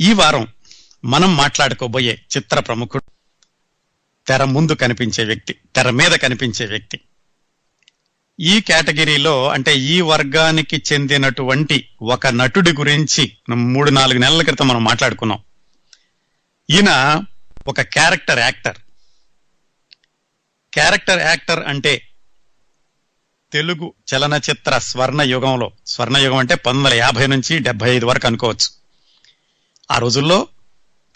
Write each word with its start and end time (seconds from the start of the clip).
ఈ 0.00 0.12
వారం 0.12 0.48
మనం 1.04 1.36
మాట్లాడుకోబోయే 1.36 2.20
చిత్ర 2.36 2.60
ప్రముఖుడు 2.60 3.02
తెర 4.26 4.44
ముందు 4.44 4.72
కనిపించే 4.72 5.24
వ్యక్తి 5.24 5.54
తెర 5.76 5.90
మీద 5.90 6.10
కనిపించే 6.10 6.66
వ్యక్తి. 6.66 7.00
ఈ 8.40 8.60
కేటగిరీలో 8.60 9.48
అంటే 9.48 9.78
ఈ 9.78 10.00
వర్గానికి 10.00 10.82
చెందినటువంటి 10.92 11.88
ఒక 12.02 12.26
నటుడి 12.26 12.72
గురించి 12.72 13.36
మూడు 13.48 13.90
నాలుగు 13.90 14.18
నెలల 14.18 14.42
క్రితం 14.42 14.68
మనం 14.68 14.84
మాట్లాడుకున్నాం. 14.84 15.38
ఈయన 16.70 17.22
ఒక 17.66 17.80
క్యారెక్టర్ 17.80 18.38
యాక్టర్. 18.38 18.76
క్యారెక్టర్ 20.72 21.20
యాక్టర్ 21.20 21.64
అంటే 21.66 22.08
తెలుగు 23.52 23.94
చలనచిత్ర 24.14 24.78
స్వర్ణ 24.78 25.22
యుగంలో 25.22 25.72
స్వర్ణ 25.86 26.16
యుగం 26.16 26.36
అంటే 26.36 26.54
పంతొమ్మిది 26.54 26.86
వందల 26.88 26.98
యాభై 26.98 27.26
నుంచి 27.26 27.58
డెబ్బై 27.58 27.96
ఐదు 27.96 28.06
వరకు 28.06 28.26
అనుకోవచ్చు. 28.26 28.83
ఆ 29.90 29.98
రోజుల్లో 29.98 30.48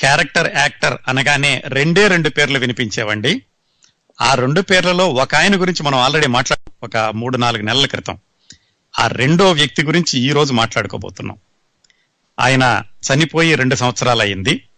క్యారెక్టర్ 0.00 0.56
యాక్టర్ 0.56 0.98
అనగానే 1.08 1.62
రెండే 1.66 2.08
రెండు 2.08 2.28
పేర్లు 2.28 2.58
వినిపించేవండి. 2.58 3.42
ఆ 4.20 4.34
రెండు 4.34 4.60
పేర్లలో 4.60 5.08
ఒక 5.08 5.34
ఆయన 5.34 5.60
గురించి 5.60 5.82
మనం 5.82 5.98
ఆల్రెడీ 5.98 6.26
మాట్లాడు 6.26 6.72
ఒక 6.82 6.96
మూడు 6.96 7.36
నాలుగు 7.36 7.62
నెలల 7.62 7.86
క్రితం 7.86 8.18
ఆ 8.98 9.06
రెండో 9.06 9.52
వ్యక్తి 9.52 9.82
గురించి 9.82 10.20
ఈ 10.20 10.32
రోజు 10.32 10.52
మాట్లాడుకోబోతున్నాం. 10.52 11.38
ఆయన 12.40 12.82
చనిపోయి 13.08 13.54
రెండు 13.54 13.74
సంవత్సరాలు 13.74 14.20
అయింది 14.20 14.68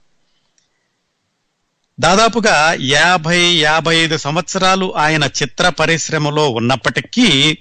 దాదాపుగా 2.00 2.76
యాభై 2.80 3.38
యాభై 3.38 3.96
ఐదు 3.96 4.16
సంవత్సరాలు 4.16 4.96
ఆయన 4.96 5.24
చిత్ర 5.24 5.68
పరిశ్రమలో 5.68 6.48
ఉన్నప్పటికీ 6.48 7.58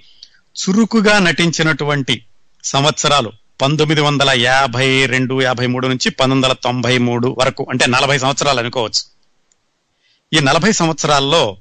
చురుకుగా 0.56 1.20
నటించినటువంటి 1.20 2.26
సంవత్సరాలు 2.64 3.34
పంతొమ్మిది 3.62 4.02
వందల 4.02 4.30
యాభై 4.30 5.06
రెండు 5.06 5.42
యాభై 5.42 5.68
మూడు 5.68 5.88
నుంచి 5.88 6.10
పంతొమ్మిది 6.10 6.46
వందల 6.46 6.54
తొంభై 6.54 6.98
మూడు 6.98 7.36
వరకు 7.40 7.68
అంటే 7.70 7.86
నలభై 7.88 8.18
సంవత్సరాలు 8.18 8.60
అనుకోవచ్చు. 8.60 9.20
ఈ 10.38 10.40
నలభై 10.40 10.72
సంవత్సరాల్లో 10.72 11.58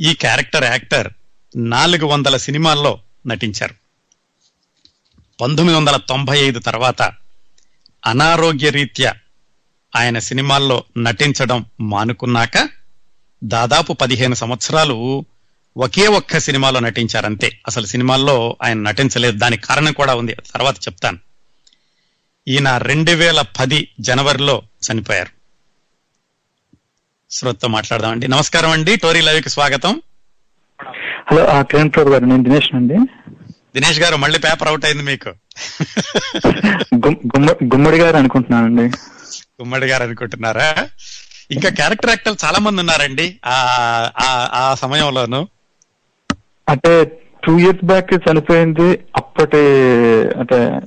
ఈ 0.00 0.14
క్యారెక్టర్ 0.14 0.64
యాక్టర్ 0.64 1.12
నాలుగు 1.56 2.06
వందల 2.06 2.36
సినిమాల్లో 2.36 3.00
నటించారు. 3.26 3.74
పంతొమ్మిది 5.40 5.78
వందల 5.78 5.96
తొంభై 5.96 6.38
ఐదు 6.38 6.58
తర్వాత 6.58 7.02
అనారోగ్య 8.06 8.70
రీత్యా 8.70 9.14
ఆయన 9.96 10.18
సినిమాల్లో 10.18 10.84
నటించడం 10.98 11.64
మానుకున్నాక 11.80 12.68
దాదాపు 13.44 13.92
పదిహేను 13.92 14.34
సంవత్సరాలు 14.34 15.24
ఒకే 15.76 16.06
ఒక్క 16.06 16.38
సినిమాలో 16.38 16.80
నటించారంతే. 16.80 17.60
అసలు 17.66 17.86
సినిమాల్లో 17.86 18.56
ఆయన 18.62 18.78
నటించలేదు. 18.78 19.38
దానికి 19.38 19.62
కారణం 19.62 19.92
కూడా 19.92 20.14
ఉంది. 20.14 20.36
తర్వాత 20.54 20.76
చెప్తాను. 20.76 21.25
ఈయన 22.48 22.76
రెండు 22.76 23.10
వేల 23.10 23.44
పది 23.60 23.88
జనవరిలో 24.00 24.62
చనిపోయారు. 24.92 25.28
శ్రోతతో 27.30 27.68
మాట్లాడదామండి. 27.68 28.28
నమస్కారం 28.28 28.70
అండి. 28.70 28.96
టోరీ 28.96 29.20
లైవ్కి 29.20 29.48
స్వాగతం. 29.48 30.02
హలో 31.30 31.46
ఆ 31.46 31.62
కిరణ్ 31.62 31.90
ప్రభు 31.90 32.10
గారు 32.10 32.24
నేను 32.24 32.42
దినేష్ 32.42 32.74
అండి. 32.74 32.94
దినేష్ 33.74 34.00
గారు 34.00 34.16
మళ్ళీ 34.16 34.38
పేపర్ 34.38 34.68
అవుట్ 34.68 34.84
అయింది 34.84 35.02
మీకు. 35.02 35.28
గుమ్- 36.94 37.26
గుమ్మ- 37.26 37.74
గుమ్మడి 37.74 37.98
గారు 37.98 38.16
అనుకుంటున్నానండి. 38.16 38.82
గుమ్మడి 39.62 39.86
గారు 39.86 40.02
అనుకుంటున్నారా? 40.02 40.88
ఇంకా 41.50 41.68
క్యారెక్టర్ 41.68 42.10
యాక్టర్లు 42.10 42.46
చాలా 42.46 42.58
మంది 42.58 42.80
ఉన్నారండి 42.80 43.40
ఆ 43.46 44.74
సమయంలోను. 44.78 45.48
అంటే 46.68 47.04
టూ 47.46 47.58
ఇయర్స్ 47.58 47.84
బ్యాక్ 47.84 48.14
చనిపోయింది 48.14 48.98
అప్పటి 49.16 49.56
అంటే 50.38 50.80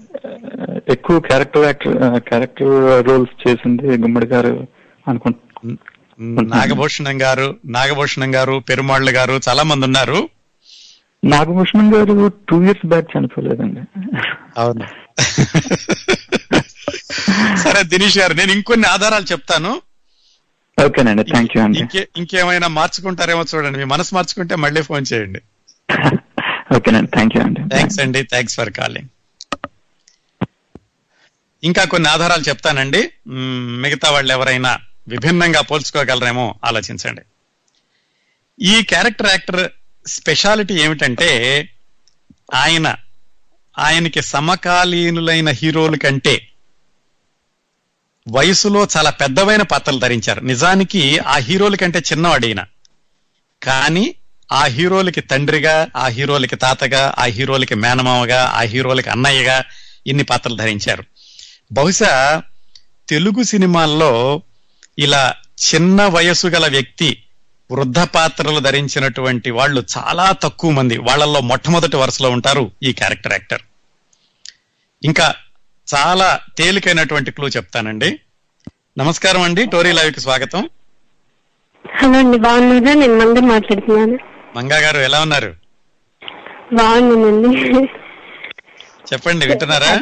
ఎక్కువ 0.89 1.19
క్యారెక్టర్ 1.19 1.63
యాక్టర్ 1.63 1.95
క్యారెక్టర్ 2.19 3.05
రోల్స్ 3.07 3.47
చేసింది 3.47 3.97
గుమ్మడి 3.97 4.25
గారు 4.25 4.67
అనుకుంటున్నాను 5.07 6.49
నాగభూషణం 6.49 7.21
గారు 7.21 7.57
నాగభూషణం 7.65 8.35
గారు 8.35 8.63
పెరుమాళ్ళు 8.69 9.11
గారు 9.11 9.39
చాలా 9.49 9.63
మంది 9.63 9.85
ఉన్నారు. 9.85 10.29
నాగభూషణం 11.23 11.95
గారు 11.95 12.31
టూ 12.49 12.63
ఇయర్స్ 12.63 12.85
బ్యాక్ 12.85 13.17
చనిపోలేదండి. 13.17 13.81
అవును. 14.57 14.87
సరే 17.55 17.83
దినేష్ 17.83 18.17
గారు 18.17 18.33
నేను 18.33 18.51
ఇంకొన్ని 18.51 18.87
ఆధారాలు 18.87 19.23
చెప్తాను. 19.23 19.81
ఓకేనండి 20.85 21.23
థ్యాంక్ 21.23 21.57
యూ 21.57 21.63
అండి. 21.63 21.79
ఇంకే 21.79 22.07
ఇంకేమైనా 22.17 22.67
మార్చుకుంటారేమో 22.67 23.45
చూడండి 23.55 23.77
మీ 23.77 23.83
మనసు 23.83 24.15
మార్చుకుంటే 24.15 24.55
మళ్ళీ 24.55 24.81
ఫోన్ 24.81 25.05
చేయండి. 25.13 25.41
ఓకేనండి 26.75 27.11
థ్యాంక్ 27.11 27.37
యూ 27.37 27.43
అండి. 27.43 27.61
థ్యాంక్స్ 27.69 27.99
అండి 27.99 28.23
థ్యాంక్స్ 28.23 28.55
ఫర్ 28.55 28.69
కాలింగ్ 28.69 29.09
ఇంకా 31.63 31.83
కొన్ని 31.83 32.09
ఆధారాలు 32.09 32.41
చెప్తానండి. 32.41 33.09
మిగతా 33.27 34.11
వాళ్ళు 34.11 34.33
ఎవరైనా 34.33 34.79
విభిన్నంగా 35.07 35.61
పోల్చుకోగలరేమో 35.61 36.55
ఆలోచించండి. 36.65 37.21
ఈ 38.61 38.83
క్యారెక్టర్ 38.83 39.27
యాక్టర్ 39.27 39.71
స్పెషాలిటీ 40.07 40.73
ఏమిటంటే 40.73 41.29
ఆయన 42.53 42.95
ఆయనకి 43.79 44.21
సమకాలీనులైన 44.21 45.49
హీరోల 45.49 45.95
కంటే 45.95 46.47
వయసులో 48.27 48.87
చాలా 48.97 49.09
పెద్దవైన 49.09 49.61
పాత్రలు 49.61 49.99
ధరించారు. 49.99 50.41
నిజానికి 50.41 51.19
ఆ 51.19 51.37
హీరోల 51.37 51.75
కంటే 51.75 51.99
చిన్నవాడైన 51.99 52.65
కానీ 53.63 54.15
ఆ 54.51 54.63
హీరోలకి 54.65 55.21
తండ్రిగా 55.21 55.87
ఆ 55.95 56.07
హీరోలకి 56.07 56.55
తాతగా 56.55 57.15
ఆ 57.19 57.23
హీరోలకి 57.23 57.75
మేనమామగా 57.75 58.43
ఆ 58.45 58.61
హీరోలకి 58.61 59.09
అన్నయ్యగా 59.09 59.63
ఇన్ని 60.07 60.23
పాత్రలు 60.23 60.55
ధరించారు. 60.55 61.03
బహుశా 61.71 62.43
తెలుగు 63.09 63.43
సినిమాల్లో 63.43 64.41
ఇలా 64.99 65.33
చిన్న 65.75 66.05
వయసు 66.05 66.47
గల 66.47 66.67
వ్యక్తి 66.71 67.23
వృద్ధ 67.71 67.99
పాత్రలు 67.99 68.59
ధరించినటువంటి 68.59 69.51
వాళ్ళు 69.51 69.83
చాలా 69.97 70.31
తక్కువ 70.31 70.71
మంది. 70.71 70.97
వాళ్ళల్లో 70.97 71.41
మొట్టమొదటి 71.41 71.95
వరుసలో 71.95 72.29
ఉంటారు 72.29 72.71
ఈ 72.83 72.93
క్యారెక్టర్ 72.93 73.31
యాక్టర్. 73.31 73.61
ఇంకా 75.03 75.35
చాలా 75.95 76.39
తేలికైనటువంటి 76.57 77.31
క్లూ 77.31 77.47
చెప్తానండి. 77.47 78.19
నమస్కారం 78.97 79.41
అండి. 79.41 79.65
టోరీ 79.65 79.91
లైవ్కి 79.91 80.19
స్వాగతం. 80.19 80.69
హలో 81.95 82.19
అండి 82.19 82.37
బాగున్నారా? 82.37 82.93
నేను 82.93 83.17
మంగ 83.17 83.39
మాట్లాడుతున్నాను. 83.39 84.19
మంగా 84.57 84.77
గారు 84.77 84.99
ఎలా 84.99 85.21
ఉన్నారు? 85.21 85.55
బాగున్నానండి. 86.73 87.85
చెప్పండి 89.13 89.47
వింటున్నారా? 89.47 90.01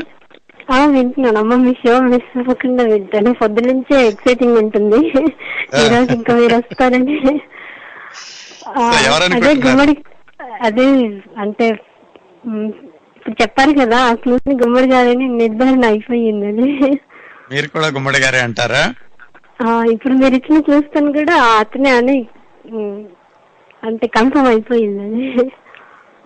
ఆ 0.71 0.85
వింటున్నాను. 0.85 1.37
అమ్మ 1.37 1.55
మీ 1.55 1.73
షో 1.73 2.01
మిస్ 2.01 2.37
అవ్వకుండా 2.37 2.83
వింటాను. 2.83 3.33
పొద్దు 3.33 3.61
నుంచే 3.61 4.07
ఎక్సైటింగ్ 4.07 4.57
ఉంటుంది. 4.57 4.99
ఈ 5.83 5.89
రోజు 5.89 6.13
ఇంకా 6.13 6.33
మీరు 6.33 6.55
వస్తారని. 6.55 7.15
అదే? 9.35 9.53
గుమ్మడి 9.55 9.95
అదే 10.61 10.85
అంటే 11.37 11.67
ఇప్పుడు 13.17 13.35
చెప్పారు 13.41 13.71
కదా 13.79 13.97
ఆ 13.99 14.13
క్లూని 14.13 14.53
గుమ్మడి 14.53 14.87
గారని 14.87 15.27
నిర్ధారణ 15.27 15.85
అయిపోయిందని. 15.85 16.97
మీరు 17.51 17.67
కూడా 17.67 17.87
గుమ్మడి 17.87 18.19
గారే 18.19 18.39
అంటారా? 18.39 18.93
ఆ, 19.65 19.83
ఇప్పుడు 19.91 20.13
మీరు 20.13 20.35
ఇచ్చిన 20.35 20.61
చూస్తాను 20.71 21.13
కూడా 21.13 21.35
అతనే 21.59 21.89
అని 21.89 22.17
అంటే 23.83 24.07
కన్ఫర్మ్ 24.07 24.47
అయిపోయిందని. 24.47 25.51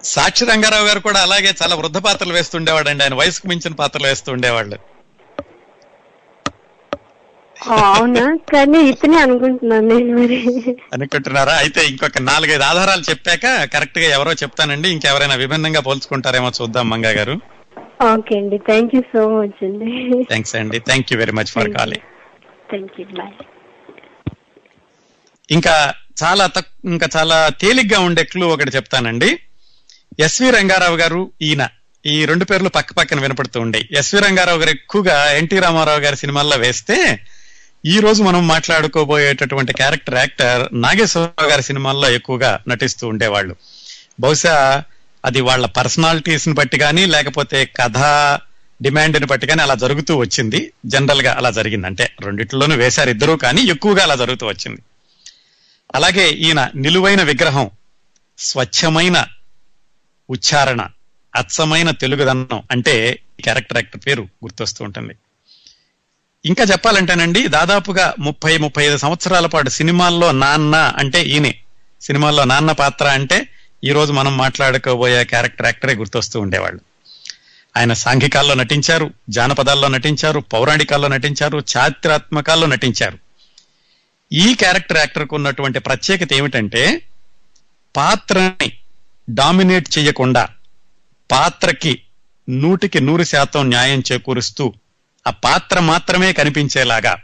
సాక్షి 0.04 0.46
రంగారావు 0.46 0.86
గారు 0.88 1.00
కూడా 1.00 1.20
అలాగే 1.22 1.54
చాలా 1.62 1.76
వృద్ధ 1.76 1.98
పాత్రలు 1.98 2.34
వేస్తుండేవాడండి. 2.34 3.04
ఆయన 3.04 3.14
వయసుకు 3.14 3.48
మించిన 3.48 3.74
పాత్రలు 3.74 4.08
వేస్తూ 4.08 4.32
ఉండేవాళ్ళు 4.32 4.78
ఆ, 7.56 7.76
అవునా? 7.96 8.38
కానీ 8.54 8.80
ఇతనే 8.90 9.18
అనుకుంటున్నాను 9.18 9.88
నేను 9.88 10.20
మరి. 10.20 10.38
అనుకుంటున్నారా? 10.94 11.54
అయితే 11.54 11.86
ఇంకొక 11.86 12.22
నాలుగైదు 12.22 12.64
ఆధారాలు 12.64 13.02
చెప్పాక 13.10 13.44
కరెక్ట్గా 13.74 14.08
ఎవరో 14.08 14.32
చెప్తానండి. 14.34 14.90
ఇంకెవరైనా 14.90 15.36
విభిన్నంగా 15.36 15.80
పోల్చుకుంటారేమో 15.80 16.52
చూద్దాం 16.62 16.90
మంగా 16.90 17.10
గారు. 17.10 17.36
ఓకే 18.14 18.38
అండి. 18.38 18.58
థ్యాంక్ 18.58 18.96
యూ 18.96 19.02
సో 19.02 19.30
మచ్ 19.30 19.64
అండి. 19.64 19.92
థ్యాంక్స్ 20.24 20.56
అండి. 20.56 20.80
Thank 20.80 21.14
you 21.14 21.20
very 21.20 21.32
much 21.32 21.52
for 21.52 21.72
calling. 21.72 22.06
Thank 22.70 23.02
you 23.02 23.06
bye 23.06 23.34
ఇంకా 25.50 25.94
చాలా 26.24 26.52
ఇంకా 26.86 27.08
చాలా 27.18 27.50
తేలిగ్గా 27.62 28.00
ఉండే 28.00 28.24
క్లూ 28.24 28.48
ఒకటి 28.48 28.72
చెప్తానండి. 28.76 29.40
ఎస్వి 30.20 30.52
రంగారావు 30.52 30.98
గారు 30.98 31.32
ఈయన. 31.42 31.68
ఈ 32.06 32.26
రెండు 32.26 32.46
పేర్లు 32.46 32.70
పక్క 32.70 32.94
పక్కన 32.94 33.20
వినపడుతూ 33.20 33.60
ఉండే. 33.60 33.88
ఎస్వి 33.92 34.22
రంగారావు 34.22 34.60
గారు 34.60 34.70
ఎక్కువగా 34.70 35.32
ఎన్టీ 35.32 35.60
రామారావు 35.60 36.00
గారి 36.00 36.18
సినిమాల్లో 36.18 36.58
వేస్తే 36.58 37.20
ఈ 37.86 38.00
రోజు 38.00 38.24
మనం 38.24 38.48
మాట్లాడుకోబోయేటటువంటి 38.48 39.74
క్యారెక్టర్ 39.74 40.16
యాక్టర్ 40.16 40.82
నాగేశ్వరరావు 40.82 41.50
గారి 41.50 41.64
సినిమాల్లో 41.64 42.10
ఎక్కువగా 42.10 42.60
నటిస్తూ 42.68 43.08
ఉండేవాళ్ళు. 43.08 43.56
బహుశా 44.20 44.84
అది 45.26 45.42
వాళ్ళ 45.42 45.66
పర్సనాలిటీస్ని 45.66 46.54
బట్టి 46.54 46.78
కానీ 46.78 47.06
లేకపోతే 47.06 47.66
కథ 47.66 47.98
డిమాండ్ని 48.82 49.26
బట్టి 49.26 49.48
కానీ 49.48 49.62
అలా 49.62 49.76
జరుగుతూ 49.76 50.18
వచ్చింది. 50.18 50.72
జనరల్గా 50.86 51.34
అలా 51.34 51.52
జరిగింది 51.52 51.88
అంటే 51.88 52.12
రెండిట్లోనూ 52.22 52.76
వేశారు 52.76 53.10
ఇద్దరు 53.10 53.34
కానీ 53.34 53.62
ఎక్కువగా 53.62 54.04
అలా 54.04 54.16
జరుగుతూ 54.16 54.48
వచ్చింది. 54.48 54.82
అలాగే 55.96 56.30
ఈయన 56.30 56.70
నిలువైన 56.76 57.24
విగ్రహం 57.24 57.70
స్వచ్ఛమైన 58.38 59.26
ఉచ్చారణ 60.32 60.88
అచ్చమైన 61.36 61.92
తెలుగుదనం 61.92 62.64
అంటే 62.72 63.20
ఈ 63.40 63.44
క్యారెక్టర్ 63.44 63.78
యాక్టర్ 63.78 64.02
పేరు 64.08 64.22
గుర్తొస్తూ 64.22 64.86
ఉంటుంది. 64.86 65.16
ఇంకా 66.46 66.64
చెప్పాలంటేనండి 66.64 67.48
దాదాపుగా 67.48 68.16
ముప్పై 68.20 68.58
ముప్పై 68.58 68.84
ఐదు 68.84 68.98
సంవత్సరాల 68.98 69.46
పాటు 69.46 69.70
సినిమాల్లో 69.70 70.32
నాన్న 70.32 70.76
అంటే 70.76 71.24
ఈయనే. 71.24 71.56
సినిమాల్లో 72.02 72.44
నాన్న 72.44 72.72
పాత్ర 72.72 73.08
అంటే 73.08 73.48
ఈ 73.84 73.92
రోజు 73.92 74.14
మనం 74.14 74.38
మాట్లాడుకోబోయే 74.38 75.24
క్యారెక్టర్ 75.24 75.66
యాక్టరే 75.66 75.96
గుర్తొస్తూ 75.96 76.40
ఉండేవాళ్ళు. 76.40 76.82
ఆయన 77.78 77.94
సాంఘికాల్లో 77.94 78.54
నటించారు 78.54 79.14
జానపదాల్లో 79.30 79.88
నటించారు 79.88 80.40
పౌరాణికాల్లో 80.40 81.08
నటించారు 81.08 81.64
చారిత్రాత్మకాల్లో 81.78 82.68
నటించారు. 82.68 83.18
ఈ 84.34 84.54
క్యారెక్టర్ 84.54 84.98
యాక్టర్కు 84.98 85.36
ఉన్నటువంటి 85.36 85.80
ప్రత్యేకత 85.80 86.34
ఏమిటంటే 86.34 87.02
పాత్రని 87.96 88.72
డామినేట్ 89.34 89.98
చేయకుండా 89.98 90.50
పాత్రకి 91.32 92.02
నూటికి 92.50 93.02
నూరు 93.02 93.24
శాతం 93.24 93.70
న్యాయం 93.70 94.04
చేకూరుస్తూ 94.12 94.74
ఆ 95.28 95.30
పాత్ర 95.30 95.80
మాత్రమే 95.80 96.34
కనిపించేలాగా 96.34 97.18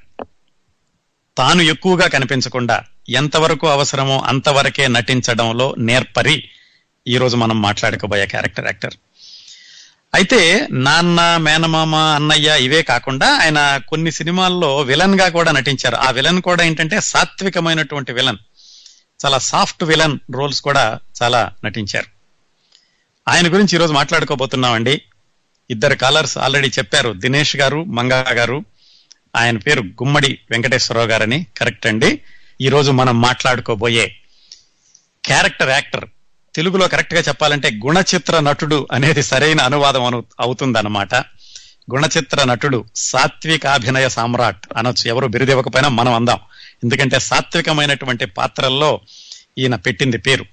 తాను 1.38 1.62
ఎక్కువగా 1.62 2.08
కనిపించకుండా 2.08 2.84
ఎంతవరకు 3.10 3.68
అవసరమో 3.68 4.20
అంతవరకే 4.20 4.88
నటించడంలో 4.88 5.76
నేర్పరి 5.78 6.44
ఈరోజు 7.08 7.38
మనం 7.38 7.62
మాట్లాడుకోబోయే 7.62 8.26
క్యారెక్టర్ 8.26 8.66
యాక్టర్. 8.66 8.94
అయితే 10.16 10.68
నాన్న 10.72 11.38
మేనమామ 11.38 11.96
అన్నయ్య 11.96 12.64
ఇవే 12.64 12.82
కాకుండా 12.82 13.38
ఆయన 13.38 13.80
కొన్ని 13.88 14.12
సినిమాల్లో 14.12 14.82
విలన్గా 14.82 15.30
కూడా 15.30 15.52
నటించారు. 15.52 15.96
ఆ 15.96 16.12
విలన్ 16.12 16.42
కూడా 16.42 16.64
ఏంటంటే 16.64 17.02
సాత్వికమైనటువంటి 17.02 18.12
విలన్. 18.12 18.38
చాలా 19.26 19.38
సాఫ్ట్ 19.40 19.84
విలన్ 19.84 20.20
రోల్స్ 20.34 20.62
కూడా 20.62 21.00
చాలా 21.24 21.52
నటించారు. 21.66 22.06
ఆయన 23.28 23.54
గురించి 23.54 23.76
ఈరోజు 23.76 23.94
మాట్లాడుకోబోతున్నామండి. 23.94 25.02
ఇద్దరు 25.70 25.96
కాలర్స్ 25.96 26.38
ఆల్రెడీ 26.38 26.68
చెప్పారు. 26.68 27.14
దినేష్ 27.14 27.56
గారు 27.56 27.84
మంగా 27.84 28.26
గారు. 28.32 28.66
ఆయన 29.36 29.58
పేరు 29.58 29.82
గుమ్మడి 29.82 30.40
వెంకటేశ్వరరావు 30.52 31.08
గారని. 31.08 31.48
కరెక్ట్ 31.58 31.88
అండి. 31.88 32.22
ఈరోజు 32.62 32.92
మనం 32.92 33.22
మాట్లాడుకోబోయే 33.22 34.16
క్యారెక్టర్ 35.26 35.70
యాక్టర్. 35.70 36.10
తెలుగులో 36.56 36.88
కరెక్ట్గా 36.88 37.22
చెప్పాలంటే 37.22 37.72
గుణచిత్ర 37.86 38.40
నటుడు 38.40 38.88
అనేది 38.92 39.24
సరైన 39.24 39.62
అనువాదం 39.62 40.04
అను 40.04 40.26
అవుతుందన్నమాట. 40.40 41.16
గుణచిత్ర 41.92 42.44
నటుడు 42.44 42.86
సాత్వికాభినయ 42.96 44.10
సామ్రాట్ 44.10 44.66
అనొచ్చు. 44.78 45.08
ఎవరు 45.08 45.28
బిరుదివ్వకపోయినా 45.28 45.90
మనం 45.90 46.14
అందాం. 46.14 46.40
ఎందుకంటే 46.84 47.20
సాత్వికమైనటువంటి 47.20 48.26
పాత్రల్లో 48.26 49.02
ఈయన 49.58 49.76
పెట్టింది 49.76 50.18
పేరు. 50.18 50.46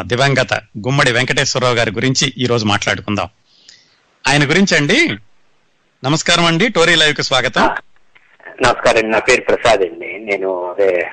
దివంగత 0.00 0.54
గుమ్మడి 0.54 1.12
వెంకటేశ్వరరావు 1.12 1.74
గారి 1.74 1.90
గురించి 1.90 2.34
ఈ 2.38 2.46
రోజు 2.46 2.64
మాట్లాడుకుందాం. 2.64 3.28
ఆయన 4.28 4.48
గురించి 4.48 4.76
అండి 4.76 5.18
నమస్కారం 6.04 6.44
అండి. 6.44 6.68
టోరీ 6.68 6.94
లైవ్కు 6.94 7.22
స్వాగతం. 7.22 7.62
నమస్కారం 8.62 9.10
నా 9.10 9.18
పేరు 9.18 9.40
ప్రసాద్ 9.40 9.80
అండి. 9.80 10.18
నేను 10.18 10.70
అదే 10.70 11.10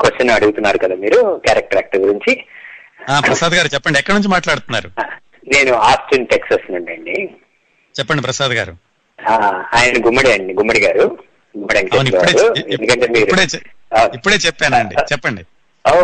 క్వశ్చన్ 0.00 0.30
అడుగుతున్నారు 0.30 0.78
కదా 0.78 0.94
మీరు 0.94 1.40
క్యారెక్టర్ 1.44 1.76
యాక్టర్ 1.76 2.00
గురించి. 2.00 2.34
ప్రసాద్ 3.26 3.52
గారు 3.52 3.68
చెప్పండి. 3.74 3.98
ఎక్కడి 3.98 4.14
నుంచి 4.14 4.28
మాట్లాడుతున్నారు? 4.28 4.90
నేను 5.54 5.72
ఆస్టిన్ 5.74 6.26
టెక్సస్ 6.26 6.72
నుండి 6.72 6.92
అండి. 6.92 7.28
చెప్పండి 7.98 8.22
ప్రసాద్ 8.22 8.52
గారు. 8.52 8.76
ఆ, 9.28 9.64
ఆయన 9.74 10.06
గుమ్మడి 10.06 10.32
అండి 10.32 10.54
గుమ్మడి 10.54 10.80
గారు. 10.80 11.18
ఇప్పుడే 14.14 14.36
చెప్పానండి. 14.36 14.94
చెప్పండి. 14.94 15.44
ఓ 15.92 15.96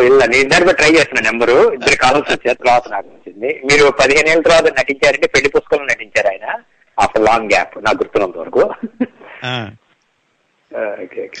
ఇలా 0.00 0.26
నేను 0.26 0.72
ట్రై 0.72 0.90
చేస్తున్నా 0.90 1.30
నెంబరు. 1.30 1.72
ఇద్దరు 1.72 1.96
కావాల్సి 1.96 2.32
వచ్చారు 2.32 2.58
తర్వాత 2.58 2.82
నాకు 2.88 3.08
వచ్చింది. 3.08 3.60
మీరు 3.64 3.90
పదిహేను 3.90 4.28
ఏళ్ళ 4.28 4.42
తర్వాత 4.42 4.72
నటించారంటే 4.80 5.26
పెళ్ళి 5.26 5.48
పుస్తకంలో 5.48 5.84
నటించారు 5.84 6.28
ఆయన. 6.28 6.60
ఆఫ్టర్ 7.00 7.24
లాంగ్ 7.24 7.50
గ్యాప్ 7.50 7.84
నాకు 7.84 7.96
గుర్తున్నంత 7.96 8.38
వరకు. 8.38 8.74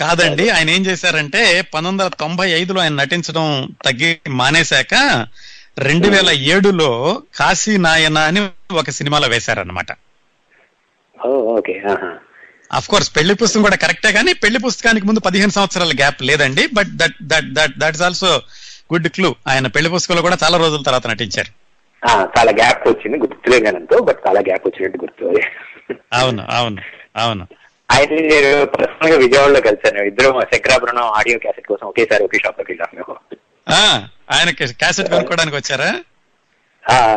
కాదండి 0.00 0.48
ఆయన 0.48 0.70
ఏం 0.70 0.86
చేశారంటే 0.86 1.60
పంతొమ్మిది 1.60 2.04
వందల 2.04 2.08
తొంభై 2.20 2.50
ఐదులో 2.50 2.80
ఆయన 2.80 2.94
నటించడం 2.94 3.74
తగ్గి 3.84 4.16
మానేశాక 4.28 5.26
రెండు 5.78 6.08
వేల 6.08 6.30
ఏడులో 6.30 7.22
కాశీ 7.38 7.76
నాయన 7.76 8.18
అని 8.18 8.40
ఒక 8.74 8.90
సినిమాలో 8.90 9.28
వేశారనమాట. 9.28 9.92
అఫ్ 12.72 12.88
కోర్స్ 12.88 13.16
పెళ్ళి 13.16 13.34
పుస్తకం 13.34 13.62
కూడా 13.62 13.76
కరెక్టే 13.76 14.12
కానీ 14.12 14.32
పెళ్ళి 14.32 14.58
పుస్తకానికి 14.58 15.06
ముందు 15.06 15.20
పదిహేను 15.20 15.50
సంవత్సరాల 15.50 15.88
గ్యాప్ 15.88 16.22
లేదండి 16.22 16.66
but 16.66 16.88
that 16.96 17.14
that 17.22 17.52
that 17.52 17.74
that 17.78 17.94
is 17.94 18.02
also 18.02 18.42
good 18.94 19.08
clue 19.08 19.34
ఆయన 19.46 19.66
పెళ్ళి 19.66 19.90
పుస్తకంలో 19.90 20.22
కూడా 20.22 20.38
చాలా 20.44 20.58
రోజుల 20.58 20.82
తర్వాత 20.82 21.06
నటించారు. 21.06 21.50
చాలా 22.38 22.52
గ్యాప్ 22.52 22.88
వచ్చింది 22.88 23.18
గుర్తులేగానంతో 23.18 23.98
బట్ 23.98 24.18
చాలా 24.26 24.40
గ్యాప్ 24.40 24.66
వచ్చినట్టు 24.66 24.98
గుర్తు. 24.98 25.24
అవును 26.12 26.42
అవును 26.50 26.82
అవును. 27.16 27.46
ఆయన 27.92 28.10
నేను 28.10 28.66
పర్సనల్గా 28.66 29.16
విజయవాడలో 29.16 29.60
కలిసాను 29.60 30.02
ఇద్దరు 30.02 30.40
శంకరాభరణం 30.54 31.02
ఆడియో 31.02 31.38
క్యాసెట్ 31.38 31.66
కోసం 31.66 31.86
ఒకేసారి 31.86 32.24
ఒకే 32.24 32.38
షాప్లోకి 32.38 32.72
వెళ్ళాం 32.72 32.90
మేము. 32.94 33.14
ఆ 33.14 33.43
ఆయన 33.68 34.50
క్యాసెట్ 34.50 35.08
కొనుక్కోవడానికి 35.08 35.56
వచ్చారా? 35.56 36.00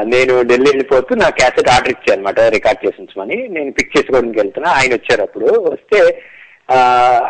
నేను 0.03 0.41
ఢిల్లీ 0.41 0.69
వెళ్ళిపోతూ 0.71 1.15
నా 1.15 1.29
క్యాసెట్ 1.29 1.69
ఆర్డర్ 1.69 1.89
ఇచ్చాను 1.89 2.21
అనమాట 2.21 2.39
రికార్డ్ 2.39 2.85
చేసి 2.85 3.01
ఉంచమని 3.01 3.47
నేను 3.47 3.71
పిక్ 3.71 3.97
చేసుకోవడానికి 3.97 4.39
వెళ్తున్నా 4.39 4.71
ఆయన 4.71 4.94
వచ్చారు 4.94 5.21
అప్పుడు. 5.21 5.45
వస్తే 5.45 6.23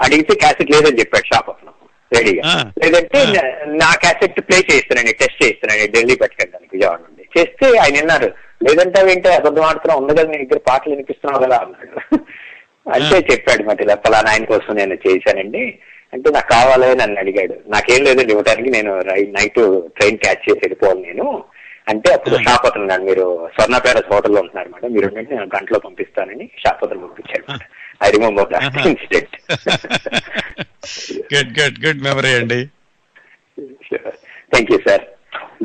అడిగితే 0.04 0.36
క్యాసెట్ 0.36 0.72
లేదని 0.72 1.00
చెప్పాడు 1.00 1.36
షాప్ 1.36 1.50
అతను 1.50 1.72
రెడీగా. 2.18 2.72
లేదంటే. 2.84 3.26
నా- 3.66 3.98
క్యాసెట్ 4.00 4.42
ప్లే 4.42 4.58
చేస్తున్నాను 4.58 5.08
టెస్ట్ 5.08 5.44
చేస్తున్నాను 5.44 5.92
ఢిల్లీ 5.92 6.16
పట్టుకెళ్ళడానికి 6.16 6.78
విజయవాడ 6.78 7.00
నుండి. 7.00 7.40
చేస్తే 7.40 7.78
ఆయన 7.78 7.94
విన్నారు 7.94 8.34
లేదంటే 8.70 9.02
అవేంటి 9.02 9.30
అబద్ధం 9.30 9.62
ఆడుతున్నావు 9.62 10.02
ఉంది 10.02 10.14
కదా 10.14 10.32
నీ 10.32 10.38
దగ్గర 10.38 10.60
పాటలు 10.68 10.90
వినిపిస్తున్నావు 10.90 11.44
కదా 11.44 11.58
అన్నాడు. 11.58 12.16
అంటే 12.94 13.34
చెప్పాడు 13.34 13.64
మాట 13.64 13.82
ఇలా 13.82 13.96
ఫలానా 13.96 14.32
ఆయన 14.32 14.44
కోసం 14.44 14.76
నేను 14.76 14.94
చేశానండి. 14.94 15.80
అంటే 16.18 16.30
నాకు 16.30 16.50
కావాలి 16.50 16.96
నన్ను 16.96 17.20
అడిగాడు. 17.20 17.56
నాకేం 17.68 18.04
లేదండి 18.04 18.32
ఇవ్వడానికి 18.32 18.70
నేను 18.70 19.00
నైట్ 19.02 19.54
ట్రైన్ 19.96 20.18
క్యాచ్ 20.18 20.50
చేసి 20.50 20.52
వెళ్ళిపోవాలి 20.52 21.02
నేను. 21.02 21.44
అంటే 21.88 22.14
అప్పుడు 22.14 22.36
ఆ. 22.36 22.42
షాప్ 22.42 22.66
అతను 22.66 23.04
మీరు 23.04 23.50
స్వర్ణ 23.56 23.76
హోటల్లో 24.14 24.42
ఉంటున్నారు 24.42 24.70
మేడం 24.70 24.94
మీరు 24.94 25.08
నేను 25.10 25.44
గంటలో 25.44 25.80
పంపిస్తానని 25.80 26.50
షాప్ 26.60 26.84
అతను 26.84 27.08
పంపించాడు 27.08 27.60
ఐ 28.04 28.12
రిమెంబర్ 28.12 28.46
దట్ 28.48 28.64
ఆహా. 28.64 28.90
Incident. 28.90 29.36
Good 31.36 31.60
good 31.60 31.86
good 31.86 32.04
memory 32.04 32.30
అండి. 32.30 32.66
థ్యాంక్ 33.96 34.72
యూ 34.72 34.80
సార్ 34.88 35.02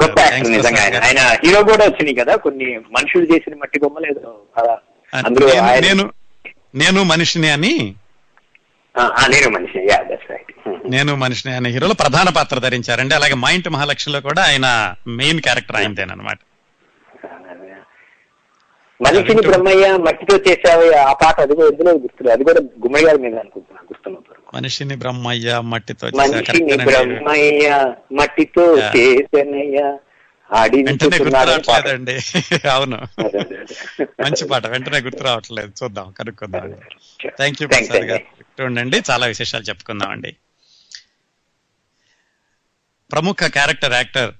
గొప్ప 0.03 0.21
యాక్టర్ 0.21 0.53
నిజంగా 0.53 0.83
ఆయన. 0.83 0.95
ఆయన 0.95 1.19
హీరో 1.45 1.63
కూడా 1.63 1.85
వచ్చినాయి 1.85 2.15
కదా 2.15 2.37
కొన్ని 2.37 2.79
మనుషులు 2.79 3.35
చేసిన 3.35 3.55
మట్టి 3.55 3.81
బొమ్మలు. 3.81 4.07
అందులో 5.15 5.47
నేను- 5.81 6.09
నేను 6.75 7.03
మనిషిని 7.03 7.51
అని 7.51 7.95
నేను 9.33 9.49
మనిషి 9.55 9.81
యా 9.89 9.99
దట్స్ 10.09 10.31
రైట్ 10.33 10.51
నేను 10.93 11.13
మనిషిని 11.23 11.53
అనే 11.57 11.69
హీరోలో 11.75 11.95
ప్రధాన 12.01 12.29
పాత్ర 12.37 12.57
ధరించారండి 12.65 13.15
అలాగే 13.19 13.37
మా 13.43 13.51
ఇంటి 13.57 13.71
మహాలక్ష్మిలో 13.75 14.21
కూడా 14.27 14.43
ఆయన 14.49 14.67
మెయిన్ 15.21 15.41
క్యారెక్టర్ 15.47 15.79
ఆయనదేనమాట 15.81 16.41
మనిషిని 19.01 19.43
బ్రహ్మయ్య 19.47 19.87
మట్టితో 20.05 20.35
చేసావు 20.45 20.85
ఆ 21.03 21.13
పాట 21.23 21.37
అది 21.45 21.55
కూడా 21.55 21.69
ఎందులో 21.73 21.93
గుర్తు 22.03 22.29
అది 22.35 22.45
కూడా 22.49 22.61
గుమ్మయ్య 22.83 23.07
గారి 23.07 23.19
మీద 23.25 23.35
అనుకుంటున్నా 23.43 23.81
గుర్తున్నంత 23.89 24.29
వరకు. 24.31 24.45
మనిషిని 24.57 24.97
బ్రహ్మయ్య 25.03 25.57
మట్టితో. 25.73 26.07
మనిషిని. 26.21 26.77
బ్రహ్మయ్య 26.89 27.69
మట్టితో. 28.19 28.67
చేసనయ్య 28.95 29.81
వెంటనే 30.81 31.19
గుర్తు. 31.19 31.35
రావట్లేదండి 31.37 32.15
అవును. 32.75 32.99
మంచి 34.25 34.45
పాట 34.51 34.65
వెంటనే 34.73 35.01
గుర్తు 35.07 35.23
రావట్లేదు 35.29 35.73
చూద్దాం 35.81 36.09
కనుక్కుందాం. 36.19 36.67
థ్యాంక్ 37.39 37.61
యూ 37.63 37.69
ప్రసాద్ 37.73 38.07
గారు 38.11 38.25
ఉండండి 38.61 39.03
చాలా 39.11 39.27
విశేషాలు 39.27 39.65
చెప్పుకుందామండి. 39.65 40.37
ప్రముఖ 43.13 43.37
క్యారెక్టర్ 43.47 43.93
యాక్టర్ 43.93 44.35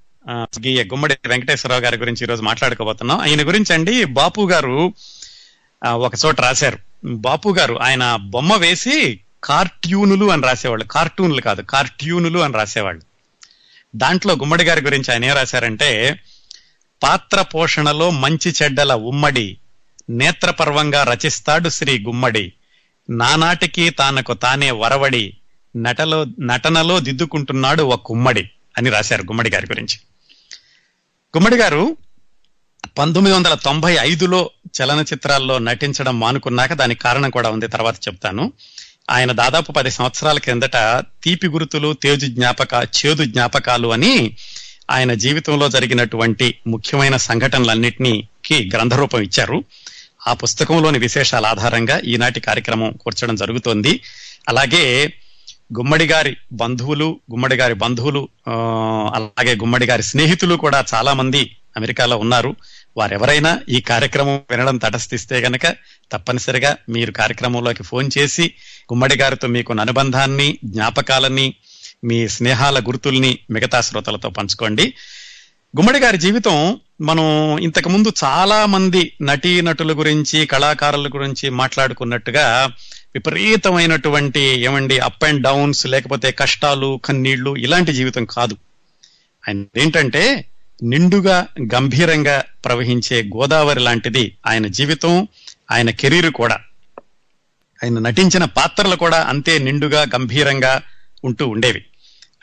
గీయ 0.67 0.85
గుమ్మడి 0.85 1.17
వెంకటేశ్వరరావు 1.27 1.83
గారి 1.83 1.97
గురించి 1.97 2.25
ఈ 2.25 2.27
రోజు 2.27 2.43
మాట్లాడుకోబోతున్నాం. 2.43 3.19
ఆయన 3.19 3.47
గురించి 3.47 3.75
అండి 3.75 4.05
బాపు 4.05 4.49
గారు 4.49 4.95
ఒక 5.87 6.13
చోట 6.27 6.41
రాశారు. 6.41 6.79
బాపు 7.05 7.55
గారు 7.59 7.83
ఆయన 7.83 8.17
బొమ్మ 8.17 8.57
వేసి 8.57 9.21
కార్ట్యూనులు 9.45 10.31
అని 10.31 10.43
రాసేవాళ్ళు. 10.43 10.85
కార్టూన్లు 10.85 11.41
కాదు 11.41 11.63
కార్ట్యూనులు 11.63 12.39
అని 12.39 12.55
రాసేవాళ్ళు. 12.55 13.03
దాంట్లో 13.97 14.35
గుమ్మడి 14.35 14.65
గారి 14.65 14.81
గురించి 14.81 15.13
ఆయన 15.13 15.25
ఏం 15.25 15.35
రాశారంటే 15.35 16.21
పాత్ర 17.03 17.43
పోషణలో 17.43 18.11
మంచి 18.11 18.55
చెడ్డల 18.63 18.95
ఉమ్మడి 18.95 19.59
నేత్రపర్వంగా 20.11 21.03
రచిస్తాడు 21.03 21.69
శ్రీ 21.69 21.99
గుమ్మడి. 21.99 22.53
నానాటికి 23.11 23.91
తానకు 23.91 24.35
తానే 24.35 24.71
వరవడి 24.71 25.37
నటలో 25.77 26.27
నటనలో 26.41 27.01
దిద్దుకుంటున్నాడు 27.01 27.83
ఒక 27.83 28.03
కుమ్మడి 28.03 28.51
అని 28.79 28.91
రాశారు 28.91 29.23
గుమ్మడి 29.23 29.51
గారి 29.51 29.67
గురించి. 29.67 29.99
గుమ్మడి 31.37 31.57
గారు 31.57 31.97
పంతొమ్మిది 32.99 33.37
వందల 33.37 33.55
తొంభై 33.55 33.97
ఐదులో 34.01 34.51
చలనచిత్రాల్లో 34.83 35.59
నటించడం 35.59 36.21
మానుకున్నాక 36.21 36.73
దానికి 36.73 37.01
కారణం 37.01 37.31
కూడా 37.31 37.51
ఉంది 37.51 37.69
తర్వాత 37.69 37.97
చెప్తాను. 37.97 38.53
ఆయన 39.11 39.33
దాదాపు 39.33 39.73
పది 39.73 39.91
సంవత్సరాల 39.91 40.39
క్రిందట 40.39 40.77
తీపి 41.25 41.49
గుర్తులు 41.49 41.93
తేజు 41.93 42.27
జ్ఞాపక 42.27 42.75
చేదు 42.75 43.25
జ్ఞాపకాలు 43.25 43.89
అని 43.89 44.37
ఆయన 44.91 45.15
జీవితంలో 45.15 45.69
జరిగినటువంటి 45.69 46.59
ముఖ్యమైన 46.67 47.17
సంఘటనలన్నింటినీ 47.17 48.29
గ్రంథరూపం 48.53 49.21
ఇచ్చారు. 49.23 49.65
ఆ 50.29 50.33
పుస్తకంలోని 50.33 50.99
విశేషాల 50.99 51.47
ఆధారంగా 51.47 52.01
ఈనాటి 52.05 52.41
కార్యక్రమం 52.41 52.93
కూర్చడం 52.93 53.35
జరుగుతోంది. 53.35 54.01
అలాగే 54.49 55.13
గుమ్మడి 55.79 56.07
గారి 56.07 56.37
బంధువులు 56.53 57.21
గుమ్మడి 57.33 57.57
గారి 57.57 57.75
బంధువులు 57.75 58.29
అలాగే 59.15 59.55
గుమ్మడి 59.57 59.87
గారి 59.87 60.03
స్నేహితులు 60.03 60.55
కూడా 60.55 60.85
చాలా 60.95 61.13
మంది 61.13 61.57
అమెరికాలో 61.77 62.17
ఉన్నారు. 62.17 62.57
వారెవరైనా 62.97 63.61
ఈ 63.69 63.81
కార్యక్రమం 63.81 64.41
వినడం 64.51 64.77
తటస్థిస్తే 64.77 65.39
గనక 65.39 65.67
తప్పనిసరిగా 66.13 66.77
మీరు 66.89 67.13
కార్యక్రమంలోకి 67.13 67.83
ఫోన్ 67.83 68.11
చేసి 68.19 68.55
గుమ్మడి 68.93 69.17
గారితో 69.17 69.49
మీకున్న 69.49 69.81
అనుబంధాన్ని 69.81 70.59
జ్ఞాపకాలని 70.65 71.55
మీ 72.05 72.29
స్నేహాల 72.29 72.81
గుర్తుల్ని 72.81 73.39
మిగతా 73.51 73.81
శ్రోతలతో 73.81 74.31
పంచుకోండి. 74.31 74.95
గుమ్మడి 75.77 75.99
గారి 75.99 76.19
జీవితం 76.19 76.81
మనం 77.01 77.59
ఇంతకు 77.59 77.89
ముందు 77.89 78.13
చాలా 78.25 78.67
మంది 78.67 79.13
నటీ 79.23 79.61
నటుల 79.61 79.99
గురించి 79.99 80.47
కళాకారుల 80.47 81.09
గురించి 81.09 81.51
మాట్లాడుకున్నట్టుగా 81.51 82.73
విపరీతమైనటువంటి 83.15 84.41
ఏమండి 84.41 84.99
అప్ 84.99 85.25
అండ్ 85.25 85.43
డౌన్స్ 85.43 85.87
లేకపోతే 85.87 86.31
కష్టాలు 86.31 87.01
కన్నీళ్ళు 87.05 87.57
ఇలాంటి 87.57 87.93
జీవితం 87.93 88.25
కాదు. 88.25 88.57
ఆయన 89.49 89.65
ఏంటంటే 89.77 90.45
నిండుగా 90.83 91.47
గంభీరంగా 91.75 92.45
ప్రవహించే 92.65 93.23
గోదావరి 93.23 93.81
లాంటిది 93.81 94.37
ఆయన 94.47 94.67
జీవితం 94.67 95.29
ఆయన 95.71 95.91
కెరీర్ 95.91 96.31
కూడా. 96.31 96.59
ఆయన 97.85 97.99
నటించిన 97.99 98.45
పాత్రలు 98.45 98.97
కూడా 98.97 99.21
అంతే 99.21 99.59
నిండుగా 99.59 100.03
గంభీరంగా 100.03 100.83
ఉంటూ 101.25 101.49
ఉండేవి. 101.49 101.85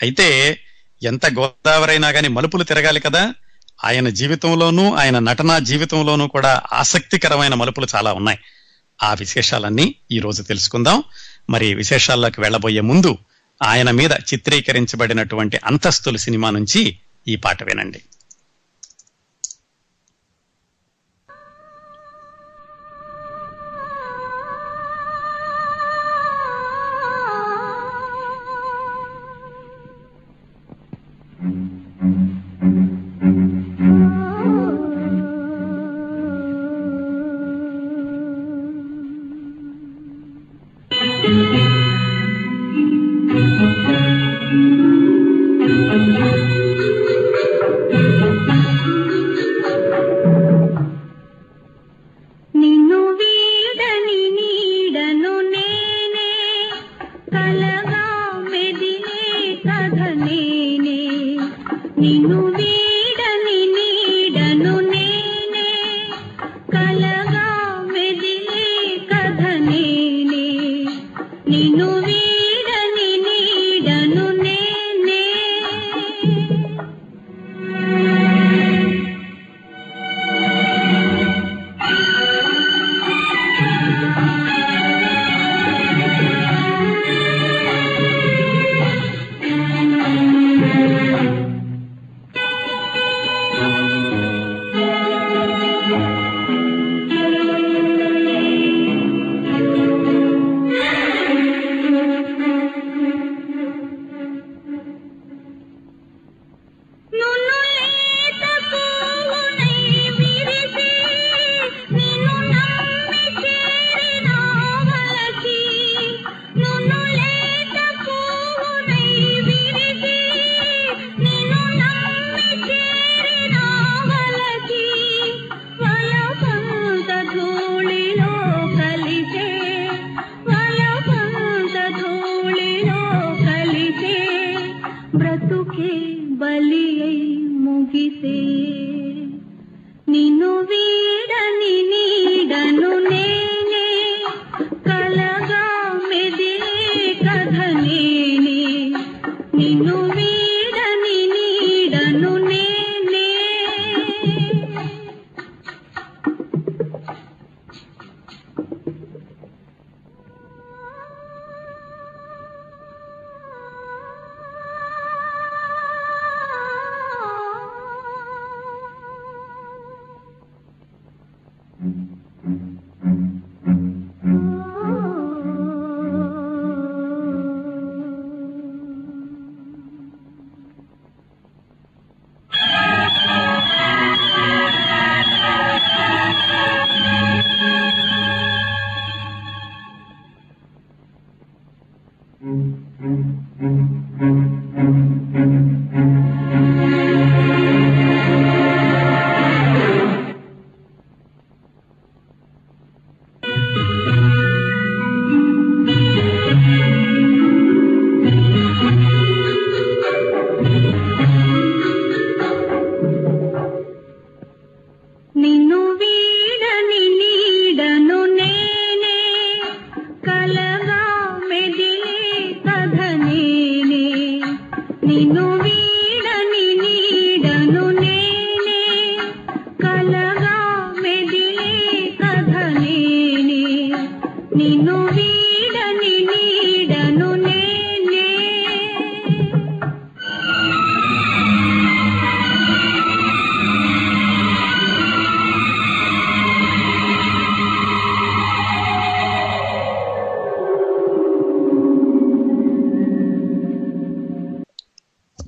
అయితే 0.02 0.60
ఎంత 1.04 1.26
గోదావరి 1.26 1.92
అయినా 1.92 2.12
కానీ 2.12 2.28
మలుపులు 2.28 2.64
తిరగాలి 2.64 3.00
కదా. 3.00 3.34
ఆయన 3.86 4.10
జీవితంలోనూ 4.10 4.94
ఆయన 4.94 5.20
నటనా 5.20 5.60
జీవితంలోనూ 5.60 6.28
కూడా 6.28 6.62
ఆసక్తికరమైన 6.74 7.54
మలుపులు 7.54 7.88
చాలా 7.96 8.14
ఉన్నాయి. 8.14 8.40
ఆ 9.04 9.14
విశేషాలన్నీ 9.14 9.96
ఈ 10.12 10.20
రోజు 10.20 10.44
తెలుసుకుందాం. 10.44 11.04
మరి 11.50 11.74
విశేషాల్లోకి 11.74 12.42
వెళ్ళబోయే 12.42 12.82
ముందు 12.82 13.18
ఆయన 13.64 13.92
మీద 13.92 14.12
చిత్రీకరించబడినటువంటి 14.12 15.60
అంతస్తులు 15.66 16.18
సినిమా 16.18 16.50
నుంచి 16.50 16.98
ఈ 17.28 17.36
పాట 17.36 17.64
వినండి. 17.64 18.02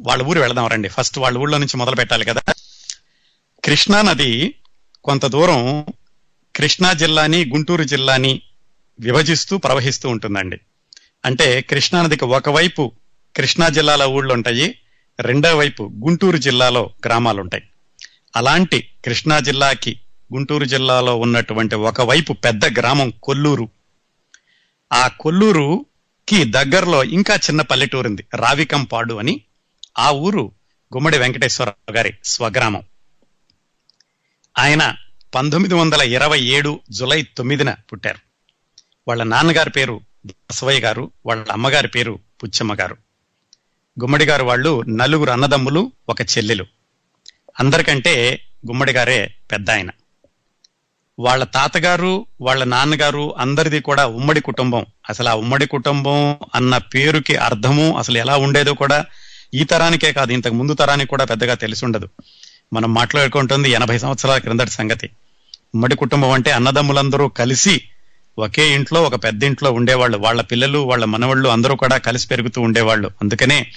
వాళ్ళ 0.01 0.23
ఊరు 0.23 0.39
వెళదాం 0.39 0.67
రండి. 0.67 0.87
ఫస్ట్ 0.87 1.17
వాళ్ళ 1.17 1.37
ఊళ్ళో 1.37 1.57
నుంచి 1.57 1.77
మొదలు 1.77 1.95
పెట్టాలి 1.95 2.25
కదా. 2.25 2.41
కృష్ణా 3.63 4.01
నది 4.01 4.55
కొంత 5.03 5.25
దూరం 5.25 5.85
కృష్ణా 6.55 6.93
జిల్లాని 6.93 7.45
గుంటూరు 7.45 7.83
జిల్లాని 7.83 8.41
విభజిస్తూ 8.99 9.57
ప్రవహిస్తూ 9.57 10.09
ఉంటుందండి. 10.09 10.59
అంటే 11.25 11.61
కృష్ణా 11.61 12.01
నదికి 12.01 12.25
ఒకవైపు 12.25 12.91
కృష్ణా 13.37 13.69
జిల్లాలో 13.69 14.07
ఊళ్ళు 14.07 14.33
ఉంటాయి 14.33 14.79
రెండో 15.19 15.57
వైపు 15.57 15.83
గుంటూరు 15.83 16.37
జిల్లాలో 16.37 16.89
గ్రామాలు 17.05 17.41
ఉంటాయి. 17.41 17.63
అలాంటి 18.35 18.89
కృష్ణా 19.05 19.39
జిల్లాకి 19.39 19.99
గుంటూరు 20.33 20.65
జిల్లాలో 20.65 21.15
ఉన్నటువంటి 21.15 21.75
ఒకవైపు 21.75 22.33
పెద్ద 22.33 22.65
గ్రామం 22.79 23.13
కొల్లూరు. 23.23 23.69
ఆ 24.93 25.07
కొల్లూరుకి 25.07 26.43
దగ్గరలో 26.43 27.03
ఇంకా 27.03 27.35
చిన్న 27.35 27.61
పల్లెటూరు 27.61 28.07
ఉంది 28.07 28.25
రావికంపాడు 28.35 29.13
అని. 29.13 29.41
ఆ 29.97 30.11
ఊరు 30.11 30.51
గుమ్మడి 30.93 31.17
వెంకటేశ్వరరావు 31.17 31.93
గారి 31.93 32.13
స్వగ్రామం. 32.23 32.83
ఆయన 34.57 34.95
పంతొమ్మిది 35.35 35.75
వందల 35.75 36.01
ఇరవై 36.01 36.41
ఏడు 36.41 36.79
జులై 36.91 37.21
తొమ్మిదిన 37.21 37.73
పుట్టారు. 37.73 38.17
వాళ్ళ 39.07 39.23
నాన్నగారి 39.23 39.69
పేరు 39.69 40.01
బసవయ్య 40.25 40.79
గారు 40.79 41.11
వాళ్ళ 41.25 41.51
అమ్మగారి 41.51 41.87
పేరు 41.87 42.19
పుచ్చమ్మ 42.43 42.73
గారు. 42.73 42.97
గుమ్మడి 44.01 44.25
గారు 44.25 44.43
వాళ్ళు 44.43 44.81
నలుగురు 44.81 45.31
అన్నదమ్ములు 45.31 45.91
ఒక 46.09 46.21
చెల్లెలు. 46.21 46.65
అందరికంటే 47.59 48.41
గుమ్మడి 48.67 48.91
గారే 48.91 49.35
పెద్ద 49.51 49.71
ఆయన. 49.71 49.89
వాళ్ళ 51.19 51.43
తాతగారు 51.43 52.25
వాళ్ళ 52.41 52.63
నాన్నగారు 52.63 53.37
అందరిది 53.37 53.81
కూడా 53.81 54.05
ఉమ్మడి 54.05 54.41
కుటుంబం. 54.41 54.85
అసలు 55.09 55.29
ఆ 55.29 55.33
ఉమ్మడి 55.33 55.67
కుటుంబం 55.67 56.37
అన్న 56.55 56.77
పేరుకి 56.77 57.35
అర్థము 57.35 57.97
అసలు 57.97 58.17
ఎలా 58.17 58.37
ఉండేదో 58.37 58.73
కూడా 58.73 59.05
ఈ 59.53 59.63
తరానికే 59.63 60.13
కాదు 60.13 60.31
ఇంతకు 60.31 60.53
ముందు 60.53 60.73
తరానికి 60.73 61.09
కూడా 61.09 61.25
పెద్దగా 61.25 61.53
తెలిసి 61.53 61.85
ఉండదు 61.85 62.09
మనం 62.73 62.93
మాట్లాడుకుంటుంది 62.93 63.71
ఎనభై 63.71 63.97
సంవత్సరాల 63.97 64.37
క్రిందటి 64.37 64.71
సంగతి. 64.71 65.09
ఉమ్మడి 65.75 65.95
కుటుంబం 65.95 66.31
అంటే 66.31 66.51
అన్నదమ్ములందరూ 66.51 67.27
కలిసి 67.27 67.81
ఒకే 68.39 68.75
ఇంట్లో 68.75 69.03
ఒక 69.03 69.23
పెద్ద 69.23 69.43
ఇంట్లో 69.43 69.71
ఉండేవాళ్ళు. 69.71 70.17
వాళ్ళ 70.17 70.41
పిల్లలు 70.41 70.79
వాళ్ళ 70.79 71.05
మనవళ్ళు 71.05 71.49
అందరూ 71.49 71.75
కూడా 71.75 71.97
కలిసి 71.97 72.27
పెరుగుతూ 72.27 72.61
ఉండేవాళ్ళు. 72.61 73.11
అందుకనే 73.21 73.67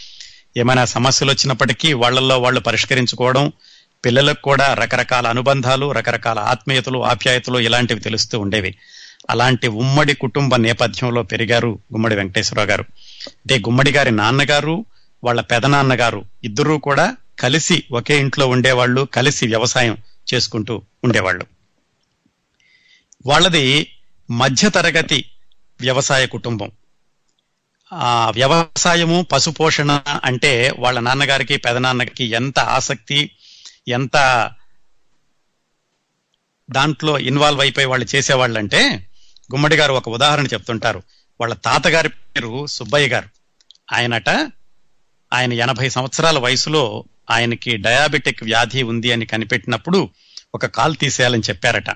ఏమైనా 0.57 0.85
సమస్యలు 0.85 1.31
వచ్చినప్పటికీ 1.31 1.93
వాళ్ళల్లో 1.93 2.39
వాళ్ళు 2.39 2.61
పరిష్కరించుకోవడం 2.61 3.53
పిల్లలకు 4.05 4.43
కూడా 4.43 4.75
రకరకాల 4.75 5.27
అనుబంధాలు 5.27 5.93
రకరకాల 5.93 6.39
ఆత్మీయతలు 6.39 7.05
ఆప్యాయతలు 7.05 7.59
ఇలాంటివి 7.59 8.01
తెలుస్తూ 8.01 8.41
ఉండేవి. 8.41 8.77
అలాంటి 9.31 9.69
ఉమ్మడి 9.69 10.15
కుటుంబ 10.15 10.57
నేపథ్యంలో 10.57 11.23
పెరిగారు 11.23 11.79
గుమ్మడి 11.93 12.15
వెంకటేశ్వరరావు 12.15 12.69
గారు. 12.69 12.83
అంటే 13.29 13.59
గుమ్మడి 13.59 13.93
గారి 13.93 14.11
నాన్నగారు 14.11 14.85
వాళ్ళ 15.25 15.41
పెదనాన్నగారు 15.41 16.25
ఇద్దరూ 16.45 16.79
కూడా 16.79 17.17
కలిసి 17.39 17.85
ఒకే 17.93 18.21
ఇంట్లో 18.21 18.49
ఉండేవాళ్ళు 18.49 19.01
కలిసి 19.01 19.47
వ్యవసాయం 19.47 19.99
చేసుకుంటూ 20.35 20.83
ఉండేవాళ్ళు. 21.05 21.47
వాళ్ళది 23.27 23.93
మధ్యతరగతి 24.31 25.31
వ్యవసాయ 25.81 26.27
కుటుంబం. 26.27 26.71
ఆ 27.93 28.31
వ్యవసాయము 28.31 29.23
పశుపోషణ 29.23 30.01
అంటే 30.25 30.75
వాళ్ళ 30.79 31.01
నాన్నగారికి 31.01 31.57
పెదనాన్నకి 31.57 32.25
ఎంత 32.25 32.59
ఆసక్తి 32.59 33.31
ఎంత 33.89 34.17
దాంట్లో 36.71 37.19
ఇన్వాల్వ్ 37.19 37.61
అయిపోయి 37.61 37.87
వాళ్ళు 37.87 38.17
చేసేవాళ్ళంటే 38.17 39.09
గుమ్మడి 39.55 39.77
గారు 39.77 39.93
ఒక 39.93 40.09
ఉదాహరణ 40.09 40.47
చెప్తుంటారు. 40.47 41.03
వాళ్ళ 41.41 41.55
తాతగారి 41.55 42.09
పేరు 42.09 42.67
సుబ్బయ్య 42.67 43.09
గారు. 43.09 43.29
ఆయనట 43.93 44.53
ఆయన 45.33 45.53
ఎనభై 45.53 45.89
సంవత్సరాల 45.89 46.39
వయసులో 46.39 47.05
ఆయనకి 47.31 47.77
డయాబెటిక్ 47.77 48.45
వ్యాధి 48.45 48.83
ఉంది 48.83 49.13
అని 49.13 49.27
కనిపెట్టినప్పుడు 49.27 50.09
ఒక 50.55 50.67
కాలు 50.67 50.95
తీసేయాలని 50.95 51.43
చెప్పారట. 51.49 51.91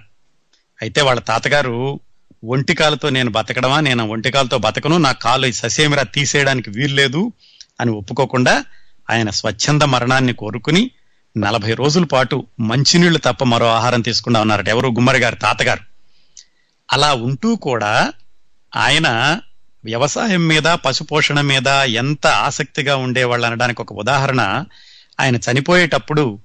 అయితే 0.82 1.02
వాళ్ళ 1.02 1.20
తాతగారు 1.20 2.00
ఒంటికాలతో 2.44 3.08
నేను 3.08 3.30
బతకడమా? 3.30 3.80
నేను 3.80 4.08
ఒంటికాలతో 4.08 4.58
బతకను. 4.58 4.98
నా 4.98 5.12
కాలు 5.12 5.52
ససేమిరా 5.52 6.02
తీసేయడానికి 6.02 6.70
వీల్లేదు 6.70 7.32
అని 7.80 7.90
ఒప్పుకోకుండా 7.90 8.64
ఆయన 9.10 9.30
స్వచ్ఛంద 9.30 9.82
మరణాన్ని 9.82 10.32
కోరుకుని 10.32 10.90
నలభై 11.38 11.74
రోజుల 11.74 12.04
పాటు 12.04 12.46
మంచినీళ్ళు 12.60 13.18
తప్ప 13.18 13.44
మరో 13.44 13.66
ఆహారం 13.66 14.00
తీసుకుండా 14.00 14.40
ఉన్నారట 14.40 14.68
ఎవరు? 14.68 14.88
గుమ్మరి 14.88 15.18
గారి 15.18 15.36
తాతగారు. 15.36 15.80
అలా 16.92 17.14
ఉంటూ 17.14 17.56
కూడా 17.56 18.12
ఆయన 18.76 19.40
వ్యవసాయం 19.84 20.48
మీద 20.48 20.62
పశుపోషణ 20.62 21.40
మీద 21.40 21.68
ఎంత 21.68 22.26
ఆసక్తిగా 22.26 22.96
ఉండేవాళ్ళు 22.96 23.46
అనడానికి 23.46 23.82
ఒక 23.82 23.92
ఉదాహరణ. 23.92 24.64
ఆయన 25.20 25.36
చనిపోయేటప్పుడు 25.36 26.38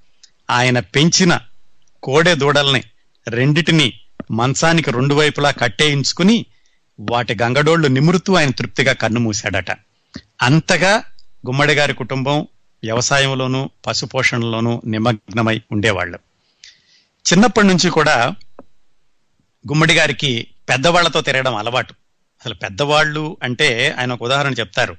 ఆయన 0.50 0.80
పెంచిన 0.80 1.40
కోడె 2.04 2.36
దూడల్ని 2.36 2.84
రెండిటిని 3.28 3.94
మంచానికి 4.32 4.92
రెండు 4.92 5.16
వైపులా 5.16 5.52
కట్టేయించుకుని 5.52 6.46
వాటి 7.00 7.38
గంగడోళ్ళు 7.42 7.88
నిమురుతూ 7.88 8.36
ఆయన 8.36 8.52
తృప్తిగా 8.52 8.94
కన్ను 8.94 9.20
మూశాడట. 9.20 9.72
అంతగా 10.42 11.04
గుమ్మడి 11.48 11.74
గారి 11.74 11.94
కుటుంబం 11.94 12.48
వ్యవసాయంలోనూ 12.84 13.70
పశుపోషణలోనూ 13.88 14.82
నిమగ్నమై 14.86 15.62
ఉండేవాళ్ళు. 15.72 16.20
చిన్నప్పటి 17.34 17.68
నుంచి 17.68 17.90
కూడా 17.90 18.36
గుమ్మడి 19.68 19.94
గారికి 19.94 20.48
పెద్దవాళ్ళతో 20.70 21.22
తిరగడం 21.22 21.56
అలవాటు. 21.56 21.94
అసలు 22.44 22.54
పెద్దవాళ్ళు 22.54 23.38
అంటే 23.44 23.96
ఆయన 24.00 24.14
ఒక 24.14 24.24
ఉదాహరణ 24.24 24.54
చెప్తారు. 24.54 24.98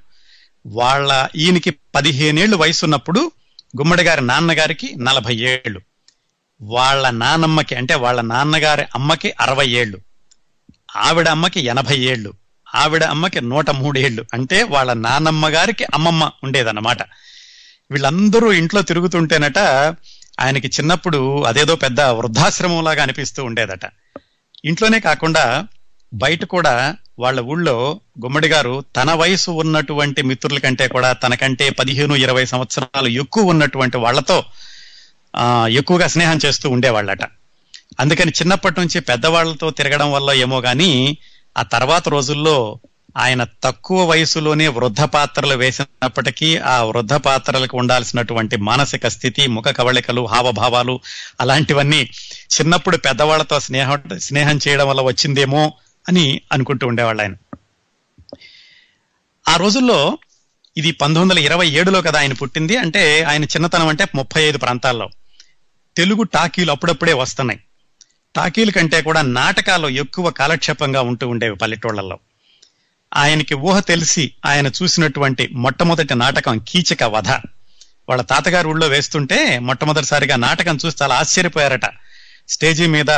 వాళ్ళ 0.65 1.27
ఈయనకి 1.35 1.69
పదిహేనేళ్ళు 1.69 2.57
వయసు 2.57 2.85
ఉన్నప్పుడు 2.85 3.31
గుమ్మడి 3.77 4.03
గారి 4.03 4.21
నాన్నగారికి 4.21 4.95
నలభై 4.97 5.35
ఏళ్ళు 5.35 5.81
వాళ్ళ 6.61 7.09
నానమ్మకి 7.09 7.75
అంటే 7.75 7.95
వాళ్ళ 7.95 8.21
నాన్నగారి 8.21 8.83
అమ్మకి 8.95 9.33
అరవై 9.41 9.67
ఏళ్ళు 9.67 9.97
ఆవిడ 10.95 11.27
అమ్మకి 11.27 11.59
ఎనభై 11.59 11.99
ఏళ్ళు 11.99 12.33
ఆవిడ 12.75 13.03
అమ్మకి 13.03 13.41
నూట 13.41 13.69
మూడేళ్ళు 13.69 14.25
అంటే 14.33 14.63
వాళ్ళ 14.63 14.93
నానమ్మ 14.93 15.49
గారికి 15.49 15.85
అమ్మమ్మ 15.93 16.31
ఉండేదన్నమాట. 16.43 17.01
వీళ్ళందరూ 17.91 18.51
ఇంట్లో 18.51 18.81
తిరుగుతుంటేనట 18.81 19.57
ఆయనకి 20.39 20.67
చిన్నప్పుడు 20.67 21.43
అదేదో 21.43 21.75
పెద్ద 21.75 22.01
వృద్ధాశ్రమం 22.01 22.83
లాగా 22.83 23.03
అనిపిస్తూ 23.03 23.43
ఉండేదట. 23.43 23.91
ఇంట్లోనే 24.65 24.99
కాకుండా 24.99 25.67
బయట 26.13 26.45
కూడా 26.45 26.95
వాళ్ళ 27.19 27.39
ఊళ్ళో 27.39 27.99
గుమ్మడి 28.25 28.47
గారు 28.47 28.83
తన 28.95 29.13
వయసు 29.13 29.51
ఉన్నటువంటి 29.51 30.21
మిత్రుల 30.21 30.57
కంటే 30.57 30.87
కూడా 30.87 31.13
తనకంటే 31.13 31.69
పదిహేను 31.69 32.15
ఇరవై 32.15 32.45
సంవత్సరాలు 32.45 33.07
ఎక్కువ 33.07 33.43
ఉన్నటువంటి 33.43 33.97
వాళ్ళతో 33.97 34.43
ఎక్కువగా 35.69 36.07
స్నేహం 36.07 36.39
చేస్తూ 36.45 36.69
ఉండేవాళ్ళట. 36.69 37.23
అందుకని 37.99 38.31
చిన్నప్పటి 38.31 38.79
నుంచి 38.79 38.99
పెద్దవాళ్ళతో 38.99 39.69
తిరగడం 39.69 40.11
వల్ల 40.11 40.31
ఏమో 40.31 40.61
కానీ 40.61 41.17
ఆ 41.57 41.63
తర్వాత 41.63 42.09
రోజుల్లో 42.09 42.79
ఆయన 43.17 43.45
తక్కువ 43.63 44.05
వయసులోనే 44.09 44.67
వృద్ధ 44.67 45.01
పాత్రలు 45.01 45.55
వేసినప్పటికీ 45.55 46.57
ఆ 46.57 46.83
వృద్ధ 46.83 47.13
పాత్రలకు 47.13 47.77
ఉండాల్సినటువంటి 47.77 48.57
మానసిక 48.57 49.07
స్థితి 49.07 49.47
ముఖ 49.47 49.67
కవళికలు 49.67 50.25
హావభావాలు 50.25 50.99
అలాంటివన్నీ 51.41 52.09
చిన్నప్పుడు 52.57 52.97
పెద్దవాళ్ళతో 52.97 53.59
స్నేహం 53.59 54.01
స్నేహం 54.17 54.59
చేయడం 54.67 54.87
వల్ల 54.87 55.01
వచ్చిందేమో 55.01 55.73
అని 56.07 56.41
అనుకుంటూ 56.51 56.87
ఉండేవాళ్ళు 56.87 57.21
ఆయన 57.21 57.33
ఆ 59.47 59.55
రోజుల్లో 59.55 60.17
ఇది 60.77 60.91
పంతొమ్మిది 60.91 61.21
వందల 61.21 61.39
ఇరవై 61.39 61.67
ఏడులో 61.67 62.01
కదా 62.01 62.19
ఆయన 62.19 62.33
పుట్టింది. 62.33 62.77
అంటే 62.77 63.23
ఆయన 63.23 63.43
చిన్నతనం 63.43 63.87
అంటే 63.87 64.05
ముప్పై 64.15 64.43
ఐదు 64.43 64.57
ప్రాంతాల్లో. 64.57 65.09
తెలుగు 65.97 66.23
టాకీలు 66.23 66.71
అప్పుడప్పుడే 66.71 67.13
వస్తున్నాయి. 67.13 67.59
టాకీల 68.35 68.69
కంటే 68.69 69.01
కూడా 69.01 69.21
నాటకాలు 69.21 69.87
ఎక్కువ 69.87 70.29
కాలక్షేపంగా 70.29 71.01
ఉంటూ 71.01 71.27
ఉండేవి 71.27 71.55
పల్లెటూళ్ళల్లో. 71.55 72.19
ఆయనకి 73.15 73.55
ఊహ 73.55 73.79
తెలిసి 73.79 74.31
ఆయన 74.45 74.67
చూసినటువంటి 74.67 75.47
మొట్టమొదటి 75.47 76.15
నాటకం 76.15 76.59
కీచక 76.67 77.03
వధ. 77.03 77.29
వాళ్ళ 78.09 78.21
తాతగారు 78.21 78.69
ఊళ్ళో 78.69 78.87
వేస్తుంటే 78.87 79.59
మొట్టమొదటిసారిగా 79.59 80.35
నాటకం 80.35 80.77
చూసి 80.85 80.97
చాలా 81.03 81.15
ఆశ్చర్యపోయారట. 81.15 81.85
స్టేజీ 82.49 82.85
మీద 82.85 83.09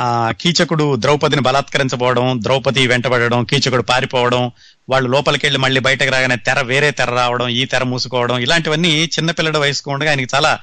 ఆ 0.00 0.32
కీచకుడు 0.40 0.96
ద్రౌపదిని 0.96 1.42
బలాత్కరించబోవడం 1.42 2.38
ద్రౌపది 2.42 2.86
వెంటబడడం 2.86 3.44
కీచకుడు 3.44 3.82
పారిపోవడం 3.82 4.50
వాళ్ళు 4.88 5.10
లోపలికి 5.10 5.46
వెళ్ళి 5.46 5.58
మళ్ళీ 5.58 5.80
బయటకు 5.80 6.10
రాగానే 6.10 6.36
తెర 6.36 6.60
వేరే 6.60 6.90
తెర 6.90 7.10
రావడం 7.10 7.48
ఈ 7.48 7.64
తెర 7.64 7.82
మూసుకోవడం 7.82 8.38
ఇలాంటివన్నీ 8.38 9.04
చిన్నపిల్లడు 9.04 9.58
వయసుకు 9.58 9.90
ఉండగా 9.90 10.10
ఆయనకి 10.10 10.26
చాలా 10.34 10.58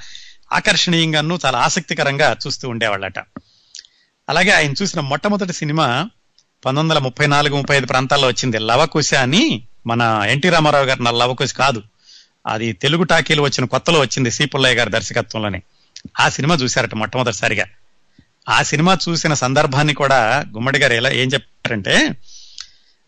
ఆకర్షణీయంగాను 0.54 1.39
చాలా 1.45 1.60
ఆసక్తికరంగా 1.60 2.38
చూస్తూ 2.47 2.69
ఉండేవాళ్ళట. 2.69 3.19
అలాగే 4.30 4.52
ఆయన 4.52 4.73
చూసిన 4.82 5.00
మొట్టమొదటి 5.00 5.54
సినిమా 5.54 6.10
పంతొమ్మిది 6.65 6.80
వందల 6.80 6.97
ముప్పై 7.00 7.28
నాలుగు 7.28 7.56
ముప్పై 7.56 7.78
ఐదు 7.78 7.86
ప్రాంతాల్లో 7.86 8.28
వచ్చింది 8.28 8.60
లవకుశ 8.60 9.13
అని 9.13 9.62
మన 9.88 10.21
ఎన్టీ 10.30 10.50
రామారావు 10.50 10.86
గారి 10.86 11.04
నా 11.04 11.12
లవకుశ 11.12 11.54
కాదు. 11.54 11.84
అది 12.47 12.73
తెలుగు 12.73 13.04
టాకీలు 13.04 13.41
వచ్చిన 13.41 13.65
కొత్తలో 13.65 14.00
వచ్చింది 14.00 14.32
సి 14.32 14.45
పుల్లయ్య 14.45 14.76
గారి 14.76 14.89
దర్శకత్వంలోనే. 14.89 15.62
ఆ 16.19 16.30
సినిమా 16.30 16.56
చూశారట 16.56 16.95
మొట్టమొదటిసారిగా. 16.95 17.65
ఆ 18.49 18.63
సినిమా 18.63 18.97
చూసిన 19.10 19.33
సందర్భాన్ని 19.33 19.93
కూడా 19.93 20.45
గుమ్మడి 20.53 20.79
గారు 20.79 20.93
ఎలా 20.93 21.10
ఏం 21.10 21.29
చెప్పారంటే 21.33 22.15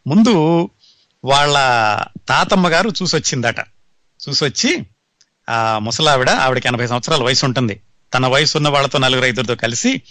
ముందు 0.08 0.70
వాళ్ళ 1.24 1.54
తాతమ్మ 2.28 2.68
గారు 2.68 2.90
చూసొచ్చిందట. 2.90 3.60
చూసొచ్చి 4.28 4.86
ఆ 5.50 5.80
ముసలావిడ 5.80 6.30
ఆవిడకి 6.30 6.68
ఎనభై 6.68 6.88
సంవత్సరాల 6.88 7.24
వయసు 7.24 7.46
ఉంటుంది. 7.46 7.82
తన 8.14 8.28
వయసు 8.28 8.58
ఉన్న 8.58 8.70
వాళ్ళతో 8.70 9.00
నలుగురు 9.00 9.26
ఐదుగురితో 9.26 9.56
కలిసి 9.56 10.02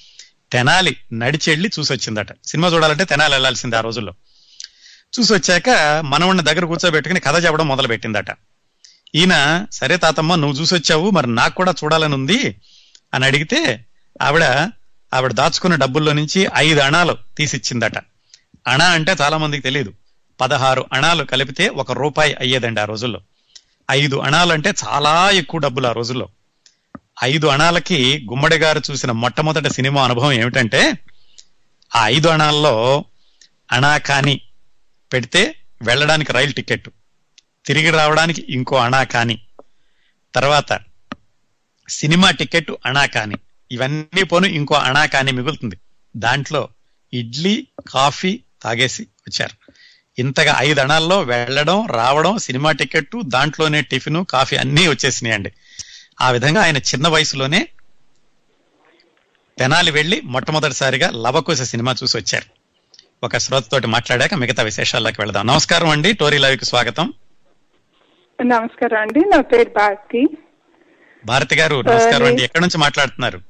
తెనాలి 0.52 0.96
నడిచెళ్ళి 1.12 1.70
చూసొచ్చిందట. 1.78 2.26
సినిమా 2.46 2.68
చూడాలంటే 2.68 3.04
తెనాలి 3.04 3.34
వెళ్ళాల్సింది 3.34 3.76
ఆ 3.76 3.80
రోజుల్లో. 3.80 4.14
చూసి 5.18 5.32
వచ్చాక 5.32 5.70
దగ్గర 6.40 6.64
కూర్చోబెట్టుకుని 6.64 7.20
కథ 7.20 7.44
చెప్పడం 7.44 7.68
మొదలు 7.68 7.88
పెట్టిందట 7.88 8.26
ఈయన 9.14 9.66
సరే 9.72 9.96
తాతమ్మ 9.96 10.34
నువ్వు 10.34 10.60
చూసొచ్చావు 10.60 11.10
మరి 11.10 11.34
నాకు 11.34 11.54
కూడా 11.54 11.74
చూడాలని 11.84 12.14
ఉంది 12.14 12.56
అని 13.14 13.24
అడిగితే 13.24 13.86
ఆవిడ 14.22 14.70
ఆవిడ 15.14 15.32
దాచుకున్న 15.32 15.74
డబ్బుల్లో 15.76 16.12
నుంచి 16.12 16.48
ఐదు 16.56 16.80
అణాలు 16.80 17.16
తీసిచ్చిందట. 17.36 17.98
అణ 18.66 18.82
అంటే 18.82 19.16
చాలా 19.20 19.38
మందికి 19.38 19.62
తెలియదు 19.62 19.92
పదహారు 20.40 20.86
అణాలు 20.92 21.24
కలిపితే 21.24 21.68
ఒక 21.68 21.92
రూపాయి 21.92 22.34
అయ్యేదండి 22.34 22.80
ఆ 22.80 22.84
రోజుల్లో. 22.84 23.20
ఐదు 23.90 24.16
అణాలు 24.16 24.52
అంటే 24.52 24.72
చాలా 24.84 25.30
ఎక్కువ 25.30 25.60
డబ్బులు 25.60 25.86
ఆ 25.86 25.92
రోజుల్లో. 25.92 26.28
ఐదు 27.22 27.46
అణాలకి 27.46 28.26
గుమ్మడి 28.30 28.56
గారు 28.56 28.82
చూసిన 28.90 29.12
మొట్టమొదటి 29.12 29.74
సినిమా 29.74 30.04
అనుభవం 30.04 30.32
ఏమిటంటే 30.32 30.98
ఆ 31.96 32.08
ఐదు 32.08 32.28
అణాల్లో 32.28 33.04
అణా 33.72 33.98
కాని 33.98 34.40
పెడితే 35.12 35.54
వెళ్ళడానికి 35.82 36.32
రైలు 36.32 36.52
టికెట్ 36.52 36.88
తిరిగి 37.66 37.90
రావడానికి 37.90 38.46
ఇంకో 38.48 38.76
అణా 38.76 39.02
కాని. 39.02 39.40
తర్వాత 40.34 40.78
సినిమా 41.88 42.30
టికెట్ 42.30 42.70
అణా 42.86 43.06
కాని. 43.06 43.36
ఇవన్నీ 43.72 44.22
పోను 44.22 44.46
ఇంకో 44.46 44.74
అణా 44.74 45.06
కానీ 45.06 45.32
మిగులుతుంది. 45.32 45.78
దాంట్లో 46.16 46.68
ఇడ్లీ 47.14 47.66
కాఫీ 47.92 48.40
తాగేసి 48.62 49.02
వచ్చారు. 49.02 49.72
ఇంతగా 50.20 50.54
ఐదు 50.58 50.80
అణాల్లో 50.80 51.22
వెళ్ళడం 51.22 51.86
రావడం 51.86 52.38
సినిమా 52.38 52.72
టికెట్ 52.72 53.22
దాంట్లోనే 53.24 53.82
టిఫిన్ 53.82 54.24
కాఫీ 54.24 54.56
అన్నీ 54.56 54.88
వచ్చేసినాయండి. 54.88 55.52
ఆ 56.20 56.30
విధంగా 56.30 56.62
ఆయన 56.62 56.76
చిన్న 56.76 57.08
వయసులోనే 57.08 57.68
తెనాలి 59.58 59.90
వెళ్ళి 59.90 60.20
మొట్టమొదటిసారిగా 60.20 61.10
లవకుశ 61.10 61.62
సినిమా 61.62 61.94
చూసి 62.02 62.16
వచ్చారు. 62.16 62.58
ఒక 63.24 63.36
శ్రోతతోటి 63.36 63.86
మాట్లాడాక 63.86 64.34
మిగతా 64.34 64.62
విశేషాల్లోకి 64.62 65.20
వెళదాం. 65.20 65.46
నమస్కారం 65.46 65.88
అండి. 65.88 66.12
టోరీ 66.12 66.38
లవికి 66.38 66.64
స్వాగతం. 66.64 67.12
నమస్కారం 68.40 69.00
అండి. 69.00 69.20
నా 69.20 69.40
పేరు 69.40 69.68
భారతి. 69.68 70.28
భారతి 71.26 71.56
గారు 71.56 71.76
నమస్కారం 71.76 72.26
అండి. 72.26 72.42
ఎక్కడి 72.42 72.60
నుంచి 72.60 72.78
మాట్లాడుతున్నారు? 72.78 73.40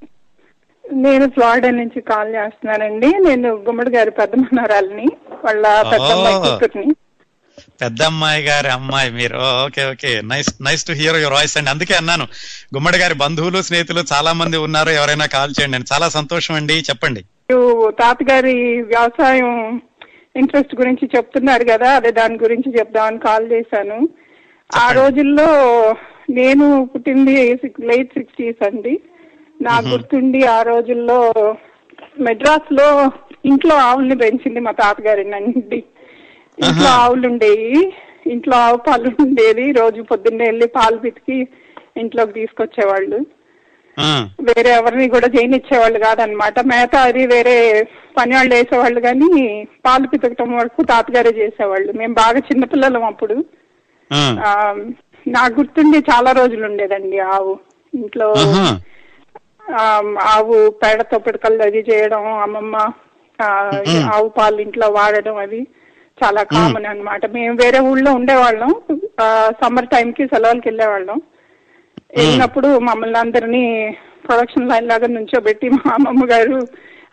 నేను 0.93 1.31
ఫ్లారిడా 1.31 1.71
నుంచి 1.71 2.01
కాల్ 2.01 2.35
చేస్తున్నానండి. 2.35 3.07
నేను 3.07 3.49
గుమ్మడి 3.49 3.91
గారి 3.91 4.11
పెద్ద 4.11 4.35
మనవరాలని 4.35 5.09
వాళ్ళ 5.45 5.83
పెద్ద. 5.83 6.05
కూతుర్ని. 6.49 6.95
పెద్ద 7.83 8.03
అమ్మాయి 8.03 8.45
గారి 8.45 8.69
అమ్మాయి 8.69 9.11
మీరు. 9.11 9.39
Okay 9.67 9.91
okay. 9.91 10.21
Nice 10.25 10.55
nice 10.63 10.85
to 10.85 10.93
hear 10.93 11.17
your 11.17 11.33
voice 11.33 11.57
అండి. 11.57 11.71
అందుకే 11.71 11.95
అన్నాను 11.95 12.25
గుమ్మడి 12.75 12.99
గారి 12.99 13.15
బంధువులు 13.15 13.63
స్నేహితులు 13.63 14.05
చాలా 14.13 14.33
మంది 14.33 14.57
ఉన్నారు 14.57 14.91
ఎవరైనా 14.91 15.27
కాల్ 15.27 15.55
చేయండి 15.61 15.77
అండి. 15.77 15.95
చాలా 15.95 16.09
సంతోషం 16.09 16.55
అండి. 16.55 16.73
చెప్పండి. 16.73 17.21
మీరు 17.21 17.93
తాతగారి 18.01 18.83
వ్యవసాయం 18.83 19.83
ఇంట్రెస్ట్ 20.37 20.81
గురించి 20.81 21.11
చెప్తున్నారు 21.17 21.65
కదా 21.65 21.91
అదే 21.91 22.11
దాని 22.11 22.39
గురించి 22.43 22.79
చెప్దామని 22.79 23.19
కాల్ 23.19 23.53
చేశాను. 23.53 24.09
ఆ 24.77 24.93
రోజుల్లో 24.93 25.47
నేను 26.29 26.88
పుట్టింది 26.95 27.61
లైట్ 27.81 28.12
సిక్స్టీస్ 28.12 28.64
అండి. 28.64 29.01
నాకు 29.62 29.88
గుర్తుండి 29.88 30.45
ఆ 30.47 30.62
రోజుల్లో 30.62 31.21
మెడ్రాస్లో 32.21 33.11
ఇంట్లో 33.45 33.75
ఆవుల్ని 33.75 34.17
పెంచింది 34.19 34.61
మా 34.61 34.71
తాతగారి 34.71 35.25
నండి 35.25 35.85
ఇంట్లో 36.59 36.88
ఆవులు 36.88 37.29
ఉండేవి 37.29 37.93
ఇంట్లో 38.27 38.57
ఆవు 38.57 38.77
పాలు 38.77 39.11
ఉండేది 39.23 39.73
రోజు 39.73 40.03
పొద్దున్నే 40.03 40.45
వెళ్ళి 40.45 40.67
పాలు 40.67 40.97
పితికి 40.97 41.49
ఇంట్లోకి 41.97 42.33
తీసుకొచ్చేవాళ్ళు. 42.33 43.27
వేరే 44.41 44.71
ఎవరిని 44.71 45.09
కూడా 45.09 45.27
చేయనిచ్చేవాళ్ళు 45.27 45.99
కాదనమాట 45.99 46.61
మేత 46.61 46.97
అది 46.97 47.27
వేరే 47.27 47.88
పని 48.19 48.35
వాళ్ళు 48.35 48.55
వేసేవాళ్ళు 48.55 49.01
కానీ 49.01 49.31
పాలు 49.87 50.07
పితకటం 50.07 50.57
వరకు 50.57 50.83
తాతగారే 50.83 51.31
చేసేవాళ్ళు. 51.31 51.93
మేము 51.93 52.14
బాగా 52.14 52.38
చిన్నపిల్లలం 52.38 53.05
అప్పుడు. 53.05 53.45
నాకు 55.29 55.55
గుర్తుండి 55.55 55.99
చాలా 56.11 56.31
రోజులు 56.33 56.64
ఉండేదండి 56.64 57.19
ఆవు. 57.33 57.53
ఇంట్లో 57.93 58.27
ఆహా. 58.41 58.64
ఆవు 60.29 60.57
పేడతో 60.81 61.19
పిడకలు 61.19 61.62
అది 61.62 61.81
చేయడం 61.88 62.25
అమ్మమ్మ 62.38 62.77
ఆ, 63.38 63.49
ఆవు 64.12 64.29
పాలు 64.29 64.61
ఇంట్లో 64.61 64.87
వాడడం 64.88 65.37
అది 65.37 65.61
చాలా 66.19 66.43
కామన్ 66.53 66.87
అన్నమాట. 66.87 67.27
మేము 67.27 67.55
వేరే 67.55 67.79
ఊళ్ళో 67.81 68.11
ఉండేవాళ్ళం. 68.12 68.71
సమ్మర్ 69.61 69.88
టైం 69.88 70.09
కి 70.12 70.25
సెలవులకి 70.27 70.69
వెళ్ళేవాళ్ళం. 70.69 71.19
వెళ్ళినప్పుడు 72.17 72.69
మమ్మల్ని 72.79 73.19
అందరినీ 73.19 73.62
ప్రొడక్షన్ 74.27 74.69
లైన్ 74.69 74.88
లాగా 74.88 75.07
నుంచోబెట్టి 75.09 75.69
మా 75.69 75.91
అమ్మమ్మ 75.95 76.25
గారు 76.31 76.57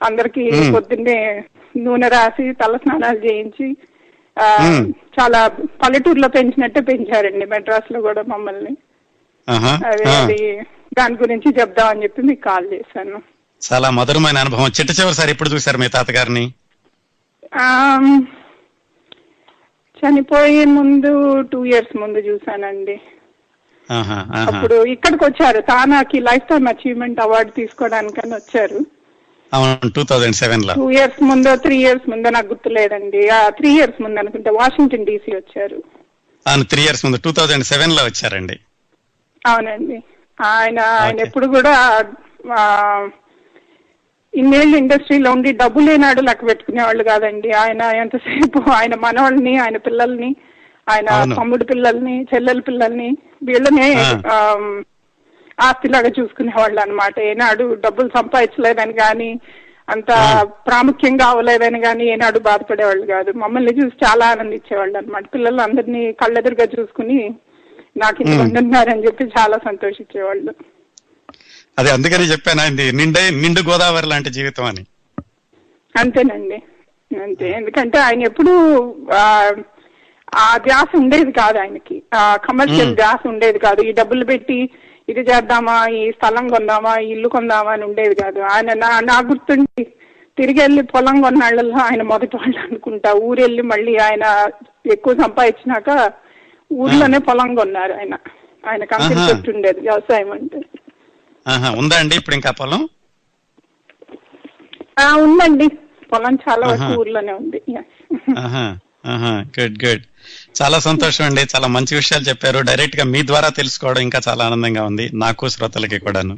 అందరికి 0.02 0.44
పొద్దున్నే 0.74 1.18
నూనె 1.78 2.08
రాసి 2.08 2.54
తల 2.54 2.78
స్నానాలు 2.78 3.20
చేయించి 3.26 3.68
చాలా 5.20 5.48
పల్లెటూరులో 5.48 6.28
పెంచినట్టే 6.28 6.82
పెంచారండి 6.82 7.46
మెడ్రాస్లో 7.46 8.02
కూడా 8.02 8.22
మమ్మల్ని. 8.22 8.78
అది. 9.86 10.04
అది 10.04 10.62
దాని 10.98 11.16
గురించి 11.16 11.60
చెప్దామని 11.60 12.04
చెప్పి 12.04 12.22
మీకు 12.22 12.42
కాల్ 12.42 12.74
చేశాను. 12.74 13.22
చాలా 13.74 13.90
మధురమైన 13.90 14.38
అనుభవం. 14.38 14.68
చిట్ట 14.68 15.00
చివరిసారి 15.00 15.32
ఎప్పుడు 15.32 15.50
చూశారు 15.50 15.78
మీ 15.78 15.88
తాతగారిని? 15.88 16.54
చనిపోయే 20.00 20.66
ముందు 20.66 21.42
టూ 21.42 21.66
ఇయర్స్ 21.66 21.98
ముందు 21.98 22.18
చూసానండి. 22.18 23.02
అప్పుడు 23.92 24.86
ఇక్కడికి 24.86 25.26
వచ్చారు. 25.26 25.62
తానాకి 25.62 26.20
లైఫ్ 26.20 26.50
టైమ్ 26.50 26.68
అచీవ్మెంట్ 26.68 27.20
అవార్డు 27.20 27.52
తీసుకోవడానికని 27.52 28.36
వచ్చారు. 28.36 28.86
అవును 29.56 29.90
టూ 29.96 30.04
థౌజండ్ 30.04 30.36
సెవెన్లో. 30.36 30.74
టూ 30.74 30.86
ఇయర్స్ 30.92 31.20
ముందో 31.24 31.56
త్రీ 31.66 31.76
ఇయర్స్ 31.78 32.10
ముందో 32.10 32.30
నాకు 32.30 32.48
గుర్తులేదండి. 32.48 33.22
త్రీ 33.58 33.70
ఇయర్స్ 33.78 34.02
ముందు 34.02 34.20
అనుకుంటే 34.20 34.50
వాషింగ్టన్ 34.60 35.06
డీసీ 35.06 35.32
వచ్చారు. 35.36 35.80
అవును 36.46 36.64
త్రీ 36.72 36.82
ఇయర్స్ 36.82 37.06
ముందు 37.06 37.18
టూ 37.26 37.32
థౌజండ్ 37.32 37.64
సెవెన్లో 37.64 38.04
వచ్చారండి. 38.04 38.58
అవునండి. 39.48 39.98
ఆయన 40.42 40.80
ఆయన. 40.80 41.20
ఎప్పుడు 41.20 41.48
కూడా 41.48 41.74
ఇన్నేళ్ళు 44.34 44.78
ఇండస్ట్రీలో 44.78 45.32
ఉండి 45.32 45.52
డబ్బు 45.52 45.80
లేనాడు 45.80 46.22
లెక్క 46.22 46.48
పెట్టుకునేవాళ్ళు 46.48 47.04
కాదండి. 47.04 47.52
ఆయన 47.52 47.82
ఎంతసేపు 47.82 48.60
ఆయన 48.72 48.96
మనవాళ్ళని 48.96 49.54
ఆయన 49.58 49.78
పిల్లల్ని 49.78 50.30
ఆయన. 50.90 51.10
తమ్ముడు 51.38 51.64
పిల్లల్ని 51.64 52.16
చెల్లెల 52.34 52.60
పిల్లల్ని 52.60 53.10
వీళ్ళనే 53.44 53.88
ఆస్తిలాగా 55.60 56.12
చూసుకునేవాళ్ళు 56.20 56.80
అనమాట 56.80 57.20
ఏనాడు 57.20 57.74
డబ్బులు 57.74 58.10
సంపాదించలేదని 58.18 58.94
కానీ 58.94 59.40
అంత 59.90 60.06
ప్రాముఖ్యంగా 60.68 61.26
అవ్వలేదని 61.26 61.82
కానీ 61.82 62.06
ఏనాడు 62.06 62.40
బాధపడేవాళ్ళు 62.40 63.06
కాదు. 63.06 63.32
మమ్మల్ని 63.32 63.76
చూసి 63.78 64.06
చాలా 64.06 64.28
ఆనందించేవాళ్ళు 64.28 64.98
అనమాట 64.98 65.26
పిల్లలు 65.34 65.62
అందరినీ 65.62 66.12
కళ్ళెదురుగా 66.12 66.68
చూసుకుని 66.80 67.36
నాకు 67.98 68.24
ఇంతమంది 68.24 68.60
ఉన్నారని 68.60 69.06
చెప్పి 69.06 69.24
చాలా 69.24 69.58
సంతోషించేవాళ్ళు. 69.58 70.56
అదే 71.80 71.92
అందుకని 71.92 72.32
చెప్పాను 72.32 72.62
ఆయనది 72.62 72.92
నిండే 72.92 73.30
నిండు 73.30 73.60
గోదావరి 73.60 74.08
లాంటి 74.08 74.30
జీవితం 74.30 74.66
అని. 74.66 74.86
అంతేనండి. 76.00 76.64
అంతే. 77.24 77.52
ఎందుకంటే 77.52 77.98
ఆయన 78.00 78.22
ఎప్పుడు 78.22 78.52
ఆ 80.36 80.58
ధ్యాస 80.58 80.88
ఉండేది 80.96 81.32
కాదు 81.32 81.58
ఆయనకి. 81.58 82.04
ఆ 82.16 82.36
కమర్షియల్ 82.36 82.96
ధ్యాస 82.96 83.28
ఉండేది 83.28 83.60
కాదు. 83.60 83.82
ఈ 83.82 83.92
డబ్బులు 83.92 84.26
పెట్టి 84.26 84.70
ఇది 85.10 85.20
చేద్దామా? 85.20 85.88
ఈ 85.88 86.12
స్థలం 86.12 86.48
కొందామా? 86.48 87.00
ఈ 87.00 87.10
ఇల్లు 87.10 87.28
కొందామా 87.28 87.72
అని 87.72 87.84
ఉండేది 87.84 88.16
కాదు. 88.16 88.40
ఆయన 88.40 88.74
నా 88.74 89.00
నా 89.00 89.18
గుర్తుండి 89.20 89.84
తిరిగి 90.38 90.60
వెళ్ళి 90.60 90.82
పొలం 90.84 91.22
కొన్నాళ్ళలో 91.22 91.76
ఆయన 91.78 92.02
మొదటి 92.02 92.38
వాళ్ళు 92.38 92.60
అనుకుంటా. 92.60 93.14
ఊరెళ్ళి 93.14 93.62
మళ్ళీ 93.62 93.98
ఆయన 93.98 94.50
ఎక్కువ 94.92 95.14
సంపాదించినాక 95.16 96.14
ఊర్లోనే 96.74 97.18
పొలం 97.18 97.56
కొన్నారు 97.56 97.94
ఆయన. 97.94 98.16
ఆయన 98.70 98.84
కంపెనీ 98.84 99.52
ఉండేది 99.56 99.80
వ్యవసాయం 99.80 100.32
అంటే. 100.32 100.62
ఆహా, 101.48 101.72
ఉందా 101.72 101.96
అండి 102.00 102.16
ఇప్పుడు 102.16 102.36
ఇంకా 102.36 102.52
పొలం? 102.52 102.90
ఉందండి. 105.24 105.68
పొలం 106.14 106.38
చాలా 106.50 106.68
వరకు. 106.68 107.00
ఊర్లోనే 107.00 107.34
ఉంది. 107.34 107.62
గుడ్ 109.08 109.78
గుడ్ 109.86 110.04
చాలా 110.62 110.80
సంతోషం 110.80 111.26
అండి. 111.26 111.42
చాలా 111.56 111.68
మంచి 111.68 111.96
విషయాలు 111.96 112.24
చెప్పారు. 112.24 112.60
డైరెక్ట్గా 112.60 113.04
మీ 113.04 113.22
ద్వారా 113.26 113.50
తెలుసుకోవడం 113.50 114.02
ఇంకా 114.02 114.20
చాలా 114.28 114.46
ఆనందంగా 114.46 114.84
ఉంది. 114.84 115.10
నాకు 115.14 115.50
శ్రోతలకి 115.50 116.00
కూడాను. 116.00 116.36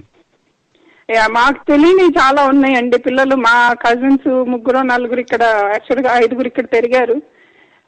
మాకు 1.31 1.59
తెలియని 1.67 2.05
చాలా 2.19 2.43
ఉన్నాయండి. 2.43 2.97
పిల్లలు 2.97 3.35
మా 3.35 3.73
కజిన్స్ 3.73 4.27
ముగ్గురు 4.27 4.77
నలుగురు 4.77 5.19
ఇక్కడ 5.19 5.43
యాక్చువల్గా 5.73 6.19
ఐదుగురు 6.23 6.47
ఇక్కడ 6.47 6.65
పెరిగారు. 6.73 7.21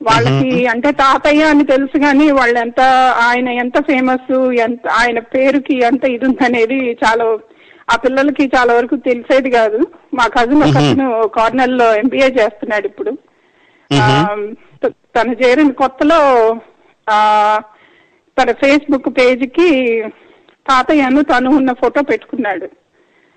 వాళ్ళకి 0.01 0.67
అంటే 0.67 0.91
తాతయ్య 0.91 1.43
అని 1.43 1.63
తెలుసు 1.63 1.97
కానీ 1.99 2.31
వాళ్ళు 2.31 2.59
ఎంత 2.59 2.81
ఆయన 3.23 3.49
ఎంత 3.49 3.77
ఫేమస్ 3.79 4.51
ఎంత 4.59 4.87
ఆయన 4.99 5.19
పేరుకి 5.19 5.75
ఎంత 5.79 6.05
ఇది 6.05 6.25
ఉందనేది 6.25 6.77
చాలా 7.03 7.25
ఆ 7.93 7.95
పిల్లలకి 7.95 8.45
చాలా 8.55 8.73
వరకు 8.73 8.95
తెలిసేది 8.95 9.49
కాదు. 9.51 9.79
మా 10.13 10.27
కజిన్ 10.27 11.01
ఒక 11.01 11.35
కార్నెల్లో 11.35 11.95
ఎంబీఏ 11.95 12.29
చేస్తున్నాడు 12.29 12.87
ఇప్పుడు. 12.87 13.17
తను 15.15 15.33
చేరిన 15.41 15.71
కొత్తలో 15.73 16.19
ఆ 17.07 17.17
తన 18.37 18.51
ఫేస్బుక్ 18.61 19.09
పేజ్కి 19.17 19.69
తాతయ్యను 20.65 21.21
తను 21.23 21.49
ఉన్న 21.49 21.71
ఫోటో 21.73 22.01
పెట్టుకున్నాడు. 22.01 22.67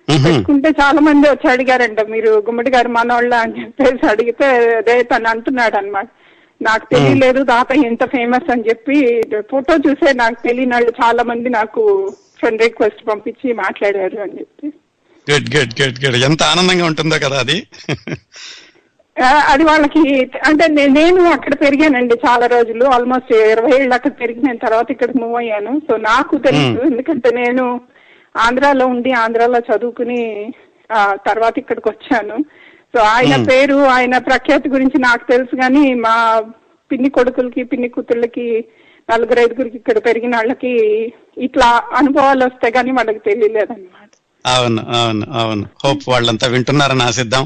పెట్టుకుంటే 0.08 0.68
చాలా 0.80 1.00
మంది 1.00 1.26
వచ్చి 1.28 1.46
అడిగారంట 1.52 2.00
మీరు 2.10 2.30
గుమ్మడి 2.46 2.70
గారు 2.70 2.88
మనోళ్ళ 2.88 3.34
అని 3.44 3.60
చెప్పేసి 3.60 4.04
అడిగితే 4.06 4.46
అదే 4.76 5.02
తను 5.02 5.28
అంటున్నాడు 5.28 5.76
అనమాట 5.76 6.08
నాకు 6.60 6.84
తెలియలేదు 6.86 7.44
తాతయ్య 7.44 7.86
ఎంత 7.86 8.04
ఫేమస్ 8.06 8.50
అని 8.50 8.66
చెప్పి 8.68 8.96
ఫోటో 9.50 9.74
చూసే 9.86 10.12
నాకు 10.14 10.38
తెలియని 10.46 10.74
వాళ్ళు 10.74 10.92
చాలా 11.02 11.22
మంది 11.22 11.48
నాకు 11.50 11.82
ఫ్రెండ్ 12.38 12.62
రిక్వెస్ట్ 12.62 13.02
పంపించి 13.08 13.52
మాట్లాడారు 13.54 14.18
అని 14.20 14.36
చెప్పి. 14.40 14.66
గుడ్ 15.26 15.48
గుడ్ 15.56 15.74
గుడ్ 15.80 15.98
గుడ్ 16.04 16.18
ఎంత 16.24 16.42
ఆనందంగా 16.42 16.84
ఉంటుందో 16.84 17.18
కదా 17.18 17.38
అది. 17.38 17.58
అది 19.46 19.64
వాళ్ళకి 19.64 20.02
అంటే 20.48 20.64
నేను 20.92 21.22
అక్కడ 21.34 21.54
పెరిగానండి 21.60 22.14
చాలా 22.24 22.46
రోజులు 22.46 22.84
ఆల్మోస్ట్ 22.94 23.32
ఇరవై 23.46 23.72
ఏళ్ళు 23.78 23.94
అక్కడ 23.94 24.12
పెరిగిన 24.20 24.54
తర్వాత 24.64 24.88
ఇక్కడికి 24.90 25.18
మూవ్ 25.18 25.36
అయ్యాను. 25.36 25.72
సో 25.86 25.96
నాకు 26.06 26.34
తెలుసు 26.46 26.78
ఎందుకంటే 26.90 27.30
నేను 27.36 27.64
ఆంధ్రాలో 28.34 28.84
ఉండి 28.86 29.10
ఆంధ్రాలో 29.22 29.60
చదువుకుని 29.68 30.20
ఆ, 30.90 30.98
తర్వాత 31.26 31.54
ఇక్కడికి 31.58 31.88
వచ్చాను. 31.88 32.36
సో 32.94 33.00
ఆయన 33.12 33.34
పేరు 33.46 33.76
ఆయన 33.92 34.14
ప్రఖ్యాతి 34.20 34.68
గురించి 34.68 34.98
నాకు 35.00 35.24
తెలుసు 35.26 35.54
కానీ 35.56 35.94
మా 36.00 36.14
పిన్ని 36.90 37.08
కొడుకులకి 37.10 37.62
పిన్ని 37.64 37.88
కూతుళ్ళకి 37.88 38.46
నలుగురు 39.08 39.40
ఐదుగురికి 39.40 39.76
ఇక్కడ 39.76 39.98
పెరిగిన 40.04 40.34
వాళ్ళకి 40.36 40.72
ఇట్లా 41.38 41.68
అనుభవాలు 41.96 42.44
వస్తాయి 42.44 42.72
కానీ 42.72 42.90
వాళ్ళకి 42.90 43.18
తెలియలేదన్నమాట. 43.28 44.10
అవును 44.44 44.82
అవును 44.98 45.24
అవును. 45.40 45.64
హోప్ 45.84 46.04
వాళ్ళంతా 46.08 46.46
వింటున్నారని 46.48 47.02
ఆశిద్దాం. 47.02 47.44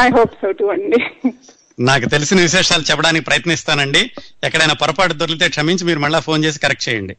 ఐ 0.00 0.10
హోప్ 0.10 0.32
సో 0.34 0.50
టు 0.50 0.64
అండి. 0.64 1.32
నాకు 1.80 2.04
తెలిసిన 2.04 2.40
విశేషాలు 2.40 2.82
చెప్పడానికి 2.82 3.24
ప్రయత్నిస్తానండి. 3.24 4.10
ఎక్కడైనా 4.44 4.74
పొరపాటు 4.74 5.12
దొరికితే 5.12 5.48
క్షమించి 5.48 5.84
మీరు 5.84 5.98
మళ్ళీ 5.98 6.20
ఫోన్ 6.20 6.44
చేసి 6.44 6.60
కరెక్ట్ 6.60 6.88
చేయండి. 6.88 7.16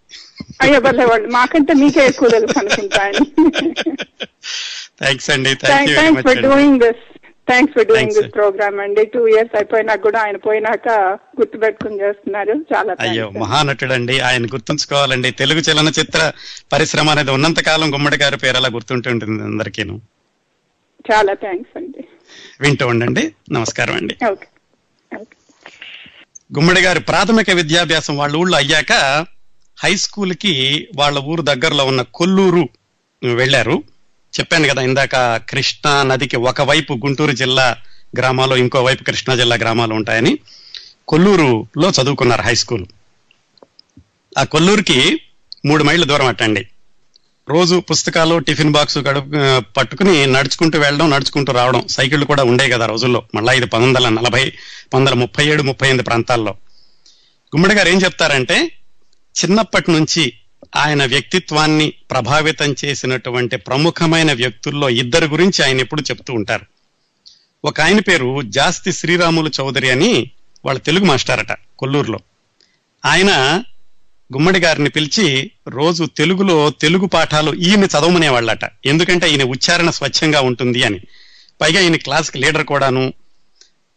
అయ్యో 0.61 0.79
మాకంటే 1.31 1.73
మీకే 1.73 2.05
ఎక్కువ 2.05 2.29
తెలుసు 2.29 2.87
థ్యాంక్స్ 5.01 5.29
అండి. 5.29 5.55
Thanks 5.55 6.23
for 6.23 6.41
doing 6.41 6.79
this 6.79 7.19
thanks 7.49 7.75
for 7.75 7.87
doing 7.87 8.09
Thanks, 8.09 8.25
this 8.25 8.35
program 8.35 8.79
అండి. 8.79 9.05
టూ 9.05 9.27
ఇయర్స్ 9.27 9.55
అయిపోయినాక 9.55 9.99
కూడా 9.99 10.19
ఆయన 10.19 10.37
పోయినాక 10.37 10.89
గుర్తుపెట్టుకుని 11.39 12.01
చేస్తున్నారు. 12.01 12.53
చాలా 12.75 12.95
అయ్యో 12.99 13.15
థ్యాంక్స్ 13.15 13.39
మహానటుడండి. 13.39 14.19
ఆయన 14.19 14.45
గుర్తుంచుకోవాలండి. 14.45 15.31
తెలుగు 15.31 15.59
చలనచిత్ర 15.59 16.31
పరిశ్రమ 16.73 17.09
అనేది 17.09 17.31
ఉన్నంత 17.31 17.59
కాలం 17.59 17.93
గుమ్మడి 17.93 18.17
గారి 18.17 18.37
పేరు 18.37 18.57
అలా 18.57 18.69
గుర్తుంటుంటుంది 18.69 19.43
అందరికీను. 19.43 20.01
చాలా 21.11 21.33
థ్యాంక్స్ 21.33 21.77
అండి. 21.77 22.03
వింటూ 22.61 22.87
ఉండండి. 22.87 23.35
నమస్కారం 23.51 23.95
అండి. 23.95 24.17
గుమ్మడి 26.55 26.81
గారి 26.81 26.99
ప్రాథమిక 26.99 27.51
విద్యాభ్యాసం 27.51 28.17
వాళ్ళ 28.17 28.35
ఊళ్ళో 28.35 28.57
అయ్యాక 28.57 29.25
హై 29.83 29.95
స్కూల్కి 29.95 30.87
వాళ్ళ 30.95 31.19
ఊరు 31.19 31.41
దగ్గరలో 31.41 31.85
ఉన్న 31.85 32.01
కొల్లూరు 32.01 32.69
వెళ్ళారు. 33.23 33.83
చెప్పాను 34.39 34.67
కదా 34.67 34.81
ఇందాక 34.81 35.37
కృష్ణా 35.49 36.03
నదికి 36.03 36.35
ఒకవైపు 36.35 36.93
గుంటూరు 36.93 37.31
జిల్లా 37.31 37.77
గ్రామాలు 38.17 38.55
ఇంకో 38.55 38.83
వైపు 38.83 39.03
కృష్ణా 39.03 39.35
జిల్లా 39.35 39.55
గ్రామాలు 39.55 39.93
ఉంటాయని 39.93 40.39
కొల్లూరులో 41.07 41.89
చదువుకున్నారు 41.89 42.41
హై 42.41 42.55
స్కూల్. 42.55 42.85
ఆ 44.37 44.43
కొల్లూరుకి 44.43 45.21
మూడు 45.65 45.83
మైళ్ళ 45.83 46.05
దూరం 46.05 46.25
అట్టండి. 46.25 46.67
రోజు 47.49 47.79
పుస్తకాలు 47.79 48.39
టిఫిన్ 48.39 48.71
బాక్స్ 48.71 48.97
గడుపు 48.97 49.59
పట్టుకుని 49.71 50.27
నడుచుకుంటూ 50.27 50.79
వెళ్ళడం 50.79 51.09
నడుచుకుంటూ 51.09 51.53
రావడం 51.53 51.87
సైకిళ్ళు 51.87 52.25
కూడా 52.25 52.43
ఉండే 52.43 52.69
కదా 52.69 52.85
రోజుల్లో. 52.85 53.23
మళ్ళా 53.35 53.53
ఇది 53.53 53.65
పంతొమ్మిది 53.65 54.05
వందల 54.05 54.09
నలభై 54.09 54.49
పంతొమ్మిది 54.49 54.95
వందల 54.95 55.13
ముప్పై 55.13 55.45
ఏడు 55.45 55.63
ముప్పై 55.63 55.87
ఎనిమిది 55.87 56.03
ప్రాంతాల్లో. 56.03 56.51
గుమ్మడి 57.55 57.75
గారు 57.75 57.89
ఏం 57.89 57.97
చెప్తారంటే 57.97 58.71
చిన్నప్పటి 59.43 59.91
నుంచి 59.91 60.33
ఆయన 60.75 61.05
వ్యక్తిత్వాన్ని 61.05 61.93
ప్రభావితం 62.11 62.75
చేసినటువంటి 62.85 63.57
ప్రముఖమైన 63.57 64.33
వ్యక్తుల్లో 64.33 64.89
ఇద్దరు 64.89 65.25
గురించి 65.25 65.65
ఆయన 65.65 65.79
ఎప్పుడు 65.79 66.01
చెప్తూ 66.01 66.33
ఉంటారు. 66.33 66.65
ఒక 67.65 67.81
ఆయన 67.81 67.99
పేరు 67.99 68.41
జాస్తి 68.41 68.91
శ్రీరాములు 68.91 69.51
చౌదరి 69.59 69.89
అని 69.89 70.31
వాళ్ళ 70.65 70.79
తెలుగు 70.79 71.05
మాస్టారట 71.05 71.51
కొల్లూరులో. 71.79 72.19
ఆయన 73.05 73.63
గుమ్మడి 74.33 74.59
గారిని 74.59 74.89
పిలిచి 74.89 75.51
రోజు 75.67 76.03
తెలుగులో 76.03 76.69
తెలుగు 76.69 77.05
పాఠాలు 77.05 77.53
ఈయన 77.53 77.83
చదవమనేవాళ్ళట. 77.83 78.59
ఎందుకంటే 78.85 79.29
ఈయన 79.29 79.43
ఉచ్చారణ 79.43 79.89
స్వచ్ఛంగా 79.89 80.41
ఉంటుంది 80.41 80.83
అని. 80.83 80.99
పైగా 81.61 81.81
ఈయన 81.81 81.95
క్లాస్కి 81.95 82.37
లీడర్ 82.37 82.65
కూడాను. 82.65 83.13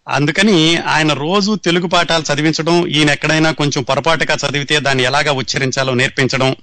అందుకని 0.08 0.76
ఆయన 0.76 1.12
రోజు 1.12 1.54
తెలుగు 1.54 1.86
పాఠాలు 1.86 2.34
చదివించడం 2.34 2.86
ఈయన 2.86 3.10
ఎక్కడైనా 3.10 3.52
కొంచెం 3.52 3.82
పొరపాటుగా 3.82 4.34
చదివితే 4.34 4.80
దాన్ని 4.80 5.04
ఎలాగా 5.04 5.32
ఉచ్చరించాలో 5.32 5.94
నేర్పించడం 5.94 6.56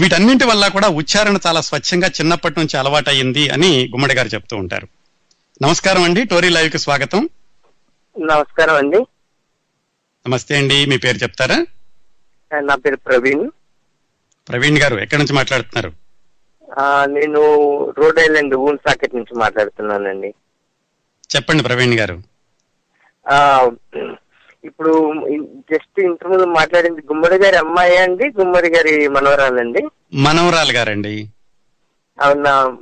వీటన్నింటి 0.00 0.44
వల్ల 0.44 0.68
కూడా 0.68 0.88
ఉచ్చారణ 0.88 1.38
చాలా 1.46 1.60
స్వచ్ఛంగా 1.60 2.08
చిన్నప్పటి 2.08 2.60
నుంచి 2.60 2.78
అలవాటయ్యింది 2.78 3.48
అని 3.48 3.88
గుమ్మడి 3.88 4.14
గారు 4.14 4.28
చెప్తూ 4.28 4.56
ఉంటారు. 4.56 4.88
నమస్కారం 5.62 6.02
అండి. 6.02 6.24
టోరీ 6.24 6.48
లైవ్కి 6.48 6.78
స్వాగతం. 6.78 7.28
నమస్కారం 8.18 8.74
అండి. 8.74 8.96
నమస్తే 10.26 10.56
అండి. 10.56 10.86
మీ 10.86 10.96
పేరు 10.96 11.18
చెప్తారా? 11.18 11.66
నా 12.60 12.74
పేరు 12.74 12.96
ప్రవీణ్. 12.96 13.50
ప్రవీణ్ 14.48 14.78
గారు 14.78 14.96
ఎక్కడి 14.96 15.18
నుంచి 15.18 15.32
మాట్లాడుతున్నారు? 15.32 16.04
ఆ, 16.80 17.04
నేను 17.04 17.40
రోడ్ 17.98 18.18
ఐలాండ్ 18.18 18.54
ఊన్ 18.54 18.78
సాకెట్ 18.88 19.14
నుంచి 19.14 19.38
మాట్లాడుతున్నానండి. 19.38 20.34
చెప్పండి 21.36 21.62
ప్రవీణ్ 21.62 21.94
గారు. 21.94 22.22
ఆ, 23.30 23.70
ఇప్పుడు 24.64 25.14
జస్ట్ 25.72 26.00
ఇంటి 26.00 26.28
ముందు 26.28 26.44
మాట్లాడింది 26.44 27.00
గుమ్మడి 27.00 27.34
గారి 27.34 27.56
అమ్మాయి 27.56 27.96
అండి 27.96 28.28
గుమ్మడి 28.28 28.68
గారి 28.68 29.08
మనవరాలండి? 29.08 29.88
మనవరాలు 30.14 30.72
గారండి. 30.72 31.28
అవునా 32.20 32.76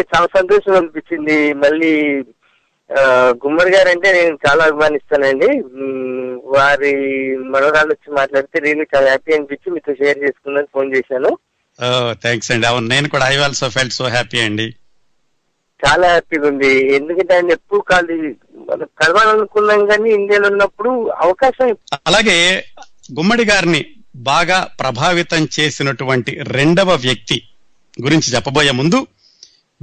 చాలా 0.00 0.26
సంతోషం 0.26 0.76
అనిపించింది 0.76 1.52
మళ్ళీ 1.52 2.22
గుమ్మడి 3.44 3.70
గారు 3.76 3.88
అంటే 3.88 4.12
నేను 4.12 4.38
చాలా 4.46 4.64
అభిమానిస్తానండి. 4.64 5.48
వారి 6.56 6.92
మనవరాలు 7.36 7.88
వచ్చి 7.88 8.14
మాట్లాడితే 8.14 8.60
నేను 8.60 8.86
చాలా 8.94 9.06
హ్యాపీ 9.06 9.34
అనిపించి 9.34 9.72
మీతో 9.72 9.94
షేర్ 9.94 10.18
చేసుకుందని 10.18 10.72
ఫోన్ 10.74 10.94
చేశాను. 10.96 11.38
థ్యాంక్స్ 12.12 12.52
అండి. 12.52 12.66
అవును 12.66 12.86
నేను 12.86 13.08
కూడా 13.08 13.28
I 13.28 13.36
also 13.36 13.68
felt 13.68 13.94
so 13.94 14.08
happy 14.08 14.40
అండి. 14.40 14.74
చాలా 15.86 16.08
హ్యాపీగా 16.08 16.48
ఉంది. 16.48 16.94
ఎందుకంటే 16.94 17.34
ఆయన 17.34 17.50
ఎప్పుడు 17.50 17.80
కాదు 17.80 18.12
మనం 18.70 18.86
కలవాలనుకున్నాం 19.02 19.86
కానీ 19.86 20.10
ఇండియాలో 20.10 20.48
ఉన్నప్పుడు 20.48 21.10
అవకాశం 21.16 21.76
అలాగే 22.06 22.64
గుమ్మడి 23.18 23.44
గారిని 23.44 23.84
బాగా 24.16 24.68
ప్రభావితం 24.80 25.48
చేసినటువంటి 25.60 26.38
రెండవ 26.48 26.94
వ్యక్తి 26.94 27.42
గురించి 28.02 28.34
చెప్పబోయే 28.34 28.70
ముందు 28.70 29.06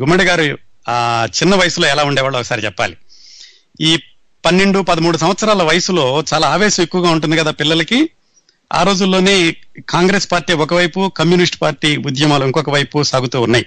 గుమ్మడి 0.01 0.23
గారు 0.23 0.57
ఆ 0.89 1.27
చిన్న 1.41 1.55
వయసులో 1.55 1.87
ఎలా 1.87 2.03
ఉండేవాళ్ళు 2.03 2.39
ఒకసారి 2.39 2.65
చెప్పాలి. 2.65 2.97
ఈ 3.81 3.99
పన్నెండు 4.45 4.79
పదమూడు 4.79 5.17
సంవత్సరాల 5.17 5.63
వయసులో 5.63 6.23
చాలా 6.33 6.47
ఆవేశం 6.47 6.83
ఎక్కువగా 6.83 7.09
ఉంటుంది 7.09 7.37
కదా 7.37 7.51
పిల్లలకి. 7.51 8.09
ఆ 8.73 8.83
రోజుల్లోనే 8.83 9.55
కాంగ్రెస్ 9.89 10.31
పార్టీ 10.31 10.53
ఒకవైపు 10.53 11.11
కమ్యూనిస్ట్ 11.17 11.61
పార్టీ 11.61 11.97
ఉద్యమాలు 11.97 12.45
ఇంకొక 12.45 12.69
వైపు 12.69 13.03
సాగుతూ 13.03 13.41
ఉన్నాయి. 13.41 13.65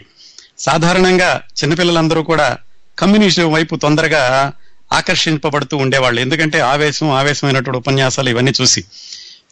సాధారణంగా 0.59 1.43
చిన్నపిల్లలందరూ 1.63 2.23
కూడా 2.23 2.59
కమ్యూనిస్ట్ 2.99 3.41
వైపు 3.41 3.77
తొందరగా 3.77 4.53
ఆకర్షింపబడుతూ 4.93 5.77
ఉండేవాళ్ళు. 5.77 6.21
ఎందుకంటే 6.21 6.61
ఆవేశం 6.61 7.11
ఆవేశమైనటువంటి 7.11 7.79
ఉపన్యాసాలు 7.79 8.29
ఇవన్నీ 8.29 8.53
చూసి. 8.61 8.85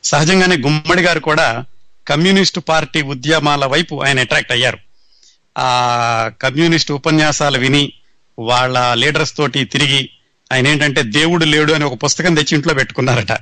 సహజంగానే 0.04 0.56
గుమ్మడి 0.56 1.02
గారు 1.02 1.20
కూడా 1.20 1.64
కమ్యూనిస్టు 2.08 2.60
పార్టీ 2.60 3.02
ఉద్యమాల 3.02 3.64
వైపు 3.64 4.02
ఆయన 4.02 4.20
అట్రాక్ట్ 4.20 4.52
అయ్యారు. 4.52 4.78
ఆ 5.58 6.30
కమ్యూనిస్ట్ 6.42 6.92
ఉపన్యాసాలు 6.92 7.58
విని 7.58 7.92
వాళ్ళ 8.38 8.94
లీడర్స్ 8.94 9.36
తోటి 9.36 9.64
తిరిగి 9.64 10.10
ఆయన 10.52 10.68
ఏంటంటే 10.68 11.02
దేవుడు 11.02 11.44
లేడు 11.44 11.72
అని 11.72 11.84
ఒక 11.84 12.04
పుస్తకం 12.04 12.34
తెచ్చి 12.34 12.54
ఇంట్లో 12.54 12.74
పెట్టుకున్నారట. 12.74 13.32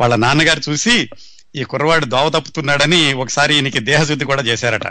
వాళ్ళ 0.00 0.14
నాన్నగారు 0.14 0.70
చూసి 0.70 1.08
ఈ 1.56 1.64
కుర్రవాడు 1.64 2.04
దోవ 2.04 2.28
తప్పుతున్నాడని 2.28 3.12
ఒకసారి 3.12 3.54
ఈయనకి 3.54 3.78
దేహశుద్ధి 3.78 4.24
కూడా 4.24 4.42
చేశారట. 4.42 4.86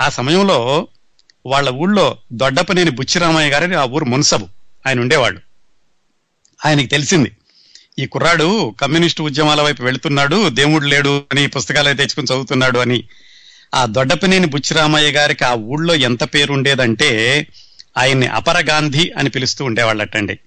ఆ 0.00 0.08
సమయంలో 0.08 0.88
వాళ్ళ 1.46 1.68
ఊళ్ళో 1.68 2.18
దొడ్డపనేని 2.32 2.90
బుచ్చిరామయ్య 2.90 3.50
గారని 3.50 3.74
ఆ 3.74 3.84
ఊరు 3.84 4.04
మున్సబు 4.04 4.48
ఆయన 4.86 5.00
ఉండేవాడు 5.00 5.40
ఆయనకి 6.66 6.86
తెలిసింది 6.86 7.36
ఈ 7.98 8.06
కుర్రాడు 8.06 8.74
కమ్యూనిస్టు 8.80 9.22
ఉద్యమాల 9.22 9.60
వైపు 9.60 9.82
వెళుతున్నాడు 9.82 10.48
దేవుడు 10.48 10.86
లేడు 10.86 11.24
అని 11.30 11.46
పుస్తకాలు 11.46 11.94
తెచ్చుకుని 11.94 12.26
చదువుతున్నాడు 12.26 12.78
అని 12.78 13.04
ఆ 13.74 13.86
దొడ్డపనేని 13.86 14.46
బుచ్చిరామయ్య 14.46 15.10
గారికి 15.10 15.44
ఆ 15.44 15.54
ఊళ్ళో 15.54 15.94
ఎంత 15.94 16.24
పేరు 16.24 16.52
ఉండేదంటే 16.52 17.46
ఆయన్ని 17.98 18.26
అపర 18.26 18.64
గాంధీ 18.70 19.12
అని 19.18 19.30
పిలుస్తూ 19.30 19.64
ఉండేవాళ్ళటండి. 19.64 20.38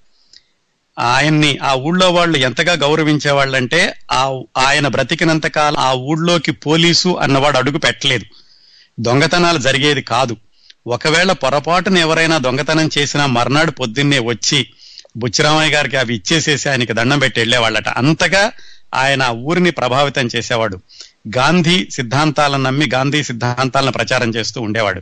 ఆయన్ని 0.99 1.57
ఆ 1.57 1.73
ఊళ్ళో 1.73 2.11
వాళ్ళు 2.11 2.37
ఎంతగా 2.37 2.73
గౌరవించేవాళ్ళంటే 2.73 3.93
ఆ 4.11 4.41
ఆయన 4.57 4.87
బ్రతికినంత 4.87 5.47
కాలం 5.47 5.77
ఆ 5.77 5.93
ఊళ్ళోకి 5.93 6.51
పోలీసు 6.51 7.09
అన్నవాడు 7.09 7.57
అడుగు 7.57 7.77
పెట్టలేదు. 7.77 8.25
దొంగతనాలు 8.99 9.57
జరిగేది 9.57 10.01
కాదు. 10.01 10.37
ఒకవేళ 10.87 11.31
పొరపాటున 11.31 11.97
ఎవరైనా 11.97 12.37
దొంగతనం 12.37 12.89
చేసినా 12.97 13.25
మర్నాడు 13.25 13.71
పొద్దున్నే 13.71 14.19
వచ్చి 14.19 14.67
బుచ్చిరామయ్య 15.17 15.75
గారికి 15.75 15.97
అవి 15.97 16.15
ఇచ్చేసేసి 16.15 16.69
ఆయనకి 16.69 16.93
దండం 16.93 17.19
పెట్టి 17.19 17.39
వెళ్ళేవాళ్ళట. 17.39 17.89
అంతగా 17.89 18.51
ఆయన 18.93 19.23
ఊరిని 19.23 19.71
ప్రభావితం 19.71 20.29
చేసేవాడు. 20.35 20.81
గాంధీ 21.37 21.89
సిద్ధాంతాలను 21.91 22.63
నమ్మి 22.63 22.89
గాంధీ 22.93 23.23
సిద్ధాంతాలను 23.23 23.91
ప్రచారం 23.91 24.29
చేస్తూ 24.29 24.61
ఉండేవాడు. 24.61 25.01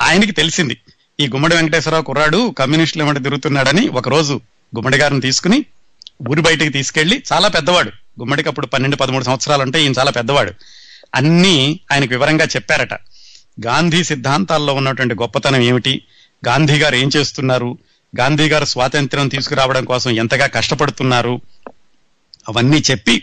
ఆయనకి 0.00 0.32
తెలిసింది 0.32 0.80
ఈ 1.20 1.28
గుమ్మడి 1.28 1.56
వెంకటేశ్వరరావు 1.56 2.04
కుర్రాడు 2.04 2.54
కమ్యూనిస్టుల 2.58 3.02
వెంట 3.02 3.22
తిరుగుతున్నాడని 3.22 3.88
ఒక 3.88 4.08
రోజు 4.08 4.40
గుమ్మడి 4.76 4.96
గారిని 4.96 5.20
తీసుకుని 5.20 5.64
ఊరి 6.30 6.42
బయటికి 6.42 6.68
తీసుకెళ్ళి 6.68 7.22
చాలా 7.32 7.48
పెద్దవాడు. 7.48 7.88
గుమ్మడికి 7.88 8.48
అప్పుడు 8.48 8.66
పన్నెండు 8.66 8.96
పదమూడు 8.96 9.24
సంవత్సరాలు 9.24 9.62
ఉంటే 9.62 9.82
ఈయన 9.82 9.92
చాలా 9.98 10.10
పెద్దవాడు. 10.10 10.52
అన్నీ 11.14 11.80
ఆయనకు 11.92 12.10
వివరంగా 12.10 12.44
చెప్పారట. 12.44 12.92
గాంధీ 13.66 14.04
సిద్ధాంతాల్లో 14.04 14.74
ఉన్నటువంటి 14.74 15.14
గొప్పతనం 15.14 15.60
ఏమిటి? 15.60 16.02
గాంధీ 16.48 16.78
గారు 16.78 16.96
ఏం 16.96 17.10
చేస్తున్నారు? 17.16 17.78
గాంధీ 18.20 18.48
గారు 18.48 18.64
స్వాతంత్ర్యం 18.64 19.28
తీసుకురావడం 19.28 19.84
కోసం 19.84 20.10
ఎంతగా 20.10 20.46
కష్టపడుతున్నారు? 20.46 21.40
అవన్నీ 22.48 22.82
చెప్పి 22.90 23.22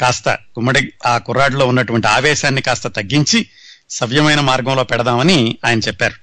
కాస్త 0.00 0.28
గుమ్మడి 0.28 0.92
ఆ 1.06 1.18
కుర్రాడిలో 1.18 1.66
ఉన్నటువంటి 1.66 2.06
ఆవేశాన్ని 2.06 2.62
కాస్త 2.62 2.88
తగ్గించి 2.88 3.46
సవ్యమైన 3.90 4.40
మార్గంలో 4.40 4.84
పెడదామని 4.84 5.58
ఆయన 5.66 5.78
చెప్పారు. 5.78 6.14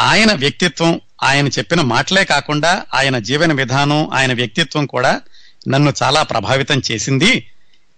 ఆయన 0.00 0.32
వ్యక్తిత్వం 0.32 1.00
ఆయన 1.22 1.48
చెప్పిన 1.48 1.80
మాటలే 1.80 2.24
కాకుండా 2.24 2.82
ఆయన 2.94 3.18
జీవన 3.18 3.52
విధానం 3.52 4.10
ఆయన 4.14 4.32
వ్యక్తిత్వం 4.32 4.86
కూడా 4.86 5.20
నన్ను 5.68 5.92
చాలా 6.02 6.22
ప్రభావితం 6.22 6.82
చేసింది. 6.90 7.48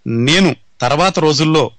నేను 0.07 0.55
తర్వాత 0.81 1.19
రోజుల్లో 1.19 1.71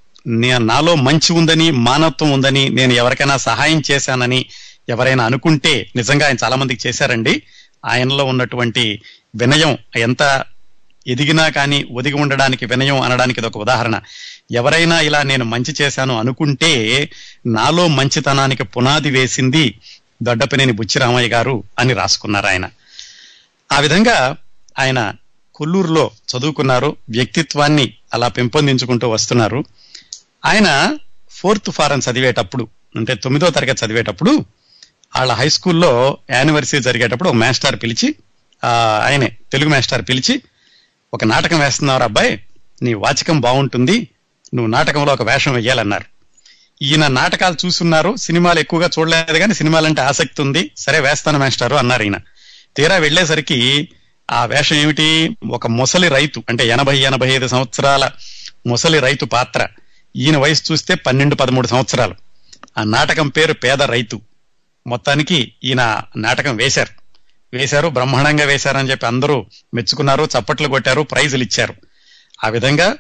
నాలో 0.59 0.95
మంచి 0.95 1.33
ఉందని 1.33 1.71
మానవత్వం 1.71 2.31
ఉందని 2.31 2.69
నేను 2.69 2.93
ఎవరికైనా 2.93 3.37
సహాయం 3.37 3.83
చేశానని 3.91 4.47
ఎవరైనా 4.89 5.25
అనుకుంటే 5.25 5.91
నిజంగా 5.97 6.27
ఆయన 6.27 6.37
చాలా 6.45 6.57
మందికి 6.57 6.89
చేశారండి. 6.89 7.43
ఆయనలో 7.87 8.25
ఉన్నటువంటి 8.25 9.03
వినయం 9.35 9.79
ఎంత 9.97 10.45
ఎదిగినా 11.07 11.49
కానీ 11.49 11.85
ఒదిగి 11.93 12.15
ఉండడానికి 12.15 12.67
వినయం 12.67 13.01
అనడానికి 13.01 13.41
ఇది 13.41 13.47
ఒక 13.47 13.59
ఉదాహరణ. 13.59 14.01
ఎవరైనా 14.51 15.01
ఇలా 15.01 15.23
నేను 15.23 15.45
మంచి 15.45 15.75
చేశాను 15.81 16.19
అనుకుంటే 16.19 17.11
నాలో 17.47 17.89
మంచితనానికి 17.89 18.65
పునాది 18.65 19.11
వేసింది 19.11 19.75
దొడ్డపనేని 20.23 20.73
బుచ్చిరామయ్య 20.73 21.29
గారు 21.29 21.65
అని 21.79 21.93
రాసుకున్నారు 21.93 22.47
ఆయన. 22.47 22.71
ఆ 23.73 23.81
విధంగా 23.81 24.37
ఆయన 24.79 25.13
కొల్లూరులో 25.55 26.11
చదువుకున్నారు 26.33 26.97
వ్యక్తిత్వాన్ని 27.11 27.93
అలా 28.15 28.29
పెంపొందించుకుంటూ 28.29 29.09
వస్తున్నారు. 29.09 29.65
ఆయన 30.45 30.97
ఫోర్త్ 31.31 31.71
ఫారం 31.71 32.01
చదివేటప్పుడు 32.11 32.69
అంటే 32.97 33.15
తొమ్మిదో 33.15 33.51
తరగతి 33.51 33.87
చదివేటప్పుడు 33.87 34.45
వాళ్ళ 35.17 35.33
హై 35.33 35.49
స్కూల్లో 35.49 36.19
యానివర్సరీ 36.31 36.81
జరిగేటప్పుడు 36.81 37.29
ఒక 37.29 37.35
మాస్టర్ 37.35 37.77
పిలిచి 37.83 38.15
ఆయనే 39.03 39.33
తెలుగు 39.53 39.69
మాస్టర్ 39.69 40.03
పిలిచి 40.09 40.43
ఒక 41.17 41.25
నాటకం 41.25 41.61
వేస్తున్నారు 41.61 42.03
అబ్బాయి. 42.03 42.45
నీ 42.83 42.95
వాచకం 42.95 43.41
బాగుంటుంది. 43.41 44.09
నువ్వు 44.55 44.67
నాటకంలో 44.67 45.13
ఒక 45.13 45.23
వేషం 45.23 45.53
వేయాలన్నారు 45.53 46.05
ఈయన 46.83 47.07
నాటకాలు 47.07 47.67
చూస్తున్నారు. 47.67 48.17
సినిమాలు 48.17 48.61
ఎక్కువగా 48.61 48.91
చూడలేదు 48.99 49.39
కానీ 49.39 49.55
సినిమాలంటే 49.55 50.01
ఆసక్తి 50.01 50.43
ఉంది. 50.43 50.71
సరే 50.79 51.01
వేస్తాను 51.01 51.39
మేస్టారు 51.39 51.75
అన్నారు 51.75 52.03
ఈయన. 52.03 52.17
తీరా 52.77 52.97
వెళ్ళేసరికి 52.97 53.89
ఆ 54.31 54.45
వేషం 54.45 54.77
ఏమిటి? 54.77 55.37
ఒక 55.51 55.67
ముసలి 55.67 56.09
రైతు 56.09 56.43
అంటే 56.49 56.69
ఎనభై 56.69 56.99
ఎనభై 56.99 57.29
ఐదు 57.29 57.49
సంవత్సరాల 57.49 58.11
ముసలి 58.67 58.99
రైతు 58.99 59.25
పాత్ర. 59.25 59.67
ఈయన 60.17 60.37
వయసు 60.37 60.73
చూస్తే 60.73 60.95
పన్నెండు 60.95 61.35
పదమూడు 61.35 61.67
సంవత్సరాలు. 61.67 62.15
ఆ 62.79 62.83
నాటకం 62.83 63.29
పేరు 63.29 63.53
పేద 63.53 63.83
రైతు. 63.83 64.21
మొత్తానికి 64.87 65.53
ఈయన 65.65 66.03
నాటకం 66.17 66.57
వేశారు. 66.57 67.06
వేశారు 67.57 67.89
బ్రహ్మాండంగా 67.89 68.45
వేశారని 68.45 68.91
చెప్పి 68.91 69.07
అందరూ 69.07 69.47
మెచ్చుకున్నారు 69.75 70.25
చప్పట్లు 70.25 70.69
కొట్టారు 70.69 71.03
ప్రైజులు 71.03 71.43
ఇచ్చారు. 71.43 71.75
ఆ 72.45 72.49
విధంగా 72.49 72.97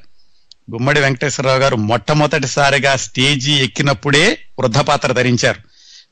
గుమ్మడి 0.73 1.01
వెంకటేశ్వరరావు 1.01 1.59
గారు 1.59 1.77
మొట్టమొదటిసారిగా 1.77 2.97
స్టేజీ 2.97 3.53
ఎక్కినప్పుడే 3.53 4.39
వృద్ధపాత్ర 4.59 5.13
ధరించారు. 5.13 5.61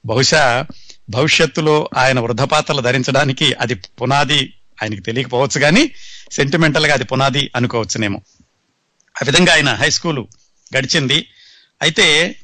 బహుశా 0.06 0.66
భవిష్యత్తులో 1.10 1.90
ఆయన 1.96 2.20
వృద్ధపాత్రలు 2.20 2.80
ధరించడానికి 2.80 3.52
అది 3.52 3.74
పునాది 3.74 4.52
ఆయనకి 4.82 5.00
తెలియకపోవచ్చు 5.00 5.60
కానీ 5.60 5.90
సెంటిమెంటల్గా 6.32 6.94
అది 6.94 7.04
పునాది 7.04 7.50
అనుకోవచ్చునేమో. 7.56 8.20
ఆ 9.16 9.20
విధంగా 9.26 9.52
ఆయన 9.52 9.74
హై 9.74 9.90
స్కూలు 9.90 10.28
గడిచింది. 10.78 11.28
అయితే 11.82 12.36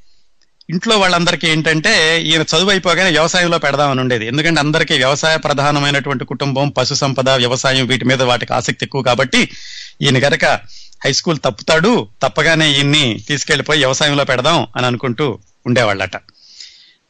ఇంట్లో 0.70 0.98
వాళ్ళందరికీ 0.98 1.48
ఏంటంటే 1.48 2.22
ఈయన 2.22 2.42
చదువు 2.42 2.70
అయిపోగానే 2.70 3.11
వ్యవసాయంలో 3.11 3.59
పెడదామని 3.59 4.00
ఉండేది. 4.00 4.26
ఎందుకంటే 4.26 4.61
అందరికీ 4.61 4.94
వ్యవసాయ 4.94 5.37
ప్రధానమైనటువంటి 5.37 6.24
కుటుంబం 6.24 6.68
పశు 6.68 6.94
సంపద 6.94 7.28
వ్యవసాయం 7.28 7.87
వీటి 7.87 8.04
మీద 8.04 8.22
వాటికి 8.22 8.52
ఆసక్తి 8.52 8.85
ఎక్కువ 8.85 9.02
కాబట్టి 9.02 9.48
ఈయన 10.02 10.18
గనక 10.18 10.44
హై 11.04 11.12
స్కూల్ 11.12 11.38
తప్పుతాడు 11.44 12.09
తప్పగానే 12.22 12.72
ఈయన్ని 12.72 13.24
తీసుకెళ్ళిపోయి 13.28 13.78
వ్యవసాయంలో 13.78 14.24
పెడదాం 14.24 14.66
అని 14.76 14.87
అనుకుంటూ 14.87 15.38
ఉండేవాళ్ళట. 15.66 16.16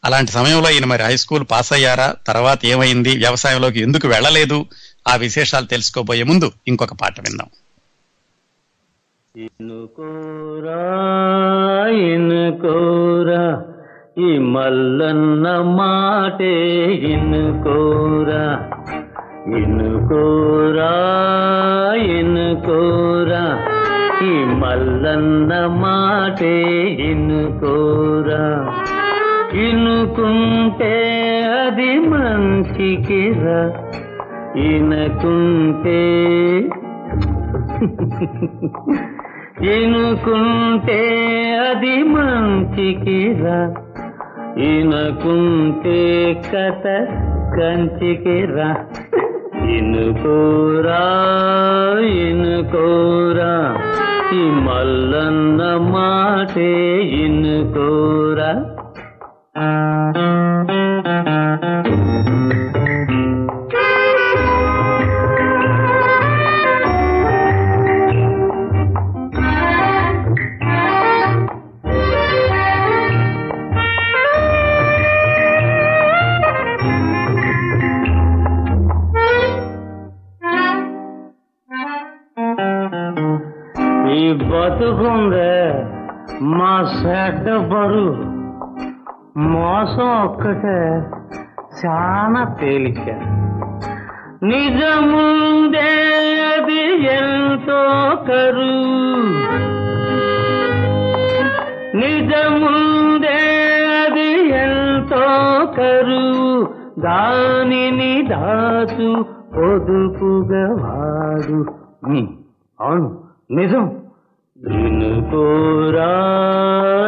అలాంటి 0.04 0.32
సమయంలో 0.32 0.70
ఈయన 0.70 0.84
మరి 0.84 1.02
హై 1.02 1.16
స్కూల్ 1.16 1.44
పాస్ 1.50 1.72
అయ్యారా? 1.72 2.14
తర్వాత 2.26 2.66
ఏమైంది? 2.66 3.16
వ్యవసాయంలోకి 3.16 3.80
ఎందుకు 3.80 4.08
వెళ్ళలేదు? 4.08 4.66
ఆ 5.08 5.16
విశేషాలు 5.16 5.66
తెలుసుకోబోయే 5.66 6.22
ముందు 6.22 6.52
ఇంకొక 6.68 6.92
పాట 6.92 7.20
విందాం. 7.20 7.48
ఇనుకోరా 9.40 10.80
ఇనుకోరా 12.06 13.44
ఈ 14.20 14.30
మల్లన్న 14.54 15.46
మాటే 15.76 16.54
ఇనుకోరా 17.12 18.44
ఇనుకోరా 19.60 20.90
ఇనుకోరా 22.16 23.44
ఈ 24.24 24.34
మల్లన్న 24.62 25.52
మాటే 25.82 26.56
ఇనుకోరా 27.10 28.44
ఇనుకుంటే 29.66 30.94
అది 31.60 31.92
మంచికిరా 32.10 33.60
ఇనుకుంటే 34.68 36.00
ఇనుకుంటే 39.62 41.00
అది 41.70 42.02
మంచికిరా 42.02 43.58
ఇనుకుంటే 44.56 46.00
కథ 46.34 46.84
కంచికిరా 47.56 48.70
ఇనుకోరా 49.68 51.02
ఇనుకోరా 52.00 53.52
ఈ 54.32 54.50
మల్లన్న 54.66 55.76
మాటే 55.76 56.72
ఇనుకోరా. 57.24 58.52
మా 86.42 87.00
చెడ్డ 87.00 87.56
బరు 87.56 88.24
మోసం 89.38 90.24
ఒక్కటే 90.24 91.02
చాలా 91.84 92.56
తేలిక. 92.60 93.06
నిజముందేది 94.42 97.06
ఎంతో 97.06 97.82
కరు 98.28 98.76
నిజముందేది 101.96 104.48
ఎంతో 104.48 105.66
కరు 105.66 106.64
దానిని 107.00 108.22
దాచు 108.22 109.24
పొదుపుగా 109.56 110.72
వాడు. 110.72 111.66
అవును 112.80 113.20
నిజం. 113.50 113.99
ఇనుకోరా 114.60 116.10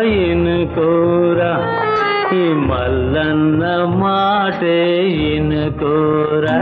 ఇనుకోరా 0.05 1.53
ఈ 2.35 2.45
మల్లన్న 2.69 3.63
మాటే 3.85 4.79
ఇనుకోరా. 5.29 6.57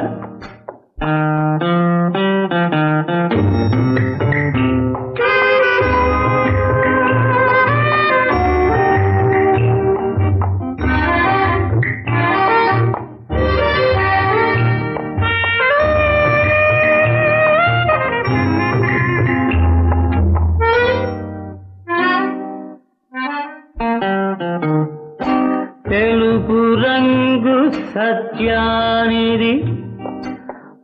సత్యానిది 27.95 29.53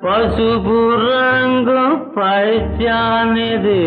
పసుపు 0.04 0.78
రంగు 1.04 1.80
పైత్యానిది 2.16 3.82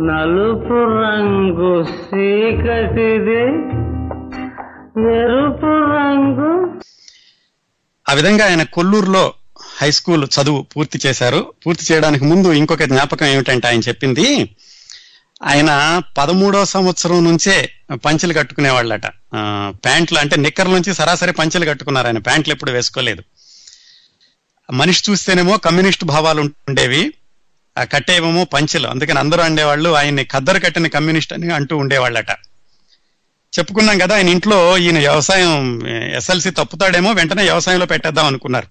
నలుపు 0.00 0.78
రంగు 0.96 1.72
చీకటిది 1.82 3.42
ఎరుపు 5.16 5.72
రంగు 5.94 6.52
ఆ 8.08 8.14
విధంగా 8.14 8.44
ఆయన 8.44 8.62
కొల్లూరులో 8.62 9.32
హై 9.82 9.90
స్కూల్ 9.90 10.24
చదువు 10.24 10.66
పూర్తి 10.76 10.98
చేశారు. 11.06 11.52
పూర్తి 11.66 11.92
చేయడానికి 11.92 12.24
ముందు 12.24 12.52
ఇంకొక 12.52 12.82
జ్ఞాపకం 12.82 13.26
ఏమిటంటే 13.26 13.68
ఆయన 13.68 13.80
చెప్పింది 13.80 14.26
ఆయన 15.42 16.02
పదమూడో 16.18 16.64
సంవత్సరం 16.64 17.24
నుంచే 17.24 17.72
పంచెలు 17.94 18.32
కట్టుకునేవాళ్ళట. 18.32 19.06
ప్యాంట్లు 19.68 20.18
అంటే 20.18 20.36
నిక్కర్ల 20.36 20.70
నుంచి 20.70 20.94
సరాసరి 20.94 21.32
పంచెలు 21.32 21.64
కట్టుకున్నారు 21.64 22.06
ఆయన. 22.06 22.18
ప్యాంట్లు 22.18 22.54
ఎప్పుడు 22.54 22.70
వేసుకోలేదు. 22.70 23.22
మనిషి 24.72 25.10
చూస్తేనేమో 25.10 25.56
కమ్యూనిస్ట్ 25.56 26.04
భావాలు 26.04 26.40
ఉండేవి. 26.40 27.12
ఆ 27.78 27.84
కట్టేవేమో 27.84 28.44
పంచెలు. 28.44 28.88
అందుకని 28.88 29.18
అందరూ 29.18 29.42
అండేవాళ్ళు 29.42 29.90
ఆయన్ని 29.90 30.24
ఖద్దరు 30.24 30.58
కట్టిన 30.58 30.86
కమ్యూనిస్ట్ 30.86 31.32
అని 31.32 31.54
అంటూ 31.54 31.76
ఉండేవాళ్ళట. 31.76 32.30
చెప్పుకున్నాం 33.58 33.98
కదా 33.98 34.16
ఆయన 34.16 34.28
ఇంట్లో 34.28 34.78
ఈయన 34.78 34.98
వ్యవసాయం 34.98 35.86
ఎస్ఎల్సి 35.88 36.50
తప్పుతాడేమో 36.50 37.12
వెంటనే 37.12 37.42
వ్యవసాయంలో 37.42 37.86
పెట్టేద్దాం 37.86 38.26
అనుకున్నారు. 38.26 38.66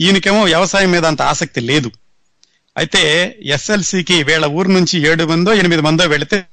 ఈయనకేమో 0.00 0.42
వ్యవసాయం 0.42 0.90
మీద 0.90 1.06
అంత 1.06 1.22
ఆసక్తి 1.22 1.60
లేదు. 1.60 1.90
అయితే 2.76 3.34
ఎస్ఎల్సికి 3.42 4.22
వీళ్ళ 4.22 4.44
ఊరు 4.44 4.68
నుంచి 4.68 5.08
ఏడు 5.08 5.24
మందో 5.24 5.52
ఎనిమిది 5.52 5.82
మందో 5.82 6.04
వెళితే 6.04 6.46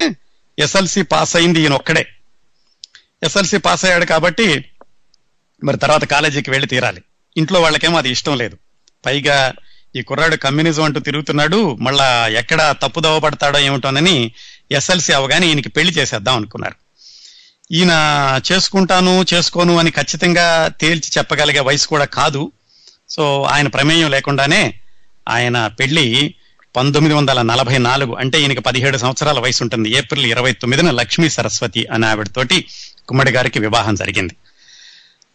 ఎస్ఎల్సి 0.60 1.02
పాస్ 1.02 1.36
అయింది 1.36 1.62
ఈయన 1.62 1.74
ఒక్కడే. 1.74 2.08
ఎస్ఎల్సి 3.24 3.58
పాస్ 3.58 3.86
అయ్యాడు 3.86 4.06
కాబట్టి 4.06 4.66
మరి 5.64 5.78
తర్వాత 5.78 6.04
కాలేజీకి 6.04 6.50
వెళ్ళి 6.50 6.68
తీరాలి. 6.68 7.02
ఇంట్లో 7.38 7.62
వాళ్ళకేమో 7.62 7.98
అది 7.98 8.10
ఇష్టం 8.10 8.38
లేదు. 8.38 8.58
పైగా 9.06 9.54
ఈ 9.96 10.02
కుర్రాడు 10.02 10.36
కమ్యూనిజం 10.36 10.84
అంటూ 10.84 11.00
తిరుగుతున్నాడు. 11.00 11.76
మళ్ళా 11.76 12.28
ఎక్కడ 12.28 12.76
తప్పుదవ 12.82 13.20
పడతాడో 13.20 13.60
ఏమిటోనని 13.60 14.32
ఎస్ఎల్సి 14.72 15.14
అవగానే 15.14 15.48
ఈయనకి 15.48 15.70
పెళ్ళి 15.70 15.94
చేసేద్దాం 15.94 16.36
అనుకున్నారు. 16.36 16.76
ఈయన 17.72 17.92
చేసుకుంటాను 18.52 19.26
చేసుకోను 19.34 19.80
అని 19.80 19.92
ఖచ్చితంగా 19.92 20.68
తేల్చి 20.68 21.12
చెప్పగలిగే 21.18 21.60
వయసు 21.60 21.88
కూడా 21.88 22.06
కాదు. 22.06 22.52
సో 23.10 23.44
ఆయన 23.44 23.68
ప్రమేయం 23.68 24.12
లేకుండానే 24.12 24.80
ఆయన 25.30 25.68
పెళ్ళి 25.68 26.34
పంతొమ్మిది 26.76 27.16
వందల 27.16 27.42
నలభై 27.42 27.78
నాలుగు 27.78 28.16
అంటే 28.16 28.42
ఈయనకి 28.42 28.62
పదిహేడు 28.62 28.98
సంవత్సరాల 28.98 29.40
వయసు 29.40 29.64
ఉంటుంది. 29.64 29.90
ఏప్రిల్ 29.90 30.26
ఇరవై 30.26 30.52
తొమ్మిదిన 30.52 30.92
లక్ష్మీ 30.92 31.30
సరస్వతి 31.30 31.86
అనే 31.86 32.08
ఆవిడతోటి 32.08 32.66
కుమ్మడి 33.08 33.32
గారికి 33.32 33.60
వివాహం 33.60 33.96
జరిగింది. 33.96 34.36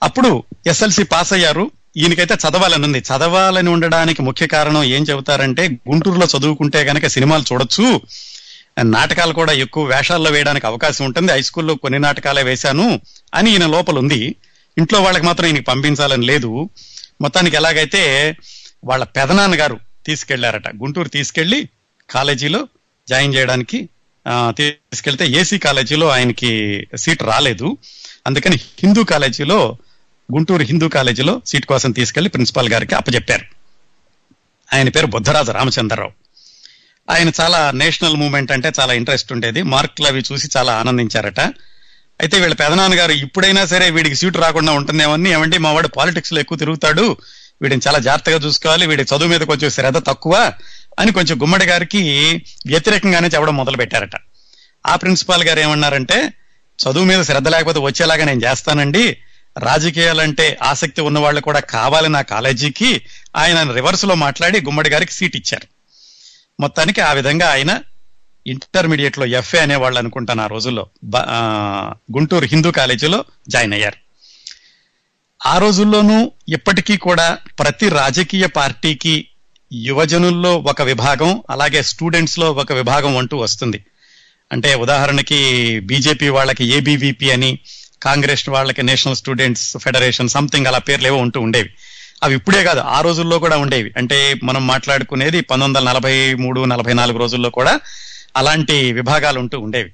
అప్పుడు 0.02 0.44
ఎస్ఎల్సి 0.66 1.04
పాస్ 1.04 1.32
అయ్యారు. 1.32 1.70
ఈయనకైతే 1.96 2.34
చదవాలని 2.34 2.84
ఉంది 2.84 2.98
చదవాలని 2.98 3.68
ఉండడానికి 3.68 4.22
ముఖ్య 4.22 4.46
కారణం 4.46 4.84
ఏం 4.84 5.02
చెబుతారంటే 5.02 5.68
గుంటూరులో 5.68 6.26
చదువుకుంటే 6.38 6.82
గనక 6.82 7.06
సినిమాలు 7.06 7.44
చూడొచ్చు. 7.52 8.00
నాటకాలు 8.82 9.32
కూడా 9.32 9.52
ఎక్కువ 9.52 9.84
వేషాల్లో 9.84 10.30
వేయడానికి 10.30 10.66
అవకాశం 10.66 11.04
ఉంటుంది. 11.04 11.32
హై 11.32 11.42
స్కూల్లో 11.42 11.74
కొన్ని 11.74 11.98
నాటకాలే 11.98 12.42
వేశాను 12.42 13.00
అని 13.34 13.50
ఈయన 13.50 13.66
లోపల 13.66 13.98
ఉంది 13.98 14.34
ఇంట్లో 14.78 15.02
వాళ్ళకి 15.02 15.26
మాత్రం 15.26 15.46
ఈయనకి 15.46 15.64
పంపించాలని 15.64 16.26
లేదు. 16.26 16.70
మొత్తానికి 17.20 17.56
ఎలాగైతే 17.56 18.36
వాళ్ళ 18.84 19.04
పెదనాన్న 19.04 19.54
గారు 19.60 19.80
తీసుకెళ్ళారట. 20.06 20.68
గుంటూరు 20.76 21.08
తీసుకెళ్ళి 21.08 21.68
కాలేజీలో 22.10 22.68
జాయిన్ 23.08 23.34
చేయడానికి 23.34 23.88
తీసుకెళ్తే 24.50 25.26
ఏసీ 25.26 25.58
కాలేజీలో 25.58 26.08
ఆయనకి 26.08 26.50
సీట్ 26.96 27.22
రాలేదు. 27.22 27.76
అందుకని 28.26 28.56
హిందూ 28.56 29.04
కాలేజీలో 29.04 29.76
గుంటూరు 30.32 30.62
హిందూ 30.62 30.88
కాలేజీలో 30.88 31.42
సీట్ 31.46 31.66
కోసం 31.66 31.90
తీసుకెళ్ళి 31.90 32.30
ప్రిన్సిపాల్ 32.30 32.68
గారికి 32.68 32.94
అప్పచెప్పారు 32.94 33.44
ఆయన 34.74 34.88
పేరు 34.88 35.06
బుద్ధరాజు 35.06 35.52
రామచంద్రరావు. 35.52 36.12
ఆయన 37.10 37.30
చాలా 37.40 37.70
నేషనల్ 37.70 38.16
మూమెంట్ 38.16 38.52
అంటే 38.52 38.72
చాలా 38.80 38.92
ఇంట్రెస్ట్ 38.92 39.32
ఉండేది. 39.32 39.62
మార్కులు 39.62 40.06
అవి 40.06 40.22
చూసి 40.32 40.48
చాలా 40.56 40.72
ఆనందించారట. 40.72 41.40
అయితే 42.20 42.40
వీళ్ళ 42.40 42.54
పెదనాన్న 42.54 42.98
గారు 42.98 43.12
ఇప్పుడైనా 43.12 43.66
సరే 43.66 43.90
వీడికి 43.90 44.16
సీటు 44.16 44.38
రాకుండా 44.38 44.72
ఉంటుందేమని 44.72 45.30
ఏమంటే 45.30 45.58
మా 45.58 45.72
వాడు 45.72 45.88
పాలిటిక్స్లో 45.88 46.40
ఎక్కువ 46.40 46.58
తిరుగుతాడు. 46.58 47.16
వీడిని 47.62 47.82
చాలా 47.88 47.98
జాగ్రత్తగా 47.98 48.36
చూసుకోవాలి 48.36 48.86
వీడి 48.86 49.02
చదువు 49.02 49.26
మీద 49.26 49.40
కొంచెం 49.40 49.70
శ్రద్ధ 49.70 49.98
తక్కువ 49.98 50.52
అని 50.98 51.12
కొంచెం 51.12 51.42
గుమ్మడి 51.42 51.64
గారికి 51.64 52.00
వ్యతిరేకంగానే 52.66 53.28
చెప్పడం 53.28 53.56
మొదలు 53.56 53.76
పెట్టారట. 53.76 54.10
ఆ 54.86 54.96
ప్రిన్సిపాల్ 54.96 55.44
గారు 55.44 55.60
ఏమన్నారంటే 55.60 56.32
చదువు 56.78 57.04
మీద 57.04 57.22
శ్రద్ధ 57.22 57.48
లేకపోతే 57.48 57.78
వచ్చేలాగా 57.78 58.24
నేను 58.24 58.40
చేస్తానండి. 58.44 59.16
రాజకీయాలంటే 59.58 60.58
ఆసక్తి 60.62 61.00
ఉన్న 61.00 61.18
వాళ్ళు 61.18 61.40
కూడా 61.40 61.60
కావాలి 61.60 62.08
నా 62.08 62.22
కాలేజీకి. 62.22 63.02
ఆయన 63.36 63.72
రివర్స్లో 63.72 64.14
మాట్లాడి 64.14 64.60
గుమ్మడి 64.60 64.90
గారికి 64.90 65.12
సీట్ 65.12 65.36
ఇచ్చారు. 65.36 65.66
మొత్తానికి 66.60 67.00
ఆ 67.00 67.12
విధంగా 67.12 67.50
ఆయన 67.50 67.80
ఇంటర్మీడియట్లో 68.46 69.26
ఎఫ్ఏ 69.26 69.58
అనేవాళ్ళు 69.58 69.98
అనుకుంటాను 69.98 70.42
ఆ 70.42 70.46
రోజుల్లో. 70.46 70.86
గుంటూరు 72.16 72.44
హిందూ 72.44 72.70
కాలేజీలో 72.70 73.24
జాయిన్ 73.48 73.72
అయ్యారు. 73.72 74.07
ఆ 75.46 75.58
రోజుల్లోనూ 75.58 76.32
ఇప్పటికీ 76.48 76.96
కూడా 76.96 77.38
ప్రతి 77.58 77.88
రాజకీయ 77.88 78.46
పార్టీకి 78.46 79.28
యువజనుల్లో 79.72 80.56
ఒక 80.56 80.82
విభాగం 80.82 81.42
అలాగే 81.50 81.82
స్టూడెంట్స్లో 81.82 82.52
ఒక 82.52 82.72
విభాగం 82.72 83.16
అంటూ 83.16 83.36
వస్తుంది. 83.36 83.84
అంటే 84.52 84.74
ఉదాహరణకి 84.74 85.80
బీజేపీ 85.80 86.28
వాళ్ళకి 86.28 86.64
ఏబీవీపీ 86.64 87.30
అని 87.30 87.58
కాంగ్రెస్ 88.02 88.48
వాళ్ళకి 88.48 88.82
నేషనల్ 88.82 89.16
స్టూడెంట్స్ 89.16 89.78
ఫెడరేషన్ 89.78 90.28
సంథింగ్ 90.28 90.66
అలా 90.66 90.78
పేర్లు 90.78 91.06
ఏవో 91.06 91.16
ఉంటూ 91.16 91.40
ఉండేవి. 91.40 91.70
అవి 92.22 92.34
ఇప్పుడే 92.34 92.64
కాదు 92.64 92.80
ఆ 92.80 93.00
రోజుల్లో 93.00 93.38
కూడా 93.38 93.56
ఉండేవి. 93.56 93.92
అంటే 93.96 94.34
మనం 94.42 94.66
మాట్లాడుకునేది 94.66 95.40
పంతొమ్మిది 95.40 95.78
వందల 95.78 95.92
నలభై 95.92 96.34
మూడు 96.34 96.64
నలభై 96.64 96.92
నాలుగు 96.92 97.18
రోజుల్లో 97.18 97.50
కూడా 97.50 97.80
అలాంటి 98.36 98.92
విభాగాలు 98.92 99.40
ఉంటూ 99.40 99.60
ఉండేవి. 99.60 99.92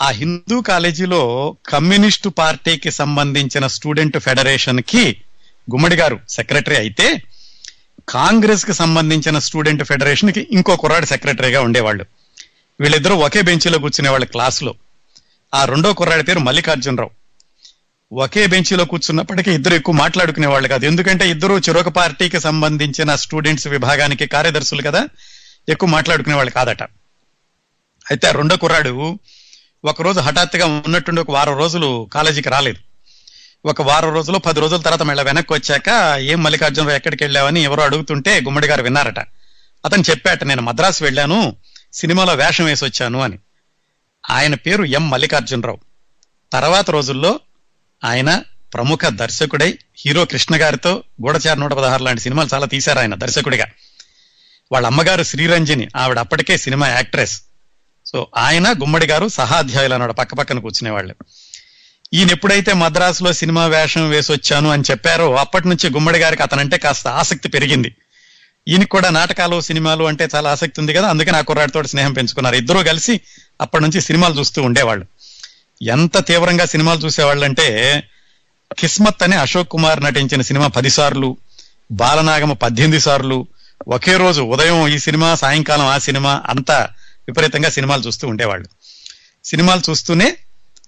ఆ 0.00 0.08
హిందూ 0.10 0.60
కాలేజీలో 0.60 1.56
కమ్యూనిస్టు 1.68 2.28
పార్టీకి 2.28 2.90
సంబంధించిన 2.90 3.66
స్టూడెంట్ 3.66 4.18
ఫెడరేషన్కి 4.18 5.22
గుమ్మడి 5.74 5.96
గారు 5.96 6.20
సెక్రటరీ 6.28 6.76
అయితే 6.76 7.22
కాంగ్రెస్కి 8.08 8.72
సంబంధించిన 8.72 9.38
స్టూడెంట్ 9.38 9.84
ఫెడరేషన్కి 9.84 10.48
ఇంకో 10.52 10.76
కుర్రాడు 10.76 11.06
సెక్రటరీగా 11.06 11.60
ఉండేవాళ్ళు. 11.60 12.06
వీళ్ళిద్దరూ 12.80 13.14
ఒకే 13.14 13.42
బెంచీలో 13.42 13.78
కూర్చునేవాళ్ళు 13.78 14.26
క్లాసులో. 14.26 14.74
ఆ 15.54 15.64
రెండో 15.64 15.92
కుర్రాడి 15.92 16.22
పేరు 16.22 16.38
మల్లికార్జునరావు. 16.38 17.10
ఒకే 18.12 18.46
బెంచీలో 18.46 18.84
కూర్చున్నప్పటికీ 18.84 19.50
ఇద్దరు 19.50 19.74
ఎక్కువ 19.74 19.94
మాట్లాడుకునే 19.94 20.46
వాళ్ళు 20.46 20.68
కాదు. 20.68 20.84
ఎందుకంటే 20.86 21.30
ఇద్దరు 21.30 21.54
చిరొక 21.58 21.88
పార్టీకి 21.88 22.40
సంబంధించిన 22.40 23.14
స్టూడెంట్స్ 23.14 23.66
విభాగానికి 23.66 24.26
కార్యదర్శులు 24.26 24.82
కదా 24.82 25.08
ఎక్కువ 25.68 25.88
మాట్లాడుకునే 25.88 26.34
వాళ్ళు 26.34 26.50
కాదట. 26.50 26.82
అయితే 28.10 28.28
ఆ 28.28 28.30
రెండో 28.30 28.56
కుర్రాడు 28.56 29.18
ఒకరోజు 29.86 30.20
హఠాత్తుగా 30.20 30.66
ఉన్నట్టుండి 30.66 31.20
ఒక 31.20 31.30
వారం 31.30 31.58
రోజులు 31.58 32.10
కాలేజీకి 32.12 32.48
రాలేదు. 32.48 32.76
ఒక 33.64 33.82
వారం 33.82 34.14
రోజులు 34.14 34.38
పది 34.38 34.60
రోజుల 34.60 34.80
తర్వాత 34.80 35.02
మళ్ళీ 35.02 35.24
వెనక్కి 35.24 35.52
వచ్చాక 35.52 36.18
ఏం 36.18 36.42
మల్లికార్జునరావు 36.42 36.96
ఎక్కడికి 36.96 37.24
వెళ్ళావని 37.24 37.60
ఎవరో 37.60 37.82
అడుగుతుంటే 37.82 38.40
గుమ్మడి 38.40 38.66
గారు 38.66 38.82
విన్నారట. 38.82 39.18
అతను 39.84 40.02
చెప్పాట 40.10 40.44
నేను 40.44 40.62
మద్రాసు 40.62 41.04
వెళ్ళాను 41.04 41.56
సినిమాలో 41.92 42.34
వేషం 42.34 42.64
వేసి 42.64 42.84
వచ్చాను 42.84 43.20
అని. 43.20 43.38
ఆయన 44.30 44.54
పేరు 44.54 44.84
ఎం 44.84 45.10
మల్లికార్జునరావు. 45.10 45.78
తర్వాత 46.52 46.90
రోజుల్లో 46.90 47.40
ఆయన 48.04 48.42
ప్రముఖ 48.74 48.98
దర్శకుడై 49.06 49.78
హీరో 49.98 50.24
కృష్ణ 50.24 50.56
గారితో 50.56 51.04
గూఢచార 51.26 51.56
నూట 51.56 51.72
పదహారు 51.72 52.02
లాంటి 52.02 52.20
సినిమాలు 52.20 52.48
చాలా 52.54 52.66
తీశారు 52.66 52.98
ఆయన 52.98 53.14
దర్శకుడిగా. 53.14 53.66
వాళ్ళ 54.72 54.86
అమ్మగారు 54.86 55.22
శ్రీరంజని 55.22 55.88
ఆవిడ 55.96 56.18
అప్పటికే 56.18 56.56
సినిమా 56.56 56.88
యాక్ట్రెస్. 56.88 57.42
సో 58.06 58.26
ఆయన 58.36 58.72
గుమ్మడి 58.72 59.06
గారు 59.06 59.28
సహాధ్యాయులు 59.28 59.94
అన్నాడు 59.94 60.12
పక్క 60.12 60.34
పక్కన 60.34 60.58
కూర్చునేవాళ్ళు 60.58 61.14
ఈయన 62.14 62.30
ఎప్పుడైతే 62.30 62.72
మద్రాసులో 62.72 63.32
సినిమా 63.32 63.66
వేషం 63.66 64.08
వేసి 64.08 64.32
వచ్చాను 64.32 64.68
అని 64.70 64.84
చెప్పారో 64.90 65.34
అప్పటి 65.34 65.68
నుంచి 65.68 65.90
గుమ్మడి 65.90 66.18
గారికి 66.18 66.42
అతనంటే 66.42 66.78
కాస్త 66.78 67.08
ఆసక్తి 67.08 67.48
పెరిగింది. 67.48 67.90
ఈయనకి 68.68 68.88
కూడా 68.88 69.10
నాటకాలు 69.10 69.60
సినిమాలు 69.60 70.04
అంటే 70.04 70.28
చాలా 70.34 70.50
ఆసక్తి 70.50 70.80
ఉంది 70.80 70.92
కదా 70.94 71.08
అందుకని 71.08 71.36
ఆ 71.36 71.40
కుర్రాడితో 71.40 71.82
స్నేహం 71.82 72.12
పెంచుకున్నారు. 72.12 72.56
ఇద్దరూ 72.56 72.82
కలిసి 72.82 73.20
అప్పటి 73.60 73.82
నుంచి 73.82 74.00
సినిమాలు 74.00 74.38
చూస్తూ 74.38 74.62
ఉండేవాళ్ళు. 74.62 75.06
ఎంత 75.82 76.26
తీవ్రంగా 76.26 76.66
సినిమాలు 76.66 77.00
చూసేవాళ్ళు 77.00 77.44
అంటే 77.44 77.66
కిస్మత్ 78.78 79.22
అనే 79.22 79.36
అశోక్ 79.36 79.68
కుమార్ 79.68 80.04
నటించిన 80.04 80.42
సినిమా 80.42 80.66
పది 80.66 80.90
సార్లు 80.90 81.36
బాలనాగమ 81.92 82.52
పద్దెనిమిది 82.52 83.00
సార్లు 83.00 83.46
ఒకే 83.88 84.16
రోజు 84.16 84.42
ఉదయం 84.42 84.88
ఈ 84.88 84.98
సినిమా 84.98 85.34
సాయంకాలం 85.34 85.86
ఆ 85.86 85.98
సినిమా 85.98 86.42
అంతా 86.48 86.88
విపరీతంగా 87.28 87.70
సినిమాలు 87.70 88.02
చూస్తూ 88.02 88.28
ఉండేవాళ్ళు. 88.28 88.68
సినిమాలు 89.44 89.90
చూస్తూనే 89.90 90.36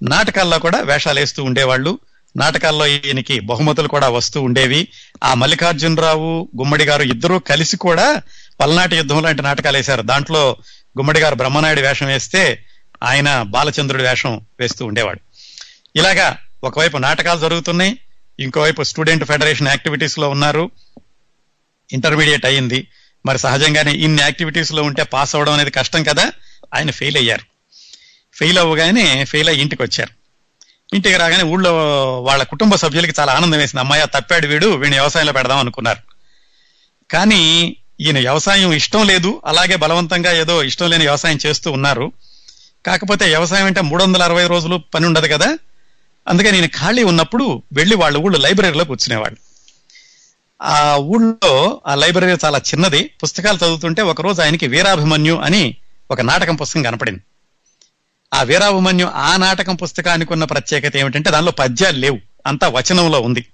నాటకాల్లో 0.03 0.59
కూడా 0.59 0.81
వేషాలు 0.81 1.21
వేస్తూ 1.21 1.45
ఉండేవాళ్ళు. 1.45 1.99
నాటకాల్లో 2.37 2.87
ఈయనకి 2.87 3.41
బహుమతులు 3.41 3.89
కూడా 3.89 4.09
వస్తూ 4.09 4.43
ఉండేవి. 4.43 4.89
ఆ 5.25 5.35
మల్లికార్జునరావు 5.35 6.49
గుమ్మడి 6.59 6.85
గారు 6.85 7.03
ఇద్దరూ 7.03 7.39
కలిసి 7.39 7.77
కూడా 7.77 8.23
పల్నాటి 8.61 8.97
యుద్ధం 8.97 9.23
లాంటి 9.23 9.43
నాటకాలు 9.43 9.77
వేశారు. 9.77 10.03
దాంట్లో 10.03 10.57
గుమ్మడి 10.99 11.21
గారు 11.21 11.35
బ్రహ్మనాయుడు 11.35 11.81
వేషం 11.81 12.07
వేస్తే 12.07 12.65
ఆయన 13.03 13.43
బాలచంద్రుడి 13.43 14.03
వేషం 14.03 14.41
వేస్తూ 14.61 14.87
ఉండేవాడు. 14.87 15.21
ఇలాగా 15.97 16.39
ఒకవైపు 16.65 16.97
నాటకాలు 16.97 17.41
జరుగుతున్నాయి 17.41 17.99
ఇంకోవైపు 18.41 18.83
స్టూడెంట్ 18.83 19.25
ఫెడరేషన్ 19.25 19.69
యాక్టివిటీస్లో 19.69 20.29
ఉన్నారు. 20.29 20.71
ఇంటర్మీడియట్ 21.93 22.47
అయ్యింది. 22.47 22.89
మరి 23.27 23.39
సహజంగానే 23.39 23.93
ఇన్ని 23.93 24.23
యాక్టివిటీస్లో 24.23 24.83
ఉంటే 24.83 25.03
పాస్ 25.03 25.37
అవడం 25.37 25.53
అనేది 25.53 25.71
కష్టం 25.71 26.03
కదా? 26.03 26.33
ఆయన 26.75 26.91
ఫెయిల్ 26.91 27.17
అయ్యారు. 27.17 27.43
ఫెయిల్ 28.35 28.59
అవ్వగానే 28.59 29.25
ఫెయిల్ 29.25 29.49
అయ్యి 29.49 29.63
ఇంటికి 29.63 29.83
వచ్చారు. 29.83 30.19
ఇంటికి 30.95 31.17
రాగానే 31.17 31.43
ఊళ్ళో 31.43 31.73
వాళ్ళ 32.23 32.43
కుటుంబ 32.43 32.75
సభ్యులకి 32.75 33.21
చాలా 33.21 33.33
ఆనందం 33.33 33.59
వేసింది. 33.59 33.81
అమ్మాయి 33.81 34.07
తప్పాడు 34.07 34.47
వీడు 34.47 34.67
వీడిని 34.67 34.97
వ్యవసాయంలో 34.97 35.33
పెడదాం 35.33 35.59
అనుకున్నారు. 35.59 35.99
కానీ 37.11 37.77
ఈయన 38.01 38.19
వ్యవసాయం 38.19 38.73
ఇష్టం 38.73 39.07
లేదు. 39.07 39.43
అలాగే 39.47 39.77
బలవంతంగా 39.77 40.33
ఏదో 40.33 40.63
ఇష్టం 40.63 40.91
లేని 40.91 41.05
వ్యవసాయం 41.05 41.39
చేస్తూ 41.47 41.73
ఉన్నారు. 41.73 42.13
కాకపోతే 42.87 43.25
వ్యవసాయం 43.25 43.67
అంటే 43.67 43.81
మూడు 43.81 44.05
వందల 44.05 44.23
అరవై 44.23 44.47
రోజులు 44.47 44.77
పని 44.77 45.07
ఉండదు 45.07 45.27
కదా? 45.27 45.59
అందుకే 46.29 46.51
నేను 46.51 46.69
ఖాళీ 46.69 47.03
ఉన్నప్పుడు 47.03 47.63
వెళ్ళి 47.73 47.97
వాళ్ళ 47.97 48.17
ఊళ్ళో 48.17 48.39
లైబ్రరీలో 48.39 48.85
కూర్చునేవాళ్ళు. 48.85 49.48
ఆ 50.63 50.97
ఊళ్ళో 50.97 51.81
ఆ 51.87 51.95
లైబ్రరీ 51.95 52.37
చాలా 52.45 52.59
చిన్నది. 52.59 53.11
పుస్తకాలు 53.23 53.57
చదువుతుంటే 53.57 54.03
ఒకరోజు 54.03 54.43
ఆయనకి 54.43 54.67
వీరాభిమన్యు 54.67 55.35
అని 55.35 55.77
ఒక 56.11 56.21
నాటకం 56.21 56.57
పుస్తకం 56.57 56.83
కనపడింది. 56.83 57.21
ఆ 58.35 58.43
వీరాభిమన్యు 58.43 59.07
ఆ 59.07 59.37
నాటకం 59.37 59.77
పుస్తకానికి 59.77 60.33
ఉన్న 60.33 60.45
ప్రత్యేకత 60.45 60.97
ఏమిటంటే 60.97 61.31
దానిలో 61.31 61.53
పద్యాలు 61.53 61.99
లేవు. 61.99 62.19
అంతా 62.47 62.69
వచనంలో 62.69 63.21
ఉంది. 63.21 63.47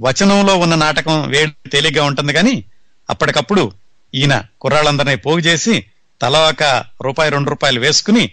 వచనంలో 0.00 0.58
ఉన్న 0.58 0.74
నాటకం 0.74 1.28
వేడి 1.28 1.68
తేలిగ్గా 1.68 2.04
ఉంటుంది 2.04 2.32
కానీ 2.32 2.64
అప్పటికప్పుడు 3.10 3.72
ఈయన 4.14 4.42
కుర్రాళ్ళందరినీ 4.60 5.16
పోగు 5.16 5.38
చేసి 5.38 5.84
తలా 6.22 6.40
ఒక 6.40 6.84
రూపాయి 7.02 7.30
రెండు 7.30 7.50
రూపాయలు 7.50 7.80
వేసుకుని 7.80 8.30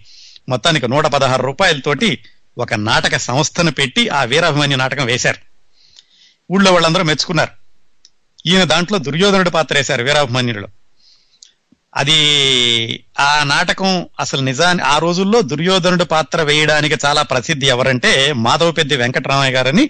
మొత్తానికి 0.50 0.88
నూట 0.88 1.06
పదహారు 1.06 1.44
రూపాయలతోటి 1.44 2.24
ఒక 2.58 2.74
నాటక 2.74 3.18
సంస్థను 3.18 3.72
పెట్టి 3.72 4.10
ఆ 4.10 4.24
వీరాభిమన్యు 4.24 4.78
నాటకం 4.78 5.06
వేశారు. 5.06 5.38
ఊళ్ళో 6.54 6.74
వాళ్ళందరూ 6.74 7.04
మెచ్చుకున్నారు. 7.04 7.66
ఈయన 8.48 8.64
దాంట్లో 8.64 8.98
దుర్యోధనుడి 8.98 9.50
పాత్ర 9.50 9.76
వేశారు 9.78 10.04
వీరాభిమన్యుడిలో 10.04 10.68
అది 11.95 12.18
ఆ 13.20 13.43
నాటకం 13.43 14.10
అసలు 14.20 14.41
నిజాన్ని 14.41 14.84
ఆ 14.84 14.98
రోజుల్లో 14.98 15.41
దుర్యోధనుడి 15.41 16.06
పాత్ర 16.06 16.41
వేయడానికి 16.41 16.95
చాలా 17.06 17.22
ప్రసిద్ధి 17.22 17.68
ఎవరంటే 17.68 18.34
మాధవపెద్ది 18.34 18.95
వెంకటరామయ్య 18.95 19.54
గారని 19.54 19.89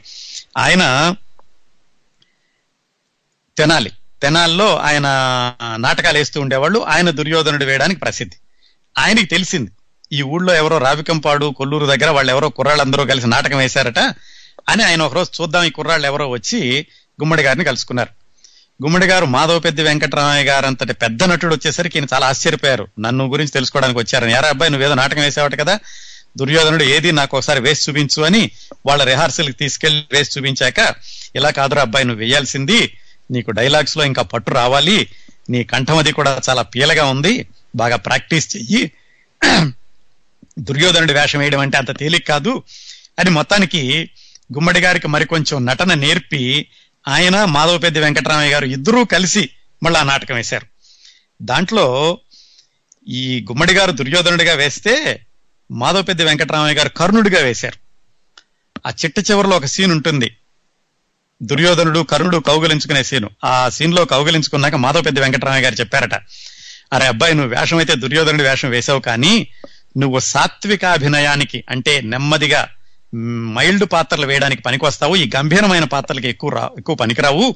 ఆయన 0.58 1.16
తెనాలి. 3.58 3.92
తెనాల్లో 4.22 4.78
ఆయన 4.78 5.08
నాటకాలు 5.78 6.18
వేస్తూ 6.18 6.42
ఉండేవాళ్ళు. 6.42 6.80
ఆయన 6.80 7.10
దుర్యోధనుడు 7.10 7.66
వేయడానికి 7.66 8.00
ప్రసిద్ధి. 8.00 8.38
ఆయనకి 8.98 9.26
తెలిసింది 9.26 9.72
ఈ 10.12 10.22
ఊళ్ళో 10.22 10.56
ఎవరో 10.56 10.78
రావికంపాడు 10.78 11.46
కొల్లూరు 11.58 11.86
దగ్గర 11.86 12.10
వాళ్ళు 12.10 12.32
ఎవరో 12.32 12.50
కుర్రాళ్ళందరూ 12.50 13.06
కలిసి 13.06 13.28
నాటకం 13.28 13.58
వేశారట 13.58 14.00
అని 14.70 14.84
ఆయన 14.84 15.02
ఒకరోజు 15.02 15.42
చూద్దాం 15.42 15.64
ఈ 15.64 15.70
కుర్రాళ్ళు 15.70 16.08
ఎవరో 16.08 16.28
వచ్చి 16.28 16.60
గుమ్మడి 17.22 17.44
గారిని 17.44 17.64
కలుసుకున్నారు. 17.64 18.27
గుమ్మడి 18.84 19.06
గారు 19.06 19.26
మాధవ 19.26 19.60
పెద్ద 19.60 19.82
వెంకటరామయ్య 19.82 20.44
గారు 20.44 20.66
అంతటి 20.66 20.94
పెద్ద 20.94 21.24
నటుడు 21.24 21.56
వచ్చేసరికి 21.56 21.98
ఈయన 21.98 22.08
చాలా 22.14 22.28
ఆశ్చర్యపోయారు. 22.28 22.88
నన్ను 23.00 23.26
గురించి 23.26 23.52
తెలుసుకోవడానికి 23.52 24.00
వచ్చారని. 24.00 24.32
యారా 24.32 24.50
అబ్బాయి 24.50 24.72
నువ్వేదో 24.72 24.94
నాటకం 24.94 25.22
వేసావట 25.22 25.60
కదా. 25.60 25.80
దుర్యోధనుడు 26.38 26.84
ఏది 26.84 27.12
నాకు 27.12 27.38
ఒకసారి 27.38 27.60
వేసి 27.60 27.92
చూపించు 27.92 28.24
అని 28.24 28.52
వాళ్ళ 28.86 29.04
రిహార్సల్కి 29.04 29.52
తీసుకెళ్ళి 29.52 30.04
వేసి 30.12 30.40
చూపించాక 30.40 30.96
ఇలా 31.36 31.50
కాదురా 31.50 31.82
అబ్బాయి 31.82 32.06
నువ్వు 32.06 32.24
వేయాల్సింది 32.24 32.98
నీకు 33.32 33.52
డైలాగ్స్లో 33.52 34.04
ఇంకా 34.06 34.22
పట్టు 34.22 34.52
రావాలి. 34.52 35.10
నీ 35.50 35.64
కంఠం 35.64 35.98
అది 35.98 36.12
కూడా 36.12 36.42
చాలా 36.50 36.62
పీలగా 36.62 37.06
ఉంది. 37.06 37.48
బాగా 37.76 37.96
ప్రాక్టీస్ 37.96 38.56
చెయ్యి. 38.56 38.92
దుర్యోధనుడి 40.60 41.14
వేషం 41.14 41.40
వేయడం 41.40 41.60
అంటే 41.60 41.78
అంత 41.78 42.00
తేలిక 42.00 42.28
కాదు 42.28 42.64
అని 43.20 43.30
మొత్తానికి 43.30 44.10
గుమ్మడి 44.54 44.80
గారికి 44.80 45.08
మరికొంచెం 45.08 45.66
నటన 45.66 45.94
నేర్పి 45.94 46.68
ఆయన 47.08 47.46
మాధవపెద్ది 47.46 48.00
వెంకటరామయ్య 48.00 48.52
గారు 48.52 48.66
ఇద్దరూ 48.66 49.04
కలిసి 49.04 49.50
మళ్ళీ 49.84 50.00
ఆ 50.00 50.04
నాటకం 50.04 50.36
వేశారు. 50.36 50.68
దాంట్లో 51.42 52.18
ఈ 53.08 53.46
గుమ్మడి 53.50 53.74
గారు 53.74 53.92
దుర్యోధనుడిగా 53.92 54.54
వేస్తే 54.54 55.26
మాధవపెద్ది 55.72 56.24
వెంకటరామయ్య 56.24 56.76
గారు 56.76 56.90
కర్ణుడిగా 56.90 57.42
వేశారు. 57.42 57.78
ఆ 58.88 58.90
చిట్ట 58.90 59.32
చివరిలో 59.32 59.58
ఒక 59.58 59.66
సీన్ 59.66 59.92
ఉంటుంది. 59.92 60.38
దుర్యోధనుడు 61.44 62.00
కర్ణుడు 62.00 62.38
కౌగలించుకునే 62.38 63.04
సీను. 63.04 63.30
ఆ 63.44 63.70
సీన్లో 63.70 64.06
కౌగలించుకున్నాక 64.06 64.76
మాధవపెద్ది 64.76 65.22
వెంకటరామయ్య 65.22 65.64
గారు 65.64 65.76
చెప్పారట 65.76 66.14
అరే 66.94 67.08
అబ్బాయి 67.08 67.34
నువ్వు 67.34 67.60
వేషం 67.60 67.78
అయితే 67.78 67.96
దుర్యోధనుడి 67.96 68.44
వేషం 68.44 68.70
వేసావు 68.70 69.00
కానీ 69.00 69.48
నువ్వు 69.98 70.20
సాత్వికాభినయానికి 70.20 71.64
అంటే 71.70 72.02
నెమ్మదిగా 72.02 72.70
మైల్డ్ 73.16 73.86
పాత్రలు 73.92 74.26
వేయడానికి 74.26 74.62
పనికొస్తావు 74.62 75.16
ఈ 75.16 75.30
గంభీరమైన 75.36 75.84
పాత్రలకి 75.84 76.28
ఎక్కువ 76.28 76.50
రా 76.50 76.70
ఎక్కువ 76.78 76.96
పనికిరావు. 76.96 77.56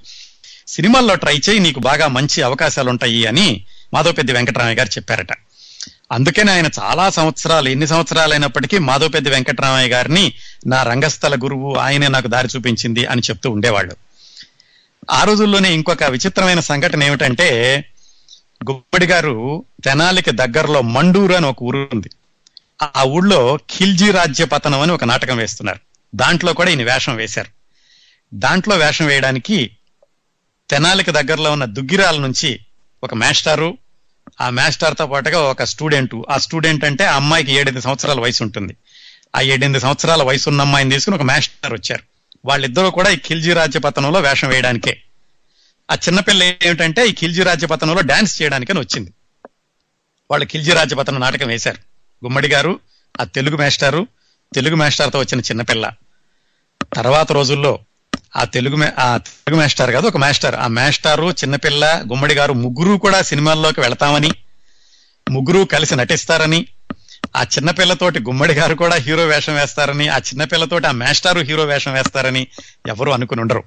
సినిమాల్లో 0.68 1.16
ట్రై 1.16 1.42
చేయి 1.50 1.60
నీకు 1.60 1.80
బాగా 1.80 2.08
మంచి 2.08 2.42
అవకాశాలు 2.42 2.90
ఉంటాయి 2.90 3.26
అని 3.26 3.66
మాధవపెద్ది 3.94 4.34
వెంకటరామయ్య 4.34 4.76
గారు 4.76 4.88
చెప్పారట. 4.88 5.28
అందుకనే 6.12 6.52
ఆయన 6.52 6.70
చాలా 6.80 7.10
సంవత్సరాలు 7.10 7.70
ఎన్ని 7.70 7.88
సంవత్సరాలు 7.88 8.34
అయినప్పటికీ 8.34 8.78
మాధవపెద్ది 8.78 9.30
వెంకటరామయ్య 9.30 9.88
గారిని 9.88 10.34
నా 10.68 10.84
రంగస్థల 10.84 11.36
గురువు 11.36 11.76
ఆయనే 11.76 12.08
నాకు 12.08 12.28
దారి 12.28 12.48
చూపించింది 12.56 13.06
అని 13.06 13.22
చెప్తూ 13.22 13.50
ఉండేవాళ్ళు. 13.50 13.96
ఆ 15.12 15.24
రోజుల్లోనే 15.24 15.74
ఇంకొక 15.74 16.04
విచిత్రమైన 16.04 16.60
సంఘటన 16.60 17.04
ఏమిటంటే 17.04 17.86
గుబ్బడి 18.72 19.06
గారు 19.06 19.66
తెనాలికి 19.86 20.32
దగ్గరలో 20.32 20.82
మండూరు 20.82 21.34
అని 21.34 21.46
ఒక 21.46 21.64
ఊరు 21.64 21.90
ఉంది. 21.94 22.10
ఆ 22.82 23.04
ఊళ్ళో 23.04 23.60
ఖిల్జీ 23.78 24.12
రాజ్య 24.12 24.46
పతనం 24.46 24.80
అని 24.80 24.92
ఒక 24.92 25.04
నాటకం 25.04 25.38
వేస్తున్నారు. 25.38 25.80
దాంట్లో 26.16 26.54
కూడా 26.54 26.70
ఈయన 26.70 26.94
వేషం 26.94 27.16
వేశారు. 27.16 27.48
దాంట్లో 28.34 28.76
వేషం 28.76 29.06
వేయడానికి 29.06 29.78
తెనాలికి 30.70 31.12
దగ్గరలో 31.12 31.52
ఉన్న 31.52 31.66
దుగ్గిరాల 31.66 32.18
నుంచి 32.18 32.60
ఒక 33.04 33.14
మాస్టారు 33.14 33.78
ఆ 34.42 34.50
మాస్టర్తో 34.50 35.08
పాటుగా 35.08 35.40
ఒక 35.40 35.64
స్టూడెంట్. 35.64 36.16
ఆ 36.30 36.38
స్టూడెంట్ 36.38 36.86
అంటే 36.86 37.06
ఆ 37.06 37.16
అమ్మాయికి 37.16 37.52
ఏడెనిమిది 37.52 37.82
సంవత్సరాల 37.82 38.20
వయసు 38.20 38.44
ఉంటుంది. 38.44 38.76
ఆ 39.36 39.42
ఏడెనిమిది 39.42 39.80
సంవత్సరాల 39.80 40.24
వయసు 40.24 40.50
ఉన్న 40.50 40.62
అమ్మాయిని 40.62 40.92
తీసుకుని 40.92 41.16
ఒక 41.16 41.22
మాస్టర్ 41.22 41.74
వచ్చారు. 41.74 42.04
వాళ్ళిద్దరూ 42.46 42.92
కూడా 42.92 43.10
ఈ 43.10 43.18
ఖిల్జీ 43.18 43.54
రాజ్య 43.54 43.80
పతనంలో 43.80 44.20
వేషం 44.20 44.48
వేయడానికే. 44.48 45.02
ఆ 45.92 45.96
చిన్నపిల్ల 45.96 46.44
ఏమిటంటే 46.44 47.08
ఈ 47.08 47.12
ఖిల్జీ 47.12 47.44
రాజ్య 47.44 47.68
పతనంలో 47.68 48.02
డాన్స్ 48.02 48.42
చేయడానికని 48.42 48.80
వచ్చింది. 48.80 49.14
వాళ్ళు 50.32 50.48
ఖిల్జీ 50.48 50.72
రాజ్య 50.72 50.96
పతనం 50.96 51.20
నాటకం 51.20 51.48
వేశారు. 51.48 51.91
గుమ్మడి 52.24 52.48
గారు 52.48 52.80
ఆ 53.16 53.24
తెలుగు 53.24 53.58
మేస్టారు 53.58 54.08
తెలుగు 54.54 54.76
మేస్టార్తో 54.76 55.20
వచ్చిన 55.20 55.40
చిన్నపిల్ల 55.42 55.86
తర్వాత 56.94 57.32
రోజుల్లో 57.32 57.80
ఆ 58.36 58.44
తెలుగు 58.46 58.76
మే- 58.76 58.94
ఆ 59.00 59.18
తెలుగు 59.18 59.62
మేస్టార్ 59.62 59.92
కాదు 59.92 60.08
ఒక 60.08 60.18
మేస్టార్ 60.18 60.56
ఆ 60.56 60.68
మేస్టారు 60.68 61.32
చిన్నపిల్ల 61.32 62.04
గుమ్మడి 62.12 62.34
గారు 62.34 62.54
ముగ్గురు 62.54 62.98
కూడా 62.98 63.22
సినిమాల్లోకి 63.22 63.82
వెళతామని 63.82 64.32
ముగ్గురు 65.30 65.66
కలిసి 65.66 65.96
నటిస్తారని 65.96 66.68
ఆ 67.36 67.44
చిన్నపిల్లతోటి 67.44 68.20
గుమ్మడి 68.20 68.54
గారు 68.54 68.76
కూడా 68.76 68.96
హీరో 68.96 69.26
వేషం 69.26 69.56
వేస్తారని 69.56 70.08
ఆ 70.08 70.18
చిన్నపిల్లతోటి 70.18 70.88
ఆ 70.88 70.92
మేస్టారు 70.92 71.40
హీరో 71.40 71.64
వేషం 71.66 71.94
వేస్తారని 71.94 72.48
ఎవరు 72.88 73.12
అనుకుని 73.12 73.42
ఉండరు. 73.42 73.64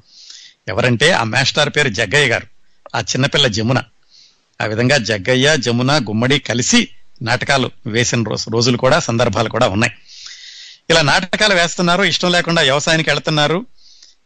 ఎవరంటే 0.69 1.11
ఆ 1.11 1.25
మేస్టార్ 1.25 1.69
పేరు 1.69 1.89
జగ్గయ్య 1.89 2.29
గారు. 2.29 2.47
ఆ 2.95 3.01
చిన్నపిల్ల 3.01 3.47
జమున. 3.47 3.83
ఆ 4.61 4.67
విధంగా 4.67 4.97
జగ్గయ్య 4.99 5.57
జమున 5.57 5.99
గుమ్మడి 5.99 6.39
కలిసి 6.39 6.89
నాటకాలు 7.25 7.71
వేసిన 7.87 8.23
రోజు 8.23 8.51
రోజులు 8.51 8.77
కూడా 8.77 8.99
సందర్భాలు 8.99 9.49
కూడా 9.49 9.69
ఉన్నాయి. 9.69 9.93
ఇలా 10.91 11.03
నాటకాలు 11.03 11.55
వేస్తున్నారు 11.55 12.03
ఇష్టం 12.03 12.33
లేకుండా 12.33 12.63
వ్యవసాయానికి 12.63 13.11
వెళ్తున్నారు. 13.11 13.67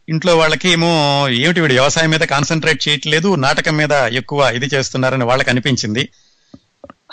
ఇంట్లో 0.09 0.37
వాళ్ళకి 0.37 0.69
ఏమో 0.69 1.25
ఏమిటి 1.29 1.61
వీడు 1.61 1.73
వ్యవసాయం 1.73 2.09
మీద 2.09 2.19
కాన్సన్ట్రేట్ 2.19 2.87
చేయట్లేదు 2.87 3.35
నాటకం 3.35 3.77
మీద 3.77 3.91
ఎక్కువ 3.91 4.51
ఇది 4.55 4.65
చేస్తున్నారని 4.65 5.23
వాళ్ళకి 5.23 5.49
అనిపించింది. 5.49 6.09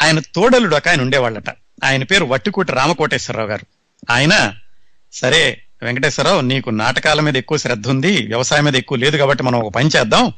ఆయన 0.03 0.19
తోడలుడు 0.19 0.77
ఒక 0.77 0.89
ఆయన 0.89 1.01
ఉండేవాళ్ళట. 1.01 1.51
ఆయన 1.85 2.03
పేరు 2.03 2.25
వట్టుకూటి 2.25 2.73
రామకోటేశ్వరరావు 2.73 3.49
గారు. 3.49 3.67
ఆయన 4.11 4.55
సరే 5.13 5.63
వెంకటేశ్వరరావు 5.83 6.41
నీకు 6.41 6.71
నాటకాల 6.71 7.21
మీద 7.21 7.37
ఎక్కువ 7.37 7.59
శ్రద్ధ 7.59 7.89
ఉంది 7.89 8.27
వ్యవసాయం 8.27 8.65
మీద 8.65 8.77
ఎక్కువ 8.77 8.99
లేదు 8.99 9.17
కాబట్టి 9.17 9.45
మనం 9.45 9.59
ఒక 9.59 9.75
పని 9.75 9.91
చేద్దాం 9.97 10.33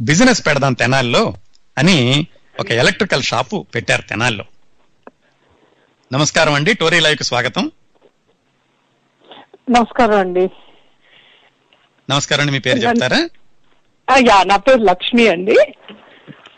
బిజినెస్ 0.00 0.46
పెడదాం 0.46 0.72
తెనాల్లో 0.72 1.34
అని 1.78 2.26
ఒక 2.60 2.70
ఎలక్ట్రికల్ 2.70 3.22
షాపు 3.22 3.66
పెట్టారు 3.74 4.02
తెనాల్లో. 4.02 4.44
నమస్కారం 6.12 6.52
అండి. 6.52 6.74
టోరీ 6.74 7.00
లైవ్కు 7.00 7.22
స్వాగతం. 7.22 7.70
నమస్కారం 9.70 10.18
అండి. 10.18 10.50
నమస్కారం 12.10 12.40
అండి. 12.40 12.52
మీ 12.52 12.58
పేరు 12.58 12.78
చెప్తారా? 12.78 13.28
యా 14.28 14.42
నా 14.42 14.56
పేరు 14.56 14.76
లక్ష్మి 14.76 15.28
అండి. 15.28 15.56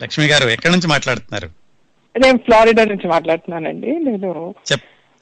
లక్ష్మి 0.02 0.26
గారు 0.26 0.48
ఎక్కడి 0.48 0.72
నుంచి 0.72 0.86
మాట్లాడుతున్నారు? 0.86 1.50
నేను 2.18 2.38
ఫ్లారిడా 2.38 2.84
నుంచి 2.84 3.08
మాట్లాడుతున్నానండి. 3.08 3.86
నేను 3.86 4.54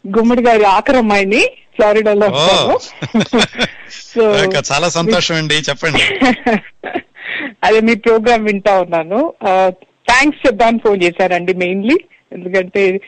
గుమ్మడి 0.07 0.43
గారి 0.43 0.65
ఆఖరమ్మాయిని 0.65 1.47
ఫ్లారిడాలో 1.75 2.27
చాలా 4.73 4.89
సంతోషం 4.89 5.35
అండి. 5.35 5.55
చెప్పండి. 5.55 5.99
అదే 7.65 7.81
మీ 7.81 7.95
ప్రోగ్రామ్ 7.95 8.45
వింటా 8.45 8.81
ఉన్నాను. 8.81 9.35
థ్యాంక్స్ 10.09 10.47
చెప్దామని 10.47 10.79
ఫోన్ 10.79 11.03
చేశారండి 11.03 11.55
మెయిన్లీ. 11.55 12.05
ఎందుకంటే 12.33 13.01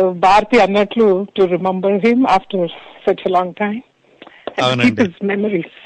భారతి 0.00 0.60
అన్నట్లు 0.60 1.26
to 1.36 1.42
remember 1.42 2.06
him 2.06 2.26
after 2.26 2.68
such 3.06 3.30
long 3.30 3.54
time. 3.54 3.80
Memories 5.24 5.78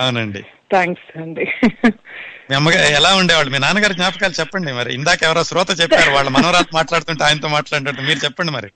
అవునండి. 0.00 0.42
థ్యాంక్స్ 0.72 1.18
అండి 1.18 1.44
మీ 2.50 2.56
అమ్మగారు 2.56 2.94
ఎలా 2.94 3.16
ఉండేవాళ్ళు? 3.16 3.52
మీ 3.52 3.58
నాన్నగారి 3.58 3.94
జ్ఞాపకాలు 3.94 4.32
చెప్పండి 4.40 4.72
మరి. 4.72 4.94
ఇందాక 4.94 5.22
ఎవరో 5.24 5.44
శ్రోత 5.44 5.80
చెప్పారు 5.80 6.10
వాళ్ళ 6.10 6.28
మనవరాలు 6.28 6.66
మాట్లాడుతుంటే 6.74 7.24
ఆయనతో 7.24 7.48
మాట్లాడుతుంటే 7.48 8.02
మీరు 8.02 8.18
చెప్పండి 8.18 8.52
మరి. 8.52 8.70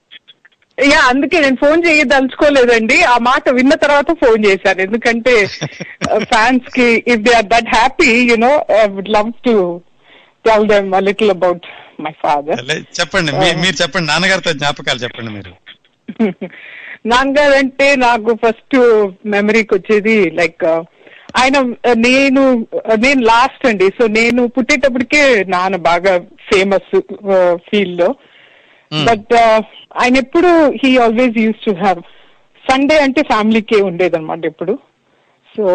యా 0.77 0.99
అందుకే 1.07 1.39
నేను 1.39 1.55
ఫోన్ 1.55 1.85
చేయదలుచుకోలేదండి. 1.87 3.03
ఆ 3.03 3.17
మాట 3.17 3.49
విన్న 3.49 3.75
తర్వాత 3.75 4.11
ఫోన్ 4.11 4.45
చేశాను. 4.45 4.81
ఎందుకంటే 4.81 5.45
ఫ్యాన్స్కి 6.33 7.03
if 7.07 7.21
they 7.21 7.33
are 7.33 7.45
that 7.45 7.67
happy 7.75 8.27
you know 8.31 8.65
I 8.83 8.87
would 8.87 9.09
love 9.09 9.31
to 9.45 9.81
tell 10.45 10.67
them 10.67 10.95
a 10.95 10.99
little 10.99 11.29
about 11.29 11.65
my 11.99 12.11
father 12.23 12.61
చెప్పండి 12.99 13.31
మీ- 13.31 13.57
మీరు 13.57 13.75
చెప్పండి 13.81 14.07
నాన్నగారితో 14.07 14.53
జ్ఞాపకాలు 14.53 14.99
చెప్పండి 14.99 15.31
మీరు. 15.31 15.53
నాన్నగారు 17.05 17.53
అంటే 17.53 17.95
నాకు 17.95 18.31
ఫస్ట్ 18.35 18.75
మెమరీకి 19.25 19.73
వచ్చేది 19.75 20.31
లైక్ 20.31 20.65
ఆయన 21.35 21.57
uh, 21.57 21.95
నేను 21.97 22.41
నేను 22.95 23.21
లాస్ట్ 23.25 23.65
అండి. 23.67 23.87
సో 23.99 24.07
నేను 24.07 24.47
పుట్టేటప్పటికే 24.47 25.45
నాన్న 25.47 25.75
బాగా 25.75 26.13
ఫేమస్ 26.49 26.91
ఫీల్డ్లో 27.69 28.09
బట్ 28.91 29.33
ఆయన 29.97 30.17
ఎప్పుడు 30.17 30.49
he 30.83 30.97
always 30.97 31.37
use 31.37 31.65
to 31.65 31.71
have 31.71 32.01
Sunday 32.65 32.99
అంటే 32.99 33.21
ఫ్యామిలీకే 33.23 33.81
ఉండేదన్నమాట 33.81 34.45
ఎప్పుడు. 34.45 34.73
సో 35.55 35.65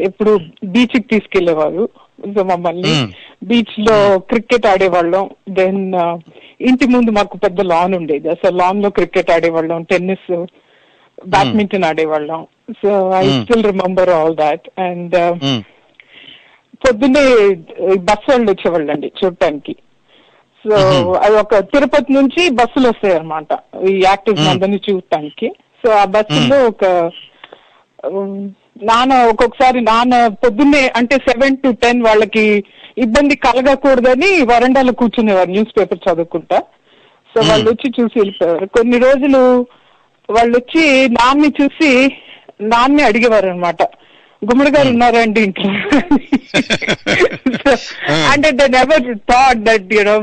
ఎప్పుడు 0.00 0.32
బీచ్కి 0.64 1.00
తీసుకెళ్ళేవారు 1.00 1.84
సో 2.24 2.42
మమ్మల్ని 2.42 3.12
బీచ్లో 3.42 4.18
క్రికెట్ 4.18 4.66
ఆడేవాళ్ళం. 4.66 5.30
దెన్ 5.48 5.94
ఇంటి 6.60 6.86
ముందు 6.86 7.10
మాకు 7.10 7.36
పెద్ద 7.36 7.60
లాన్ 7.60 7.94
ఉండేది. 7.94 8.28
అసలు 8.28 8.56
లాన్లో 8.56 8.90
క్రికెట్ 8.90 9.30
ఆడేవాళ్ళం 9.30 9.82
టెన్నిస్ 9.82 10.46
బ్యాడ్మింటన్ 11.26 11.84
ఆడేవాళ్ళం. 11.84 12.46
So 12.70 13.10
I. 13.10 13.28
Still 13.42 13.64
remember 13.64 14.10
all 14.10 14.36
that 14.36 14.80
and 14.80 15.14
పొద్దున్నే 16.84 17.54
బస్ 17.94 18.30
వాళ్ళు 18.30 18.50
వచ్చేవాళ్ళండి 18.50 19.12
చూడటానికి. 19.24 19.76
సో 20.66 20.74
అది 21.12 21.36
ఒక 21.36 21.58
తిరుపతి 21.58 22.12
నుంచి 22.12 22.50
బస్సులు 22.50 22.88
వస్తాయి 22.88 23.14
అనమాట 23.14 23.46
ఈ 23.88 24.02
యాక్టివ్ 24.04 24.38
అందరినీ 24.48 24.80
చూడటానికి. 24.90 25.52
సో 25.84 25.92
ఆ 25.92 26.04
బస్సులో 26.04 26.66
ఒక 26.66 26.84
నాన్న 28.76 29.14
ఒక్కొక్కసారి 29.30 29.80
నాన్న 29.90 30.14
పొద్దున్నే 30.44 30.84
అంటే 30.98 31.16
సెవెన్ 31.28 31.56
టు 31.64 31.70
టెన్ 31.82 32.00
వాళ్ళకి 32.08 32.44
ఇబ్బంది 33.04 33.34
కలగకూడదని 33.46 34.30
వరండాలో 34.50 34.92
కూర్చునేవారు 35.00 35.50
న్యూస్ 35.50 35.74
పేపర్ 35.78 36.04
చదువుకుంటా. 36.06 36.58
సో 37.34 37.40
వాళ్ళు 37.48 37.68
వచ్చి 37.72 37.88
చూసి 37.98 38.14
వెళ్ళిపోయారు 38.20 38.66
కొన్ని 38.76 38.98
రోజులు 39.06 39.42
వాళ్ళు 40.28 40.54
వచ్చి 40.58 40.84
నాన్ని 41.18 41.50
చూసి 41.60 41.90
నాన్నే 42.72 43.02
అడిగేవారు 43.10 43.48
అనమాట 43.52 43.82
గుమ్మడి 44.42 44.70
గారు 44.74 44.88
ఉన్నారండి 44.94 45.40
ఇంట్లో. 45.46 45.70
అంటే 48.32 48.48
they 48.58 48.66
never 48.76 49.06
thought 49.30 49.60
that 49.68 49.92
you know 49.98 50.16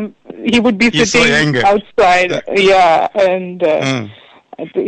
he 0.54 0.60
would 0.66 0.82
be. 0.84 0.90
Sitting 0.98 1.58
outside. 2.02 2.34
Yeah 2.72 2.86
and 3.28 3.64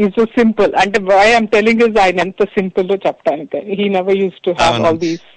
is 0.03 0.13
so 0.19 0.23
simple 0.39 0.71
అంటే 0.83 0.99
వై 1.11 1.27
ఐమ్ 1.37 1.47
టెలింగ్ 1.55 1.83
ఇస్ 1.87 1.99
ఆయన 2.03 2.25
ఎంత 2.27 2.47
సింపుల్ 2.57 2.89
చెప్పడానికి 3.05 3.59
he 3.79 3.87
never 3.97 4.17
use 4.23 4.39
to 4.47 4.53
have. 4.61 4.79
All 4.87 4.99
these 5.05 5.27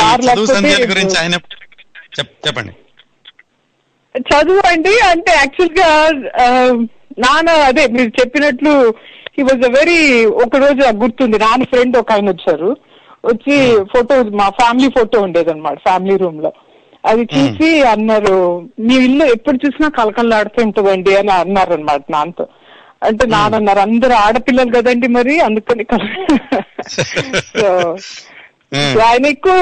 car 0.00 0.22
గురించి 0.92 1.16
ఆయన 1.22 1.34
చెప్పండి. 2.46 2.72
చదువు 4.30 4.62
అండి 4.70 4.94
అంటే 5.10 5.32
యాక్చువల్గా 5.42 5.88
నాన్న 7.24 7.50
అదే 7.68 7.84
మీరు 7.96 8.10
చెప్పినట్లు 8.20 8.72
హీ 9.36 9.42
వాజ్ 9.48 9.64
అ 9.68 9.70
వెరీ 9.76 10.00
ఒక 10.44 10.56
రోజు 10.64 10.82
గుర్తుంది 11.02 11.36
నాన్న 11.44 11.68
ఫ్రెండ్ 11.72 11.94
ఒక 12.00 12.12
ఆయన 12.16 12.28
వచ్చారు. 12.34 12.70
వచ్చి 13.30 13.54
ఫోటో 13.92 14.14
మా 14.40 14.46
ఫ్యామిలీ 14.60 14.88
ఫోటో 14.96 15.16
ఉండేదన్నమాట 15.26 15.78
ఫ్యామిలీ 15.88 16.16
రూమ్లో. 16.22 16.50
అది 17.10 17.22
చూసి 17.34 17.68
అన్నారు 17.92 18.36
మీ 18.86 18.96
ఇల్లు 19.06 19.24
ఎప్పుడు 19.36 19.58
చూసినా 19.64 19.88
కలకల్లాడుతూ 20.00 20.60
ఉంటుందండి 20.66 21.12
అని 21.20 21.32
అన్నారు 21.42 21.72
అనమాట 21.76 22.02
నాన్నతో. 22.14 22.44
అంటే 23.02 23.24
నాన్న 23.32 23.58
అన్నారు 23.58 23.80
అందరు 23.84 24.14
ఆడపిల్లలు 24.24 24.72
కదండి 24.76 25.08
మరి 25.16 25.34
అందుకని 25.46 25.84
సో 27.52 27.68
సో 28.90 28.98
ఆయన 29.06 29.24
ఎక్కువ 29.32 29.56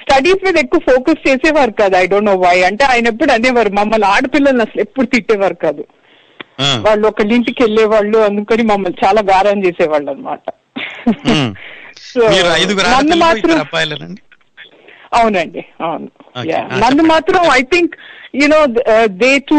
స్టడీస్ 0.00 0.44
మీద 0.46 0.56
ఎక్కువ 0.62 0.80
ఫోకస్ 0.88 1.20
చేసేవారు 1.26 1.72
కాదు. 1.72 1.94
ఐ 1.96 2.06
డోంట్ 2.06 2.28
నో 2.28 2.36
వై 2.42 2.56
అంటే 2.68 2.84
ఆయన 2.88 3.12
ఎప్పుడు 3.12 3.32
అనేవారు 3.32 3.70
మమ్మల్ని 3.78 4.06
ఆడపిల్లల్ని 4.12 4.64
అసలు 4.66 4.80
ఎప్పుడు 4.86 5.06
తిట్టేవారు 5.12 5.58
కాదు. 5.64 5.82
వాళ్ళు 6.84 7.04
ఒకళ్ళ 7.08 7.30
ఇంటికి 7.36 7.60
వెళ్ళేవాళ్ళు 7.62 8.18
అందుకని 8.26 8.64
మమ్మల్ని 8.70 8.98
చాలా 9.04 9.20
గారం 9.30 9.60
చేసేవాళ్ళు 9.66 10.10
అనమాట 10.12 10.44
ఐదుగురు 12.56 12.88
నన్ను 12.94 13.16
మాత్రం 13.22 13.56
అవునండి 15.12 15.62
అవును. 15.86 16.06
Ah, 16.34 16.42
నన్ను 16.82 17.02
మాత్రం 17.10 17.42
I 17.54 17.62
think 17.72 17.94
you 18.40 18.46
know 18.48 18.60
they 19.22 19.32
to 19.50 19.58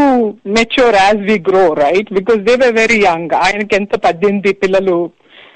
mature 0.55 0.95
as 0.99 1.21
we 1.27 1.35
grow 1.49 1.65
right 1.81 2.09
because 2.17 2.39
they 2.47 2.55
were 2.61 2.73
very 2.79 2.99
young 3.03 3.33
ఆయనకి 3.41 3.75
ఎంత 3.79 3.93
పద్దెనిమిది 4.05 4.53
పిల్లలు 4.63 4.97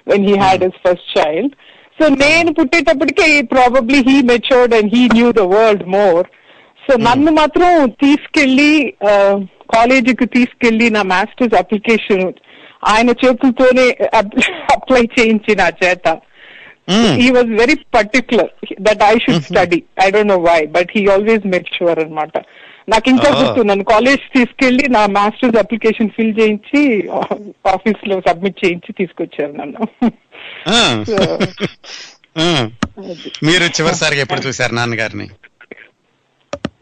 when 0.08 0.28
he 0.30 0.36
had 0.44 0.64
his 0.68 0.80
first 0.86 1.10
child 1.16 1.56
so 2.00 2.08
నేను 2.24 2.50
పుట్టేటప్పటికే 2.58 3.28
probably 3.54 4.00
he 4.10 4.18
matured 4.32 4.76
and 4.80 4.92
he 4.96 5.04
knew 5.16 5.30
the 5.34 5.46
world 5.54 5.86
more 5.96 6.26
so 6.84 6.94
నన్ను 7.08 7.32
మాత్రం 7.40 7.72
తీసుకెళ్ళి 8.04 8.72
కాలేజీకి 9.74 10.28
తీసుకెళ్ళి 10.36 10.88
నా 10.90 11.02
మాస్టర్స్ 11.14 11.58
అప్లికేషన్ 11.62 12.28
ఆయన 12.88 13.10
చేతులతోనే 13.22 13.86
అప్లై 14.76 15.02
చేయించి 15.16 15.52
నా 15.62 15.68
చేత. 15.82 16.06
He 17.18 17.32
was 17.32 17.48
very 17.54 17.76
particular 17.90 18.48
that 18.80 19.02
I 19.04 19.18
should 19.18 19.44
study. 19.44 19.80
I 19.98 20.10
don't 20.10 20.28
know 20.28 20.40
why, 20.40 20.66
but 20.68 20.90
he 20.90 21.08
always 21.10 21.44
made 21.46 21.68
sure 21.78 21.98
అనమాట 22.00 22.36
నాకు 22.88 23.08
ఇంకా 23.10 23.30
Oh. 23.30 23.38
గుర్తు 23.40 23.62
నన్ను 23.70 23.86
కాలేజ్ 23.86 24.22
తీసుకెళ్ళి 24.36 24.86
నా 24.90 25.02
మాస్టర్స్ 25.16 25.58
అప్లికేషన్ 25.58 26.14
ఫిల్ 26.18 26.36
చేయించి 26.40 26.82
ఆఫీస్లో 27.74 28.18
సబ్మిట్ 28.28 28.62
చేయించి 28.64 28.92
తీసుకొచ్చారు 29.00 29.54
నన్ను. 29.54 29.82
So, 31.10 31.18
ఆ. 32.44 32.48
మీరు 33.48 33.66
చివరిసారిగా 33.78 34.24
ఎప్పుడు 34.26 34.42
చూశారు 34.48 34.74
నాన్నగారిని? 34.74 35.28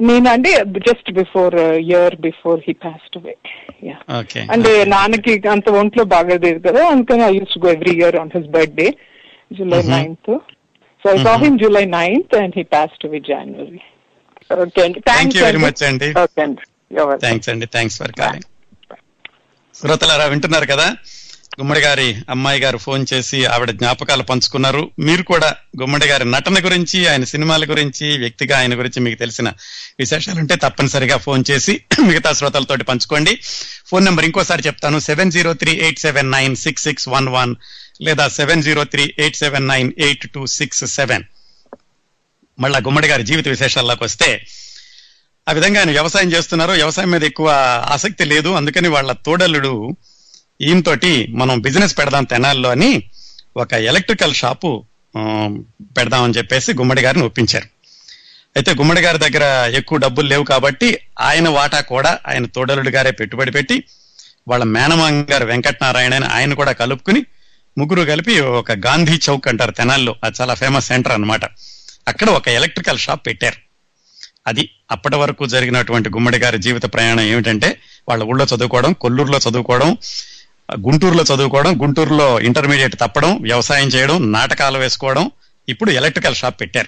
నేనంటే 0.01 0.51
just 0.87 1.09
before 1.11 1.55
year 1.83 2.15
before 2.21 2.59
he 2.67 2.73
passed 2.85 3.15
away 3.17 3.33
అంటే 4.49 4.71
నాన్నకి 4.93 5.33
అంత 5.53 5.69
ఒంట్లో 5.79 6.03
బాగలేదు 6.13 6.59
కదా 6.67 6.81
అందుకని 6.93 7.23
I 7.23 7.33
use 7.37 7.57
go 7.65 7.69
every 7.69 7.93
year 8.01 8.17
on 8.21 8.33
his 8.35 8.49
birthday 8.55 8.87
July. 9.51 9.81
Ninth 9.91 10.31
so 11.03 11.09
I 11.11 11.17
saw 11.25 11.35
him 11.43 11.55
July 11.61 11.85
ninth 11.97 12.35
and 12.41 12.55
he 12.59 12.63
passed 12.75 13.03
away 13.07 13.19
January 13.29 13.81
okay 14.49 14.81
అండి 14.85 14.99
థ్యాంక్ 15.09 15.35
యూ 15.37 15.43
వెరీ 15.47 15.61
మచ్ 15.65 15.83
అండి 15.89 16.09
okay 16.23 16.41
అండి. 16.45 16.63
థ్యాంక్స్ 17.23 17.49
అండి 17.53 17.67
థ్యాంక్స్ 17.75 17.97
ఫర్ 18.01 18.15
కాలింగ్ 18.19 18.47
శ్రోతలారా 19.75 20.25
వింటున్నారు 20.33 20.67
కదా? 20.73 20.87
గుమ్మడి 21.59 21.81
గారి 21.81 22.07
అమ్మాయి 22.33 22.59
గారు 22.63 22.77
ఫోన్ 22.85 23.03
చేసి 23.11 23.37
ఆవిడ 23.53 23.71
జ్ఞాపకాలు 23.79 24.23
పంచుకున్నారు. 24.29 24.81
మీరు 25.07 25.23
కూడా 25.29 25.49
గుమ్మడి 25.81 26.07
గారి 26.11 26.25
నటన 26.25 26.57
గురించి 26.65 26.97
ఆయన 27.11 27.25
సినిమాల 27.33 27.63
గురించి 27.71 28.07
వ్యక్తిగా 28.23 28.55
ఆయన 28.59 28.73
గురించి 28.79 28.99
మీకు 29.05 29.17
తెలిసిన 29.21 29.49
విశేషాలుంటే 30.01 30.55
తప్పనిసరిగా 30.65 31.17
ఫోన్ 31.25 31.43
చేసి 31.49 31.73
మిగతా 32.09 32.31
శ్రోతలతోటి 32.39 32.85
పంచుకోండి. 32.89 33.33
ఫోన్ 33.89 34.05
నెంబర్ 34.05 34.27
ఇంకోసారి 34.29 34.63
చెప్తాను. 34.67 34.99
Seven 35.09 35.31
zero 35.31 35.53
three 35.61 35.73
eight 35.85 36.03
seven 36.05 36.31
nine 36.31 36.55
six 36.65 36.85
six 36.89 37.07
one 37.09 37.29
one 37.37 37.53
లేదా 38.01 38.27
seven 38.27 38.63
zero 38.63 38.83
three 38.83 39.13
eight 39.19 39.35
seven 39.35 39.67
nine 39.67 39.91
eight 39.97 40.31
two 40.31 40.45
six 40.45 40.85
seven 40.85 41.23
మళ్ళా 42.59 42.79
గుమ్మడి 42.79 43.07
గారి 43.07 43.23
జీవిత 43.23 43.47
విశేషాల్లోకి 43.47 44.03
వస్తే 44.03 44.45
ఆ 45.49 45.51
విధంగా 45.51 45.79
ఆయన 45.79 45.91
వ్యవసాయం 45.91 46.33
చేస్తున్నారు. 46.33 46.71
వ్యవసాయం 46.71 47.11
మీద 47.11 47.23
ఎక్కువ 47.23 47.49
ఆసక్తి 47.87 48.25
లేదు. 48.25 48.49
అందుకని 48.49 48.87
వాళ్ళ 48.87 49.11
తోడలుడు 49.11 49.95
ఈయంతోటి 50.61 51.27
మనం 51.29 51.61
బిజినెస్ 51.61 51.97
పెడదాం 51.97 52.23
తెనాల్లో 52.23 52.69
అని 52.69 53.03
ఒక 53.57 53.73
ఎలక్ట్రికల్ 53.73 54.33
షాపు 54.33 54.85
పెడదామని 55.97 56.33
చెప్పేసి 56.33 56.73
గుమ్మడి 56.73 57.01
గారిని 57.01 57.23
ఒప్పించారు. 57.23 57.67
అయితే 58.55 58.73
గుమ్మడి 58.73 59.01
గారి 59.01 59.17
దగ్గర 59.17 59.71
ఎక్కువ 59.75 59.97
డబ్బులు 59.97 60.27
లేవు 60.27 60.43
కాబట్టి 60.43 60.99
ఆయన 61.19 61.49
వాటా 61.49 61.81
కూడా 61.81 62.19
ఆయన 62.27 62.45
తోడలుడు 62.45 62.89
గారే 62.89 63.11
పెట్టుబడి 63.11 63.51
పెట్టి 63.51 63.83
వాళ్ళ 64.47 64.63
మేనమాంగ 64.63 65.31
గారు 65.31 65.45
వెంకటనారాయణ 65.45 66.13
అని 66.13 66.25
ఆయన 66.25 66.53
కూడా 66.53 66.71
కలుపుకుని 66.71 67.25
ముగ్గురు 67.77 68.01
కలిపి 68.01 68.39
ఒక 68.39 68.71
గాంధీ 68.71 69.19
చౌక్ 69.29 69.47
అంటారు 69.47 69.71
తెనాల్లో. 69.71 70.15
అది 70.23 70.35
చాలా 70.41 70.53
ఫేమస్ 70.53 70.87
సెంటర్ 70.87 71.13
అన్నమాట. 71.13 71.45
అక్కడ 72.07 72.29
ఒక 72.29 72.47
ఎలక్ట్రికల్ 72.47 72.99
షాప్ 72.99 73.27
పెట్టారు. 73.27 73.55
అది 74.47 74.69
అప్పటి 74.91 75.15
వరకు 75.15 75.45
జరిగినటువంటి 75.45 76.09
గుమ్మడి 76.09 76.37
గారి 76.37 76.57
జీవిత 76.57 76.83
ప్రయాణం 76.83 77.21
ఏమిటంటే 77.21 77.79
వాళ్ళ 78.09 78.23
ఊళ్ళో 78.23 78.45
చదువుకోవడం 78.45 78.93
కొల్లూరులో 78.93 79.39
చదువుకోవడం 79.49 79.97
గుంటూరులో 80.79 81.23
చదువుకోవడం 81.23 81.81
గుంటూరులో 81.81 82.39
ఇంటర్మీడియట్ 82.39 82.95
తప్పడం 82.95 83.41
వ్యవసాయం 83.41 83.87
చేయడం 83.87 84.31
నాటకాలు 84.31 84.77
వేసుకోవడం 84.77 85.31
ఇప్పుడు 85.69 85.91
ఎలక్ట్రికల్ 85.91 86.35
షాప్ 86.35 86.61
పెట్టారు. 86.61 86.87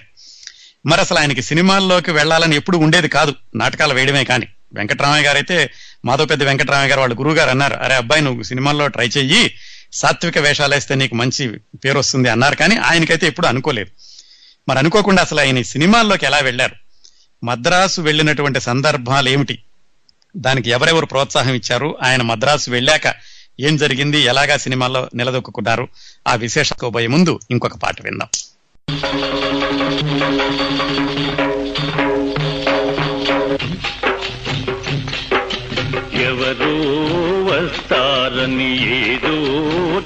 మరి 0.86 1.00
అసలు 1.00 1.18
ఆయనకి 1.18 1.42
సినిమాల్లోకి 1.42 2.10
వెళ్ళాలని 2.10 2.56
ఎప్పుడు 2.56 2.76
ఉండేది 2.76 3.08
కాదు. 3.08 3.34
నాటకాలు 3.56 3.94
వేయడమే 3.94 4.24
కానీ. 4.24 4.46
వెంకటరామయ్య 4.74 5.26
గారు 5.26 5.36
అయితే 5.36 5.70
మాధవ 6.04 6.24
పెద్ద 6.24 6.42
వెంకటరామయ్య 6.42 6.90
గారు 6.90 7.00
వాళ్ళ 7.00 7.14
గురువు 7.14 7.34
గారు 7.34 7.50
అన్నారు 7.50 7.74
అరే 7.74 7.94
అబ్బాయి 7.94 8.22
నువ్వు 8.22 8.42
సినిమాల్లో 8.42 8.86
ట్రై 8.86 9.08
చెయ్యి. 9.08 9.54
సాత్విక 9.92 10.38
వేషాలు 10.38 10.74
వేస్తే 10.74 10.94
నీకు 10.94 11.14
మంచి 11.14 11.48
పేరు 11.84 11.98
వస్తుంది 11.98 12.28
అన్నారు 12.28 12.56
కానీ 12.56 12.76
ఆయనకైతే 12.76 13.26
ఎప్పుడు 13.26 13.46
అనుకోలేదు. 13.46 13.90
మరి 14.68 14.78
అనుకోకుండా 14.78 15.22
అసలు 15.22 15.40
ఆయన 15.40 15.62
సినిమాల్లోకి 15.62 16.26
ఎలా 16.26 16.38
వెళ్ళారు? 16.38 16.76
మద్రాసు 17.44 18.00
వెళ్ళినటువంటి 18.00 18.60
సందర్భాలు 18.60 19.28
ఏమిటి? 19.28 19.58
దానికి 20.36 20.70
ఎవరెవరు 20.70 21.06
ప్రోత్సాహం 21.06 21.54
ఇచ్చారు? 21.54 21.98
ఆయన 22.02 22.22
మద్రాసు 22.22 22.70
వెళ్ళాక 22.70 23.14
ఏం 23.60 23.76
జరిగింది? 23.76 24.18
ఎలాగా 24.18 24.56
సినిమాల్లో 24.56 25.08
నిలదొక్కున్నారు 25.14 25.88
ఆ 26.28 26.34
విశేషకోబోయే 26.34 27.06
ముందు 27.06 27.40
ఇంకొక 27.50 27.76
పాట 27.76 28.02
విందాం. 28.02 28.28
ఎవరో 33.28 33.97
చేస్తారని 38.28 38.70
ఏదో 38.96 39.34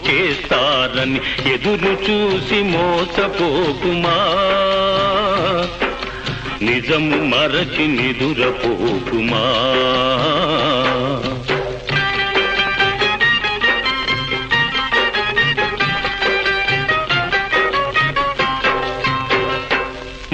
చేస్తారని 0.06 1.20
ఎదురు 1.54 1.92
చూసి 2.06 2.62
మోసపోకుమా? 2.62 4.16
నిజము 6.62 7.18
మరచి 7.24 7.86
నిదురపోకుమా? 7.88 9.44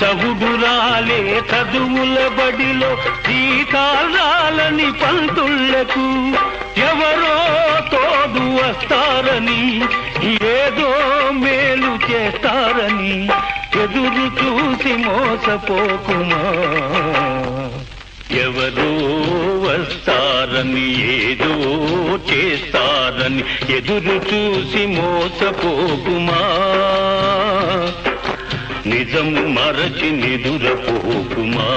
చవుడురాలే 0.00 1.42
చదువుల 1.50 2.28
బడిలో 2.28 2.96
సీతారాలని 2.96 4.92
పంతుళ్ళకు 4.92 6.06
ఎవరో 6.80 7.36
తోడు 7.92 8.44
వస్తారని 8.56 9.80
ఏదో 10.32 10.90
మేలు 11.32 12.12
చేస్తారని 12.12 13.28
ఎదురు 13.82 14.26
చూసి 14.38 14.92
మోసపోకుమా. 14.92 16.42
ఎవరో 18.42 18.90
వస్తారని 19.62 20.86
ఏదో 21.12 21.52
చేస్తారని 22.32 23.44
ఎదురు 23.76 24.16
చూసి 24.16 24.86
మోసపోకుమా? 24.86 26.40
నిజం 28.86 29.54
మరచి 29.54 30.10
నిదురపోకుమా? 30.10 31.68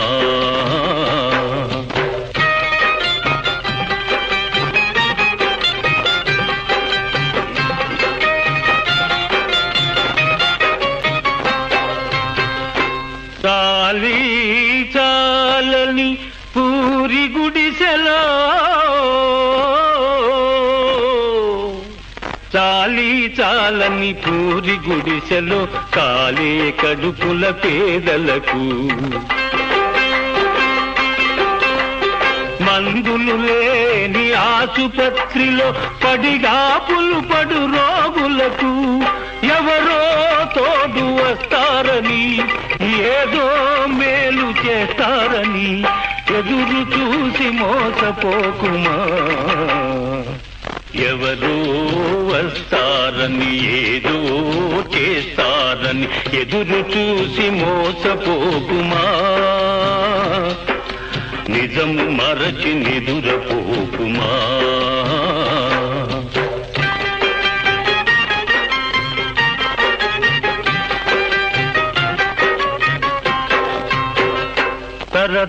కాలని 23.86 24.14
పూరి 24.14 24.76
గుడిసెలో 24.88 25.68
కాలే 25.96 26.54
కడుపుల 26.72 27.44
పేదలకు. 27.64 28.62
మందులు 32.66 33.36
లేని 33.46 34.26
ఆసుపత్రిలో 34.34 35.68
పడిగాపులు 36.04 37.20
పడు 37.30 37.60
రోగులకు. 37.76 38.74
ఎవరో 39.58 40.02
తోడు 40.56 41.06
వస్తారని 41.22 42.26
ఏదో 43.14 43.46
మేలు 44.00 44.48
చేస్తారని 44.64 45.70
ఎదురు 46.38 46.82
చూసి 46.96 47.50
మోసపోకుమా. 47.60 48.98
ఎవరో 51.02 51.86
వస్తారని 52.26 53.74
ఏదో 53.74 54.18
చేస్తారని 54.96 56.40
ఎదురు 56.40 56.66
చూసి 56.66 57.50
మోసపోకుమా? 57.50 59.06
నిజం 61.50 62.18
మరచి 62.18 62.74
నిదురపోకుమా? 62.74 64.56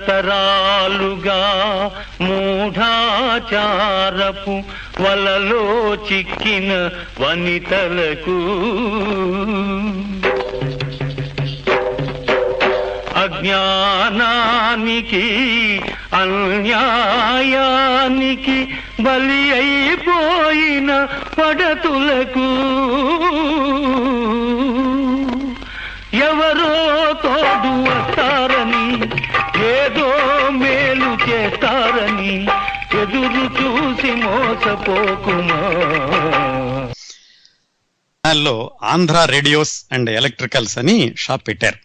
తరతరాలుగా 0.06 1.72
మూఢాచారపు 2.20 4.62
వలలో 5.00 5.60
చిక్కిన 6.06 6.70
వనితలకు 7.20 8.36
అజ్ఞానానికి 13.88 15.22
అన్యాయానికి 16.18 16.76
బలి 19.02 19.52
అయిపోయిన 19.52 20.90
పడతులకు 21.38 22.44
ఎవరో 26.26 26.74
తోడు 27.24 27.72
వస్తారని 27.86 28.86
ఏదో 29.70 30.08
మేలు 30.60 31.10
చేస్తారని 31.26 32.34
ఎదురు 32.94 33.44
చూసి 33.58 34.10
మోసపోకుమా. 34.22 35.60
లో 38.24 38.54
ఆంధ్ర 38.92 39.16
రేడియోస్ 39.24 39.74
అండ్ 39.92 40.10
ఎలక్ట్రికల్స్ 40.10 40.78
అని 40.78 40.94
షాప్ 41.16 41.48
పెట్టారు. 41.48 41.78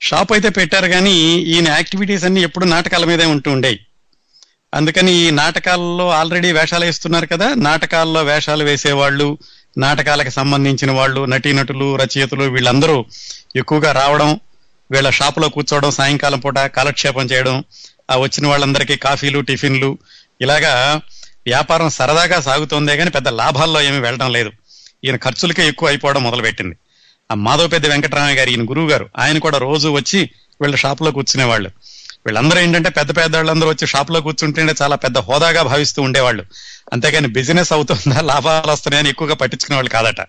షాప్ 0.00 0.32
అయితే 0.32 0.48
పెట్టారు 0.48 0.88
కానీ 0.88 1.14
ఈయన 1.52 1.68
యాక్టివిటీస్ 1.68 2.24
అన్ని 2.24 2.40
ఎప్పుడు 2.42 2.64
నాటకాల 2.64 3.04
మీదే 3.04 3.24
ఉంటూ 3.24 3.50
ఉండేవి. 3.52 3.78
అందుకని 4.72 5.12
ఈ 5.12 5.30
నాటకాల్లో 5.30 6.10
ఆల్రెడీ 6.10 6.52
వేషాలు 6.52 6.84
వేస్తున్నారు 6.84 7.26
కదా 7.26 7.54
నాటకాల్లో 7.54 8.22
వేషాలు 8.22 8.64
వేసేవాళ్ళు 8.64 9.38
నాటకాలకు 9.76 10.30
సంబంధించిన 10.30 10.90
వాళ్ళు 10.90 11.26
నటీనటులు 11.26 11.96
రచయితలు 11.96 12.42
వీళ్ళందరూ 12.42 13.04
ఎక్కువగా 13.56 13.92
రావడం 13.92 14.40
వీళ్ళ 14.90 15.10
షాపులో 15.10 15.48
కూర్చోవడం 15.48 15.90
సాయంకాలం 15.90 16.40
పూట 16.40 16.58
కాలక్షేపం 16.58 17.26
చేయడం 17.26 17.56
వచ్చిన 18.16 18.46
వాళ్ళందరికీ 18.46 18.96
కాఫీలు 18.96 19.40
టిఫిన్లు 19.40 19.98
ఇలాగా 20.40 21.00
వ్యాపారం 21.46 21.90
సరదాగా 21.90 22.40
సాగుతోందే 22.40 22.96
కానీ 22.96 23.10
పెద్ద 23.10 23.28
లాభాల్లో 23.28 23.80
ఏమీ 23.80 23.98
వెళ్ళడం 23.98 24.32
లేదు. 24.32 24.50
ఈయన 25.04 25.16
ఖర్చులకే 25.16 25.68
ఎక్కువ 25.68 25.88
అయిపోవడం 25.88 26.22
మొదలుపెట్టింది. 26.22 26.76
ఆ 27.30 27.34
మాధవపెద్ద 27.34 27.86
వెంకటరామయ్య 27.86 28.36
గారు 28.36 28.50
ఈయన 28.50 28.62
గురువు 28.70 28.90
గారు 28.90 29.10
ఆయన 29.18 29.38
కూడా 29.38 29.58
రోజు 29.58 29.88
వచ్చి 29.88 30.30
వీళ్ళ 30.62 30.76
షాప్లో 30.76 31.10
కూర్చునేవాళ్ళు. 31.10 31.70
వీళ్ళందరూ 32.26 32.60
ఏంటంటే 32.60 32.90
పెద్ద 32.90 33.16
పెద్ద 33.16 33.36
వాళ్ళందరూ 33.36 33.70
వచ్చి 33.70 33.86
షాప్లో 33.86 34.20
కూర్చుంటేనే 34.20 34.74
చాలా 34.82 34.96
పెద్ద 34.96 35.18
హోదాగా 35.18 35.62
భావిస్తూ 35.62 36.02
ఉండేవాళ్ళు. 36.02 36.44
అంతేకాని 36.92 37.28
బిజినెస్ 37.28 37.72
అవుతుందా 37.72 38.20
లాభాలు 38.20 38.72
వస్తున్నాయని 38.72 39.08
ఎక్కువగా 39.08 39.34
పట్టించుకునే 39.34 39.76
వాళ్ళు 39.76 39.90
కాదట. 39.90 40.20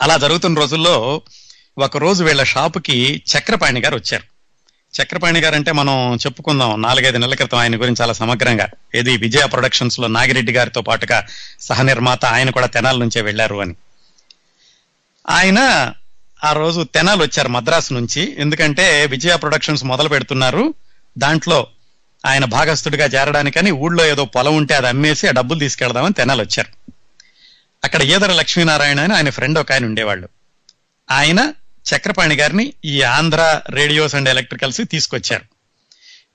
అలా 0.00 0.16
జరుగుతున్న 0.16 0.58
రోజుల్లో 0.58 1.22
ఒక 1.78 1.96
రోజు 1.96 2.24
వీళ్ళ 2.24 2.44
షాపుకి 2.44 3.22
చక్రపాణి 3.32 3.80
గారు 3.80 3.96
వచ్చారు. 3.96 4.31
చక్రపాణి 5.00 5.40
గారు 5.40 5.54
అంటే 5.54 5.72
మనం 5.72 6.18
చెప్పుకుందాం. 6.26 6.82
నాలుగైదు 6.82 7.18
నెలల 7.18 7.34
క్రితం 7.34 7.58
ఆయన 7.58 7.80
గురించి 7.80 7.96
చాలా 8.00 8.12
సమగ్రంగా. 8.12 8.68
ఏది 8.94 9.16
విజయ 9.16 9.46
ప్రొడక్షన్స్లో 9.46 10.08
నాగిరెడ్డి 10.08 10.52
గారితో 10.52 10.80
పాటుగా 10.80 11.26
సహ 11.60 11.82
నిర్మాత 11.82 12.24
ఆయన 12.24 12.50
కూడా 12.50 12.66
తెనాల 12.66 12.96
నుంచే 12.96 13.20
వెళ్ళారు 13.20 13.56
అని. 13.56 13.74
ఆయన 15.30 15.92
ఆ 16.44 16.52
రోజు 16.52 16.82
తెనాలు 16.82 17.22
వచ్చారు 17.22 17.48
మద్రాసు 17.48 17.94
నుంచి. 17.94 18.36
ఎందుకంటే 18.38 19.06
విజయ 19.06 19.36
ప్రొడక్షన్స్ 19.36 19.84
మొదలు 19.84 20.08
పెడుతున్నారు. 20.08 20.74
దాంట్లో 21.18 21.66
ఆయన 22.26 22.44
భాగస్థుడిగా 22.44 23.04
చేరడానికని 23.04 23.70
ఊళ్ళో 23.70 24.06
ఏదో 24.06 24.24
పొలం 24.24 24.56
ఉంటే 24.56 24.74
అది 24.74 24.86
అమ్మేసి 24.86 25.28
ఆ 25.28 25.30
డబ్బులు 25.30 25.58
తీసుకెళ్దామని 25.58 26.14
తెనాలు 26.14 26.42
వచ్చారు. 26.42 26.92
అక్కడ 27.84 28.02
ఈదర 28.02 28.32
లక్ష్మీనారాయణ 28.32 29.00
అని 29.00 29.14
ఆయన 29.14 29.30
ఫ్రెండ్ 29.30 29.58
ఒక 29.58 29.72
ఆయన 29.72 29.84
ఉండేవాళ్ళు. 29.84 30.28
ఆయన 31.10 31.52
చక్రపాణి 31.86 32.34
గారిని 32.34 32.72
ఈ 32.84 33.02
ఆంధ్ర 33.02 33.60
రేడియోస్ 33.70 34.14
అండ్ 34.14 34.28
ఎలక్ట్రికల్స్ 34.28 34.80
తీసుకొచ్చారు. 34.90 35.42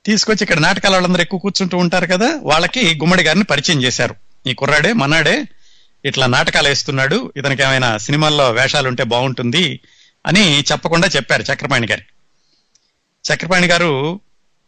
తీసుకొచ్చి 0.06 0.44
ఇక్కడ 0.44 0.58
నాటకాల 0.58 0.92
వాళ్ళందరూ 0.92 1.22
ఎక్కువ 1.22 1.40
కూర్చుంటూ 1.40 1.78
ఉంటారు 1.78 2.06
కదా 2.06 2.40
వాళ్ళకి 2.42 2.96
గుమ్మడి 3.00 3.24
గారిని 3.24 3.44
పరిచయం 3.44 3.84
చేశారు. 3.84 4.16
ఈ 4.48 4.54
కుర్రాడే 4.54 4.94
మనాడే 4.94 5.44
ఇట్లా 6.06 6.28
నాటకాలు 6.28 6.68
వేస్తున్నాడు 6.68 7.34
ఇతనికి 7.38 7.64
ఏమైనా 7.64 7.98
సినిమాల్లో 7.98 8.52
వేషాలు 8.52 8.88
ఉంటే 8.88 9.04
బాగుంటుంది 9.04 9.80
అని 10.28 10.60
చెప్పకుండా 10.60 11.08
చెప్పారు 11.08 11.42
చక్రపాణి 11.42 11.88
గారు. 11.88 12.02
చక్రపాణి 13.26 13.68
గారు 13.68 14.20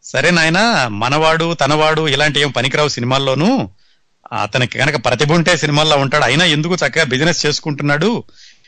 సరే 0.04 0.32
నాయనా 0.32 0.88
మనవాడు 0.88 1.54
తనవాడు 1.54 2.08
ఇలాంటి 2.08 2.40
ఏం 2.40 2.52
పనికిరావు 2.52 2.90
సినిమాల్లోనూ. 2.90 3.70
అతనికి 4.42 4.78
కనుక 4.78 5.06
ప్రతిభ 5.06 5.32
ఉంటే 5.32 5.58
సినిమాల్లో 5.58 5.98
ఉంటాడు 5.98 6.24
అయినా 6.24 6.46
ఎందుకు 6.46 6.76
చక్కగా 6.76 7.04
బిజినెస్ 7.04 7.46
చేసుకుంటున్నాడు? 7.46 8.24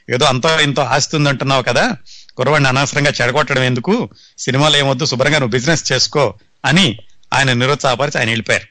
ఏదో 0.09 0.25
అంతో 0.25 0.59
ఇంతో 0.59 0.81
ఆస్తి 0.81 1.15
ఉందంటున్నావు 1.15 1.63
కదా 1.63 1.97
కుర్రవాడిని 2.37 2.69
అనవసరంగా 2.69 3.13
చెడగొట్టడం 3.21 3.63
ఎందుకు? 3.63 4.09
సినిమాలు 4.37 4.77
ఏమొద్దు 4.77 5.05
శుభ్రంగా 5.05 5.39
నువ్వు 5.39 5.51
బిజినెస్ 5.51 5.91
చేసుకో 5.91 6.33
అని 6.65 6.97
ఆయన 7.33 7.53
నిరుత్సాహపరిచి 7.53 8.19
ఆయన 8.19 8.29
వెళ్ళిపోయారు. 8.29 8.67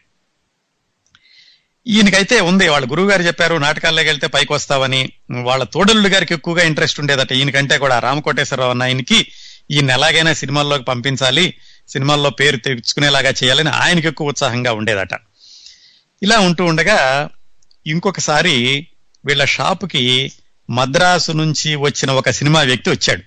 ఈయనకైతే 1.86 2.40
ఉంది 2.40 2.68
వాళ్ళ 2.68 2.90
గురువు 2.90 3.10
గారు 3.10 3.22
చెప్పారు 3.22 3.54
నాటకాల్లోకి 3.54 4.08
వెళ్తే 4.08 4.26
పైకి 4.26 4.52
వస్తావని. 4.52 5.12
వాళ్ళ 5.30 5.64
తోడల్లు 5.64 6.08
గారికి 6.08 6.34
ఎక్కువగా 6.34 6.62
ఇంట్రెస్ట్ 6.62 7.00
ఉండేదట. 7.00 7.32
ఈయనకంటే 7.32 7.78
కూడా 7.78 7.98
రామకోటేశ్వరరావు 7.98 8.70
అన్న 8.70 8.82
ఆయనకి 8.82 9.26
ఈయన 9.70 9.90
ఎలాగైనా 9.90 10.32
సినిమాల్లోకి 10.32 10.84
పంపించాలి 10.84 11.54
సినిమాల్లో 11.88 12.30
పేరు 12.30 12.56
తెచ్చుకునేలాగా 12.56 13.30
చేయాలని 13.30 13.70
ఆయనకి 13.70 14.08
ఎక్కువ 14.08 14.28
ఉత్సాహంగా 14.28 14.72
ఉండేదట. 14.72 15.14
ఇలా 16.22 16.38
ఉంటూ 16.38 16.64
ఉండగా 16.64 17.28
ఇంకొకసారి 17.86 18.86
వీళ్ళ 19.24 19.44
షాపుకి 19.44 20.32
మద్రాసు 20.70 21.32
నుంచి 21.32 21.76
వచ్చిన 21.76 22.10
ఒక 22.10 22.30
సినిమా 22.30 22.62
వ్యక్తి 22.62 22.90
వచ్చాడు. 22.90 23.22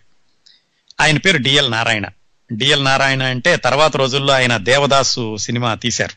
ఆయన 1.02 1.18
పేరు 1.18 1.38
డిఎల్ 1.38 1.72
నారాయణ. 1.72 2.06
డిఎల్ 2.54 2.86
నారాయణ 2.86 3.24
అంటే 3.24 3.56
తర్వాత 3.56 3.98
రోజుల్లో 3.98 4.34
ఆయన 4.34 4.58
దేవదాసు 4.58 5.38
సినిమా 5.38 5.76
తీశారు. 5.76 6.14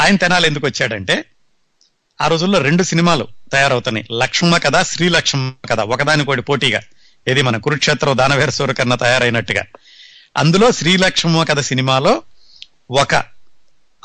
ఆయన 0.00 0.16
తెనాలి 0.16 0.48
ఎందుకు 0.48 0.66
వచ్చాడంటే 0.66 1.24
ఆ 2.20 2.28
రోజుల్లో 2.28 2.58
రెండు 2.58 2.82
సినిమాలు 2.82 3.28
తయారవుతున్నాయి. 3.52 4.06
లక్ష్మ 4.12 4.56
కథ 4.56 4.82
శ్రీ 4.82 5.08
లక్ష్మ 5.08 5.52
కథ. 5.70 5.80
ఒకదానికోటి 5.80 6.42
పోటీగా. 6.42 6.80
ఇది 7.26 7.42
మన 7.42 7.56
కురుక్షేత్రం 7.56 8.18
దానవేర 8.18 8.50
సూరకర్ణ 8.50 8.94
తయారైనట్టుగా. 8.94 9.64
అందులో 10.36 10.72
శ్రీలక్ష్మ 10.72 11.42
కథ 11.42 11.60
సినిమాలో 11.60 12.22
ఒక 12.90 13.14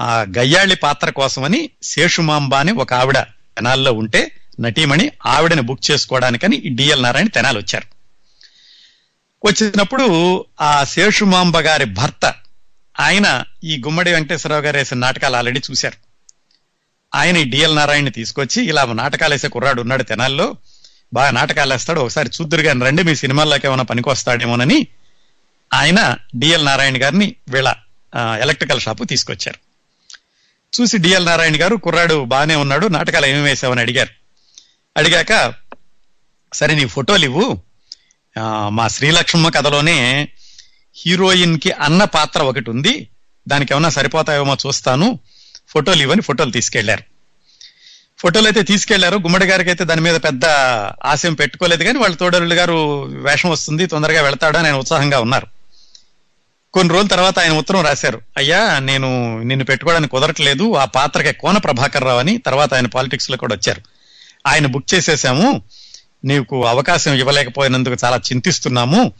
ఆ 0.01 0.22
గయ్యాళి 0.38 0.76
పాత్ర 0.76 1.09
కోసమని 1.09 1.70
శేషుమాంబ 1.84 2.55
అని 2.55 2.72
ఒక 2.72 2.93
ఆవిడ 2.93 3.20
తెనాల్లో 3.20 3.93
ఉంటే 3.93 4.32
నటీమణి 4.59 5.11
ఆవిడని 5.25 5.61
బుక్ 5.61 5.91
చేసుకోవడానికని 5.91 6.55
ఈ 6.55 6.69
డిఎల్ 6.69 7.03
నారాయణ 7.03 7.27
తెనాలి 7.27 7.57
వచ్చారు 7.57 7.87
వచ్చినప్పుడు 9.45 10.45
ఆ 10.61 10.83
శేషుమాంబ 10.83 11.59
గారి 11.59 11.85
భర్త 11.85 12.33
ఆయన 12.99 13.43
ఈ 13.63 13.77
గుమ్మడి 13.77 14.11
వెంకటేశ్వరరావు 14.11 14.61
గారు 14.61 14.77
వేసిన 14.77 14.97
నాటకాలు 14.97 15.35
ఆల్రెడీ 15.35 15.61
చూశారు. 15.71 15.97
ఆయన 17.15 17.37
ఈ 17.37 17.43
డిఎల్ 17.43 17.75
నారాయణని 17.75 18.11
తీసుకొచ్చి 18.11 18.63
ఇలా 18.63 18.85
నాటకాలు 18.85 19.33
వేసే 19.33 19.47
కుర్రాడు 19.47 19.81
ఉన్నాడు 19.81 20.03
తెనాల్లో 20.03 20.55
బాగా 21.13 21.31
నాటకాలు 21.31 21.73
వేస్తాడు 21.73 21.99
ఒకసారి 21.99 22.29
చూద్దరుగాని 22.29 22.85
రండి 22.85 23.03
మీ 23.03 23.15
సినిమాల్లోకి 23.15 23.67
ఏమైనా 23.67 23.83
పనికొస్తాడేమోనని 23.83 24.87
ఆయన 25.73 26.17
డిఎల్ 26.35 26.65
నారాయణ 26.65 27.03
గారిని 27.03 27.35
వీళ్ళ 27.49 27.75
ఎలక్ట్రికల్ 28.41 28.81
షాపు 28.81 29.03
తీసుకొచ్చారు. 29.03 29.59
చూసి 30.73 30.97
డిఎల్ 30.97 31.25
నారాయణ 31.25 31.61
గారు 31.61 31.75
కుర్రాడు 31.75 32.25
బాగానే 32.25 32.55
ఉన్నాడు 32.55 32.87
నాటకాలు 32.87 33.25
ఏమేమి 33.25 33.43
వేసావని 33.43 33.81
అడిగారు. 33.81 34.20
అడిగాక 34.97 35.53
సరే 36.53 36.75
నీ 36.75 36.85
ఫోటోలు 36.85 37.25
ఇవ్వు. 37.25 37.59
మా 38.69 38.87
శ్రీలక్ష్మ 38.87 39.49
కథలోనే 39.49 40.27
హీరోయిన్కి 40.95 41.71
అన్న 41.71 42.03
పాత్ర 42.03 42.41
ఒకటి 42.41 42.69
ఉంది. 42.69 43.07
దానికి 43.47 43.73
ఏమన్నా 43.73 43.89
సరిపోతాయేమో 43.89 44.57
చూస్తాను. 44.67 45.19
ఫోటోలు 45.69 46.01
ఇవ్వని 46.01 46.21
ఫోటోలు 46.21 46.51
తీసుకెళ్ళారు. 46.51 47.03
ఫోటోలు 48.19 48.45
అయితే 48.47 48.63
తీసుకెళ్ళారు. 48.63 49.17
గుమ్మడి 49.17 49.45
గారికి 49.45 49.69
అయితే 49.69 49.85
దాని 49.85 50.01
మీద 50.01 50.15
పెద్ద 50.15 50.45
ఆశయం 51.05 51.33
పెట్టుకోలేదు 51.33 51.83
కానీ 51.83 51.99
వాళ్ళ 51.99 52.15
తోడరుళ్ళు 52.15 52.55
గారు 52.55 53.03
వేషం 53.03 53.49
వస్తుంది 53.49 53.85
తొందరగా 53.85 54.21
వెళ్తాడని 54.21 54.65
ఆయన 54.67 54.75
ఉత్సాహంగా 54.75 55.19
ఉన్నారు. 55.19 55.47
కొన్ని 56.73 56.93
రోజుల 56.93 57.07
తర్వాత 57.07 57.39
ఆయన 57.39 57.51
ఉత్తరం 57.51 57.85
రాశారు. 57.85 58.21
అయ్యా 58.37 58.79
నేను 58.79 59.41
నిన్ను 59.41 59.65
పెట్టుకోవడానికి 59.65 60.11
కుదరట్లేదు. 60.11 60.75
ఆ 60.75 60.85
పాత్రకి 60.85 61.39
కోన 61.39 61.57
ప్రభాకర్ 61.57 62.03
రావు 62.03 62.19
అని 62.19 62.37
తర్వాత 62.37 62.73
ఆయన 62.73 62.87
పాలిటిక్స్లో 62.87 63.37
కూడా 63.37 63.55
వచ్చారు. 63.55 63.81
ఆయన 64.47 64.65
బుక్ 64.65 64.93
చేసేసాము. 64.93 65.61
నీకు 66.25 66.65
అవకాశం 66.65 67.13
ఇవ్వలేకపోయినందుకు 67.13 67.97
చాలా 68.05 68.17
చింతిస్తున్నాము. 68.17 69.11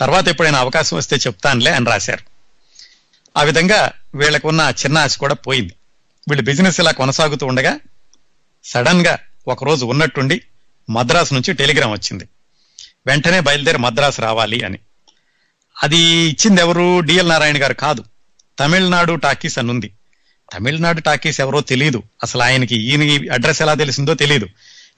తర్వాత 0.00 0.28
ఎప్పుడైనా 0.28 0.58
అవకాశం 0.58 0.96
వస్తే 0.96 1.16
చెప్తానులే 1.16 1.70
అని 1.70 1.86
రాశారు. 1.86 2.36
ఆ 3.38 3.42
విధంగా 3.42 3.92
వీళ్ళకున్న 4.14 4.72
చిన్న 4.84 4.98
ఆశ 4.98 5.16
కూడా 5.16 5.34
పోయింది. 5.34 5.72
వీళ్ళు 6.28 6.44
బిజినెస్ 6.44 6.80
ఇలా 6.80 6.90
కొనసాగుతూ 6.90 7.46
ఉండగా 7.46 7.78
సడన్గా 8.64 9.18
ఒకరోజు 9.48 9.84
ఉన్నట్టుండి 9.84 10.40
మద్రాసు 10.90 11.34
నుంచి 11.34 11.54
టెలిగ్రామ్ 11.54 11.92
వచ్చింది. 11.92 12.28
వెంటనే 13.06 13.40
బయలుదేరి 13.40 13.78
మద్రాసు 13.78 14.22
రావాలి 14.22 14.64
అని. 14.64 14.78
అది 15.82 15.98
ఇచ్చింది 15.98 16.60
ఎవరు? 16.60 17.00
డిఎల్ 17.00 17.28
నారాయణ 17.28 17.62
గారు 17.62 17.74
కాదు. 17.74 18.04
తమిళనాడు 18.58 19.14
టాకీస్ 19.14 19.58
అని 19.58 19.70
ఉంది. 19.70 19.92
తమిళనాడు 20.54 21.00
టాకీస్ 21.00 21.40
ఎవరో 21.40 21.60
తెలియదు 21.60 22.02
అసలు 22.22 22.42
ఆయనకి 22.42 22.76
ఈయన 22.76 23.32
అడ్రస్ 23.32 23.62
ఎలా 23.62 23.74
తెలిసిందో 23.74 24.14
తెలియదు 24.14 24.48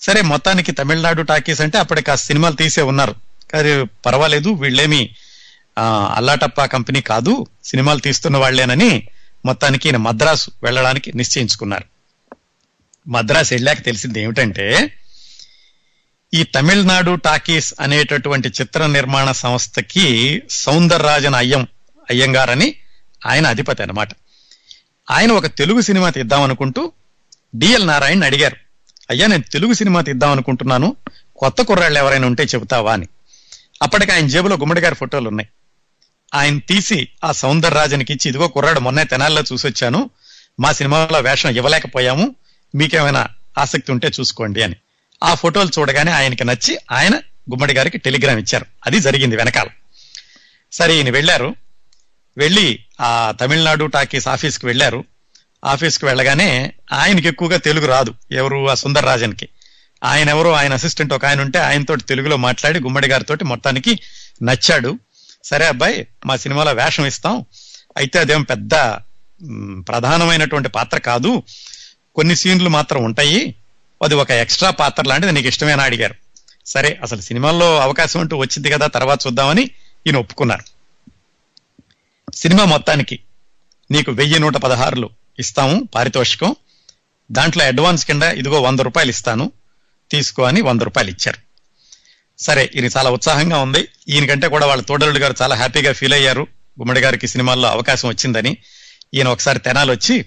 సరే 0.00 0.20
మొత్తానికి 0.22 0.72
తమిళనాడు 0.72 1.22
టాకీస్ 1.22 1.60
అంటే 1.60 1.78
అప్పటికి 1.78 2.10
ఆ 2.10 2.14
సినిమాలు 2.14 2.54
తీసే 2.54 2.82
ఉన్నారు. 2.82 3.14
కానీ 3.50 3.86
పర్వాలేదు 4.06 4.48
వీళ్ళేమి 4.50 5.10
అల్లాటప్ప 6.14 6.64
కంపెనీ 6.64 7.00
కాదు 7.00 7.46
సినిమాలు 7.64 8.00
తీస్తున్న 8.00 8.36
వాళ్ళేనని 8.36 9.08
మొత్తానికి 9.44 9.88
ఈయన 9.88 9.96
మద్రాసు 9.96 10.50
వెళ్ళడానికి 10.62 11.16
నిశ్చయించుకున్నారు. 11.16 11.84
మద్రాసు 13.08 13.54
వెళ్ళాక 13.54 13.84
తెలిసింది 13.84 14.20
ఏమిటంటే 14.20 14.92
ఈ 16.34 16.42
తమిళనాడు 16.42 17.14
టాకీస్ 17.14 17.74
అనేటటువంటి 17.80 18.48
చిత్ర 18.48 18.86
నిర్మాణ 18.86 19.32
సంస్థకి 19.32 20.42
సౌందరరాజన్ 20.50 21.34
అయ్యం 21.34 21.66
అయ్యంగారని 22.10 22.74
ఆయన 23.26 23.46
అధిపతి 23.46 23.82
అన్నమాట. 23.82 24.08
ఆయన 25.10 25.32
ఒక 25.32 25.46
తెలుగు 25.46 25.80
సినిమా 25.80 26.10
తీద్దాం 26.10 26.42
అనుకుంటూ 26.42 26.92
డిఎల్ 27.54 27.86
నారాయణ 27.86 28.24
అడిగారు. 28.24 28.56
అయ్యా 29.10 29.26
నేను 29.26 29.42
తెలుగు 29.52 29.72
సినిమా 29.72 30.00
తీద్దాం 30.00 30.30
అనుకుంటున్నాను. 30.30 30.96
కొత్త 31.36 31.62
కుర్రాళ్ళు 31.62 31.98
ఎవరైనా 31.98 32.26
ఉంటే 32.26 32.44
చెబుతావా 32.44 32.92
అని. 32.92 33.06
అప్పటికి 33.82 34.12
ఆయన 34.12 34.26
జేబులో 34.26 34.56
గుమ్మడి 34.56 34.80
గారి 34.80 34.94
ఫోటోలు 34.94 35.28
ఉన్నాయి. 35.28 35.48
ఆయన 36.34 36.58
తీసి 36.58 37.08
ఆ 37.24 37.32
సౌందరరాజన్కి 37.32 38.12
ఇచ్చి 38.12 38.28
ఇదిగో 38.28 38.48
కుర్రాడు 38.48 38.80
మొన్నే 38.80 39.04
తెనాల్లో 39.04 39.42
చూసొచ్చాను. 39.52 40.10
మా 40.60 40.72
సినిమాలో 40.72 41.20
వేషం 41.20 41.50
ఇవ్వలేకపోయాము. 41.50 42.34
మీకేమైనా 42.74 43.28
ఆసక్తి 43.58 43.92
ఉంటే 43.92 44.10
చూసుకోండి 44.20 44.62
అని. 44.62 44.76
ఆ 45.22 45.34
ఫోటోలు 45.34 45.70
చూడగానే 45.78 46.12
ఆయనకి 46.12 46.44
నచ్చి 46.44 46.78
ఆయన 46.92 47.14
గుమ్మడి 47.50 47.74
గారికి 47.74 47.98
టెలిగ్రామ్ 47.98 48.38
ఇచ్చారు. 48.38 48.66
అది 48.86 49.00
జరిగింది 49.00 49.36
వెనకాల. 49.36 49.66
సరే 50.72 50.96
ఈయన 50.96 51.10
వెళ్ళారు. 51.10 51.54
వెళ్ళి 52.38 52.84
ఆ 53.00 53.34
తమిళనాడు 53.40 53.84
టాకీస్ 53.84 54.28
ఆఫీస్కి 54.28 54.66
వెళ్ళారు. 54.66 55.04
ఆఫీస్కి 55.64 56.06
వెళ్ళగానే 56.06 56.72
ఆయనకి 56.92 57.28
ఎక్కువగా 57.28 57.56
తెలుగు 57.56 57.86
రాదు. 57.86 58.14
ఎవరు? 58.32 58.70
ఆ 58.70 58.74
సుందరరాజన్కి. 58.74 59.48
ఆయన 60.04 60.28
ఎవరో 60.28 60.52
ఆయన 60.52 60.72
అసిస్టెంట్ 60.72 61.12
ఒక 61.12 61.24
ఆయన 61.24 61.40
ఉంటే 61.40 61.58
ఆయనతో 61.58 61.96
తెలుగులో 61.96 62.36
మాట్లాడి 62.36 62.80
గుమ్మడి 62.80 63.08
గారితో 63.08 63.36
మొత్తానికి 63.44 64.00
నచ్చాడు. 64.42 64.98
సరే 65.44 65.66
అబ్బాయి 65.66 66.06
మా 66.26 66.36
సినిమాలో 66.36 66.72
వేషం 66.72 67.06
ఇస్తాం. 67.06 67.44
అయితే 67.96 68.18
అదేం 68.18 68.42
పెద్ద 68.42 68.70
ప్రధానమైనటువంటి 69.88 70.68
పాత్ర 70.68 70.98
కాదు. 70.98 71.42
కొన్ని 72.14 72.36
సీన్లు 72.36 72.68
మాత్రం 72.68 73.04
ఉంటాయి. 73.04 73.54
అది 74.02 74.14
ఒక 74.14 74.30
ఎక్స్ట్రా 74.30 74.70
పాత్ర 74.70 75.02
లాంటిది 75.06 75.32
నీకు 75.32 75.48
ఇష్టమేనా 75.48 75.84
అడిగారు. 75.84 76.14
సరే 76.66 76.98
అసలు 77.02 77.20
సినిమాల్లో 77.20 77.80
అవకాశం 77.80 78.20
అంటూ 78.20 78.36
వచ్చింది 78.36 78.70
కదా 78.70 78.86
తర్వాత 78.86 79.18
చూద్దామని 79.26 79.62
ఈయన 80.06 80.16
ఒప్పుకున్నారు. 80.16 80.64
సినిమా 82.34 82.64
మొత్తానికి 82.64 83.20
నీకు 83.90 84.12
వెయ్యి 84.12 84.38
నూట 84.38 84.56
పదహారులు. 84.56 85.10
ఇస్తాము 85.38 85.88
పారితోషికం. 85.94 86.54
దాంట్లో 87.32 87.64
అడ్వాన్స్ 87.64 88.06
కింద 88.06 88.22
ఇదిగో 88.22 88.60
వంద 88.60 88.80
రూపాయలు 88.80 89.10
ఇస్తాను 89.10 89.52
తీసుకో 90.10 90.42
అని 90.42 90.60
వంద 90.60 90.80
రూపాయలు 90.80 91.10
ఇచ్చారు. 91.10 91.38
సరే 92.38 92.70
ఈయన 92.74 92.84
చాలా 92.96 93.10
ఉత్సాహంగా 93.10 93.58
ఉంది. 93.58 93.88
ఈయనకంటే 94.08 94.48
కూడా 94.48 94.66
వాళ్ళ 94.66 94.82
తోడరుడు 94.82 95.18
గారు 95.18 95.34
చాలా 95.42 95.56
హ్యాపీగా 95.56 95.92
ఫీల్ 95.92 96.12
అయ్యారు. 96.12 96.46
గుమ్మడి 96.80 97.00
గారికి 97.00 97.28
సినిమాల్లో 97.28 97.68
అవకాశం 97.68 98.08
వచ్చిందని 98.08 98.56
ఈయన 99.14 99.28
ఒకసారి 99.28 99.58
తెనాలు 99.58 99.92
వచ్చి 99.92 100.24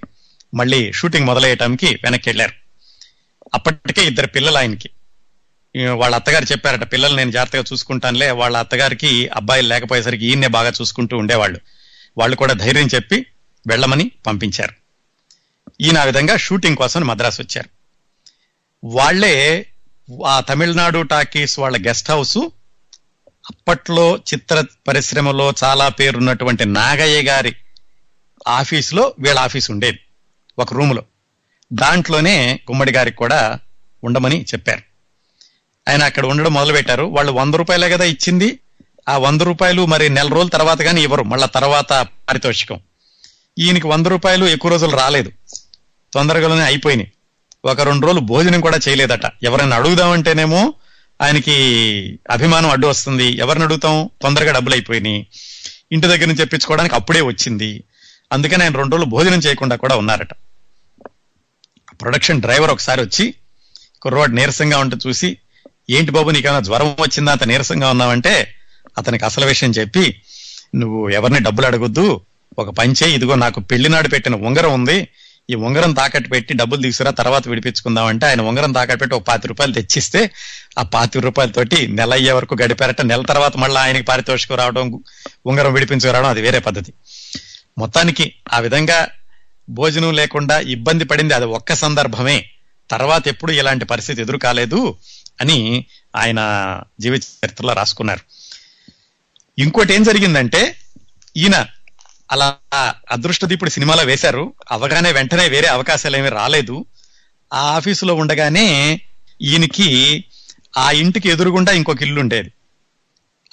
మళ్ళీ 0.54 0.94
షూటింగ్ 0.94 1.26
మొదలయ్యటానికి 1.26 2.00
వెనక్కి 2.04 2.30
వెళ్ళారు 2.30 2.54
అప్పటికే 3.54 4.06
ఇద్దరు 4.06 4.28
పిల్లలు 4.28 4.58
ఆయనకి. 4.58 4.90
వాళ్ళ 5.76 6.16
అత్తగారు 6.16 6.46
చెప్పారట 6.46 6.92
పిల్లలు 6.94 7.16
నేను 7.16 7.32
జాగ్రత్తగా 7.32 7.64
చూసుకుంటానులే. 7.74 8.32
వాళ్ళ 8.32 8.58
అత్తగారికి 8.58 9.28
అబ్బాయిలు 9.28 9.68
లేకపోయేసరికి 9.68 10.26
ఈయన్నే 10.26 10.48
బాగా 10.48 10.74
చూసుకుంటూ 10.82 11.18
ఉండేవాళ్ళు. 11.18 11.60
వాళ్ళు 12.18 12.36
కూడా 12.36 12.54
ధైర్యం 12.54 12.88
చెప్పి 12.96 13.26
వెళ్ళమని 13.68 14.12
పంపించారు. 14.28 14.81
ఈయన 15.82 15.98
ఆ 15.98 16.04
విధంగా 16.04 16.38
షూటింగ్ 16.38 16.76
కోసం 16.76 17.02
మద్రాసు 17.02 17.42
వచ్చారు. 17.42 17.70
వాళ్ళే 18.84 19.66
ఆ 20.26 20.40
తమిళనాడు 20.40 21.02
టాకీస్ 21.02 21.60
వాళ్ళ 21.60 21.88
గెస్ట్ 21.88 22.12
హౌస్ 22.12 22.38
అప్పట్లో 23.48 24.18
చిత్ర 24.18 24.64
పరిశ్రమలో 24.88 25.54
చాలా 25.64 25.90
పేరున్నటువంటి 25.90 26.66
నాగయ్య 26.66 27.22
గారి 27.22 27.56
ఆఫీసులో 28.48 29.16
వీళ్ళ 29.20 29.40
ఆఫీస్ 29.40 29.72
ఉండేది 29.72 30.00
ఒక 30.60 30.74
రూములో. 30.74 31.04
దాంట్లోనే 31.74 32.60
గుమ్మడి 32.72 32.92
గారికి 32.92 33.18
కూడా 33.18 33.60
ఉండమని 34.04 34.44
చెప్పారు. 34.44 34.82
ఆయన 35.90 36.04
అక్కడ 36.04 36.26
ఉండడం 36.26 36.54
మొదలు 36.54 36.74
పెట్టారు 36.74 37.04
వాళ్ళు 37.04 37.32
వంద 37.32 37.56
రూపాయలే 37.56 37.90
కదా 37.90 38.06
ఇచ్చింది. 38.06 38.60
ఆ 39.10 39.18
వంద 39.18 39.42
రూపాయలు 39.42 39.86
మరి 39.86 40.10
నెల 40.10 40.28
రోజుల 40.28 40.50
తర్వాత 40.50 40.82
కానీ 40.82 41.04
ఇవ్వరు. 41.04 41.24
మళ్ళా 41.24 41.48
తర్వాత 41.48 41.90
పారితోషికం. 41.90 42.80
ఈయనకి 43.60 43.88
వంద 43.88 44.08
రూపాయలు 44.08 44.46
ఎక్కువ 44.46 44.72
రోజులు 44.72 44.92
రాలేదు. 44.92 45.32
తొందరగానే 46.14 46.62
అయిపోయినాయి. 46.62 47.12
ఒక 47.66 47.82
రెండు 47.82 48.06
రోజులు 48.06 48.22
భోజనం 48.22 48.62
కూడా 48.62 48.80
చేయలేదట. 48.90 49.32
ఎవరైనా 49.44 49.76
అడుగుదామంటేనేమో 49.76 50.74
ఆయనకి 51.22 51.56
అభిమానం 52.32 52.70
అడ్డు 52.70 52.88
వస్తుంది. 52.88 53.26
ఎవరిని 53.26 53.66
అడుగుతాం? 53.66 54.10
తొందరగా 54.22 54.52
డబ్బులు 54.52 54.76
అయిపోయినాయి. 54.76 55.28
ఇంటి 55.92 56.08
దగ్గర 56.08 56.26
నుంచి 56.26 56.38
తెప్పించుకోవడానికి 56.38 56.96
అప్పుడే 56.96 57.22
వచ్చింది. 57.22 57.84
అందుకని 58.32 58.64
ఆయన 58.64 58.76
రెండు 58.76 58.96
రోజులు 58.96 59.10
భోజనం 59.10 59.40
చేయకుండా 59.40 59.76
కూడా 59.76 59.96
ఉన్నారట. 59.96 60.34
ప్రొడక్షన్ 62.02 62.42
డ్రైవర్ 62.42 62.72
ఒకసారి 62.72 63.02
వచ్చి 63.02 63.34
కుర్రవాడు 64.02 64.32
నీరసంగా 64.32 64.78
ఉంటే 64.78 64.98
చూసి 65.08 65.38
ఏంటి 65.90 66.12
బాబు 66.12 66.30
నీకేమైనా 66.30 66.60
జ్వరం 66.60 66.88
వచ్చిందా? 66.88 67.32
అంత 67.32 67.44
నీరసంగా 67.44 67.90
ఉన్నావంటే 67.90 68.56
అతనికి 68.98 69.26
అసలు 69.26 69.46
విషయం 69.46 69.72
చెప్పి 69.72 70.22
నువ్వు 70.76 71.10
ఎవరిని 71.10 71.40
డబ్బులు 71.40 71.68
అడగొద్దు. 71.68 72.22
ఒక 72.60 72.70
పంచే 72.70 73.12
ఇదిగో 73.12 73.36
నాకు 73.36 73.60
పెళ్ళినాడు 73.60 74.08
పెట్టిన 74.08 74.36
ఉంగరం 74.36 74.74
ఉంది. 74.74 75.08
ఈ 75.50 75.56
ఉంగరం 75.56 75.94
తాకట్టు 75.94 76.30
పెట్టి 76.30 76.54
డబ్బులు 76.54 76.82
తీసుకురా 76.82 77.12
తర్వాత 77.12 77.48
విడిపించుకుందాం 77.48 78.06
అంటే 78.06 78.26
ఆయన 78.26 78.42
ఉంగరం 78.42 78.72
తాకట్టు 78.72 79.00
పెట్టి 79.00 79.16
ఒక 79.16 79.22
పాతి 79.22 79.48
రూపాయలు 79.48 79.74
తెచ్చిస్తే 79.74 80.32
ఆ 80.80 80.84
పాతి 80.84 81.20
రూపాయలతోటి 81.20 81.88
నెల 81.88 82.14
అయ్యే 82.14 82.32
వరకు 82.32 82.58
గడిపారట 82.62 83.02
నెల 83.02 83.22
తర్వాత 83.22 83.58
మళ్ళీ 83.58 83.80
ఆయనకి 83.80 84.04
పారితోషికం 84.04 84.56
రావడం 84.56 85.04
ఉంగరం 85.46 85.74
విడిపించుకురావడం 85.74 86.30
అది 86.30 86.42
వేరే 86.42 86.60
పద్ధతి. 86.60 86.94
మొత్తానికి 87.78 88.34
ఆ 88.54 88.60
విధంగా 88.60 89.08
భోజనం 89.70 90.14
లేకుండా 90.14 90.60
ఇబ్బంది 90.60 91.04
పడింది 91.04 91.34
అది 91.34 91.46
ఒక్క 91.46 91.74
సందర్భమే. 91.74 92.50
తర్వాత 92.90 93.28
ఎప్పుడు 93.28 93.52
ఇలాంటి 93.52 93.86
పరిస్థితి 93.86 94.22
ఎదురు 94.22 94.38
కాలేదు 94.38 94.98
అని 95.42 95.86
ఆయన 96.16 96.40
జీవిత 97.00 97.24
చరిత్రలో 97.24 97.74
రాసుకున్నారు. 97.74 98.20
ఇంకోటి 99.60 99.94
ఏం 99.94 100.04
జరిగిందంటే 100.04 100.76
ఈయన 101.38 101.66
అలా 102.32 102.58
అదృష్టదీపుడు 103.12 103.70
సినిమాలో 103.70 104.04
వేశారు. 104.04 104.54
అవగానే 104.72 105.12
వెంటనే 105.12 105.48
వేరే 105.48 105.68
అవకాశాలు 105.68 106.18
ఏమీ 106.18 106.30
రాలేదు. 106.30 106.86
ఆ 107.54 107.60
ఆఫీసులో 107.60 108.14
ఉండగానే 108.16 109.02
ఈయనకి 109.42 110.24
ఆ 110.78 110.92
ఇంటికి 110.92 111.30
ఎదురుగుండా 111.30 111.72
ఇంకొక 111.72 112.02
ఇల్లు 112.02 112.20
ఉండేది. 112.20 112.52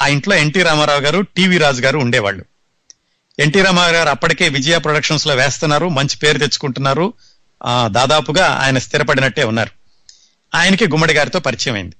ఆ 0.02 0.06
ఇంట్లో 0.06 0.36
ఎన్టీ 0.36 0.62
రామారావు 0.62 1.00
గారు 1.00 1.20
టీవీ 1.20 1.58
రాజు 1.58 1.82
గారు 1.82 1.98
ఉండేవాళ్ళు. 1.98 2.44
ఎన్టీ 3.38 3.62
రామారావు 3.62 3.94
గారు 3.94 4.08
అప్పటికే 4.08 4.48
విజయ 4.48 4.78
ప్రొడక్షన్స్లో 4.78 5.34
వేస్తున్నారు 5.34 5.88
మంచి 5.88 6.16
పేరు 6.16 6.38
తెచ్చుకుంటున్నారు. 6.38 7.12
దాదాపుగా 7.86 8.46
ఆయన 8.46 8.78
స్థిరపడినట్టే 8.78 9.44
ఉన్నారు. 9.44 9.70
ఆయనకి 10.54 10.88
గుమ్మడి 10.88 11.14
గారితో 11.14 11.38
పరిచయం 11.38 11.74
అయింది 11.74 11.96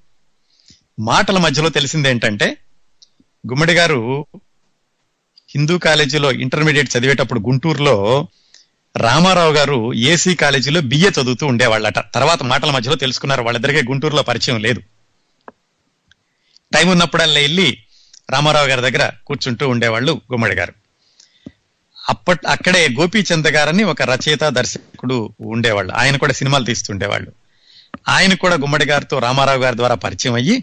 మాటల 0.99 1.39
మధ్యలో 1.39 1.69
తెలిసింది 1.69 2.11
ఏంటంటే 2.11 2.57
గుమ్మడి 3.51 3.75
గారు 3.75 4.27
హిందూ 5.49 5.79
కాలేజీలో 5.79 6.33
ఇంటర్మీడియట్ 6.33 6.97
చదివేటప్పుడు 6.97 7.41
గుంటూరులో 7.41 8.29
రామారావు 8.97 9.53
గారు 9.53 9.93
ఏసీ 9.93 10.35
కాలేజీలో 10.35 10.81
బిఏ 10.81 11.09
చదువుతూ 11.09 11.47
ఉండేవాళ్ళట. 11.47 12.15
తర్వాత 12.15 12.43
మాటల 12.43 12.71
మధ్యలో 12.71 12.97
తెలుసుకున్నారు 12.97 13.43
వాళ్ళిద్దరికీ 13.43 13.89
గుంటూరులో 13.89 14.23
పరిచయం 14.23 14.61
లేదు. 14.61 14.81
టైం 16.75 16.89
ఉన్నప్పుడల్లా 16.89 17.41
వెళ్ళి 17.41 17.79
రామారావు 18.31 18.67
గారి 18.67 18.91
దగ్గర 18.91 19.11
కూర్చుంటూ 19.27 19.69
ఉండేవాళ్ళు 19.69 20.21
గుమ్మడి 20.33 20.55
గారు. 20.55 20.73
అప్పట్ 22.09 22.47
అక్కడే 22.47 22.89
గోపీచంద్ 22.89 23.49
గారని 23.49 23.85
ఒక 23.85 24.03
రచయిత 24.03 24.45
దర్శకుడు 24.45 25.35
ఉండేవాళ్ళు. 25.41 25.93
ఆయన 25.93 26.17
కూడా 26.17 26.33
సినిమాలు 26.33 26.65
తీస్తుండేవాళ్ళు. 26.65 27.33
ఆయన 28.09 28.35
కూడా 28.35 28.55
గుమ్మడి 28.55 28.85
గారితో 28.85 29.19
రామారావు 29.19 29.59
గారి 29.59 29.77
ద్వారా 29.77 29.95
పరిచయం 29.95 30.35
అయ్యి 30.35 30.63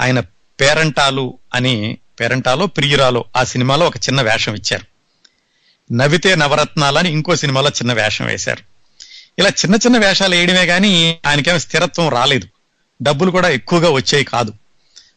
ఆయన 0.00 0.20
పేరంటాలు 0.60 1.38
అని 1.54 1.98
పేరంటాలో 2.20 2.66
ప్రియురాలో 2.66 3.24
ఆ 3.36 3.44
సినిమాలో 3.44 3.86
ఒక 3.86 3.96
చిన్న 3.96 4.22
వేషం 4.22 4.54
ఇచ్చారు. 4.54 4.86
నవితే 5.92 6.34
నవరత్నాలని 6.34 7.12
ఇంకో 7.12 7.36
సినిమాలో 7.36 7.68
చిన్న 7.68 7.92
వేషం 7.92 8.26
వేశారు. 8.26 8.62
ఇలా 9.38 9.48
చిన్న 9.48 9.74
చిన్న 9.74 9.98
వేషాలు 9.98 10.34
వేయడమే 10.34 10.66
కానీ 10.66 11.18
ఆయనకేమో 11.26 11.58
స్థిరత్వం 11.58 12.08
రాలేదు. 12.08 12.48
డబ్బులు 13.02 13.30
కూడా 13.30 13.48
ఎక్కువగా 13.48 13.90
వచ్చేవి 13.90 14.24
కాదు. 14.24 14.52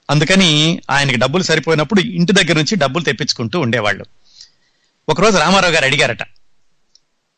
అందుకని 0.09 0.81
ఆయనకి 0.89 1.17
డబ్బులు 1.17 1.43
సరిపోయినప్పుడు 1.43 2.01
ఇంటి 2.01 2.33
దగ్గర 2.33 2.53
నుంచి 2.53 2.75
డబ్బులు 2.75 3.03
తెప్పించుకుంటూ 3.03 3.59
ఉండేవాళ్ళు. 3.59 4.05
ఒకరోజు 5.09 5.37
రామారావు 5.37 5.73
గారు 5.73 5.85
అడిగారట 5.85 6.23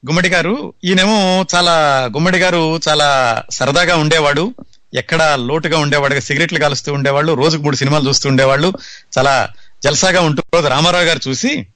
గుమ్మడి 0.06 0.30
గారు 0.30 0.74
ఈయనేమో 0.84 1.46
చాలా 1.56 2.06
గుమ్మడి 2.14 2.38
గారు 2.38 2.80
చాలా 2.90 3.44
సరదాగా 3.50 3.96
ఉండేవాడు. 3.96 4.54
ఎక్కడ 4.94 5.24
లోటుగా 5.24 5.78
ఉండేవాడు 5.78 6.20
సిగరెట్లు 6.20 6.60
కాలుస్తూ 6.60 6.94
ఉండేవాళ్ళు 6.94 7.34
రోజుకు 7.34 7.64
మూడు 7.64 7.76
సినిమాలు 7.76 8.08
చూస్తూ 8.08 8.30
ఉండేవాళ్ళు. 8.30 8.74
చాలా 9.18 9.50
జల్సాగా 9.84 10.22
ఉంటూ 10.22 10.44
రోజు 10.54 10.68
రామారావు 10.68 11.04
గారు 11.04 11.20
చూసి 11.28 11.68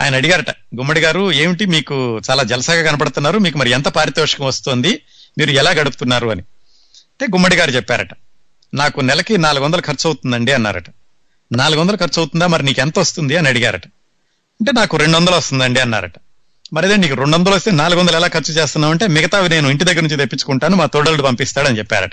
ఆయన 0.00 0.16
అడిగారట 0.16 0.50
గుమ్మడి 0.50 1.00
గారు 1.00 1.32
ఏమిటి 1.32 1.66
మీకు 1.66 2.20
చాలా 2.30 2.42
జలసాగా 2.42 2.90
కనపడుతున్నారు 2.90 3.38
మీకు 3.38 3.58
మరి 3.58 3.70
ఎంత 3.70 3.88
పారితోషికం 3.88 4.44
వస్తుంది 4.44 5.02
మీరు 5.38 5.50
ఎలా 5.50 5.70
గడుపుతున్నారు? 5.70 6.28
అని. 6.28 6.40
అంటే 6.40 7.26
గుమ్మడి 7.26 7.56
గారు 7.56 7.70
చెప్పారట 7.70 8.08
నాకు 8.74 9.00
నెలకి 9.00 9.38
నాలుగు 9.38 9.64
వందలు 9.64 9.80
ఖర్చు 9.80 10.08
అవుతుందండి 10.08 10.52
అన్నారట. 10.52 10.84
నాలుగు 11.52 11.80
వందలు 11.80 11.96
ఖర్చు 11.96 12.20
అవుతుందా? 12.20 12.46
మరి 12.46 12.62
నీకు 12.62 12.80
ఎంత 12.80 12.98
వస్తుంది? 12.98 13.36
అని 13.36 13.48
అడిగారట. 13.48 13.86
అంటే 14.60 14.72
నాకు 14.72 14.96
రెండు 14.96 15.16
వందలు 15.16 15.34
వస్తుందండి 15.34 15.80
అన్నారట. 15.80 16.12
మరి 16.72 16.86
అదే 16.86 16.96
నీకు 16.96 17.14
రెండు 17.14 17.36
వందలు 17.36 17.54
వస్తే 17.54 17.70
నాలుగు 17.70 18.00
వందలు 18.00 18.16
ఎలా 18.16 18.26
ఖర్చు 18.26 18.54
చేస్తున్నావు? 18.54 18.92
అంటే 18.92 19.06
మిగతావి 19.06 19.48
నేను 19.48 19.68
ఇంటి 19.68 19.84
దగ్గర 19.84 20.00
నుంచి 20.00 20.16
తెప్పించుకుంటాను 20.16 20.76
మా 20.76 20.86
తోడలు 20.86 21.22
పంపిస్తాడని 21.22 21.78
చెప్పారట. 21.78 22.12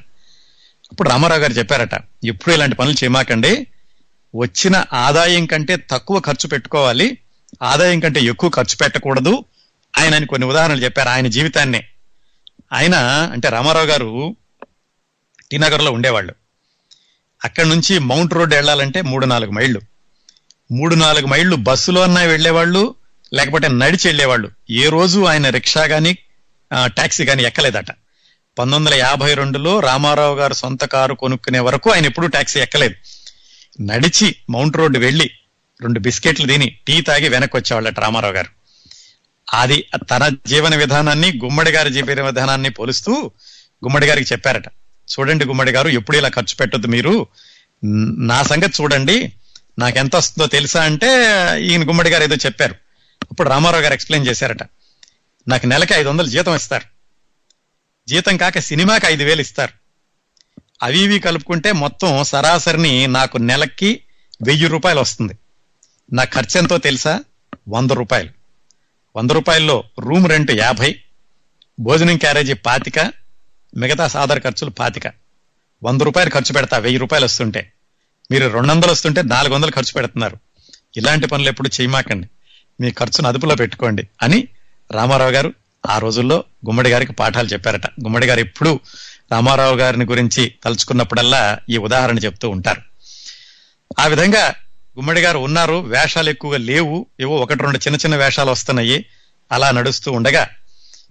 అప్పుడు 0.92 1.10
రామారావు 1.10 1.42
గారు 1.42 1.54
చెప్పారట 1.54 1.94
ఎప్పుడు 2.24 2.54
ఇలాంటి 2.54 2.76
పనులు 2.76 2.94
చేయమాకండి. 2.94 3.68
వచ్చిన 4.36 4.86
ఆదాయం 4.94 5.46
కంటే 5.46 5.76
తక్కువ 5.76 6.20
ఖర్చు 6.20 6.48
పెట్టుకోవాలి. 6.48 7.18
ఆదాయం 7.64 8.00
కంటే 8.00 8.20
ఎక్కువ 8.22 8.50
ఖర్చు 8.50 8.76
పెట్టకూడదు. 8.78 9.44
ఆయన 9.98 10.26
కొన్ని 10.26 10.48
ఉదాహరణలు 10.48 10.84
చెప్పారు 10.84 11.10
ఆయన 11.10 11.28
జీవితాన్నే. 11.28 11.88
ఆయన 12.74 12.96
అంటే 13.32 13.50
రామారావు 13.50 13.86
గారు 13.86 14.36
టీనగర్లో 15.52 15.92
ఉండేవాళ్ళు. 15.92 16.36
అక్కడి 17.46 17.70
నుంచి 17.70 18.00
మౌంట్ 18.00 18.34
రోడ్ 18.34 18.54
వెళ్ళాలంటే 18.54 19.02
మూడు 19.02 19.26
నాలుగు 19.26 19.52
మైళ్ళు. 19.52 19.82
మూడు 20.72 20.96
నాలుగు 20.96 21.28
మైళ్ళు 21.28 21.56
బస్సులో 21.56 22.02
అన్నా 22.02 22.22
వెళ్ళేవాళ్ళు 22.22 22.96
లేకపోతే 23.34 23.68
నడిచి 23.68 24.08
వెళ్ళేవాళ్ళు. 24.08 24.52
ఏ 24.70 24.90
రోజు 24.90 25.20
ఆయన 25.26 25.50
రిక్షా 25.50 25.88
కానీ 25.88 26.18
టాక్సీ 26.74 27.26
కానీ 27.26 27.44
ఎక్కలేదట. 27.44 27.92
పంతొమ్మిది 28.60 28.96
వందల 28.96 29.08
యాభై 29.08 29.34
రెండులో 29.34 29.80
రామారావు 29.80 30.36
గారు 30.36 30.54
సొంత 30.54 30.86
కారు 30.86 31.14
కొనుక్కునే 31.14 31.60
వరకు 31.60 31.92
ఆయన 31.92 32.06
ఎప్పుడూ 32.06 32.28
ట్యాక్సీ 32.28 32.60
ఎక్కలేదు. 32.60 32.96
నడిచి 33.82 34.36
మౌంట్ 34.50 34.78
రోడ్డు 34.78 35.00
వెళ్ళి 35.00 35.32
రెండు 35.82 36.00
బిస్కెట్లు 36.00 36.48
తిని 36.48 36.78
టీ 36.88 37.02
తాగి 37.02 37.30
వెనక్కి 37.30 37.58
వచ్చేవాళ్ళట 37.58 38.00
రామారావు 38.00 38.34
గారు. 38.34 38.48
అది 39.54 39.86
తన 40.12 40.36
జీవన 40.48 40.76
విధానాన్ని 40.76 41.40
గుమ్మడి 41.44 41.72
గారి 41.72 41.92
జీవన 41.92 42.22
విధానాన్ని 42.22 42.70
పోలుస్తూ 42.70 43.32
గుమ్మడి 43.84 44.08
గారికి 44.08 44.34
చెప్పారట. 44.34 44.68
చూడండి 45.12 45.46
గుమ్మడి 45.46 45.72
గారు 45.72 45.90
ఎప్పుడు 45.90 46.18
ఇలా 46.18 46.30
ఖర్చు 46.30 46.56
పెట్టొద్దు 46.56 46.88
మీరు. 46.88 47.28
నా 48.18 48.44
సంగతి 48.44 48.84
చూడండి. 48.84 49.34
నాకెంత 49.80 50.16
వస్తుందో 50.16 50.48
తెలుసా? 50.48 50.84
అంటే 50.84 51.08
ఈయన 51.62 51.88
గుమ్మడి 51.88 52.10
గారు 52.10 52.24
ఏదో 52.24 52.36
చెప్పారు. 52.36 52.76
అప్పుడు 53.32 53.50
రామారావు 53.50 53.84
గారు 53.84 53.94
ఎక్స్ప్లెయిన్ 53.94 54.30
చేశారట. 54.30 54.64
నాకు 55.48 55.66
నెలకి 55.66 55.94
ఐదు 55.94 56.10
వందలు 56.10 56.28
జీతం 56.28 56.56
ఇస్తారు. 56.56 56.99
జీతం 58.10 58.38
కాక 58.38 58.60
సినిమాకి 58.60 59.08
ఐదు 59.08 59.24
వేలు 59.24 59.42
ఇస్తారు. 59.42 59.74
అవి 60.84 61.00
ఇవి 61.00 61.20
కలుపుకుంటే 61.20 61.72
మొత్తం 61.72 62.24
సరాసరిని 62.24 63.08
నాకు 63.08 63.38
నెలకి 63.38 64.04
వెయ్యి 64.42 64.68
రూపాయలు 64.68 65.00
వస్తుంది. 65.00 65.34
నా 66.14 66.24
ఖర్చు 66.24 66.58
ఎంతో 66.58 66.78
తెలుసా? 66.78 67.24
వంద 67.70 67.92
రూపాయలు. 67.92 68.30
వంద 69.16 69.32
రూపాయల్లో 69.32 69.84
రూమ్ 70.00 70.30
రెంట్ 70.30 70.52
యాభై 70.52 71.00
భోజనం 71.80 72.18
క్యారేజీ 72.18 72.54
పాతిక 72.54 73.00
మిగతా 73.78 74.08
సాధారణ 74.08 74.42
ఖర్చులు 74.42 74.70
పాతిక. 74.70 75.04
వంద 75.84 76.02
రూపాయలు 76.02 76.30
ఖర్చు 76.30 76.54
పెడతా 76.54 76.78
వెయ్యి 76.78 77.00
రూపాయలు 77.00 77.26
వస్తుంటే. 77.26 77.72
మీరు 78.32 78.48
రెండు 78.48 78.68
వందలు 78.68 78.92
వస్తుంటే 78.92 79.22
నాలుగు 79.22 79.54
వందలు 79.54 79.72
ఖర్చు 79.72 79.94
పెడుతున్నారు. 79.94 80.38
ఇలాంటి 80.98 81.28
పనులు 81.28 81.50
ఎప్పుడు 81.50 81.70
చేయమాకండి. 81.82 82.30
మీ 82.82 82.92
ఖర్చును 82.92 83.28
అదుపులో 83.28 83.56
పెట్టుకోండి 83.56 84.08
అని 84.22 84.48
రామారావు 84.92 85.32
గారు 85.32 85.54
ఆ 85.88 85.98
రోజుల్లో 85.98 86.44
గుమ్మడి 86.66 86.90
గారికి 86.90 87.14
పాఠాలు 87.14 87.48
చెప్పారట. 87.48 87.86
గుమ్మడి 87.86 88.26
గారు 88.26 88.40
ఎప్పుడు 88.40 88.80
రామారావు 89.32 89.76
గారిని 89.76 90.06
గురించి 90.06 90.54
తలుచుకున్నప్పుడల్లా 90.64 91.58
ఈ 91.70 91.78
ఉదాహరణ 91.78 92.18
చెప్తూ 92.18 92.50
ఉంటారు. 92.50 92.82
ఆ 94.00 94.08
విధంగా 94.08 94.54
గుమ్మడి 94.98 95.22
గారు 95.22 95.40
ఉన్నారు 95.40 95.76
వేషాలు 95.76 96.30
ఎక్కువగా 96.30 96.58
లేవు 96.58 97.06
ఏవో 97.20 97.36
ఒకటి 97.36 97.64
రెండు 97.64 97.78
చిన్న 97.78 97.98
చిన్న 97.98 98.16
వేషాలు 98.16 98.52
వస్తున్నాయి 98.52 99.06
అలా 99.52 99.72
నడుస్తూ 99.72 100.12
ఉండగా 100.12 100.48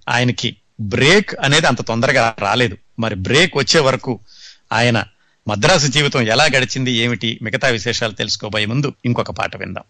ఆయనకి 0.08 0.56
బ్రేక్ 0.80 1.34
అనేది 1.34 1.66
అంత 1.66 1.82
తొందరగా 1.82 2.34
రాలేదు. 2.38 2.78
మరి 2.98 3.14
బ్రేక్ 3.14 3.56
వచ్చే 3.56 3.80
వరకు 3.80 4.20
ఆయన 4.72 5.04
మద్రాసు 5.48 5.86
జీవితం 5.86 6.20
ఎలా 6.20 6.44
గడిచింది 6.44 6.92
ఏమిటి 6.92 7.38
మిగతా 7.42 7.68
విశేషాలు 7.68 8.12
తెలుసుకోబోయే 8.12 8.64
ముందు 8.64 8.94
ఇంకొక 9.04 9.30
పాట 9.30 9.56
విందాం. 9.56 9.84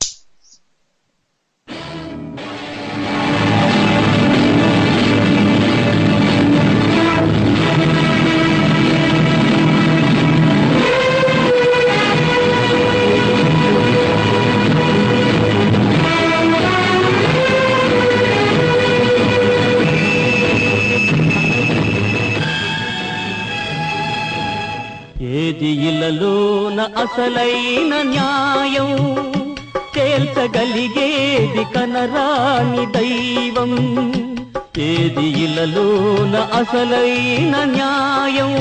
అసలైన 26.98 28.02
న్యాయం 28.02 29.14
తేల్చగలిగేది 29.94 31.64
కనరాని 31.64 32.86
దైవం. 32.86 33.72
ఏది 34.78 35.44
ఇలలోన 35.44 36.48
అసలైన 36.54 37.64
న్యాయం 37.64 38.54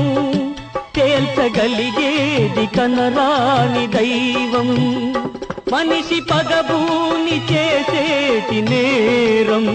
తేల్చగలిగేది 0.96 2.66
కనరాని 2.66 3.88
దైవం. 3.88 4.70
మనిషి 5.72 6.22
పగబూని 6.22 7.54
చేసేటి 7.54 8.62
నేరం 8.62 9.68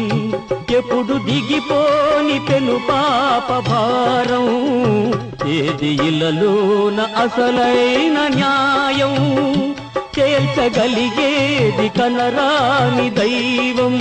ఎప్పుడు 0.71 1.19
దిగిపోని 1.19 2.41
పెను 2.51 2.81
పాప 2.89 3.71
భారం. 3.71 5.02
ఏది 5.47 5.91
ఇలలోన 6.09 7.01
అసలైన 7.01 8.29
న్యాయం 8.29 9.15
తేల్చగలిగేది 10.17 11.89
కనరాని 11.89 13.11
దైవం. 13.11 13.97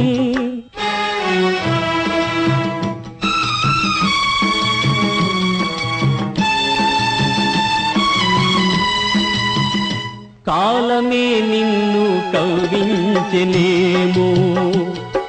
కాలమే 10.48 11.42
నిన్ను 11.42 12.32
కవ్వించనేమో 12.34 14.28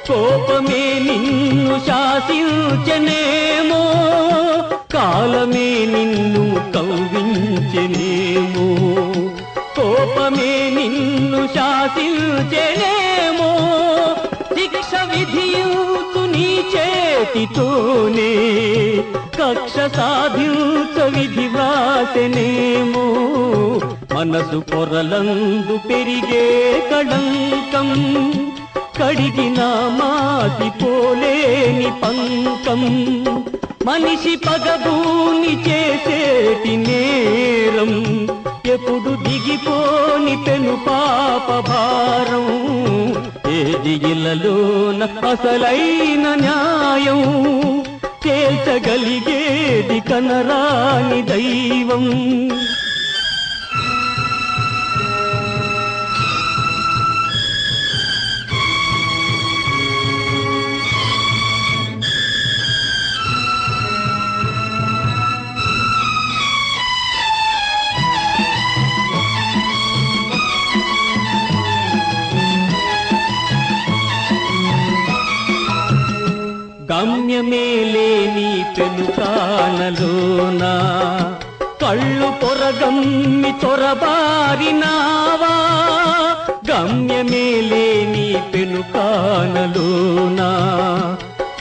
కోపమే 0.07 0.83
నిన్ను 0.99 1.79
శాసించనేమో 1.87 3.81
కాలమే 5.03 5.85
నిన్ను 5.85 6.71
కవ్వించనేమో. 6.71 7.55
కోపమే 9.75 10.69
నిన్ను 10.69 11.47
శాసించనేమో. 11.47 12.61
శిక్ష 14.55 15.15
విధియుతు 15.15 16.19
నీ 16.19 16.65
చేతితోనే 16.75 18.31
కక్ష 19.41 19.95
సాధించ 19.95 21.03
విధి 21.03 21.47
వ్రాసెనేమో. 21.47 23.03
మనసు 24.15 24.57
పొరలందు 24.57 25.79
పెరిగే 25.87 26.73
కళంకం 26.91 27.89
కడిగిన 29.03 29.55
మాది 30.01 30.69
పోలేని 30.69 31.91
పంకం. 32.03 32.81
మనిషి 33.85 34.35
పగబూని 34.35 35.69
చేసేటి 35.69 36.77
నేరం. 36.77 38.03
ఎప్పుడు 38.65 39.29
దిగిపోని 39.29 40.43
పెను 40.43 40.77
పాప 40.87 41.69
భారం. 41.69 42.47
ఏది 43.53 44.11
ఇలలోన 44.11 45.03
అసలైన 45.03 46.33
న్యాయం? 46.33 47.21
తేల్చగలిగేది 48.23 49.99
కనరాని 49.99 51.21
దైవం. 51.21 52.05
గమ్యమే 77.25 77.67
లేని 77.91 78.47
పెనుకానలోన 78.75 80.63
కళ్ళు 81.81 82.29
పొరగమ్మి 82.41 83.51
తొరబారినావా 83.61 85.51
గమ్యమే 86.69 87.45
లేని 87.69 88.27
పెనుకానలోన 88.53 90.41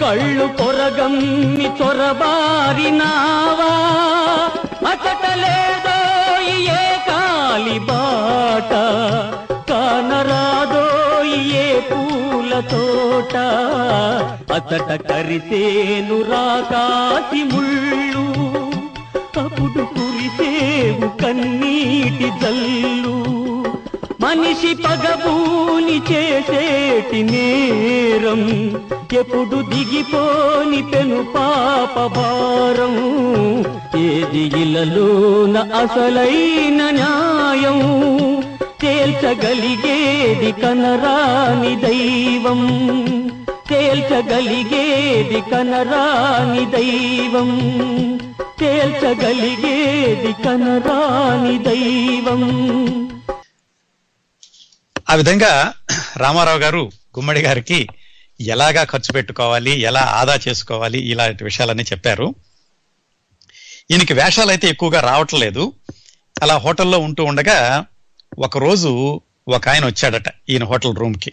కళ్ళు 0.00 0.48
పొరగమ్మి 0.60 1.68
తొరబారినావా 1.80 3.70
అతటలేదో 4.92 5.98
ఏ 6.74 6.82
కాలి 7.08 7.78
బాట. 7.88 8.72
కానరాదో 9.70 10.84
పూల 11.90 12.60
తోట 12.60 13.36
అతట 14.52 15.12
కరితేను 15.12 16.22
రాకాసి 16.22 17.44
ముళ్ళు. 17.44 18.26
అప్పుడు 19.40 19.84
కురిసేవు 19.84 21.22
కన్నీటి 21.22 22.32
జల్లు. 22.42 23.22
మనిషి 24.20 24.74
పగబూని 24.74 26.02
చేసేటి 26.12 27.22
నేరం 27.22 28.42
ఎప్పుడు 29.12 29.62
దిగిపోని 29.62 30.82
పెను 30.82 31.22
పాప 31.22 32.06
భారం. 32.16 32.94
ఏది 33.96 34.60
ఇలలోన 34.62 35.58
అసలైన 35.58 36.90
న్యాయం? 36.90 37.80
తేల్చగలిగేది 38.82 40.52
కనరాని 40.52 41.76
దైవం. 41.76 42.60
తేల్చగలిగేది 43.70 45.40
కనరాని 45.40 46.66
దైవం. 46.66 47.50
తేల్చగలిగేది 48.60 50.32
కనరాని 50.32 51.58
దైవం. 51.58 52.42
ఆ 55.10 55.14
విధంగా 55.14 55.72
రామారావు 56.16 56.58
గారు 56.58 56.90
గుమ్మడి 57.18 57.40
గారికి 57.40 57.88
ఎలాగా 58.40 58.84
ఖర్చు 58.84 59.12
పెట్టుకోవాలి 59.12 59.80
ఎలా 59.80 60.00
ఆదా 60.00 60.38
చేసుకోవాలి 60.48 60.98
ఇలాంటి 60.98 61.44
విషయాలన్నీ 61.44 61.82
చెప్పారు. 61.82 62.34
ఈయనకి 63.90 64.14
వేషాలు 64.14 64.48
అయితే 64.48 64.68
ఎక్కువగా 64.68 65.00
రావట్లేదు. 65.00 65.72
అలా 66.42 66.56
హోటల్లో 66.58 66.98
ఉంటూ 66.98 67.24
ఉండగా 67.24 67.86
ఒకరోజు 68.38 69.20
ఒక 69.48 69.68
ఆయన 69.68 69.86
వచ్చాడట 69.86 70.24
ఈయన 70.48 70.64
హోటల్ 70.64 70.96
రూమ్కి 70.96 71.32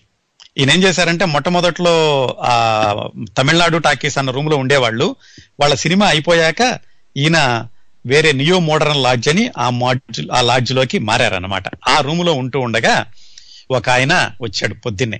ఈయన 0.57 0.71
ఏం 0.71 0.83
చేశారంటే 0.83 1.25
మొట్టమొదట్లో 1.25 2.25
ఆ 2.41 3.09
తమిళనాడు 3.37 3.77
టాకీస్ 3.77 4.17
అన్న 4.17 4.31
రూమ్లో 4.31 4.57
ఉండేవాళ్ళు. 4.57 5.15
వాళ్ళ 5.59 5.75
సినిమా 5.75 6.07
అయిపోయాక 6.07 6.79
ఈయన 7.17 7.67
వేరే 8.05 8.31
నియో 8.31 8.59
మోడర్న్ 8.59 9.03
లాడ్జ్ 9.03 9.29
అని 9.29 9.51
ఆ 9.57 9.69
మాడ్జ్ 9.69 10.21
ఆ 10.31 10.41
లాడ్జ్లోకి 10.41 10.99
మారారనమాట 10.99 11.63
ఆ 11.89 12.01
రూమ్లో 12.01 12.33
ఉంటూ 12.33 12.59
ఉండగా 12.59 13.05
ఒక 13.71 13.89
ఆయన 13.89 14.31
వచ్చాడు 14.41 14.73
పొద్దున్నే. 14.73 15.19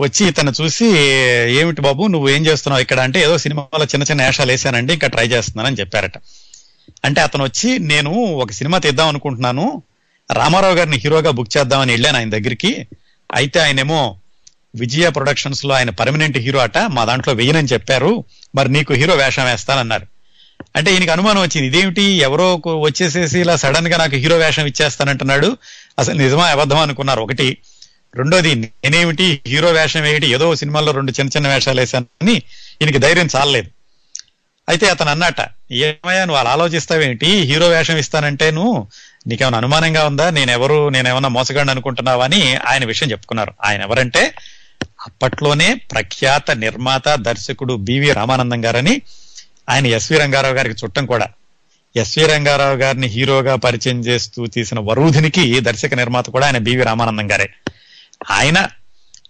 వచ్చి 0.00 0.28
ఇతను 0.28 0.52
చూసి 0.60 0.86
ఏమిటి 1.52 1.80
బాబు 1.80 2.06
నువ్వు 2.06 2.28
ఏం 2.28 2.46
చేస్తున్నావు 2.46 2.82
ఇక్కడ? 2.82 3.00
అంటే 3.00 3.20
ఏదో 3.20 3.38
సినిమాలో 3.38 3.84
చిన్న 3.84 4.02
చిన్న 4.02 4.26
వేషాలు 4.26 4.50
వేసానండి 4.50 4.92
ఇంకా 4.92 5.08
ట్రై 5.08 5.28
చేస్తున్నానని 5.28 5.76
చెప్పారట. 5.76 6.12
అంటే 7.04 7.20
అతను 7.20 7.44
వచ్చి 7.44 7.78
నేను 7.78 8.10
ఒక 8.12 8.50
సినిమా 8.50 8.78
తీద్దాం 8.78 9.08
అనుకుంటున్నాను. 9.08 9.82
రామారావు 10.30 10.74
గారిని 10.74 10.96
హీరోగా 10.96 11.30
బుక్ 11.30 11.56
చేద్దామని 11.56 11.92
వెళ్ళాను 11.92 12.16
ఆయన 12.16 12.30
దగ్గరికి. 12.30 12.86
అయితే 13.34 13.60
ఆయనేమో 13.60 14.16
విజయ 14.74 15.08
ప్రొడక్షన్స్లో 15.08 15.74
ఆయన 15.74 15.90
పర్మనెంట్ 15.90 16.38
హీరో 16.38 16.60
అట 16.60 16.78
మా 16.78 17.04
దాంట్లో 17.04 17.34
వెయ్యనని 17.34 17.68
చెప్పారు. 17.72 18.24
మరి 18.54 18.68
నీకు 18.68 18.92
హీరో 18.92 19.14
వేషం 19.14 19.44
వేస్తానన్నారు. 19.44 20.06
అంటే 20.76 20.92
ఈయనకి 20.92 21.10
అనుమానం 21.10 21.42
వచ్చింది 21.42 21.66
ఇదేమిటి? 21.66 22.02
ఎవరో 22.02 22.62
వచ్చేసేసి 22.80 23.40
ఇలా 23.40 23.56
సడన్గా 23.56 23.96
నాకు 23.96 24.16
హీరో 24.16 24.36
వేషం 24.36 24.66
ఇచ్చేస్తానంటున్నాడు. 24.66 25.56
అసలు 25.98 26.14
నిజమా 26.14 26.46
అబద్ధం 26.46 26.78
అనుకున్నారు 26.78 27.20
ఒకటి. 27.20 27.56
రెండోది 28.14 28.54
నేనేమిటి? 28.54 29.40
హీరో 29.46 29.70
వేషం 29.70 30.04
ఏమిటి 30.04 30.26
ఏదో 30.26 30.54
సినిమాల్లో 30.54 30.92
రెండు 30.92 31.12
చిన్న 31.12 31.30
చిన్న 31.36 31.48
వేషాలు 31.48 31.80
వేశానని 31.80 32.34
ఈయనకి 32.82 32.98
ధైర్యం 32.98 33.28
చాలలేదు. 33.36 33.68
అయితే 34.68 34.86
అతను 34.90 35.10
అన్నట 35.10 35.40
ఏమయ్యా 35.72 36.24
నువ్వు 36.24 36.40
అలా 36.40 36.50
ఆలోచిస్తావేంటి 36.50 37.26
హీరో 37.26 37.68
వేషం 37.68 37.96
ఇస్తానంటే 37.96 38.50
నువ్వు 38.50 38.86
నీకేమైనా 39.26 39.58
అనుమానంగా 39.58 40.06
ఉందా? 40.06 40.30
నేనెవరు? 40.30 40.88
నేనేమన్నా 40.88 41.28
మోసగాడిని 41.28 41.70
అనుకుంటున్నావా 41.70 42.24
అని 42.24 42.56
ఆయన 42.56 42.84
విషయం 42.84 43.10
చెప్పుకున్నారు. 43.10 43.54
ఆయన 43.64 43.82
ఎవరంటే 43.82 44.34
అప్పట్లోనే 44.82 45.74
ప్రఖ్యాత 45.74 46.50
నిర్మాత 46.50 47.08
దర్శకుడు 47.08 47.74
బివి 47.74 48.12
రామానందం 48.12 48.64
గారని 48.64 49.02
ఆయన 49.68 49.86
ఎస్వి 49.86 50.18
రంగారావు 50.18 50.54
గారికి 50.54 50.84
చుట్టం 50.84 51.06
కూడా. 51.06 51.28
ఎస్వి 51.96 52.26
రంగారావు 52.26 52.76
గారిని 52.76 53.06
హీరోగా 53.06 53.56
పరిచయం 53.56 54.00
చేస్తూ 54.00 54.46
తీసిన 54.46 54.80
వరూధినికి 54.80 55.60
దర్శక 55.60 55.94
నిర్మాత 55.94 56.30
కూడా 56.30 56.46
ఆయన 56.46 56.58
బివి 56.58 56.82
రామానందం 56.82 57.32
గారే. 57.32 57.50
ఆయన 58.30 58.68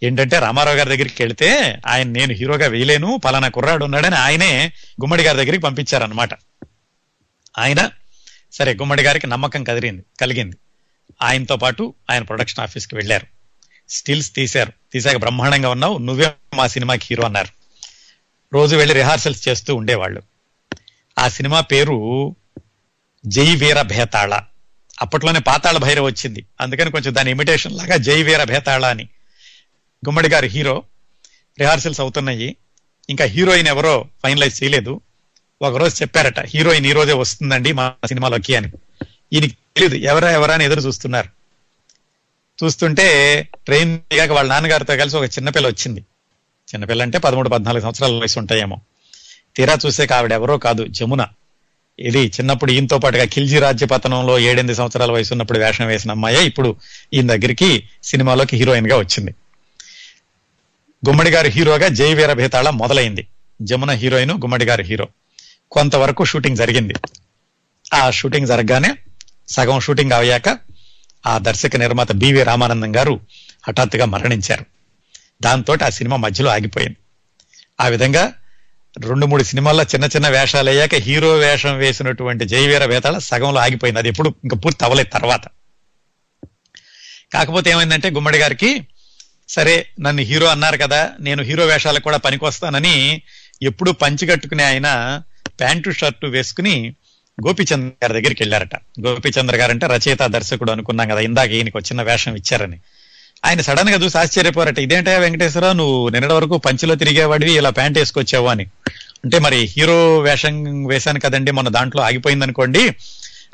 ఏంటంటే 0.03 0.39
రామారావు 0.39 0.77
గారి 0.77 0.91
దగ్గరికి 0.91 1.23
వెళితే 1.23 1.79
ఆయన 1.87 2.07
నేను 2.07 2.33
హీరోగా 2.33 2.67
వేయలేను 2.67 3.21
పలానా 3.25 3.49
కుర్రాడు 3.49 3.85
ఉన్నాడని 3.85 4.17
ఆయనే 4.17 4.73
గుమ్మడి 5.01 5.23
గారి 5.23 5.39
దగ్గరికి 5.39 5.63
పంపించారనమాట 5.63 6.29
ఆయన 7.59 7.91
సరే 8.53 8.75
గుమ్మడి 8.75 9.03
గారికి 9.03 9.27
నమ్మకం 9.27 9.65
కదిరింది 9.65 10.05
కలిగింది. 10.21 10.57
ఆయనతో 11.23 11.57
పాటు 11.57 11.95
ఆయన 12.11 12.23
ప్రొడక్షన్ 12.23 12.61
ఆఫీస్కి 12.61 12.95
వెళ్ళారు. 12.95 13.27
స్టిల్స్ 13.89 14.35
తీశారు. 14.35 14.73
తీశాక 14.93 15.17
బ్రహ్మాండంగా 15.17 15.71
ఉన్నావు 15.71 15.99
నువ్వే 15.99 16.33
మా 16.55 16.67
సినిమాకి 16.67 17.07
హీరో 17.11 17.25
అన్నారు. 17.25 17.49
రోజు 18.53 18.77
వెళ్ళి 18.77 18.95
రిహార్సల్స్ 18.95 19.49
చేస్తూ 19.49 19.75
ఉండేవాళ్ళు. 19.75 20.23
ఆ 21.19 21.29
సినిమా 21.29 21.61
పేరు 21.61 22.37
జై 23.27 23.55
వీర 23.55 23.83
భేతాళ. 23.83 24.41
అప్పట్లోనే 25.03 25.41
పాతాళ 25.41 25.77
భైరవ్ 25.77 26.07
వచ్చింది. 26.07 26.47
అందుకని 26.61 26.91
కొంచెం 26.91 27.15
దాని 27.15 27.31
ఇమిటేషన్ 27.31 27.77
లాగా 27.77 27.97
జై 27.97 28.23
వీర 28.23 28.45
భేతాళ 28.45 28.87
అని. 28.87 29.05
గుమ్మడి 30.07 30.29
గారు 30.29 30.47
హీరో. 30.47 30.83
రిహార్సల్స్ 31.59 32.01
అవుతున్నాయి. 32.01 32.57
ఇంకా 33.11 33.25
హీరోయిన్ 33.25 33.69
ఎవరో 33.69 34.09
ఫైనలైజ్ 34.23 34.63
చేయలేదు. 34.63 35.01
ఒకరోజు 35.63 36.03
చెప్పారట 36.03 36.41
హీరోయిన్ 36.41 36.87
ఈ 36.87 36.93
రోజే 36.93 37.13
వస్తుందండి 37.13 37.73
మా 37.73 37.95
సినిమాలోకి 38.07 38.57
అని. 38.57 38.69
ఈయనకి 39.33 39.49
తెలియదు 39.49 39.95
ఎవరా 39.95 40.31
ఎవరా 40.31 40.55
అని 40.55 40.65
ఎదురు 40.65 40.81
చూస్తున్నారు. 40.81 41.29
చూస్తుంటే 42.65 43.07
ట్రైన్ 43.67 43.99
దిగాక 43.99 44.31
వాళ్ళ 44.31 44.51
నాన్నగారితో 44.51 44.97
కలిసి 44.97 45.17
ఒక 45.17 45.25
చిన్నపిల్ల 45.25 45.67
వచ్చింది. 45.67 46.01
చిన్నపిల్ల 46.75 47.03
అంటే 47.03 47.19
పదమూడు 47.19 47.49
పద్నాలుగు 47.49 47.83
సంవత్సరాల 47.83 48.13
వయసు 48.13 48.39
ఉంటాయేమో. 48.39 48.81
తీరా 49.57 49.79
చూసే 49.87 50.09
ఆవిడ 50.15 50.33
ఎవరో 50.33 50.59
కాదు 50.59 50.87
జమున. 50.87 51.27
ఇది 51.99 52.27
చిన్నప్పుడు 52.27 52.73
ఈయనతో 52.73 52.99
పాటుగా 52.99 53.25
ఖిల్జీ 53.25 53.59
రాజ్య 53.59 53.87
పతనంలో 53.87 54.39
ఏడెనిమిది 54.39 54.75
సంవత్సరాల 54.75 55.13
వయసు 55.13 55.33
ఉన్నప్పుడు 55.33 55.59
వేషం 55.59 55.87
వేసిన 55.87 56.11
అమ్మాయే 56.11 56.45
ఇప్పుడు 56.45 56.77
ఈయన 57.13 57.27
దగ్గరికి 57.27 57.89
సినిమాలోకి 58.05 58.57
హీరోయిన్గా 58.57 58.99
వచ్చింది. 58.99 59.35
గుమ్మడి 61.09 61.31
గారి 61.31 61.49
హీరోగా 61.49 61.89
జై 61.89 62.15
వీర 62.15 62.33
భేతాళ 62.33 62.71
మొదలైంది. 62.71 63.27
జమున 63.63 63.91
హీరోయిన్ 63.91 64.31
గుమ్మడి 64.31 64.65
గారి 64.65 64.83
హీరో. 64.83 65.09
కొంతవరకు 65.73 66.25
షూటింగ్ 66.25 66.57
జరిగింది. 66.57 66.95
ఆ 67.95 68.11
షూటింగ్ 68.11 68.47
జరగగానే 68.47 68.95
సగం 69.49 69.81
షూటింగ్ 69.81 70.13
అయ్యాక 70.13 70.59
ఆ 71.27 71.39
దర్శక 71.39 71.77
నిర్మాత 71.77 72.13
బివి 72.13 72.43
రామానందం 72.43 72.97
గారు 72.97 73.21
హఠాత్తుగా 73.69 74.05
మరణించారు. 74.05 74.65
దాంతో 75.43 75.77
ఆ 75.87 75.89
సినిమా 75.89 76.17
మధ్యలో 76.17 76.51
ఆగిపోయింది. 76.51 76.97
ఆ 77.81 77.89
విధంగా 77.89 78.33
రెండు 79.01 79.27
మూడు 79.27 79.43
సినిమాల్లో 79.43 79.85
చిన్న 79.85 80.05
చిన్న 80.05 80.29
వేషాలు 80.29 80.71
అయ్యాక 80.71 80.95
హీరో 80.95 81.35
వేషం 81.35 81.77
వేసినటువంటి 81.77 82.45
జయవీర 82.45 82.85
వేతాళ 82.85 83.19
సగంలో 83.19 83.61
ఆగిపోయింది. 83.61 83.99
అది 83.99 84.09
ఎప్పుడు 84.09 84.29
ఇంకా 84.45 84.57
పూర్తి 84.57 84.85
అవ్వలేదు 84.85 85.09
తర్వాత. 85.09 85.41
కాకపోతే 87.35 87.71
ఏమైందంటే 87.71 88.11
గుమ్మడి 88.11 88.39
గారికి 88.39 88.87
సరే 89.49 89.87
నన్ను 90.01 90.23
హీరో 90.23 90.47
అన్నారు 90.47 90.77
కదా 90.77 91.11
నేను 91.21 91.43
హీరో 91.43 91.67
వేషాలకు 91.67 92.05
కూడా 92.05 92.17
పనికొస్తానని 92.17 93.23
ఎప్పుడు 93.63 93.91
పంచి 93.91 94.27
కట్టుకునే 94.27 94.65
ఆయన 94.65 95.23
ప్యాంటు 95.49 95.91
షర్టు 95.91 96.27
వేసుకుని 96.27 96.95
గోపిచంద్ర 97.47 98.07
గారి 98.07 98.21
దగ్గరికి 98.21 98.43
వెళ్ళారట. 98.43 98.77
గోపిచంద్ర 98.77 99.57
గారు 99.57 99.71
అంటే 99.71 99.87
రచయిత 99.87 100.23
దర్శకుడు 100.23 100.73
అనుకున్నాం 100.73 101.09
కదా 101.09 101.21
ఇందాక 101.21 101.51
ఈయనకు 101.51 101.79
చిన్న 101.79 102.03
వేషం 102.03 102.37
ఇచ్చారని. 102.37 102.79
ఆయన 103.45 103.61
సడన్గా 103.61 103.97
చూసి 103.97 104.19
ఆశ్చర్యపోరట 104.19 104.79
ఇదేంటే 104.79 105.19
వెంకటేశ్వరరావు 105.19 105.73
నువ్వు 105.73 106.09
నిన్నటి 106.09 106.33
వరకు 106.33 106.57
పంచిలో 106.57 106.95
తిరిగేవాడివి 106.95 107.53
ఇలా 107.53 107.71
ప్యాంట్ 107.71 107.99
వేసుకొచ్చావు 107.99 108.47
అని. 108.47 108.67
అంటే 109.25 109.39
మరి 109.39 109.57
హీరో 109.57 110.19
వేషం 110.19 110.85
వేశాను 110.85 111.21
కదండి 111.21 111.51
మన 111.51 111.69
దాంట్లో 111.69 112.03
ఆగిపోయింది 112.03 112.45
అనుకోండి 112.45 112.95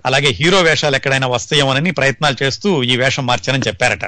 అలాగే 0.06 0.28
హీరో 0.28 0.62
వేషాలు 0.62 0.96
ఎక్కడైనా 0.96 1.26
వస్తాయేమోనని 1.26 1.90
ప్రయత్నాలు 1.90 2.44
చేస్తూ 2.44 2.82
ఈ 2.82 2.96
వేషం 2.96 3.26
మార్చానని 3.26 3.62
చెప్పారట. 3.66 4.04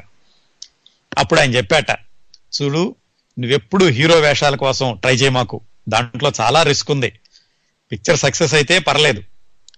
అప్పుడు 1.18 1.40
ఆయన 1.40 1.56
చెప్పాట 1.56 1.90
చూడు 2.62 2.94
నువ్వెప్పుడు 3.38 3.84
హీరో 3.84 4.20
వేషాల 4.20 4.56
కోసం 4.56 4.98
ట్రై 5.02 5.14
చేయమాకు 5.14 5.60
దాంట్లో 5.88 6.32
చాలా 6.40 6.62
రిస్క్ 6.62 6.90
ఉంది. 6.90 7.12
పిక్చర్ 7.92 8.18
సక్సెస్ 8.18 8.54
అయితే 8.54 8.78
పర్లేదు. 8.78 9.22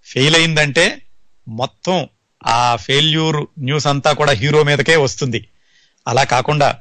ఫెయిల్ 0.04 0.36
అయిందంటే 0.36 1.02
మొత్తం 1.48 2.08
ఆ 2.46 2.76
ఫెయిల్యూర్ 2.76 3.46
న్యూస్ 3.58 3.86
అంతా 3.86 4.12
కూడా 4.12 4.32
హీరో 4.32 4.62
మీదకే 4.62 4.96
వస్తుంది. 4.96 5.48
అలా 6.08 6.24
కాకుండా 6.24 6.78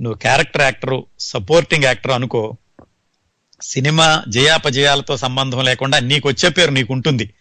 నువ్వు 0.00 0.18
క్యారెక్టర్ 0.18 0.62
యాక్టరు 0.62 1.06
సపోర్టింగ్ 1.20 1.84
యాక్టర్ 1.84 2.12
అనుకో 2.12 2.56
సినిమా 3.62 4.24
జయాపజయాలతో 4.28 5.16
సంబంధం 5.16 5.64
లేకుండా 5.64 5.98
నీకు 5.98 6.28
వచ్చే 6.28 6.48
పేరు 6.48 6.70
నీకు 6.70 6.92
ఉంటుంది 6.92 7.34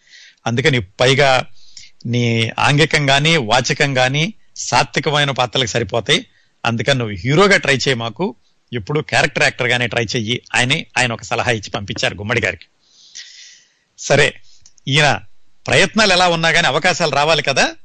అందుకని 0.48 0.80
పైగా 0.80 1.46
నీ 2.06 2.52
ఆంగికం 2.60 3.06
కానీ 3.06 3.38
వాచకం 3.38 3.94
కానీ 3.94 4.34
సాత్వికమైన 4.56 5.32
పాత్రలకు 5.32 5.70
సరిపోతాయి. 5.70 6.26
అందుకని 6.66 7.00
నువ్వు 7.00 7.16
హీరోగా 7.16 7.58
ట్రై 7.58 7.74
చేయి 7.74 7.94
మాకు. 7.94 8.36
ఇప్పుడు 8.74 9.00
క్యారెక్టర్ 9.00 9.44
యాక్టర్ 9.44 9.68
గానే 9.68 9.88
ట్రై 9.88 10.04
చెయ్యి. 10.04 10.42
ఆయన 10.56 10.72
ఆయన 10.98 11.14
ఒక 11.14 11.24
సలహా 11.24 11.52
ఇచ్చి 11.52 11.70
పంపించారు 11.70 12.16
గుమ్మడి 12.16 12.42
గారికి. 12.42 12.66
సరే 14.00 14.42
ఈయన 14.88 15.22
ప్రయత్నాలు 15.68 16.14
ఎలా 16.14 16.28
ఉన్నా 16.28 16.52
కానీ 16.52 16.68
అవకాశాలు 16.68 17.12
రావాలి 17.12 17.42
కదా? 17.42 17.76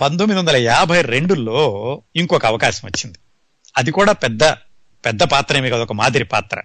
పంతొమ్మిది 0.00 0.40
వందల 0.40 0.56
యాభై 0.56 1.02
రెండులో 1.02 2.02
ఇంకొక 2.16 2.46
అవకాశం 2.46 2.88
వచ్చింది. 2.88 3.18
అది 3.76 3.90
కూడా 3.90 4.12
పెద్ద 4.12 4.44
పెద్ద 5.04 5.22
పాత్ర 5.22 5.56
ఏమి 5.56 5.70
కదా 5.70 5.82
ఒక 5.82 5.92
మాదిరి 5.92 6.24
పాత్ర. 6.24 6.62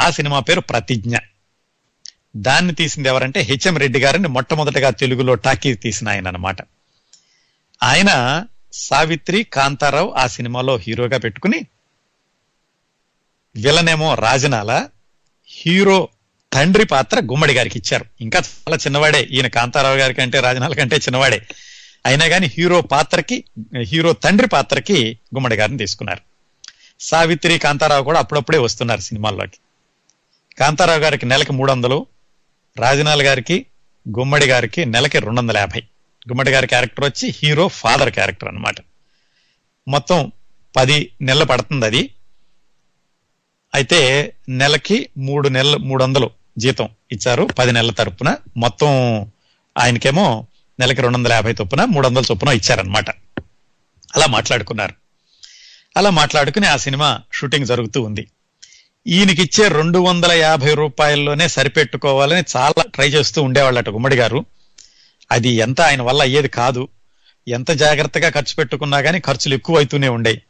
ఆ 0.00 0.10
సినిమా 0.10 0.40
పేరు 0.40 0.60
ప్రతిజ్ఞ. 0.60 1.16
దాన్ని 2.36 2.74
తీసింది 2.74 3.08
ఎవరంటే 3.08 3.40
హెచ్ఎం 3.40 3.76
రెడ్డి 3.76 3.98
గారిని 3.98 4.28
మొట్టమొదటిగా 4.28 4.90
తెలుగులో 4.90 5.34
టాకీ 5.34 5.74
తీసిన 5.74 6.08
ఆయన 6.08 6.26
అన్నమాట. 6.26 6.56
ఆయన 7.82 8.42
సావిత్రి 8.72 9.42
కాంతారావు 9.42 10.10
ఆ 10.10 10.26
సినిమాలో 10.26 10.76
హీరోగా 10.76 11.18
పెట్టుకుని 11.18 11.66
విలనేమో 13.56 14.14
రాజనాల 14.14 14.88
హీరో 15.48 16.08
తండ్రి 16.52 16.84
పాత్ర 16.84 17.20
గుమ్మడి 17.20 17.54
గారికి 17.54 17.78
ఇచ్చారు. 17.78 18.04
ఇంకా 18.20 18.38
చాలా 18.38 18.76
చిన్నవాడే. 18.76 19.28
ఈయన 19.30 19.46
కాంతారావు 19.46 19.96
గారి 19.96 20.14
కంటే 20.14 20.40
రాజనాల 20.40 20.74
కంటే 20.74 20.96
చిన్నవాడే. 20.96 21.46
అయినా 22.06 22.28
కానీ 22.28 22.46
హీరో 22.58 22.80
పాత్రకి 22.80 23.44
హీరో 23.82 24.12
తండ్రి 24.12 24.48
పాత్రకి 24.48 25.18
గుమ్మడి 25.34 25.56
గారిని 25.56 25.78
తీసుకున్నారు. 25.78 26.20
సావిత్రి 27.00 27.58
కాంతారావు 27.58 28.04
కూడా 28.04 28.18
అప్పుడప్పుడే 28.18 28.58
వస్తున్నారు 28.58 29.00
సినిమాల్లోకి. 29.00 29.58
కాంతారావు 30.58 30.98
గారికి 30.98 31.26
నెలకి 31.26 31.52
మూడు 31.52 31.72
వందలు 31.72 32.06
రాజనాల 32.78 33.26
గారికి 33.26 33.66
గుమ్మడి 34.18 34.46
గారికి 34.46 34.84
నెలకి 34.84 35.18
రెండు 35.18 35.40
వందల 35.40 35.56
యాభై. 35.56 35.80
గుమ్మడి 36.28 36.50
గారి 36.50 36.66
క్యారెక్టర్ 36.66 37.04
వచ్చి 37.04 37.34
హీరో 37.42 37.68
ఫాదర్ 37.68 38.10
క్యారెక్టర్ 38.10 38.48
అన్నమాట. 38.48 38.74
మొత్తం 39.88 40.32
పది 40.76 41.12
నెలలు 41.20 41.44
పడుతుంది 41.44 41.86
అది. 41.86 42.10
అయితే 43.74 44.32
నెలకి 44.48 45.08
మూడు 45.18 45.48
నెలలు 45.48 45.76
మూడు 45.76 46.04
వందలు 46.04 46.30
జీతం 46.58 46.88
ఇచ్చారు 47.12 47.48
పది 47.58 47.72
నెలల 47.72 47.90
తరపున. 47.90 48.36
మొత్తం 48.56 49.20
ఆయనకేమో 49.78 50.46
నెలకి 50.80 51.02
రెండు 51.02 51.18
వందల 51.18 51.32
యాభై 51.32 51.52
చొప్పున 51.52 51.84
మూడు 51.84 52.06
వందల 52.06 52.22
చొప్పున 52.30 52.48
ఇచ్చారనమాట 52.48 53.10
అలా 54.16 54.26
మాట్లాడుకున్నారు. 54.26 54.94
అలా 55.96 56.10
మాట్లాడుకుని 56.10 56.66
ఆ 56.66 56.76
సినిమా 56.76 57.20
షూటింగ్ 57.32 57.66
జరుగుతూ 57.66 58.02
ఉంది. 58.02 58.28
ఈయనకిచ్చే 59.06 59.68
రెండు 59.68 59.98
వందల 59.98 60.32
యాభై 60.32 60.74
రూపాయల్లోనే 60.74 61.48
సరిపెట్టుకోవాలని 61.48 62.42
చాలా 62.56 62.82
ట్రై 62.82 63.08
చేస్తూ 63.08 63.42
ఉండేవాళ్ళట 63.42 63.88
గుమ్మడి 63.88 64.16
గారు. 64.16 64.44
అది 65.30 65.48
ఎంత 65.48 65.80
ఆయన 65.80 66.02
వల్ల 66.02 66.22
అయ్యేది 66.22 66.48
కాదు. 66.48 66.88
ఎంత 67.48 67.70
జాగ్రత్తగా 67.70 68.28
ఖర్చు 68.28 68.54
పెట్టుకున్నా 68.54 69.00
కానీ 69.00 69.20
ఖర్చులు 69.20 69.54
ఎక్కువ 69.54 69.76
అవుతూనే 69.76 70.08
ఉండేవి 70.08 70.42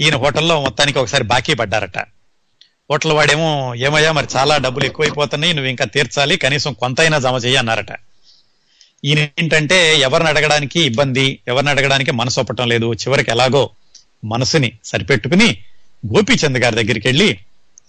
ఈయన 0.00 0.16
హోటల్లో 0.16 0.60
మొత్తానికి 0.60 0.98
ఒకసారి 0.98 1.24
బాకీ 1.24 1.54
పడ్డారట. 1.54 1.98
హోటల్ 2.90 3.12
వాడేమో 3.12 3.74
ఏమయ్యా 3.74 4.12
మరి 4.12 4.26
చాలా 4.36 4.56
డబ్బులు 4.56 4.84
ఎక్కువైపోతున్నాయి 4.84 5.52
నువ్వు 5.54 5.70
ఇంకా 5.70 5.84
తీర్చాలి 5.84 6.36
కనీసం 6.36 6.72
కొంతైనా 6.72 7.18
జమ 7.18 7.36
చెయ్యి 7.36 7.56
అన్నారట 7.56 7.92
ఈయన 9.04 9.18
ఏంటంటే 9.18 9.98
ఎవరిని 10.00 10.28
అడగడానికి 10.28 10.80
ఇబ్బంది 10.80 11.38
ఎవరిని 11.48 11.70
అడగడానికి 11.70 12.10
మనసు 12.10 12.40
ఒప్పటం 12.40 12.68
లేదు. 12.68 12.92
చివరికి 12.92 13.30
ఎలాగో 13.30 13.70
మనసుని 14.24 14.72
సరిపెట్టుకుని 14.84 15.58
గోపీచంద్ 16.06 16.58
గారి 16.58 16.76
దగ్గరికి 16.76 17.08
వెళ్ళి 17.08 17.38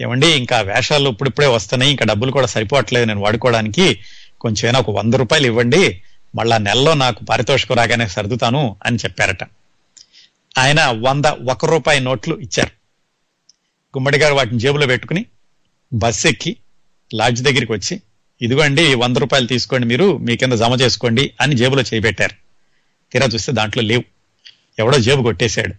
ఏమండి 0.02 0.28
ఇంకా 0.28 0.62
వేషాలు 0.62 1.10
ఇప్పుడిప్పుడే 1.10 1.48
వస్తున్నాయి 1.48 1.92
ఇంకా 1.92 2.06
డబ్బులు 2.06 2.32
కూడా 2.32 2.48
సరిపోవట్లేదు 2.48 3.06
నేను 3.06 3.22
వాడుకోవడానికి 3.22 4.00
కొంచెం 4.42 4.70
ఏమైనా 4.70 4.80
ఒక 4.80 4.90
వంద 4.90 5.14
రూపాయలు 5.14 5.46
ఇవ్వండి 5.46 6.02
మళ్ళా 6.36 6.58
నెలలో 6.58 6.94
నాకు 6.94 7.24
పారితోషికం 7.24 7.76
రాగానే 7.76 8.08
సర్దుతాను 8.08 8.76
అని 8.86 8.98
చెప్పారట. 8.98 9.44
ఆయన 10.58 10.82
వంద 11.00 11.26
ఒక 11.26 11.66
రూపాయి 11.66 12.00
నోట్లు 12.00 12.36
ఇచ్చారు. 12.36 12.77
గుమ్మడి 13.96 14.18
గారు 14.18 14.34
వాటిని 14.34 14.60
జేబులో 14.60 14.88
పెట్టుకుని 14.88 15.26
బస్ 15.94 16.26
ఎక్కి 16.26 16.58
లాడ్జ్ 17.14 17.42
దగ్గరికి 17.42 17.72
వచ్చి 17.72 18.02
ఇదిగోండి 18.42 18.96
వంద 18.96 19.18
రూపాయలు 19.18 19.48
తీసుకోండి 19.48 19.86
మీరు 19.86 20.18
మీ 20.18 20.38
కింద 20.38 20.54
జమ 20.54 20.74
చేసుకోండి 20.82 21.32
అని 21.42 21.56
జేబులో 21.56 21.84
చేపెట్టారు 21.94 22.36
తీరా 23.12 23.26
చూస్తే 23.26 23.52
దాంట్లో 23.52 23.84
లేవు. 23.84 24.04
ఎవడో 24.80 25.00
జేబు 25.00 25.22
కొట్టేశాడు. 25.24 25.76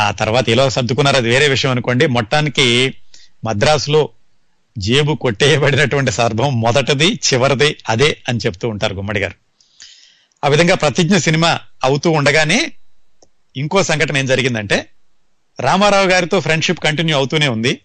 ఆ 0.00 0.10
తర్వాత 0.10 0.48
ఇలా 0.48 0.68
సర్దుకున్నారు 0.68 1.16
అది 1.16 1.28
వేరే 1.28 1.48
విషయం 1.48 1.70
అనుకోండి. 1.70 2.06
మొత్తానికి 2.06 2.94
మద్రాసులో 3.44 4.08
జేబు 4.78 5.12
కొట్టేయబడినటువంటి 5.14 6.12
సందర్భం 6.12 6.60
మొదటిది 6.60 7.06
చివరిది 7.06 7.76
అదే 7.88 8.16
అని 8.28 8.38
చెప్తూ 8.46 8.68
ఉంటారు 8.68 8.94
గుమ్మడి 8.94 9.20
గారు. 9.20 9.34
ఆ 10.44 10.48
విధంగా 10.48 10.74
ప్రతిజ్ఞ 10.74 11.16
సినిమా 11.16 11.60
అవుతూ 11.84 12.10
ఉండగానే 12.10 12.72
ఇంకో 13.56 13.82
సంఘటన 13.82 14.16
ఏం 14.16 14.26
జరిగిందంటే 14.26 14.86
రామారావు 15.60 16.06
గారితో 16.06 16.40
ఫ్రెండ్షిప్ 16.40 16.78
కంటిన్యూ 16.78 17.16
అవుతూనే 17.16 17.48
ఉంది. 17.48 17.80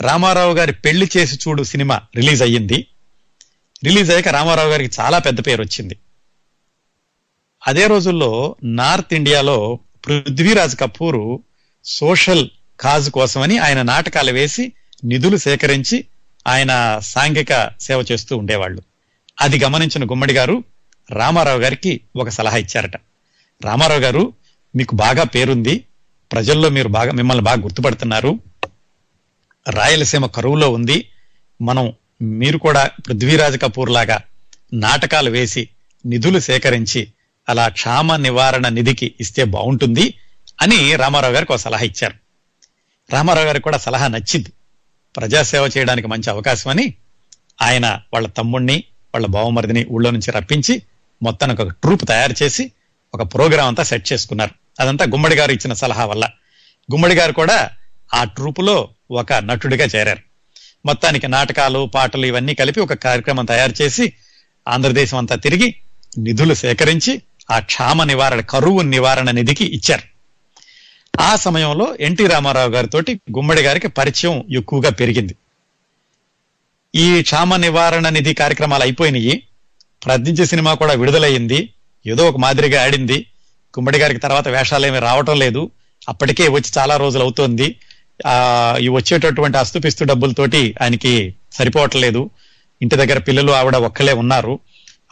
రామారావు 0.00 0.54
గారి 0.54 0.72
పెళ్ళి 0.72 1.10
చేసి 1.16 1.36
చూడు 1.36 1.62
సినిమా 1.62 2.00
రిలీజ్ 2.16 2.42
అయ్యింది. 2.42 2.86
రిలీజ్ 3.84 4.10
అయ్యాక 4.10 4.28
రామారావు 4.28 4.68
గారికి 4.68 5.00
చాలా 5.00 5.18
పెద్ద 5.18 5.46
పేరు 5.46 5.62
వచ్చింది. 5.62 5.96
అదే 7.66 7.86
రోజుల్లో 7.86 8.56
నార్త్ 8.64 9.14
ఇండియాలో 9.14 9.78
పృథ్వీరాజ్ 10.06 10.76
కపూర్ 10.76 11.40
సోషల్ 11.84 12.48
కాజ్ 12.80 13.10
కోసమని 13.10 13.58
ఆయన 13.58 13.82
నాటకాలు 13.82 14.32
వేసి 14.32 14.72
నిధులు 15.04 15.36
సేకరించి 15.36 16.04
ఆయన 16.46 16.98
సాంఘిక 17.02 17.70
సేవ 17.80 18.04
చేస్తూ 18.12 18.36
ఉండేవాళ్ళు. 18.36 18.82
అది 19.40 19.58
గమనించిన 19.58 20.04
గుమ్మడి 20.04 20.32
గారు 20.32 20.64
రామారావు 21.10 21.58
గారికి 21.58 22.00
ఒక 22.16 22.28
సలహా 22.28 22.56
ఇచ్చారట. 22.56 22.96
రామారావు 23.64 24.00
గారు 24.00 24.32
మీకు 24.76 24.94
బాగా 24.94 25.24
పేరుంది. 25.24 25.84
ప్రజల్లో 26.32 26.68
మీరు 26.68 26.88
బాగా 26.88 27.12
మిమ్మల్ని 27.12 27.44
బాగా 27.44 27.62
గుర్తుపడుతున్నారు. 27.62 28.40
రాయలసీమ 29.70 30.26
కరువులో 30.26 30.70
ఉంది. 30.70 31.08
మనం 31.62 31.92
మీరు 32.22 32.58
కూడా 32.58 32.90
పృథ్వీరాజ్ 33.06 33.62
కపూర్ 33.62 33.90
లాగా 33.90 34.20
నాటకాలు 34.72 35.30
వేసి 35.30 35.68
నిధులు 36.06 36.38
సేకరించి 36.38 37.08
అలా 37.48 37.68
క్షామ 37.68 38.16
నివారణ 38.16 38.68
నిధికి 38.68 39.14
ఇస్తే 39.20 39.44
బాగుంటుంది 39.44 40.14
అని 40.62 40.96
రామారావు 40.96 41.34
గారికి 41.34 41.52
ఒక 41.52 41.58
సలహా 41.58 41.84
ఇచ్చారు. 41.84 42.14
రామారావు 43.12 43.46
గారికి 43.46 43.62
కూడా 43.62 43.78
సలహా 43.78 44.08
నచ్చింది. 44.08 44.52
ప్రజాసేవ 45.16 45.70
చేయడానికి 45.78 46.08
మంచి 46.08 46.30
అవకాశం 46.30 46.70
అని 46.70 46.94
ఆయన 47.62 48.00
వాళ్ళ 48.12 48.28
తమ్ముణ్ణి 48.28 48.84
వాళ్ళ 49.14 49.26
బావమరిదిని 49.26 49.84
ఊళ్ళో 49.84 50.10
నుంచి 50.10 50.30
రప్పించి 50.30 50.82
మొత్తానికి 51.22 51.62
ఒక 51.62 51.68
ట్రూప్ 51.68 52.08
తయారు 52.08 52.34
చేసి 52.42 52.72
ఒక 53.14 53.34
ప్రోగ్రాం 53.34 53.66
అంతా 53.66 53.82
సెట్ 53.82 54.12
చేసుకున్నారు. 54.12 54.65
అదంతా 54.80 55.04
గుమ్మడి 55.04 55.34
గారు 55.34 55.52
ఇచ్చిన 55.52 55.72
సలహా 55.72 56.04
వల్ల. 56.04 56.28
గుమ్మడి 56.92 57.14
గారు 57.14 57.32
కూడా 57.32 57.70
ఆ 58.14 58.24
ట్రూపులో 58.24 58.88
ఒక 59.10 59.32
నటుడిగా 59.32 59.84
చేరారు. 59.84 60.18
మొత్తానికి 60.86 61.28
నాటకాలు 61.28 61.90
పాటలు 61.94 62.26
ఇవన్నీ 62.26 62.54
కలిపి 62.54 62.80
ఒక 62.80 62.92
కార్యక్రమం 62.92 63.44
తయారు 63.44 63.82
చేసి 63.82 64.12
ఆంధ్రదేశం 64.68 65.18
అంతా 65.18 65.34
తిరిగి 65.34 65.74
నిధులు 66.18 66.54
సేకరించి 66.54 67.22
ఆ 67.50 67.58
క్షామ 67.58 68.04
నివారణ 68.04 68.40
కరువు 68.40 68.80
నివారణ 68.80 69.30
నిధికి 69.30 69.64
ఇచ్చారు. 69.64 70.02
ఆ 71.20 71.36
సమయంలో 71.36 71.96
ఎన్టీ 72.00 72.26
రామారావు 72.26 72.70
గారితో 72.70 73.00
గుమ్మడి 73.10 73.62
గారికి 73.62 73.88
పరిచయం 73.88 74.44
ఎక్కువగా 74.50 74.90
పెరిగింది. 74.90 75.36
ఈ 76.94 77.22
క్షామ 77.22 77.56
నివారణ 77.56 78.08
నిధి 78.08 78.34
కార్యక్రమాలు 78.34 78.82
అయిపోయినాయి. 78.82 79.42
ప్రతించే 80.04 80.46
సినిమా 80.46 80.74
కూడా 80.74 80.92
విడుదలయ్యింది. 80.92 81.72
ఏదో 82.06 82.28
ఒక 82.28 82.36
మాదిరిగా 82.36 82.84
ఆడింది. 82.84 83.26
గుమ్మడి 83.78 83.98
గారికి 83.98 84.20
తర్వాత 84.20 84.48
వేషాలు 84.48 84.86
ఏమి 84.86 84.98
రావటం 84.98 85.38
లేదు. 85.38 85.70
అప్పటికే 86.08 86.48
వచ్చి 86.48 86.70
చాలా 86.78 86.96
రోజులు 86.96 87.22
అవుతోంది. 87.22 87.76
ఆ 88.26 88.76
ఈ 88.80 88.88
వచ్చేటటువంటి 88.88 89.58
అస్తుపిస్తు 89.58 90.04
డబ్బులతోటి 90.04 90.74
ఆయనకి 90.82 91.34
సరిపోవట్లేదు 91.52 92.30
ఇంటి 92.82 92.96
దగ్గర 92.96 93.18
పిల్లలు 93.18 93.52
ఆవిడ 93.52 93.76
ఒక్కలే 93.76 94.12
ఉన్నారు. 94.12 94.58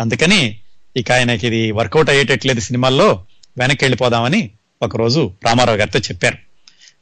అందుకని 0.00 0.58
ఇక 0.96 1.12
ఆయనకి 1.12 1.46
ఇది 1.46 1.72
వర్కౌట్ 1.72 2.10
అయ్యేటట్లేదు 2.10 2.60
సినిమాల్లో. 2.60 3.24
వెనక్కి 3.58 3.84
వెళ్ళిపోదామని 3.84 4.50
ఒకరోజు 4.82 5.32
రామారావు 5.44 5.78
గారితో 5.78 5.98
చెప్పారు. 5.98 6.38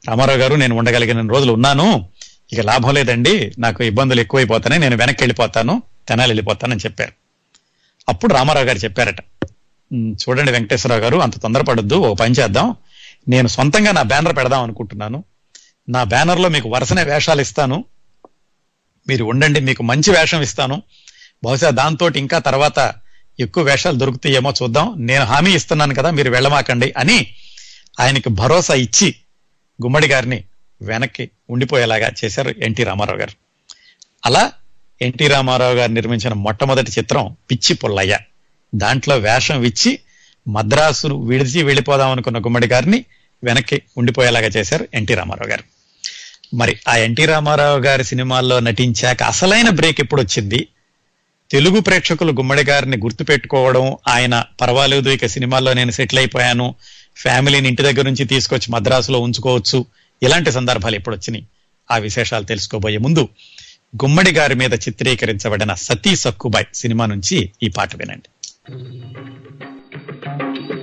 రామారావు 0.07 0.39
గారు 0.39 0.55
నేను 0.55 0.75
ఉండగలిగిన 0.75 1.29
రోజులు 1.29 1.53
ఉన్నాను. 1.53 2.09
ఇక 2.53 2.59
లాభం 2.59 2.93
లేదండి. 2.93 3.51
నాకు 3.59 3.83
ఇబ్బందులు 3.83 4.21
ఎక్కువైపోతాయి 4.21 4.79
నేను 4.79 4.95
వెనక్కి 4.95 5.23
వెళ్ళిపోతాను 5.23 5.83
తెనాలి 6.07 6.29
వెళ్ళిపోతానని 6.29 6.79
చెప్పారు. 6.79 7.13
అప్పుడు 8.09 8.33
రామారావు 8.33 8.65
గారు 8.65 8.77
చెప్పారట. 8.77 9.15
చూడండి 9.93 10.51
వెంకటేశ్వరరావు 10.51 11.01
గారు 11.01 11.17
అంత 11.17 11.37
తొందరపడద్దు 11.37 11.95
ఓ 11.95 12.13
పని 12.13 12.35
చేద్దాం. 12.39 12.75
నేను 13.27 13.47
సొంతంగా 13.47 13.91
నా 13.91 14.01
బ్యానర్ 14.01 14.37
పెడదాం 14.37 14.63
అనుకుంటున్నాను. 14.63 15.23
నా 15.89 16.03
బ్యానర్లో 16.03 16.49
మీకు 16.49 16.69
వరుసనే 16.69 17.03
వేషాలు 17.03 17.41
ఇస్తాను. 17.41 17.85
మీరు 19.07 19.25
ఉండండి 19.25 19.59
మీకు 19.59 19.83
మంచి 19.83 20.11
వేషం 20.11 20.41
ఇస్తాను. 20.41 20.83
బహుశా 21.43 21.69
దాంతో 21.69 22.09
ఇంకా 22.09 22.39
తర్వాత 22.39 22.93
ఎక్కువ 23.39 23.63
వేషాలు 23.63 23.97
దొరుకుతాయేమో 23.97 24.53
చూద్దాం. 24.63 24.93
నేను 24.97 25.23
హామీ 25.23 25.51
ఇస్తున్నాను 25.55 25.95
కదా 25.95 26.09
మీరు 26.09 26.29
వెళ్ళమాకండి 26.29 26.93
అని 26.97 27.27
ఆయనకి 27.99 28.29
భరోసా 28.29 28.73
ఇచ్చి 28.73 29.15
గుమ్మడి 29.83 30.07
గారిని 30.07 30.43
వెనక్కి 30.81 31.29
ఉండిపోయేలాగా 31.49 32.11
చేశారు 32.25 32.49
ఎన్టీ 32.49 32.83
రామారావు 32.83 33.19
గారు. 33.19 33.31
అలా 34.25 34.51
ఎన్టీ 35.01 35.27
రామారావు 35.27 35.73
గారు 35.73 35.91
నిర్మించిన 35.91 36.33
మొట్టమొదటి 36.33 36.91
చిత్రం 36.91 37.35
పిచ్చి 37.51 37.75
పుల్లయ్య. 37.75 38.17
దాంట్లో 38.75 39.17
వేషం 39.17 39.63
ఇచ్చి 39.63 39.99
మద్రాసును 40.47 41.21
విడిచి 41.21 41.63
వెళ్ళిపోదాం 41.63 42.11
అనుకున్న 42.11 42.37
గుమ్మడి 42.37 42.67
గారిని 42.67 43.05
వెనక్కి 43.43 43.81
ఉండిపోయేలాగా 43.97 44.47
చేశారు 44.47 44.87
ఎన్టీ 44.93 45.13
రామారావు 45.13 45.49
గారు. 45.49 45.63
మరి 46.55 46.77
ఆ 46.87 46.95
ఎన్టీ 46.95 47.25
రామారావు 47.25 47.79
గారి 47.79 48.03
సినిమాల్లో 48.03 48.59
నటించాక 48.59 49.23
అసలైన 49.23 49.69
బ్రేక్ 49.69 50.01
ఎప్పుడు 50.01 50.21
వచ్చింది? 50.21 50.67
తెలుగు 51.51 51.79
ప్రేక్షకులు 51.79 52.31
గుమ్మడి 52.31 52.63
గారిని 52.63 52.97
గుర్తుపెట్టుకోవడం 52.97 53.97
ఆయన 54.07 54.45
పర్వాలేదు 54.61 55.09
ఇక 55.09 55.25
సినిమాల్లో 55.25 55.73
నేను 55.73 55.91
సెటిల్ 55.91 56.19
అయిపోయాను 56.19 56.75
ఫ్యామిలీని 57.15 57.67
ఇంటి 57.67 57.83
దగ్గర 57.83 58.05
నుంచి 58.05 58.25
తీసుకొచ్చి 58.25 58.71
మద్రాసులో 58.71 59.19
ఉంచుకోవచ్చు 59.19 59.85
ఇలాంటి 60.23 60.51
సందర్భాలు 60.51 60.95
ఎప్పుడు 60.95 61.15
వచ్చినాయి? 61.15 61.45
ఆ 61.91 61.97
విశేషాలు 61.97 62.43
తెలుసుకోబోయే 62.43 62.97
ముందు 62.97 63.29
గుమ్మడి 64.03 64.31
గారి 64.31 64.55
మీద 64.55 64.73
చిత్రీకరించబడిన 64.73 65.73
సతీ 65.73 66.15
సక్కుబాయ్ 66.15 66.65
సినిమా 66.73 67.05
నుంచి 67.05 67.51
ఈ 67.63 67.67
పాట 67.67 67.95
వినండి. 67.95 68.29
రంగా 68.71 69.09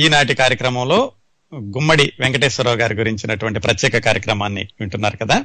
ఈనాటి 0.00 0.34
కార్యక్రమంలో 0.34 1.12
గుమ్మడి 1.54 2.12
వెంకటేశ్వరరావు 2.20 2.76
గారి 2.76 2.94
గురించినటువంటి 2.94 3.60
ప్రత్యేక 3.60 3.98
కార్యక్రమాన్ని 3.98 4.68
వింటున్నారు 4.80 5.16
కదా. 5.16 5.44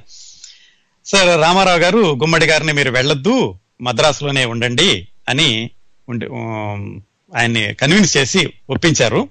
సార్ 1.05 1.41
రామారావు 1.41 1.77
గారు 1.77 1.97
గుమ్మడి 1.97 2.45
గారిని 2.45 2.73
మీరు 2.73 2.91
వెళ్ళొద్దు 2.91 3.59
మద్రాసులోనే 3.81 4.45
ఉండండి 4.45 5.07
అని 5.29 5.69
ఉండి 6.09 6.25
ఆయన్ని 7.37 7.73
కన్విన్స్ 7.73 8.17
చేసి 8.17 8.53
ఒప్పించారు. 8.69 9.29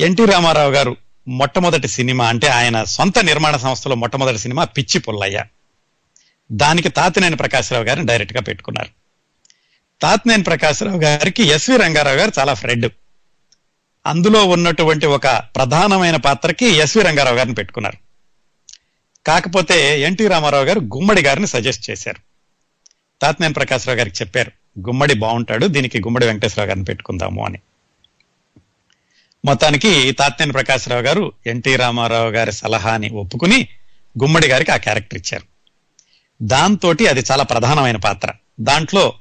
ఎన్టీ 0.00 0.24
రామారావు 0.24 0.70
గారు 0.70 0.96
మొట్టమొదటి 1.28 1.88
సినిమా 1.88 2.28
అంటే 2.28 2.46
ఆయన 2.46 2.84
సొంత 2.84 3.18
నిర్మాణ 3.18 3.56
సంస్థలో 3.56 3.94
మొట్టమొదటి 3.94 4.38
సినిమా 4.38 4.64
పిచ్చి 4.64 5.00
పుల్లయ్య. 5.00 5.44
దానికి 6.52 6.88
తాతినేని 6.88 7.36
ప్రకాశ్రావు 7.36 7.84
గారిని 7.84 8.06
డైరెక్ట్గా 8.06 8.40
పెట్టుకున్నారు. 8.40 8.88
తాతినేని 10.00 10.42
ప్రకాశ్రావు 10.42 11.00
గారికి 11.00 11.42
ఎస్వి 11.42 11.76
రంగారావు 11.76 12.16
గారు 12.16 12.32
చాలా 12.38 12.54
ఫ్రెండ్. 12.54 12.92
అందులో 14.06 14.44
ఉన్నటువంటి 14.44 15.06
ఒక 15.06 15.26
ప్రధానమైన 15.56 16.16
పాత్రకి 16.16 16.66
ఎస్వి 16.66 17.02
రంగారావు 17.02 17.36
గారిని 17.36 17.54
పెట్టుకున్నారు. 17.54 17.98
కాకపోతే 19.26 20.00
ఎన్టీ 20.00 20.28
రామారావు 20.28 20.64
గారు 20.64 20.80
గుమ్మడి 20.80 21.22
గారిని 21.22 21.46
సజెస్ట్ 21.46 21.90
చేశారు. 21.90 22.20
తాత్నేని 23.22 23.54
ప్రకాశ్రావు 23.54 23.98
గారికి 23.98 24.16
చెప్పారు 24.16 24.52
గుమ్మడి 24.78 25.14
బాగుంటాడు 25.14 25.66
దీనికి 25.66 26.00
గుమ్మడి 26.00 26.26
వెంకటేశ్వరరావు 26.26 26.68
గారిని 26.68 26.84
పెట్టుకుందాము 26.84 27.44
అని. 27.46 27.58
మొత్తానికి 29.44 30.12
తాత్నేని 30.12 30.52
ప్రకాశ్రావు 30.52 31.02
గారు 31.02 31.32
ఎన్టీ 31.46 31.76
రామారావు 31.76 32.30
గారి 32.30 32.52
సలహాని 32.52 33.08
ఒప్పుకుని 33.08 33.68
గుమ్మడి 34.22 34.46
గారికి 34.46 34.72
ఆ 34.72 34.76
క్యారెక్టర్ 34.76 35.18
ఇచ్చారు. 35.18 35.44
దాంతో 36.42 36.88
అది 36.90 37.22
చాలా 37.30 37.44
ప్రధానమైన 37.44 37.96
పాత్ర. 37.96 38.28
దాంట్లో 38.60 39.12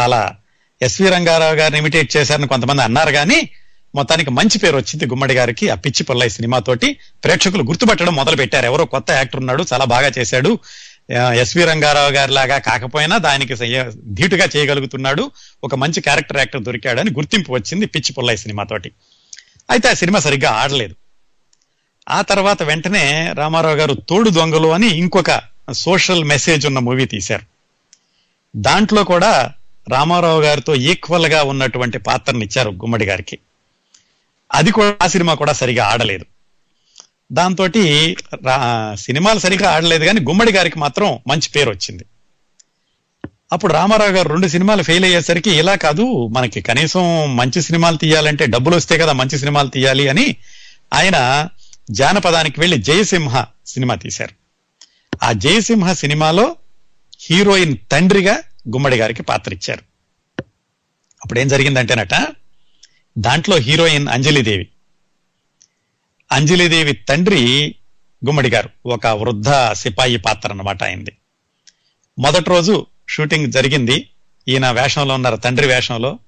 చాలా 0.00 0.36
ఎస్వి 0.82 1.08
రంగారావు 1.08 1.54
గారిని 1.54 1.78
ఇమిటేట్ 1.78 2.16
చేశారని 2.16 2.48
కొంతమంది 2.48 2.82
అన్నారు 2.82 3.10
కానీ 3.10 3.48
మొత్తానికి 3.94 4.30
మంచి 4.30 4.58
పేరు 4.58 4.76
వచ్చింది 4.76 5.06
గుమ్మడి 5.06 5.34
గారికి 5.34 5.68
ఆ 5.68 5.74
పిచ్చి 5.74 6.02
పుల్లయ్య 6.04 6.28
సినిమాతోటి 6.28 6.96
ప్రేక్షకులు 7.24 7.62
గుర్తుపట్టడం 7.62 8.14
మొదలు 8.14 8.36
పెట్టారు 8.36 8.66
ఎవరో 8.66 8.84
కొత్త 8.84 9.10
యాక్టర్ 9.10 9.40
ఉన్నాడు 9.40 9.64
చాలా 9.72 9.84
బాగా 9.84 10.10
చేశాడు. 10.18 10.58
ఎస్వి 11.34 11.64
రంగారావు 11.64 12.12
గారి 12.12 12.32
లాగా 12.32 12.58
కాకపోయినా 12.58 13.18
దానికి 13.18 13.54
ధీటుగా 14.12 14.48
చేయగలుగుతున్నాడు. 14.56 15.30
ఒక 15.64 15.74
మంచి 15.74 16.00
క్యారెక్టర్ 16.00 16.36
యాక్టర్ 16.36 16.62
దొరికాడని 16.62 17.10
గుర్తింపు 17.10 17.52
వచ్చింది 17.52 17.86
పిచ్చి 17.86 18.12
పుల్లయ్య 18.12 18.36
సినిమాతోటి 18.36 18.92
అయితే 19.70 19.90
ఆ 19.90 19.94
సినిమా 19.94 20.18
సరిగ్గా 20.18 20.50
ఆడలేదు. 20.50 20.94
ఆ 22.08 22.22
తర్వాత 22.22 22.62
వెంటనే 22.62 23.32
రామారావు 23.36 23.76
గారు 23.76 23.94
తోడు 23.94 24.30
దొంగలు 24.30 24.68
అని 24.68 24.88
ఇంకొక 24.88 25.40
సోషల్ 25.72 26.24
మెసేజ్ 26.24 26.66
ఉన్న 26.66 26.78
మూవీ 26.78 27.04
తీశారు. 27.04 27.44
దాంట్లో 28.56 29.04
కూడా 29.04 29.52
రామారావు 29.88 30.40
గారితో 30.42 30.74
ఈక్వల్గా 30.74 31.42
ఉన్నటువంటి 31.42 31.98
పాత్రని 31.98 32.44
ఇచ్చారు 32.44 32.70
గుమ్మడి 32.70 33.04
గారికి. 33.04 33.38
అది 34.54 34.70
కూడా 34.70 34.96
ఆ 35.02 35.06
సినిమా 35.06 35.34
కూడా 35.34 35.52
సరిగా 35.52 35.84
ఆడలేదు. 35.84 36.24
దాంతో 37.32 37.68
సినిమాలు 38.96 39.38
సరిగా 39.38 39.70
ఆడలేదు 39.70 40.04
కానీ 40.04 40.20
గుమ్మడి 40.20 40.52
గారికి 40.52 40.78
మాత్రం 40.78 41.18
మంచి 41.26 41.48
పేరు 41.56 41.70
వచ్చింది. 41.70 42.04
అప్పుడు 43.52 43.72
రామారావు 43.72 44.10
గారు 44.10 44.28
రెండు 44.28 44.48
సినిమాలు 44.48 44.82
ఫెయిల్ 44.82 45.04
అయ్యేసరికి 45.04 45.50
ఇలా 45.50 45.74
కాదు 45.74 46.26
మనకి 46.26 46.60
కనీసం 46.60 47.36
మంచి 47.36 47.62
సినిమాలు 47.62 47.96
తీయాలంటే 47.96 48.46
డబ్బులు 48.46 48.76
వస్తే 48.76 48.98
కదా 48.98 49.12
మంచి 49.12 49.38
సినిమాలు 49.38 49.68
తీయాలి 49.68 50.08
అని 50.08 50.36
ఆయన 50.94 51.48
జానపదానికి 51.90 52.60
వెళ్ళి 52.60 52.78
జయసింహ 52.78 53.46
సినిమా 53.66 53.94
తీశారు. 53.94 54.34
ఆ 55.24 55.32
జయసింహ 55.32 55.92
సినిమాలో 55.92 56.56
హీరోయిన్ 57.20 57.76
తండ్రిగా 57.92 58.32
గుమ్మడి 58.68 58.96
గారికి 58.96 59.22
పాత్ర 59.22 59.52
ఇచ్చారు. 59.52 59.82
అప్పుడు 61.22 61.40
ఏం 61.40 61.48
జరిగిందంటేనట 61.48 62.14
దాంట్లో 63.18 63.56
హీరోయిన్ 63.56 64.08
అంజలిదేవి. 64.08 64.68
అంజలిదేవి 66.32 66.92
తండ్రి 66.92 67.74
గుమ్మడి 68.26 68.50
గారు 68.50 68.70
ఒక 68.86 69.06
వృద్ధ 69.06 69.72
సిపాయి 69.72 70.16
పాత్ర 70.16 70.48
అన్నమాట 70.48 70.82
అయింది 70.82 71.16
మొదటి 72.18 72.50
రోజు 72.50 72.86
షూటింగ్ 73.08 73.52
జరిగింది. 73.52 74.08
ఈయన 74.48 74.70
వేషంలో 74.70 75.14
ఉన్నారు 75.14 75.36
తండ్రి 75.36 75.66
వేషంలో. 75.66 76.18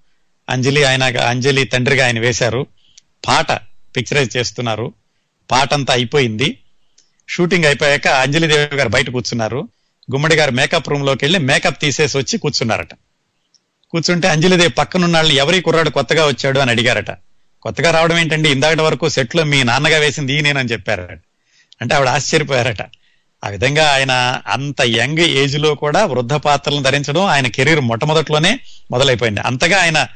అంజలి 0.50 0.84
ఆయన 0.84 1.20
అంజలి 1.20 1.64
తండ్రిగా 1.64 2.06
ఆయన 2.06 2.20
వేశారు. 2.20 2.66
పాట 3.26 3.52
పిక్చరైజ్ 3.96 4.36
చేస్తున్నారు. 4.36 4.94
పాట 5.50 5.74
అంతా 5.74 5.94
అయిపోయింది. 5.94 6.58
షూటింగ్ 7.28 7.64
అయిపోయాక 7.64 8.08
అంజలిదేవి 8.08 8.76
గారు 8.76 8.88
బయట 8.88 9.10
కూర్చున్నారు. 9.10 9.68
గుమ్మడి 10.12 10.34
గారు 10.34 10.50
మేకప్ 10.50 10.88
రూమ్లోకి 10.88 11.24
వెళ్ళి 11.24 11.38
మేకప్ 11.38 11.80
తీసేసి 11.80 12.18
వచ్చి 12.18 12.38
కూర్చున్నారట. 12.38 12.88
కూర్చుంటే 13.92 14.28
అంజలిదే 14.28 14.68
పక్కనున్న 14.68 15.16
వాళ్ళు 15.16 15.32
ఎవరి 15.32 15.60
కుర్రాడు 15.60 15.90
కొత్తగా 15.90 16.26
వచ్చాడు 16.26 16.58
అని 16.58 16.70
అడిగారట. 16.70 17.10
కొత్తగా 17.62 17.90
రావడం 17.90 18.18
ఏంటండి? 18.18 18.50
ఇందాకటి 18.50 18.82
వరకు 18.82 19.08
సెట్లో 19.08 19.44
మీ 19.44 19.62
నాన్నగా 19.62 19.98
వేసింది 19.98 20.42
నేనని 20.42 20.68
చెప్పారట. 20.68 21.18
అంటే 21.80 21.94
ఆవిడ 21.94 22.08
ఆశ్చర్యపోయారట. 22.08 22.82
ఆ 23.44 23.48
విధంగా 23.48 23.94
ఆయన 23.94 24.40
అంత 24.46 24.82
యంగ్ 24.82 25.18
ఏజ్లో 25.18 25.74
కూడా 25.74 26.04
వృద్ధ 26.04 26.32
పాత్రలను 26.32 26.82
ధరించడం 26.82 27.24
ఆయన 27.24 27.46
కెరీర్ 27.46 27.80
మొట్టమొదట్లోనే 27.80 28.60
మొదలైపోయింది. 28.90 29.40
అంతగా 29.40 29.82
ఆయన 29.82 30.06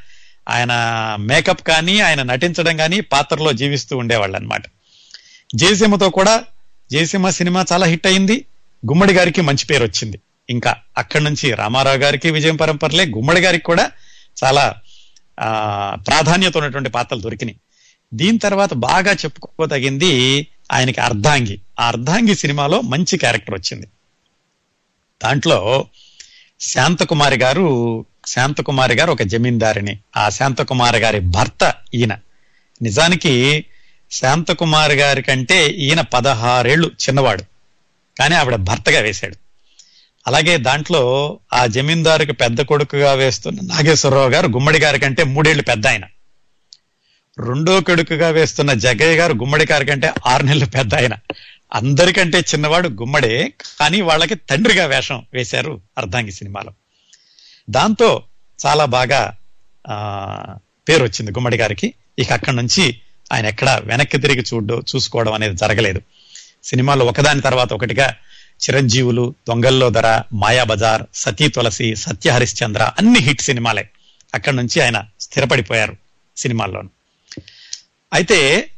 ఆయన 0.49 0.71
మేకప్ 1.19 1.67
కానీ 1.67 1.99
ఆయన 1.99 2.23
నటించడం 2.23 2.77
కానీ 2.77 3.01
పాత్రలో 3.01 3.53
జీవిస్తూ 3.53 3.97
ఉండేవాళ్ళు 3.97 4.37
అనమాట 4.37 4.63
జయసీమతో 5.55 6.09
కూడా 6.09 6.43
జయసీమ 6.91 7.29
సినిమా 7.29 7.65
చాలా 7.71 7.85
హిట్ 7.85 8.07
అయింది. 8.07 8.45
గుమ్మడి 8.87 9.13
గారికి 9.13 9.41
మంచి 9.41 9.65
పేరు 9.65 9.83
వచ్చింది 9.83 10.19
ఇంకా 10.49 10.75
అక్కడి 10.97 11.23
నుంచి 11.23 11.51
రామారావు 11.51 11.97
గారికి 11.97 12.31
విజయం 12.31 12.55
పరంపరలే 12.55 13.05
గుమ్మడి 13.05 13.41
గారికి 13.41 13.63
కూడా 13.63 13.91
చాలా 14.43 14.75
ఆ 15.39 15.97
ప్రాధాన్యత 16.07 16.57
ఉన్నటువంటి 16.57 16.89
పాత్రలు 16.89 17.21
దొరికినాయి. 17.21 17.57
దీని 18.13 18.39
తర్వాత 18.39 18.73
బాగా 18.73 19.11
చెప్పుకోదగింది 19.11 20.47
ఆయనకి 20.71 21.01
అర్ధాంగి. 21.01 21.61
ఆ 21.79 21.87
అర్ధాంగి 21.87 22.35
సినిమాలో 22.35 22.81
మంచి 22.81 23.17
క్యారెక్టర్ 23.17 23.55
వచ్చింది. 23.55 23.87
దాంట్లో 25.23 25.87
శాంతకుమారి 26.59 27.37
గారు 27.37 28.05
శాంతకుమారి 28.27 28.95
గారు 28.95 29.11
ఒక 29.11 29.21
జమీందారిని. 29.21 29.99
ఆ 30.17 30.29
శాంతకుమారి 30.29 30.99
గారి 30.99 31.19
భర్త 31.19 31.73
ఈయన. 31.93 32.17
నిజానికి 32.81 33.65
శాంతకుమారి 34.11 34.95
గారి 34.95 35.21
కంటే 35.21 35.67
ఈయన 35.67 36.01
పదహారేళ్ళు 36.01 36.87
చిన్నవాడు. 36.87 37.43
కానీ 38.19 38.35
ఆవిడ 38.35 38.55
భర్తగా 38.55 38.99
వేశాడు. 38.99 39.46
అలాగే 40.27 40.57
దాంట్లో 40.57 41.01
ఆ 41.53 41.65
జమీందారుకి 41.65 42.31
పెద్ద 42.31 42.61
కొడుకుగా 42.61 43.13
వేస్తున్న 43.13 43.59
నాగేశ్వరరావు 43.61 44.29
గారు 44.29 44.47
గుమ్మడి 44.47 44.79
గారి 44.79 44.99
కంటే 44.99 45.23
మూడేళ్ళు 45.23 45.63
పెద్ద 45.63 45.87
ఆయన. 45.87 46.05
రెండో 47.39 47.81
కొడుకుగా 47.81 48.29
వేస్తున్న 48.29 48.73
జగయ్య 48.73 49.17
గారు 49.17 49.33
గుమ్మడి 49.33 49.65
గారి 49.71 49.85
కంటే 49.85 50.13
ఆరు 50.27 50.43
నెలలు 50.43 50.65
పెద్ద 50.65 50.95
ఆయన. 50.95 51.15
అందరికంటే 51.73 52.39
చిన్నవాడు 52.39 52.89
గుమ్మడే 52.89 53.53
కానీ 53.79 54.01
వాళ్ళకి 54.01 54.35
తండ్రిగా 54.35 54.85
వేషం 54.85 55.25
వేశారు 55.33 55.81
అర్ధాంగి 55.97 56.31
సినిమాలో. 56.31 56.71
దాంతో 57.69 58.23
చాలా 58.65 58.85
బాగా 58.85 59.21
పేరు 60.89 61.03
వచ్చింది 61.03 61.31
గుమ్మడి 61.31 61.57
గారికి. 61.57 61.93
ఇక 62.19 62.31
అక్కడి 62.33 62.55
నుంచి 62.55 62.99
ఆయన 63.33 63.45
ఎక్కడ 63.45 63.81
వెనక్కి 63.83 64.17
తిరిగి 64.17 64.43
చూడ 64.53 64.71
చూసుకోవడం 64.71 65.33
అనేది 65.33 65.55
జరగలేదు. 65.55 66.01
సినిమాలో 66.63 67.05
ఒకదాని 67.05 67.41
తర్వాత 67.41 67.73
ఒకటిగా 67.73 68.15
చిరంజీవులు 68.63 69.33
దొంగల్లో 69.47 69.89
ధర 69.89 70.21
మాయాబజార్ 70.33 71.03
సతీ 71.13 71.47
తులసి 71.47 71.95
సత్య 71.95 72.29
హరిశ్చంద్ర 72.29 72.91
అన్ని 72.97 73.19
హిట్ 73.19 73.41
సినిమాలే. 73.41 73.89
అక్కడి 74.35 74.55
నుంచి 74.55 74.81
ఆయన 74.81 75.03
స్థిరపడిపోయారు 75.21 75.97
సినిమాల్లోను. 76.37 76.89
అయితే 78.13 78.69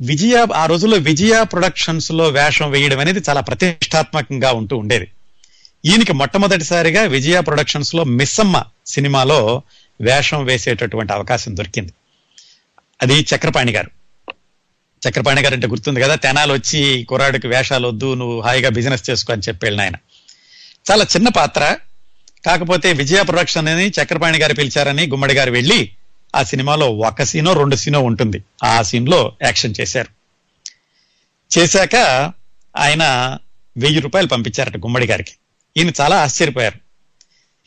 విజయ 0.00 0.46
ఆ 0.54 0.66
రోజుల్లో 0.66 0.96
విజయ 0.96 1.44
ప్రొడక్షన్స్లో 1.52 2.28
వేషం 2.28 2.70
వేయడం 2.70 2.98
అనేది 2.98 3.22
చాలా 3.28 3.40
ప్రతిష్టాత్మకంగా 3.40 4.52
ఉంటూ 4.52 4.76
ఉండేది. 4.76 5.10
ఈయనకి 5.84 6.12
మొట్టమొదటిసారిగా 6.12 7.02
విజయ 7.02 7.40
ప్రొడక్షన్స్లో 7.40 8.04
మిస్సమ్మ 8.04 8.64
సినిమాలో 8.86 9.62
వేషం 10.00 10.44
వేసేటటువంటి 10.44 11.12
అవకాశం 11.12 11.56
దొరికింది. 11.56 11.92
అది 13.02 13.14
చక్రపాణి 13.14 13.72
గారు. 13.72 13.90
చక్రపాణి 15.08 15.42
గారు 15.42 15.54
అంటే 15.54 15.66
గుర్తుంది 15.66 16.00
కదా 16.00 16.14
తెనాలు 16.14 16.52
వచ్చి 16.52 17.06
కుర్రాడికి 17.08 17.46
వేషాలు 17.48 17.88
వద్దు 17.88 18.14
నువ్వు 18.14 18.40
హాయిగా 18.40 18.68
బిజినెస్ 18.68 19.10
చేసుకో 19.10 19.32
అని 19.32 19.42
చెప్పాడు 19.42 19.74
ఆయన 19.74 19.94
చాలా 20.90 21.04
చిన్న 21.04 21.28
పాత్ర. 21.28 21.76
కాకపోతే 22.46 22.92
విజయ 22.92 23.22
ప్రొడక్షన్ 23.22 23.68
అని 23.68 23.88
చక్రపాణి 23.88 24.38
గారు 24.38 24.54
పిలిచారని 24.54 25.06
గుమ్మడి 25.06 25.34
గారు 25.34 25.50
వెళ్ళి 25.50 25.90
ఆ 26.36 26.42
సినిమాలో 26.42 26.90
ఒక 26.90 27.22
సీనో 27.22 27.52
రెండు 27.52 27.76
సీనో 27.76 28.00
ఉంటుంది. 28.00 28.44
ఆ 28.64 28.82
సీన్లో 28.82 29.32
యాక్షన్ 29.42 29.74
చేశారు. 29.80 30.08
చేశాక 31.58 31.96
ఆయన 32.76 33.38
వెయ్యి 33.76 34.00
రూపాయలు 34.00 34.28
పంపించారట 34.28 34.76
గుమ్మడి 34.76 35.06
గారికి. 35.06 35.32
ఈయన 35.76 35.92
చాలా 36.00 36.22
ఆశ్చర్యపోయారు. 36.22 36.78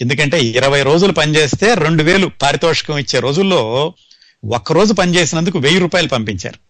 ఎందుకంటే 0.01 0.39
ఇరవై 0.39 0.83
రోజులు 0.83 1.11
పనిచేస్తే 1.11 1.73
రెండు 1.73 2.03
వేలు 2.03 2.27
పారితోషికం 2.27 2.97
ఇచ్చే 2.97 3.19
రోజుల్లో 3.19 3.93
ఒక్క 4.53 4.73
రోజు 4.73 4.93
పనిచేసినందుకు 4.93 5.59
వెయ్యి 5.59 5.79
రూపాయలు 5.79 6.07
పంపించారు. 6.07 6.66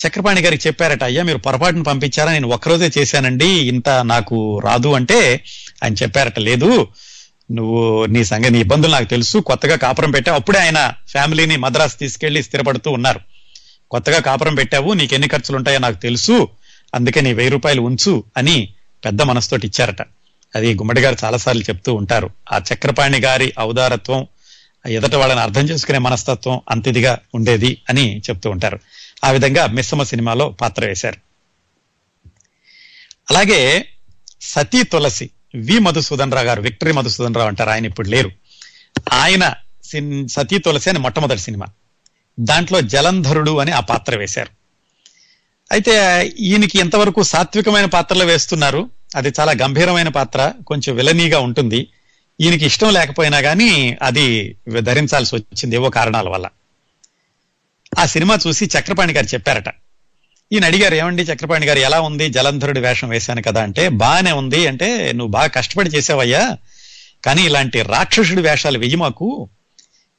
చక్రపాణి 0.00 0.40
గారికి 0.40 0.68
చెప్పారట 0.68 1.04
అయ్యా 1.04 1.22
మీరు 1.22 1.38
పొరపాటును 1.38 1.84
పంపించారా? 1.84 2.32
నేను 2.32 2.48
ఒక్కరోజే 2.48 2.90
చేశానండి 2.98 3.48
ఇంత 3.72 3.88
నాకు 4.04 4.58
రాదు 4.58 4.88
అంటే 4.92 5.18
ఆయన 5.82 5.94
చెప్పారట 5.94 6.38
లేదు 6.38 6.70
నువ్వు 7.50 7.80
నీ 8.06 8.24
సంగతి 8.24 8.50
నీ 8.50 8.60
ఇబ్బందులు 8.60 8.92
నాకు 8.92 9.04
తెలుసు 9.04 9.38
కొత్తగా 9.38 9.76
కాపురం 9.76 10.10
పెట్టావు. 10.10 10.36
అప్పుడే 10.36 10.58
ఆయన 10.58 10.92
ఫ్యామిలీని 11.08 11.56
మద్రాసు 11.56 11.96
తీసుకెళ్ళి 11.96 12.42
స్థిరపడుతూ 12.42 12.90
ఉన్నారు. 12.90 13.20
కొత్తగా 13.90 14.18
కాపురం 14.20 14.54
పెట్టావు 14.54 14.92
నీకు 14.92 15.14
ఎన్ని 15.14 15.28
ఖర్చులు 15.28 15.56
ఉంటాయో 15.56 15.78
నాకు 15.78 15.96
తెలుసు 15.96 16.48
అందుకే 16.94 17.20
నీ 17.20 17.32
వెయ్యి 17.32 17.50
రూపాయలు 17.50 17.82
ఉంచు 17.82 18.24
అని 18.36 18.56
పెద్ద 19.04 19.22
మనసుతోటి 19.22 19.66
ఇచ్చారట. 19.66 20.02
అది 20.56 20.74
గుమ్మడి 20.74 21.00
గారు 21.00 21.16
చాలాసార్లు 21.24 21.62
చెప్తూ 21.62 21.94
ఉంటారు. 21.94 22.30
ఆ 22.52 22.60
చక్రపాణి 22.72 23.20
గారి 23.20 23.52
ఔదారత్వం 23.60 24.26
ఎదట 24.88 25.14
వాళ్ళని 25.14 25.40
అర్థం 25.40 25.64
చేసుకునే 25.64 25.98
మనస్తత్వం 25.98 26.60
అంతిదిగా 26.70 27.18
ఉండేది 27.34 27.78
అని 27.90 28.18
చెప్తూ 28.18 28.50
ఉంటారు. 28.50 28.78
ఆ 29.24 29.30
విధంగా 29.30 29.66
మిస్సమ్మ 29.66 30.02
సినిమాలో 30.02 30.48
పాత్ర 30.48 30.86
వేశారు. 30.86 31.16
అలాగే 33.30 33.88
సతీ 34.40 34.82
తులసి 34.82 35.30
వి 35.54 35.78
మధుసూదన్ 35.78 36.32
రావు 36.32 36.46
గారు 36.46 36.62
విక్టరీ 36.62 36.92
మధుసూదన్ 36.92 37.34
రావు 37.34 37.48
అంటారు. 37.48 37.70
ఆయన 37.70 37.86
ఇప్పుడు 37.86 38.08
లేరు. 38.08 38.30
ఆయన 39.12 39.54
సతీ 40.26 40.58
తులసి 40.58 40.90
అని 40.90 40.98
మొట్టమొదటి 40.98 41.38
సినిమా. 41.38 41.66
దాంట్లో 42.40 42.80
జలంధరుడు 42.80 43.58
అని 43.58 43.70
ఆ 43.70 43.80
పాత్ర 43.80 44.18
వేశారు. 44.18 44.50
అయితే 45.72 46.26
ఈయనకి 46.26 46.78
ఎంతవరకు 46.78 47.22
సాత్వికమైన 47.22 47.84
పాత్రలు 47.84 48.24
వేస్తున్నారు. 48.24 48.90
అది 49.16 49.32
చాలా 49.40 49.52
గంభీరమైన 49.52 50.08
పాత్ర 50.08 50.52
కొంచెం 50.66 50.96
విలనీగా 50.96 51.38
ఉంటుంది. 51.38 51.88
ఈయనకి 52.40 52.66
ఇష్టం 52.66 52.92
లేకపోయినా 52.92 53.40
కానీ 53.40 53.96
అది 54.02 54.56
ధరించాల్సి 54.78 55.36
వచ్చింది 55.36 55.76
ఏవో 55.76 55.90
కారణాల 55.90 56.28
వల్ల. 56.28 56.48
ఆ 57.98 58.06
సినిమా 58.06 58.38
చూసి 58.46 58.70
చక్రపాణి 58.78 59.12
గారు 59.12 59.26
చెప్పారట. 59.26 59.68
ఈయన 60.52 60.64
అడిగారు 60.64 60.94
ఏమండి 60.94 61.22
చక్రపాణి 61.22 61.66
గారు 61.66 61.78
ఎలా 61.78 62.00
ఉంది 62.00 62.28
జలంధరుడి 62.28 62.80
వేషం 62.80 63.08
వేశాను 63.08 63.42
కదా 63.42 63.62
అంటే 63.62 63.88
బాగానే 63.88 64.32
ఉంది 64.32 64.66
అంటే 64.66 65.12
నువ్వు 65.12 65.30
బాగా 65.30 65.46
కష్టపడి 65.46 65.90
చేసావయ్యా 65.90 66.56
కానీ 67.24 67.42
ఇలాంటి 67.42 67.82
రాక్షసుడి 67.82 68.42
వేషాలు 68.42 68.78
వెయ్యి 68.78 68.96
మాకు. 68.96 69.48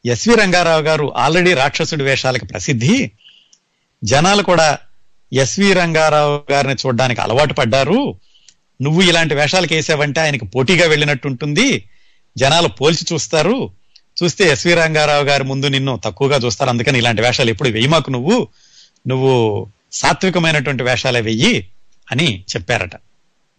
ఎస్వి 0.06 0.36
రంగారావు 0.36 0.82
గారు 0.82 1.14
ఆల్రెడీ 1.18 1.54
రాక్షసుడి 1.54 2.04
వేషాలకు 2.04 2.46
ప్రసిద్ధి. 2.46 3.12
జనాలు 4.04 4.44
కూడా 4.44 4.78
ఎస్వి 5.34 5.74
రంగారావు 5.74 6.52
గారిని 6.52 6.74
చూడడానికి 6.74 7.22
అలవాటు 7.22 7.54
పడ్డారు. 7.54 8.20
నువ్వు 8.82 9.02
ఇలాంటి 9.02 9.36
వేషాలకు 9.36 9.74
వేసావంటే 9.74 10.22
ఆయనకి 10.22 10.46
పోటీగా 10.46 10.88
వెళ్ళినట్టు 10.88 11.28
ఉంటుంది 11.28 11.90
జనాలు 12.38 12.68
పోల్చి 12.68 13.14
చూస్తారు. 13.14 13.72
చూస్తే 14.24 14.50
ఎస్వి 14.50 14.74
రంగారావు 14.74 15.24
గారి 15.24 15.44
ముందు 15.44 15.66
నిన్ను 15.66 16.02
తక్కువగా 16.06 16.38
చూస్తారు. 16.38 16.70
అందుకని 16.70 16.98
ఇలాంటి 16.98 17.22
వేషాలు 17.22 17.50
ఎప్పుడు 17.50 17.70
వెయ్యమాకు 17.70 18.12
నువ్వు 18.12 18.48
నువ్వు 19.08 19.68
సాత్వికమైనటువంటి 19.94 20.84
వేషాలే 20.84 21.22
వెయ్యి 21.22 21.68
అని 22.12 22.44
చెప్పారట 22.56 22.96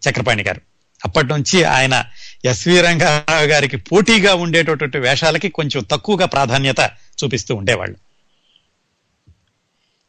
చక్రపాణి 0.09 0.43
గారు. 0.43 0.61
అప్పటి 1.05 1.27
నుంచి 1.27 1.65
ఆయన 1.65 2.05
ఎస్వి 2.45 2.81
రంగారావు 2.81 3.47
గారికి 3.47 3.77
పోటీగా 3.77 4.35
ఉండేటటువంటి 4.35 4.99
వేషాలకి 4.99 5.49
కొంచెం 5.49 5.83
తక్కువగా 5.91 6.27
ప్రాధాన్యత 6.27 6.91
చూపిస్తూ 7.25 7.55
ఉండేవాళ్ళు. 7.55 7.97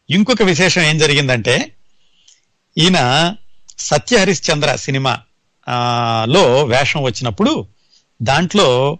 ఇంకొక 0.09 0.41
విశేషం 0.41 0.81
ఏం 0.81 0.97
జరిగిందంటే 0.97 1.71
ఈయన 2.77 3.33
సత్య 3.79 4.17
హరిశ్చంద్ర 4.17 4.75
సినిమా 4.75 5.19
లో 6.25 6.63
వేషం 6.63 7.01
వచ్చినప్పుడు 7.01 7.67
దాంట్లో 8.21 8.99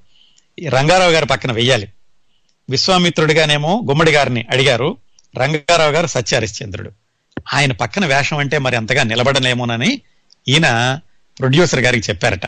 రంగారావు 0.68 1.12
గారి 1.12 1.26
పక్కన 1.26 1.52
వెయ్యాలి. 1.52 1.88
విశ్వామిత్రుడిగానేమో 2.70 3.82
గుమ్మడి 3.90 4.12
గారిని 4.12 4.46
అడిగారు. 4.52 4.98
రంగారావు 5.38 5.92
గారు 5.92 6.08
సత్యహరిశ్చంద్రుడు 6.08 6.92
ఆయన 7.54 7.72
పక్కన 7.72 8.06
వేషం 8.06 8.38
అంటే 8.38 8.58
మరి 8.58 8.76
అంతగా 8.76 9.04
నిలబడలేమోనని 9.04 10.02
ఈయన 10.48 11.00
ప్రొడ్యూసర్ 11.40 11.80
గారికి 11.80 12.10
చెప్పారట. 12.10 12.42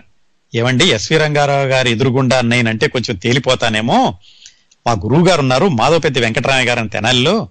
ఏమండి 0.55 0.85
ఎస్వి 0.85 1.17
రంగారావు 1.17 1.65
గారి 1.65 1.91
ఎదురుగుండా 1.91 2.41
నేనంటే 2.41 2.87
కొంచెం 2.87 3.15
తేలిపోతానేమో. 3.15 4.17
మా 4.87 4.91
గురువు 4.91 5.27
గారు 5.27 5.41
ఉన్నారు 5.41 5.67
మాధవపెద్ది 5.67 6.19
వెంకటరామయ్య 6.19 6.67
గారు 6.67 6.79
అని 6.79 6.89
తెనాలిలో. 6.89 7.49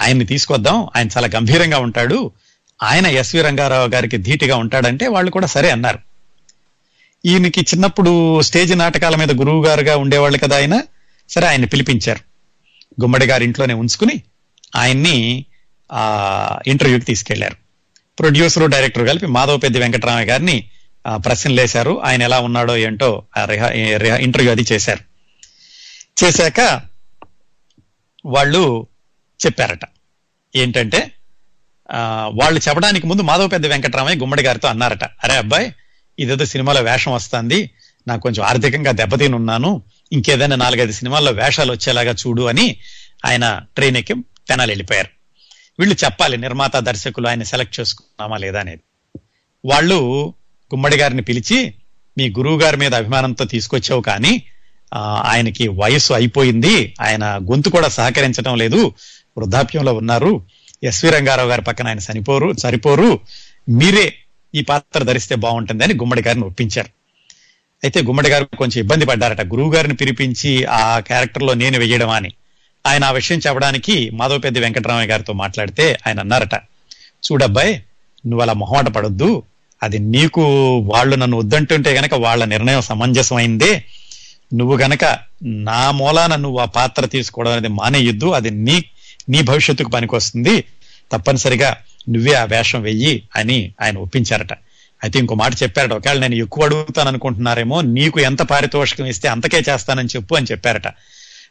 ఆయన్ని 0.00 0.26
తీసుకొద్దాం 0.26 0.88
ఆయన 0.96 1.08
చాలా 1.16 1.28
గంభీరంగా 1.36 1.78
ఉంటాడు. 1.78 2.32
ఆయన 2.82 3.06
ఎస్వి 3.06 3.42
రంగారావు 3.42 3.88
గారికి 3.88 4.16
ధీటిగా 4.16 4.56
ఉంటాడంటే 4.56 5.06
వాళ్ళు 5.06 5.30
కూడా 5.30 5.46
సరే 5.46 5.70
అన్నారు. 5.70 5.98
ఈయనకి 7.26 7.60
చిన్నప్పుడు 7.60 8.42
స్టేజ్ 8.42 8.78
నాటకాల 8.78 9.16
మీద 9.16 9.32
గురువు 9.32 9.64
గారుగా 9.64 9.96
ఉండేవాళ్ళు 9.96 10.38
కదా 10.38 10.56
ఆయన. 10.56 10.82
సరే 11.28 11.46
ఆయన్ని 11.46 11.68
పిలిపించారు. 11.68 12.20
గుమ్మడి 13.02 13.26
గారి 13.26 13.44
ఇంట్లోనే 13.44 13.74
ఉంచుకుని 13.74 14.22
ఆయన్ని 14.76 15.44
ఆ 15.92 16.58
ఇంటర్వ్యూకి 16.66 17.04
తీసుకెళ్ళారు. 17.04 17.56
ప్రొడ్యూసర్ 18.18 18.70
డైరెక్టర్ 18.70 19.06
కలిపి 19.08 19.26
మాధవ 19.26 19.56
పెద్ది 19.56 19.78
వెంకటరామయ్య 19.78 20.26
గారిని 20.26 20.64
ప్రశ్నలు 21.14 21.60
వేశారు. 21.60 22.02
ఆయన 22.04 22.22
ఎలా 22.22 22.40
ఉన్నాడో 22.40 22.76
ఏంటో 22.76 23.22
ఆ 23.38 23.46
ఇంటర్వ్యూ 24.16 24.50
అది 24.50 24.64
చేశారు. 24.72 25.02
చేశాక 26.24 26.80
వాళ్ళు 28.26 28.86
చెప్పారట. 29.46 29.84
ఏంటంటే 30.56 31.10
వాళ్ళు 32.28 32.60
చెప్పడానికి 32.68 33.06
ముందు 33.06 33.22
మాధవ 33.22 33.46
పెద్ద 33.46 33.66
వెంకటరామయ్య 33.66 34.18
గుమ్మడి 34.18 34.42
గారితో 34.42 34.68
అన్నారట. 34.68 35.04
అరే 35.04 35.36
అబ్బాయి 35.36 35.74
ఇదేదో 36.18 36.44
సినిమాలో 36.44 36.80
వేషం 36.80 37.12
వస్తుంది. 37.12 37.70
నాకు 38.08 38.20
కొంచెం 38.20 38.44
ఆర్థికంగా 38.44 38.92
దెబ్బతిని 38.92 39.34
ఉన్నాను 39.34 39.82
ఇంకేదైనా 40.12 40.56
నాలుగైదు 40.56 40.92
సినిమాల్లో 40.92 41.32
వేషాలు 41.32 41.72
వచ్చేలాగా 41.72 42.12
చూడు 42.12 42.42
అని 42.42 42.76
ఆయన 43.24 43.60
ట్రైన్ 43.76 43.96
ఎక్కి 43.96 44.14
తెనాలి 44.48 44.70
వెళ్ళిపోయారు. 44.70 45.08
వీళ్ళు 45.78 45.96
చెప్పాలి 46.04 46.36
నిర్మాత 46.36 46.76
దర్శకులు 46.76 47.28
ఆయన 47.28 47.42
సెలెక్ట్ 47.42 47.80
చేసుకున్నామా 47.80 48.36
లేదా 48.36 48.60
అనేది. 48.60 48.80
వాళ్ళు 49.64 49.98
గుమ్మడి 50.74 50.96
గారిని 50.96 51.22
పిలిచి 51.22 51.74
మీ 52.18 52.28
గురువు 52.28 52.60
గారి 52.60 52.76
మీద 52.76 52.94
అభిమానంతో 52.94 53.44
తీసుకొచ్చావు 53.44 54.00
కానీ 54.00 54.42
ఆయనకి 55.24 55.68
వయసు 55.68 56.12
అయిపోయింది. 56.12 56.94
ఆయన 57.00 57.24
గొంతు 57.24 57.68
కూడా 57.68 57.88
సహకరించడం 57.88 58.56
లేదు. 58.56 58.94
వృద్ధాప్యంలో 59.38 59.94
ఉన్నారు. 59.94 60.46
ఎస్వి 60.82 61.10
రంగారావు 61.10 61.48
గారి 61.48 61.62
పక్కన 61.62 61.88
ఆయన 61.88 61.98
చనిపోరు 61.98 62.54
సరిపోరు. 62.58 63.20
మీరే 63.68 64.14
ఈ 64.56 64.62
పాత్ర 64.62 65.02
ధరిస్తే 65.02 65.34
బాగుంటుంది 65.34 65.84
అని 65.84 65.94
గుమ్మడి 65.94 66.22
గారిని 66.22 66.44
ఒప్పించారు. 66.44 66.88
అయితే 67.84 68.02
గుమ్మడి 68.02 68.28
గారు 68.28 68.44
కొంచెం 68.44 68.80
ఇబ్బంది 68.80 69.06
పడ్డారట. 69.06 69.40
గురువు 69.40 69.72
గారిని 69.72 69.94
పిలిపించి 69.94 70.64
ఆ 70.64 70.98
క్యారెక్టర్లో 70.98 71.54
నేను 71.54 71.78
వెయ్యడం 71.78 72.10
అని. 72.10 72.32
ఆయన 72.86 73.04
ఆ 73.04 73.10
విషయం 73.10 73.38
చెప్పడానికి 73.38 74.10
మాధవ 74.10 74.38
పెద్ద 74.38 74.58
వెంకటరామయ్య 74.58 75.08
గారితో 75.08 75.32
మాట్లాడితే 75.32 75.98
ఆయన 76.06 76.20
అన్నారట 76.20 76.54
చూడబ్బాయ్ 77.26 77.74
నువ్వు 78.26 78.40
అలా 78.40 78.52
మొహమాట 78.52 78.88
పడొద్దు. 78.88 79.42
అది 79.82 79.98
నీకు 79.98 80.42
వాళ్ళు 80.78 81.16
నన్ను 81.16 81.36
వద్దంటుంటే 81.36 81.92
గనక 81.92 82.14
వాళ్ళ 82.14 82.44
నిర్ణయం 82.44 82.80
సమంజసమైందే. 82.80 83.84
నువ్వు 84.54 84.76
గనక 84.76 85.18
నా 85.42 85.90
మూలాన 85.90 86.36
నువ్వు 86.36 86.58
ఆ 86.58 86.64
పాత్ర 86.64 87.06
తీసుకోవడం 87.06 87.52
అనేది 87.52 87.68
మానేయొద్దు. 87.68 88.26
అది 88.26 88.50
నీ 88.50 88.84
నీ 89.28 89.42
భవిష్యత్తుకు 89.42 89.90
పనికొస్తుంది. 89.90 90.64
తప్పనిసరిగా 91.12 91.76
నువ్వే 92.08 92.34
ఆ 92.34 92.44
వేషం 92.44 92.82
వెయ్యి 92.82 93.22
అని 93.36 93.72
ఆయన 93.82 93.98
ఒప్పించారట. 93.98 94.52
అయితే 95.02 95.18
ఇంకో 95.18 95.34
మాట 95.34 95.52
చెప్పారట 95.62 95.92
ఒకవేళ 95.92 96.18
నేను 96.18 96.34
ఎక్కువ 96.34 96.64
అడుగుతాను 96.64 97.08
అనుకుంటున్నారేమో 97.08 97.80
నీకు 97.80 98.20
ఎంత 98.20 98.42
పారితోషికం 98.42 99.06
ఇస్తే 99.06 99.28
అంతకే 99.28 99.62
చేస్తానని 99.68 100.08
చెప్పు 100.16 100.34
అని 100.34 100.46
చెప్పారట. 100.50 100.88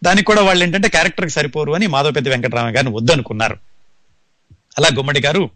దానికి 0.03 0.25
కూడా 0.25 0.41
వాళ్ళు 0.41 0.63
ఏంటంటే 0.63 0.89
క్యారెక్టర్కి 0.89 1.31
సరిపోరు 1.31 1.71
అని 1.71 1.87
మాధవపెద్ది 1.87 2.29
వెంకటరామ 2.29 2.75
గారిని 2.75 2.95
వద్దనుకున్నారు. 2.95 3.57
అలా 4.77 4.87
గుమ్మడి 4.93 5.21
గారు 5.21 5.49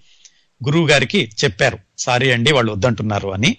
గురువు 0.66 0.88
గారికి 0.88 1.32
చెప్పారు 1.44 1.80
సారీ 1.98 2.32
అండి 2.32 2.52
వాళ్ళు 2.52 2.72
వద్దంటున్నారు 2.72 3.30
అని. 3.30 3.58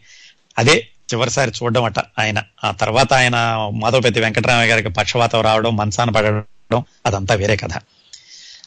అదే 0.59 0.89
చివరిసారి 1.15 1.51
చూడడం 1.51 1.85
అట 1.85 1.99
ఆయన. 1.99 2.43
ఆ 2.65 2.71
తర్వాత 2.71 3.13
ఆయన 3.13 3.37
మాధవపెద్ది 3.75 4.21
వెంకటరామయ్య 4.21 4.71
గారికి 4.71 4.89
పక్షవాతం 4.89 5.41
రావడం 5.41 5.77
మనసాన 5.77 6.11
పడడం 6.11 6.85
అదంతా 7.07 7.35
వేరే 7.35 7.57
కథ. 7.57 7.71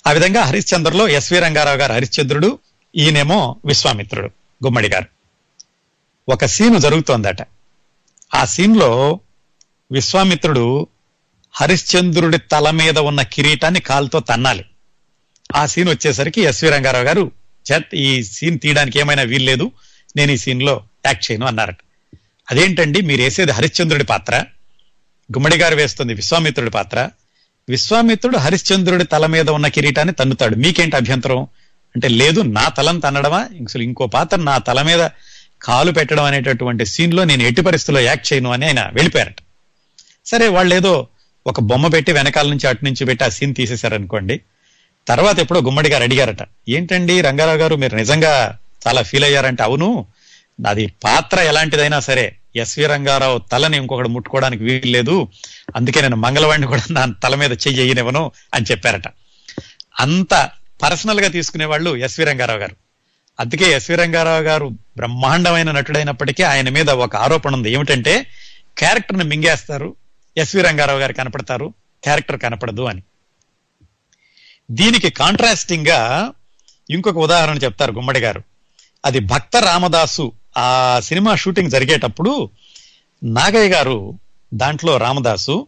ఆ 0.07 0.11
విధంగా 0.11 0.41
హరిశ్చంద్రలో 0.41 1.07
ఎస్వి 1.07 1.39
రంగారావు 1.39 1.77
గారు 1.77 1.93
హరిశ్చంద్రుడు 1.93 2.59
ఈయనేమో 2.95 3.55
విశ్వామిత్రుడు 3.65 4.27
గుమ్మడి 4.65 4.89
గారు. 4.89 5.05
ఒక 6.31 6.45
సీను 6.45 6.77
జరుగుతోందట. 6.80 7.38
ఆ 8.35 8.45
సీన్లో 8.45 9.19
విశ్వామిత్రుడు 9.91 10.88
హరిశ్చంద్రుడి 11.51 12.38
తల 12.38 12.69
మీద 12.69 12.99
ఉన్న 12.99 13.21
కిరీటాన్ని 13.21 13.80
కాలుతో 13.80 14.19
తన్నాలి. 14.19 14.65
ఆ 15.55 15.65
సీన్ 15.65 15.89
వచ్చేసరికి 15.89 16.41
ఎస్వి 16.41 16.69
రంగారావు 16.69 17.03
గారు 17.03 17.31
"ఛత్, 17.73 17.95
ఈ 17.95 18.23
సీన్ 18.23 18.59
తీయడానికి 18.59 18.99
ఏమైనా 18.99 19.21
వీల్లేదు 19.23 19.71
నేను 20.15 20.31
ఈ 20.31 20.38
సీన్లో 20.38 20.84
యాక్ట్ 21.05 21.31
చేయను 21.31 21.45
అన్నారట. 21.45 21.77
అదేంటండి 22.51 23.01
మీరు 23.01 23.21
వేసేది 23.21 23.51
హరిశ్చంద్రుడి 23.51 24.03
పాత్ర? 24.03 24.45
గుమ్మడి 25.34 25.57
గారు 25.57 25.75
వేస్తుంది 25.75 26.13
విశ్వామిత్రుడి 26.13 26.71
పాత్ర. 26.71 27.09
విశ్వామిత్రుడు 27.69 28.38
హరిశ్చంద్రుడి 28.38 29.03
తల 29.03 29.26
మీద 29.26 29.49
ఉన్న 29.49 29.68
కిరీటాన్ని 29.68 30.14
తన్నుతాడు. 30.14 30.56
మీకేంటి 30.56 30.95
అభ్యంతరం? 30.95 31.41
అంటే 31.95 32.07
లేదు 32.07 32.41
నా 32.41 32.69
తలం 32.69 32.99
తన్నడమా? 32.99 33.40
అసలు 33.40 33.84
ఇంకో 33.84 34.07
పాత్ర 34.07 34.38
నా 34.38 34.57
తల 34.57 34.81
మీద 34.81 35.10
కాలు 35.61 35.91
పెట్టడం 35.91 36.23
అనేటటువంటి 36.23 36.85
సీన్లో 36.85 37.23
నేను 37.23 37.44
ఎట్టి 37.44 37.61
పరిస్థితుల్లో 37.61 38.02
యాక్ట్ 38.02 38.34
చేయను 38.34 38.52
అని 38.52 38.65
ఆయన 38.65 38.90
వెళ్ళిపోయారట. 38.94 39.35
సరే 40.26 40.48
వాళ్ళు 40.48 40.76
ఏదో 40.76 41.07
ఒక 41.48 41.60
బొమ్మ 41.60 41.88
పెట్టి 41.88 42.11
వెనకాల 42.11 42.48
నుంచి 42.48 42.68
అటు 42.68 42.85
నుంచి 42.85 43.06
పెట్టి 43.06 43.26
ఆ 43.26 43.30
సీన్ 43.30 43.56
తీసేశారనుకోండి. 43.56 44.41
తర్వాత 45.07 45.40
ఎప్పుడో 45.40 45.61
గుమ్మడి 45.61 45.90
గారు 45.90 46.03
అడిగారట 46.03 46.38
ఏంటండి 46.69 47.22
రంగారావు 47.22 47.57
గారు 47.57 47.76
మీరు 47.76 47.95
నిజంగా 47.95 48.57
చాలా 48.88 49.02
ఫీల్ 49.02 49.23
అయ్యారంటే 49.23 49.64
అవును. 49.64 50.06
నాది 50.60 50.94
పాత్ర 51.03 51.40
ఎలాంటిదైనా 51.40 51.99
సరే 51.99 52.35
ఎస్వి 52.55 52.85
రంగారావు 52.85 53.39
తలని 53.39 53.77
ఇంకొకటి 53.77 54.09
ముట్టుకోవడానికి 54.09 54.63
వీలు 54.63 54.91
లేదు. 54.91 55.27
అందుకే 55.75 56.01
నేను 56.01 56.15
మంగళవాడిని 56.15 56.67
కూడా 56.67 56.84
నా 56.91 57.05
తల 57.23 57.35
మీద 57.35 57.51
చెయ్యనివ్వను 57.51 58.31
అని 58.53 58.65
చెప్పారట. 58.71 59.07
అంత 59.99 60.49
పర్సనల్గా 60.81 61.27
తీసుకునే 61.27 61.65
వాళ్ళు 61.65 61.95
ఎస్వి 61.95 62.25
రంగారావు 62.25 62.59
గారు. 62.59 62.75
అందుకే 63.39 63.73
ఎస్వి 63.73 63.95
రంగారావు 63.95 64.41
గారు 64.41 64.65
బ్రహ్మాండమైన 64.67 65.71
నటుడైనప్పటికీ 65.71 66.43
ఆయన 66.43 66.69
మీద 66.69 66.89
ఒక 66.89 67.15
ఆరోపణ 67.15 67.53
ఉంది. 67.53 67.71
ఏమిటంటే 67.71 68.25
క్యారెక్టర్ని 68.77 69.23
మింగేస్తారు 69.23 69.95
ఎస్వి 70.38 70.61
రంగారావు 70.61 70.99
గారు 70.99 71.13
కనపడతారు 71.13 71.73
క్యారెక్టర్ 72.03 72.39
కనపడదు 72.39 72.81
అని. 72.81 73.01
దీనికి 74.71 75.09
కాంట్రాస్టింగ్గా 75.09 76.31
ఇంకొక 76.89 77.17
ఉదాహరణ 77.17 77.57
చెప్తారు 77.57 77.91
గుమ్మడి 77.91 78.19
గారు. 78.19 78.43
అది 79.05 79.19
భక్త 79.19 79.57
రామదాసు 79.57 80.31
ఆ 80.57 80.99
సినిమా 81.03 81.35
షూటింగ్ 81.35 81.69
జరిగేటప్పుడు 81.69 82.49
నాగయ్య 83.23 83.69
గారు 83.69 84.19
దాంట్లో 84.53 84.97
రామదాసు 84.97 85.67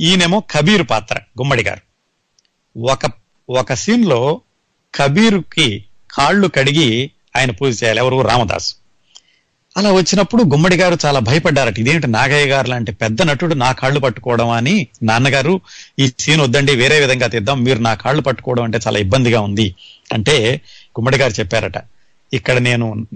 ఈయనేమో 0.00 0.40
కబీర్ 0.40 0.86
పాత్ర 0.90 1.14
గుమ్మడి 1.14 1.62
గారు. 1.62 1.80
ఒక 2.78 3.10
ఒక 3.50 3.74
సీన్లో 3.74 4.40
కబీర్కి 4.94 5.30
కబీరుకి 5.30 5.84
కాళ్ళు 6.10 6.48
కడిగి 6.48 7.10
ఆయన 7.36 7.50
పూజ 7.50 7.82
చేయాలి 7.82 8.00
ఎవరు? 8.00 8.20
రామదాసు. 8.20 8.74
అలా 9.76 9.92
వచ్చినప్పుడు 9.92 10.42
గుమ్మడి 10.42 10.76
గారు 10.76 10.98
చాలా 11.06 11.20
భయపడ్డారట 11.20 11.78
ఇదేంటి 11.78 12.06
నాగయ్య 12.06 12.46
గారు 12.46 12.68
లాంటి 12.68 12.92
పెద్ద 12.92 13.22
నటుడు 13.22 13.54
నా 13.54 13.72
కాళ్ళు 13.72 14.00
పట్టుకోవడం 14.00 14.50
అని? 14.50 14.86
నాన్నగారు 15.02 15.60
ఈ 15.98 16.10
సీన్ 16.20 16.40
వద్దండి 16.40 16.76
వేరే 16.76 17.00
విధంగా 17.00 17.26
తీద్దాం 17.26 17.62
మీరు 17.62 17.78
నా 17.78 17.94
కాళ్ళు 17.94 18.22
పట్టుకోవడం 18.22 18.62
అంటే 18.62 18.80
చాలా 18.86 18.98
ఇబ్బందిగా 18.98 19.40
ఉంది. 19.40 19.74
అంటే 20.12 20.60
గుమ్మడి 20.90 21.16
గారు 21.16 21.32
చెప్పారట 21.32 21.78
ఇక్కడ 22.32 22.58
నేను 22.58 23.06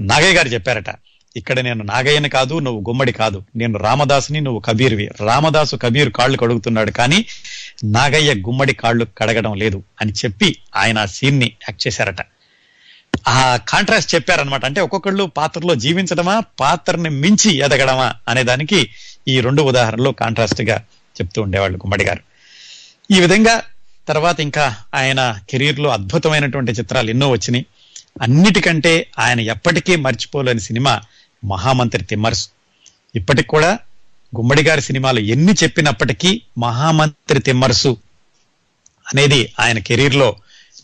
నాగయ్య 0.00 0.34
గారు 0.34 0.48
చెప్పారట. 0.48 0.84
ఇక్కడ 1.36 1.60
నేను 1.60 1.84
నాగయ్యని 1.84 2.28
కాదు 2.28 2.58
నువ్వు 2.58 2.80
గుమ్మడి 2.80 3.12
కాదు. 3.12 3.42
నేను 3.56 3.78
రామదాసుని 3.78 4.40
నువ్వు 4.40 4.60
కబీర్వి. 4.60 5.10
రామదాసు 5.20 5.76
కబీర్ 5.76 6.10
కాళ్ళు 6.10 6.38
కడుగుతున్నాడు 6.38 6.90
కానీ 6.90 7.24
నాగయ్య 7.84 8.34
గుమ్మడి 8.34 8.74
కాళ్ళు 8.74 9.06
కడగడం 9.18 9.54
లేదు 9.54 9.82
అని 10.00 10.12
చెప్పి 10.12 10.56
ఆయన 10.76 10.98
ఆ 10.98 11.04
సీన్ని 11.04 11.46
యాక్ట్ 11.46 11.86
చేశారట. 11.86 12.16
ఆ 13.28 13.56
కాంట్రాస్ట్ 13.68 14.14
చెప్పారనమాట 14.14 14.64
అంటే 14.64 14.80
ఒక్కొక్కళ్ళు 14.80 15.24
పాత్రలో 15.24 15.74
జీవించడమా 15.74 16.42
పాత్రని 16.60 17.08
మించి 17.08 17.56
ఎదగడమా 17.56 18.14
అనే 18.28 18.42
దానికి 18.42 18.90
ఈ 19.28 19.40
రెండు 19.40 19.62
ఉదాహరణలు 19.62 20.10
కాంట్రాస్ట్గా 20.10 20.82
చెప్తూ 21.20 21.42
ఉండేవాళ్ళు 21.42 21.76
గుమ్మడి 21.76 22.04
గారు. 22.04 22.20
ఈ 23.10 23.20
విధంగా 23.20 23.62
తర్వాత 24.08 24.40
ఇంకా 24.40 24.76
ఆయన 24.94 25.38
కెరీర్లో 25.50 25.90
అద్భుతమైనటువంటి 25.90 26.72
చిత్రాలు 26.72 27.10
ఎన్నో 27.10 27.30
వచ్చినాయి. 27.30 27.66
అన్నిటికంటే 28.22 29.10
ఆయన 29.18 29.40
ఎప్పటికీ 29.40 29.96
మర్చిపోలేని 29.96 30.60
సినిమా 30.60 31.00
మహామంత్రి 31.44 32.04
తిమ్మర్సు. 32.04 32.48
ఇప్పటికి 33.14 33.48
కూడా 33.48 33.78
గుమ్మడి 34.36 34.62
గారి 34.62 34.80
సినిమాలు 34.80 35.20
ఎన్ని 35.20 35.52
చెప్పినప్పటికీ 35.52 36.42
మహామంత్రి 36.58 37.40
తిమ్మర్సు 37.40 37.96
అనేది 39.14 39.52
ఆయన 39.60 39.78
కెరీర్లో 39.78 40.36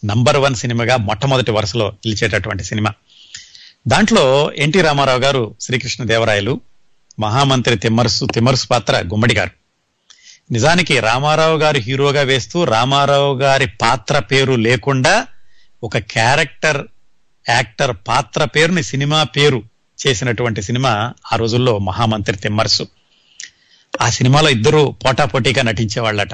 నంబర్ 0.04 0.36
వన్ 0.36 0.54
సినిమాగా 0.54 0.96
మొట్టమొదటి 0.96 1.50
వరుసలో 1.50 1.92
నిలిచేటటువంటి 2.06 2.64
సినిమా. 2.64 2.92
దాంట్లో 3.88 4.52
ఎన్టీ 4.52 4.80
రామారావు 4.80 5.20
గారు 5.20 5.54
శ్రీకృష్ణ 5.60 6.04
దేవరాయలు 6.04 6.60
మహామంత్రి 7.20 7.76
తిమ్మర్సు 7.76 8.24
తిమ్మర్సు 8.24 8.66
పాత్ర 8.66 9.00
గుమ్మడి 9.00 9.34
గారు. 9.34 9.50
నిజానికి 10.52 11.00
రామారావు 11.00 11.58
గారు 11.58 11.78
హీరోగా 11.78 12.22
వేస్తూ 12.22 12.64
రామారావు 12.64 13.38
గారి 13.38 13.66
పాత్ర 13.66 14.18
పేరు 14.18 14.52
లేకుండా 14.52 15.26
ఒక 15.82 15.98
క్యారెక్టర్ 15.98 16.86
యాక్టర్ 17.50 17.96
పాత్ర 18.08 18.44
పేరుని 18.44 18.82
సినిమా 18.82 19.22
పేరు 19.22 19.62
చేసినటువంటి 20.06 20.62
సినిమా 20.62 21.14
ఆ 21.32 21.36
రోజుల్లో 21.36 21.78
మహామంత్రి 21.78 22.36
తిమ్మర్సు. 22.36 22.86
ఆ 24.00 24.10
సినిమాలో 24.10 24.50
ఇద్దరు 24.50 24.94
పోటాపోటీగా 25.04 25.62
నటించేవాళ్ళట. 25.62 26.28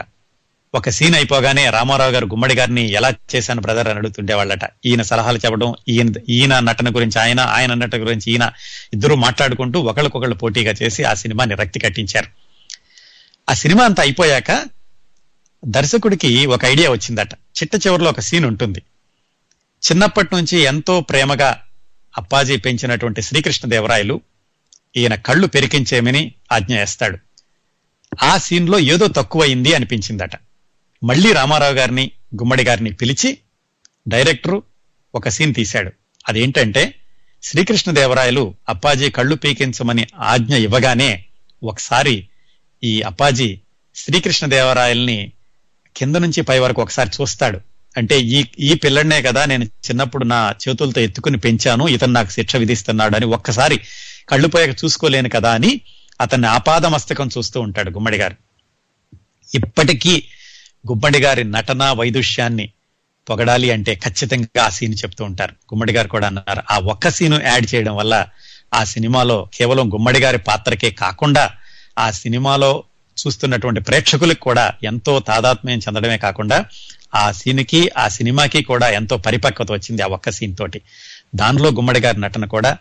ఒక 0.74 0.88
సీన్ 0.88 1.14
అయిపోగానే 1.14 1.70
రామారావు 1.70 2.10
గారు 2.10 2.26
గుమ్మడి 2.26 2.55
గారిని 2.55 2.93
ఎలా 2.93 3.12
చేశాను 3.36 3.60
బ్రదర్ 3.60 3.88
అని 3.88 3.98
అడుగుతుండేవాళ్ళట. 3.98 4.59
ఈయన 4.86 5.02
సలహాలు 5.02 5.38
చెప్పడం 5.38 5.74
ఈయన 5.88 6.06
ఈయన 6.28 6.59
నటన 6.59 6.94
గురించి 6.94 7.20
ఆయన 7.20 7.40
ఆయన 7.40 7.74
నటన 7.74 8.01
గురించి 8.01 8.32
ఈయన 8.32 8.51
ఇద్దరు 8.93 9.14
మాట్లాడుకుంటూ 9.14 9.80
ఒకళ్ళకొకళ్ళు 9.80 10.34
పోటీగా 10.34 10.74
చేసి 10.82 11.05
ఆ 11.05 11.14
సినిమాని 11.14 11.55
రక్తి 11.55 11.80
కట్టించారు. 11.80 12.26
ఆ 13.51 13.55
సినిమా 13.55 13.84
అంతా 13.84 14.02
అయిపోయాక 14.02 14.64
దర్శకుడికి 15.64 16.47
ఒక 16.47 16.64
ఐడియా 16.64 16.90
వచ్చిందట. 16.90 17.34
చిట్ట 17.34 17.86
చివరిలో 17.86 18.10
ఒక 18.10 18.20
సీన్ 18.20 18.44
ఉంటుంది. 18.44 18.82
చిన్నప్పటి 19.86 20.28
నుంచి 20.34 20.58
ఎంతో 20.58 21.00
ప్రేమగా 21.00 21.62
అప్పాజీ 22.16 22.56
పెంచినటువంటి 22.56 23.22
శ్రీకృష్ణదేవరాయలు 23.22 24.20
ఈయన 24.96 25.14
కళ్ళు 25.14 25.46
పెరికించేమని 25.46 26.34
ఆజ్ఞ 26.52 26.78
వేస్తాడు. 26.78 27.18
ఆ 28.22 28.38
సీన్లో 28.38 28.78
ఏదో 28.78 29.08
తక్కువైంది 29.08 29.74
అనిపించిందట. 29.74 30.30
మళ్ళీ 31.04 31.32
రామారావు 31.32 31.74
గారిని 31.74 32.10
గుమ్మడి 32.34 32.64
గారిని 32.64 32.92
పిలిచి 32.92 33.38
డైరెక్టరు 34.08 34.62
ఒక 35.14 35.28
సీన్ 35.28 35.54
తీశాడు. 35.54 35.92
అదేంటంటే 36.28 36.94
శ్రీకృష్ణదేవరాయలు 37.42 38.54
అప్పాజీ 38.68 39.10
కళ్ళు 39.10 39.34
పీకించమని 39.34 40.06
ఆజ్ఞ 40.18 40.54
ఇవ్వగానే 40.54 41.24
ఒకసారి 41.62 42.28
ఈ 42.84 43.02
అప్పాజీ 43.02 43.60
శ్రీకృష్ణదేవరాయల్ని 43.96 45.32
కింద 45.96 46.16
నుంచి 46.16 46.40
పై 46.42 46.58
వరకు 46.58 46.82
ఒకసారి 46.82 47.10
చూస్తాడు. 47.20 47.60
అంటే 47.97 48.16
ఈ 48.31 48.39
ఈ 48.60 48.74
పిల్లడినే 48.74 49.18
కదా 49.23 49.43
నేను 49.44 49.64
చిన్నప్పుడు 49.86 50.24
నా 50.24 50.40
చేతులతో 50.62 51.01
ఎత్తుకుని 51.01 51.39
పెంచాను 51.39 51.85
ఇతను 51.89 52.12
నాకు 52.12 52.31
శిక్ష 52.31 52.56
విధిస్తున్నాడు 52.56 53.16
అని 53.16 53.27
ఒక్కసారి 53.36 53.77
కళ్ళు 54.28 54.48
పోయాక 54.48 54.74
చూసుకోలేను 54.82 55.28
కదా 55.28 55.51
అని 55.51 55.70
అతన్ని 56.20 56.48
ఆపాదమస్తకం 56.48 57.28
చూస్తూ 57.36 57.59
ఉంటాడు 57.60 57.90
గుమ్మడి 57.90 58.16
గారు. 58.16 58.36
ఇప్పటికీ 59.51 60.14
గుమ్మడి 60.85 61.20
గారి 61.20 61.44
నటన 61.55 61.85
వైదుష్యాన్ని 61.93 62.66
పొగడాలి 63.27 63.70
అంటే 63.70 63.93
ఖచ్చితంగా 63.97 64.62
ఆ 64.64 64.70
సీన్ 64.70 64.94
చెప్తూ 64.94 65.24
ఉంటారు. 65.24 65.55
గుమ్మడి 65.70 65.93
గారు 65.93 66.09
కూడా 66.09 66.27
అన్నారు 66.27 66.62
ఆ 66.70 66.78
ఒక్క 66.93 67.10
సీను 67.10 67.39
యాడ్ 67.44 67.74
చేయడం 67.74 67.97
వల్ల 67.97 68.14
ఆ 68.74 68.82
సినిమాలో 68.85 69.39
కేవలం 69.56 69.86
గుమ్మడి 69.94 70.20
గారి 70.20 70.39
పాత్రకే 70.48 70.90
కాకుండా 71.02 71.44
ఆ 71.98 72.10
సినిమాలో 72.20 72.70
చూస్తున్నటువంటి 73.16 73.81
ప్రేక్షకులకు 73.81 74.40
కూడా 74.40 74.64
ఎంతో 74.82 75.12
తాదాత్మ్యం 75.28 75.78
చెందడమే 75.78 76.18
కాకుండా 76.18 76.59
ఆ 77.15 77.31
సీన్కి 77.31 77.91
ఆ 77.99 78.09
సినిమాకి 78.09 78.62
కూడా 78.62 78.89
ఎంతో 78.89 79.16
పరిపక్వత 79.16 79.73
వచ్చింది 79.73 80.03
ఆ 80.03 80.07
ఒక్క 80.07 80.31
సీన్ 80.31 80.57
తోటి. 80.57 80.81
దానిలో 81.35 81.70
గుమ్మడి 81.70 82.01
గారి 82.01 82.20
నటన 82.20 82.45
కూడా 82.45 82.77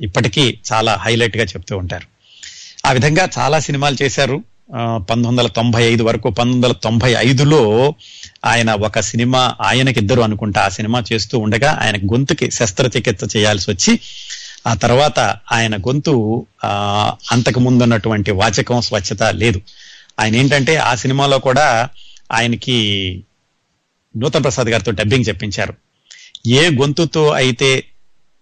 ఇప్పటికీ 0.00 0.58
చాలా 0.72 0.94
హైలైట్గా 0.94 1.44
చెప్తూ 1.44 1.76
ఉంటారు. 1.76 2.06
ఆ 2.86 2.92
విధంగా 2.92 3.28
చాలా 3.38 3.58
సినిమాలు 3.58 3.96
చేశారు. 4.02 4.42
పంతొమ్మిది 4.74 5.28
వందల 5.28 5.46
తొంభై 5.46 5.82
ఐదు 5.82 6.02
వరకు 6.02 6.30
పంతొమ్మిది 6.30 6.66
వందల 6.66 6.72
తొంభై 6.72 7.14
ఐదులో 7.18 7.94
ఆయన 8.44 8.72
ఒక 8.72 9.00
సినిమా 9.00 9.54
ఆయనకి 9.62 10.00
ఇద్దరు 10.00 10.20
అనుకుంటా 10.20 10.60
ఆ 10.60 10.68
సినిమా 10.68 11.02
చేస్తూ 11.12 11.38
ఉండగా 11.38 11.78
ఆయన 11.82 11.96
గొంతుకి 11.96 12.50
శస్త్రచికిత్స 12.50 13.36
చేయాల్సి 13.36 13.70
వచ్చి 13.70 14.00
ఆ 14.66 14.74
తర్వాత 14.74 15.36
ఆయన 15.52 15.76
గొంతు 15.76 16.46
అంతకు 17.30 17.60
ముందు 17.60 17.82
ఉన్నటువంటి 17.82 18.30
వాచకం 18.30 18.80
స్వచ్ఛత 18.80 19.22
లేదు. 19.22 19.60
ఆయన 20.20 20.36
ఏంటంటే 20.36 20.76
ఆ 20.76 20.94
సినిమాలో 20.94 21.38
కూడా 21.38 21.88
ఆయనకి 22.32 22.76
నూతన్ 24.16 24.42
ప్రసాద్ 24.42 24.68
గారితో 24.68 24.92
డబ్బింగ్ 24.92 25.24
చెప్పించారు. 25.28 25.74
ఏ 26.46 26.68
గొంతుతో 26.68 27.30
అయితే 27.30 27.84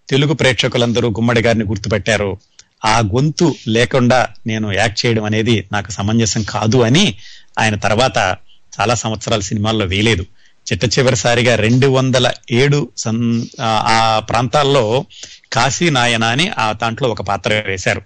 తెలుగు 0.09 0.33
ప్రేక్షకులందరూ 0.33 1.09
గుమ్మడి 1.09 1.41
గారిని 1.41 1.65
గుర్తుపెట్టారో 1.65 2.37
ఆ 2.85 2.99
గొంతు 2.99 3.55
లేకుండా 3.67 4.27
నేను 4.47 4.71
యాక్ట్ 4.71 5.05
చేయడం 5.05 5.23
అనేది 5.23 5.67
నాకు 5.71 5.91
సమంజసం 5.91 6.43
కాదు 6.43 6.77
అని 6.81 7.17
ఆయన 7.59 7.75
తర్వాత 7.75 8.37
చాలా 8.79 8.95
సంవత్సరాల 8.95 9.39
సినిమాల్లో 9.39 9.85
వేయలేదు. 9.85 10.25
చిట్ట 10.71 10.99
చివరిసారిగా 10.99 11.55
రెండు 11.55 11.87
వందల 11.87 12.31
ఏడు 12.51 12.89
సన్ 12.97 13.45
ఆ 13.61 14.19
ప్రాంతాల్లో 14.29 15.05
కాశీ 15.53 15.89
నాయన 15.89 16.23
అని 16.23 16.49
ఆ 16.49 16.71
దాంట్లో 16.71 17.09
ఒక 17.09 17.21
పాత్ర 17.21 17.63
వేశారు. 17.67 18.01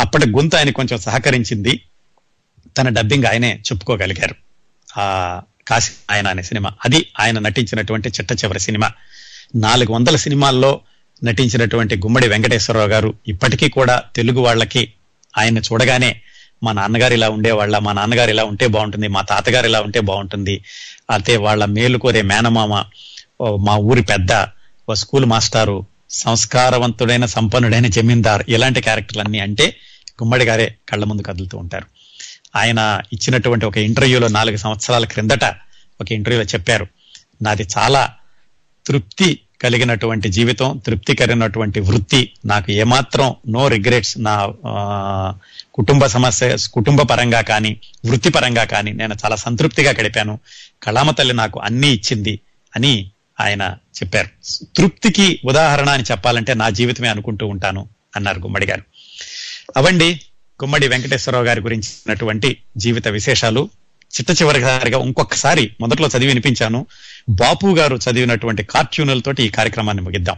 అప్పటి 0.00 0.30
గొంతు 0.30 0.56
ఆయన 0.56 0.70
కొంచెం 0.70 0.98
సహకరించింది. 0.98 1.80
తన 2.78 2.88
డబ్బింగ్ 2.88 3.24
ఆయనే 3.24 3.60
చెప్పుకోగలిగారు. 3.72 4.34
ఆ 4.98 5.40
కాశీ 5.72 5.92
ఆయన 6.10 6.26
అనే 6.28 6.42
సినిమా. 6.42 6.70
అది 6.84 7.00
ఆయన 7.20 7.38
నటించినటువంటి 7.38 8.08
చిట్ట 8.08 8.32
చివరి 8.32 8.60
సినిమా. 8.60 8.88
నాలుగు 9.56 9.92
వందల 9.92 10.16
సినిమాల్లో 10.16 10.72
నటించినటువంటి 11.24 11.94
గుమ్మడి 11.96 12.28
వెంకటేశ్వరరావు 12.28 12.88
గారు 12.88 13.14
ఇప్పటికీ 13.28 13.68
కూడా 13.68 14.02
తెలుగు 14.16 14.40
వాళ్ళకి 14.40 14.82
ఆయన 15.38 15.58
చూడగానే 15.58 16.10
మా 16.62 16.72
నాన్నగారు 16.72 17.14
ఇలా 17.14 17.28
ఉండేవాళ్ళ 17.28 17.78
మా 17.78 17.92
నాన్నగారు 17.92 18.30
ఇలా 18.30 18.44
ఉంటే 18.44 18.66
బాగుంటుంది 18.66 19.08
మా 19.08 19.22
తాతగారు 19.22 19.66
ఇలా 19.66 19.80
ఉంటే 19.80 20.00
బాగుంటుంది. 20.00 20.54
అయితే 21.10 21.36
వాళ్ళ 21.36 21.64
మేలు 21.76 21.98
కోరే 21.98 22.22
మేనమామ 22.22 22.74
ఓ 23.40 23.46
మా 23.56 23.74
ఊరి 23.90 24.02
పెద్ద 24.02 24.32
ఓ 24.90 24.94
స్కూల్ 24.94 25.24
మాస్టారు 25.24 25.76
సంస్కారవంతుడైన 26.10 27.26
సంపన్నుడైన 27.26 27.86
జమీందార్ 27.86 28.42
ఇలాంటి 28.48 28.80
క్యారెక్టర్లన్నీ 28.80 29.38
అంటే 29.38 29.66
గుమ్మడి 30.22 30.44
గారే 30.44 30.66
కళ్ళ 30.88 31.04
ముందు 31.04 31.22
కదులుతూ 31.22 31.56
ఉంటారు. 31.58 31.86
ఆయన 32.56 33.00
ఇచ్చినటువంటి 33.12 33.66
ఒక 33.66 33.78
ఇంటర్వ్యూలో 33.78 34.28
నాలుగు 34.28 34.56
సంవత్సరాల 34.56 35.04
క్రిందట 35.04 35.44
ఒక 36.00 36.12
ఇంటర్వ్యూలో 36.12 36.46
చెప్పారు. 36.46 36.86
నాది 37.42 37.66
చాలా 37.78 38.14
తృప్తి 38.86 39.40
కలిగినటువంటి 39.62 40.28
జీవితం 40.28 40.82
తృప్తి 40.86 41.16
కలిగినటువంటి 41.16 41.80
వృత్తి. 41.80 42.32
నాకు 42.44 42.72
ఏమాత్రం 42.72 43.36
నో 43.48 43.68
రిగ్రెట్స్ 43.68 44.20
నా 44.20 44.46
కుటుంబ 45.74 46.06
సమస్య 46.06 46.56
కుటుంబ 46.72 47.02
పరంగా 47.02 47.40
కానీ 47.40 47.76
వృత్తిపరంగా 48.06 48.64
కానీ 48.64 48.92
నేను 48.92 49.14
చాలా 49.24 49.36
సంతృప్తిగా 49.36 49.90
గడిపాను. 49.90 50.38
కళామ 50.82 51.10
తల్లి 51.10 51.34
నాకు 51.34 51.60
అన్ని 51.60 51.88
ఇచ్చింది 51.88 52.40
అని 52.76 53.10
ఆయన 53.40 53.76
చెప్పారు. 54.02 54.28
తృప్తికి 54.76 55.40
ఉదాహరణ 55.44 55.88
అని 55.88 56.02
చెప్పాలంటే 56.10 56.54
నా 56.54 56.70
జీవితమే 56.70 57.08
అనుకుంటూ 57.08 57.46
ఉంటాను 57.46 57.88
అన్నారు 58.16 58.38
గుమ్మడి 58.38 58.66
గారు. 58.66 58.82
అవండి 59.76 60.20
గుమ్మడి 60.62 60.88
వెంకటేశ్వరరావు 60.88 61.44
గారి 61.44 61.60
గురించినటువంటి 61.60 62.56
జీవిత 62.76 63.08
విశేషాలు 63.08 63.70
చిట్ట 64.12 64.42
చివరిసారిగా 64.42 64.98
ఇంకొకసారి 64.98 65.70
మొదట్లో 65.80 66.08
చదివి 66.08 66.26
వినిపించాను. 66.26 66.86
బాపు 67.28 67.76
గారు 67.78 67.96
చదివినటువంటి 67.96 68.62
కార్టూనులతోటి 68.62 69.42
ఈ 69.42 69.48
కార్యక్రమాన్ని 69.48 70.02
ముగిద్దాం. 70.02 70.36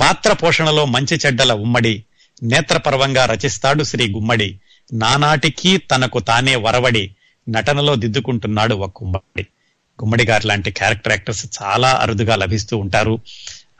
పాత్ర 0.00 0.32
పోషణలో 0.32 0.84
మంచి 0.84 1.18
చెడ్డల 1.26 1.52
ఉమ్మడి 1.52 2.04
నేత్రపర్వంగా 2.42 3.24
రచిస్తాడు 3.24 3.84
శ్రీ 3.84 4.10
గుమ్మడి. 4.10 4.58
నానాటికి 4.92 5.78
తనకు 5.78 6.18
తానే 6.18 6.56
వరవడి 6.56 7.14
నటనలో 7.48 7.94
దిద్దుకుంటున్నాడు 7.94 8.74
ఒక 8.74 9.04
గుమ్మడి. 9.04 9.46
గుమ్మడి 10.02 10.24
గారు 10.24 10.46
లాంటి 10.46 10.70
క్యారెక్టర్ 10.70 11.12
యాక్టర్స్ 11.12 11.46
చాలా 11.62 11.90
అరుదుగా 11.90 12.36
లభిస్తూ 12.36 12.76
ఉంటారు. 12.76 13.18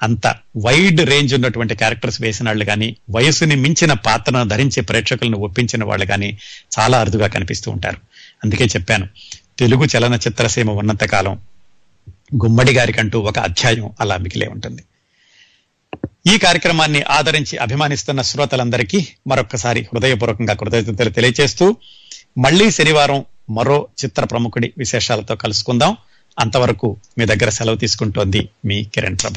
అంత 0.03 0.27
వైడ్ 0.65 1.01
రేంజ్ 1.01 1.35
ఉన్నటువంటి 1.35 1.75
క్యారెక్టర్స్ 1.75 2.23
వేసిన 2.23 2.49
వాళ్ళు 2.49 2.65
కానీ 2.65 2.97
వయసుని 3.11 3.57
మించిన 3.57 3.93
పాత్రను 3.93 4.49
ధరించే 4.49 4.81
ప్రేక్షకులను 4.81 5.39
ఒప్పించిన 5.39 5.85
వాళ్ళు 5.85 6.07
కానీ 6.07 6.39
చాలా 6.79 7.01
అరుదుగా 7.01 7.27
కనిపిస్తూ 7.27 7.71
ఉంటారు. 7.71 7.97
అందుకే 8.45 8.65
చెప్పాను 8.65 9.09
తెలుగు 9.59 9.85
చలనచిత్రసీమ 9.85 10.71
ఉన్నత 10.71 11.05
కాలం 11.05 11.35
గుమ్మడి 12.45 12.73
గారికంటూ 12.73 13.21
ఒక 13.21 13.39
అధ్యాయం 13.39 13.91
అలా 14.01 14.17
మిగిలే 14.17 14.49
ఉంటుంది. 14.49 14.83
ఈ 16.35 16.39
కార్యక్రమాన్ని 16.39 17.03
ఆదరించి 17.03 17.59
అభిమానిస్తున్న 17.59 18.23
శ్రోతలందరికీ 18.23 19.07
మరొక్కసారి 19.27 19.81
హృదయపూర్వకంగా 19.81 20.55
కృతజ్ఞతలు 20.55 21.11
తెలియజేస్తూ 21.11 21.77
మళ్ళీ 22.39 22.71
శనివారం 22.71 23.25
మరో 23.51 23.89
చిత్ర 24.05 24.25
ప్రముఖుడి 24.25 24.73
విశేషాలతో 24.79 25.35
కలుసుకుందాం. 25.35 25.97
అంతవరకు 26.39 26.97
మీ 27.19 27.25
దగ్గర 27.25 27.49
సెలవు 27.49 27.77
తీసుకుంటోంది 27.77 28.49
మీ 28.65 28.85
కిరణ్ 28.85 29.19
ప్రభ. 29.23 29.35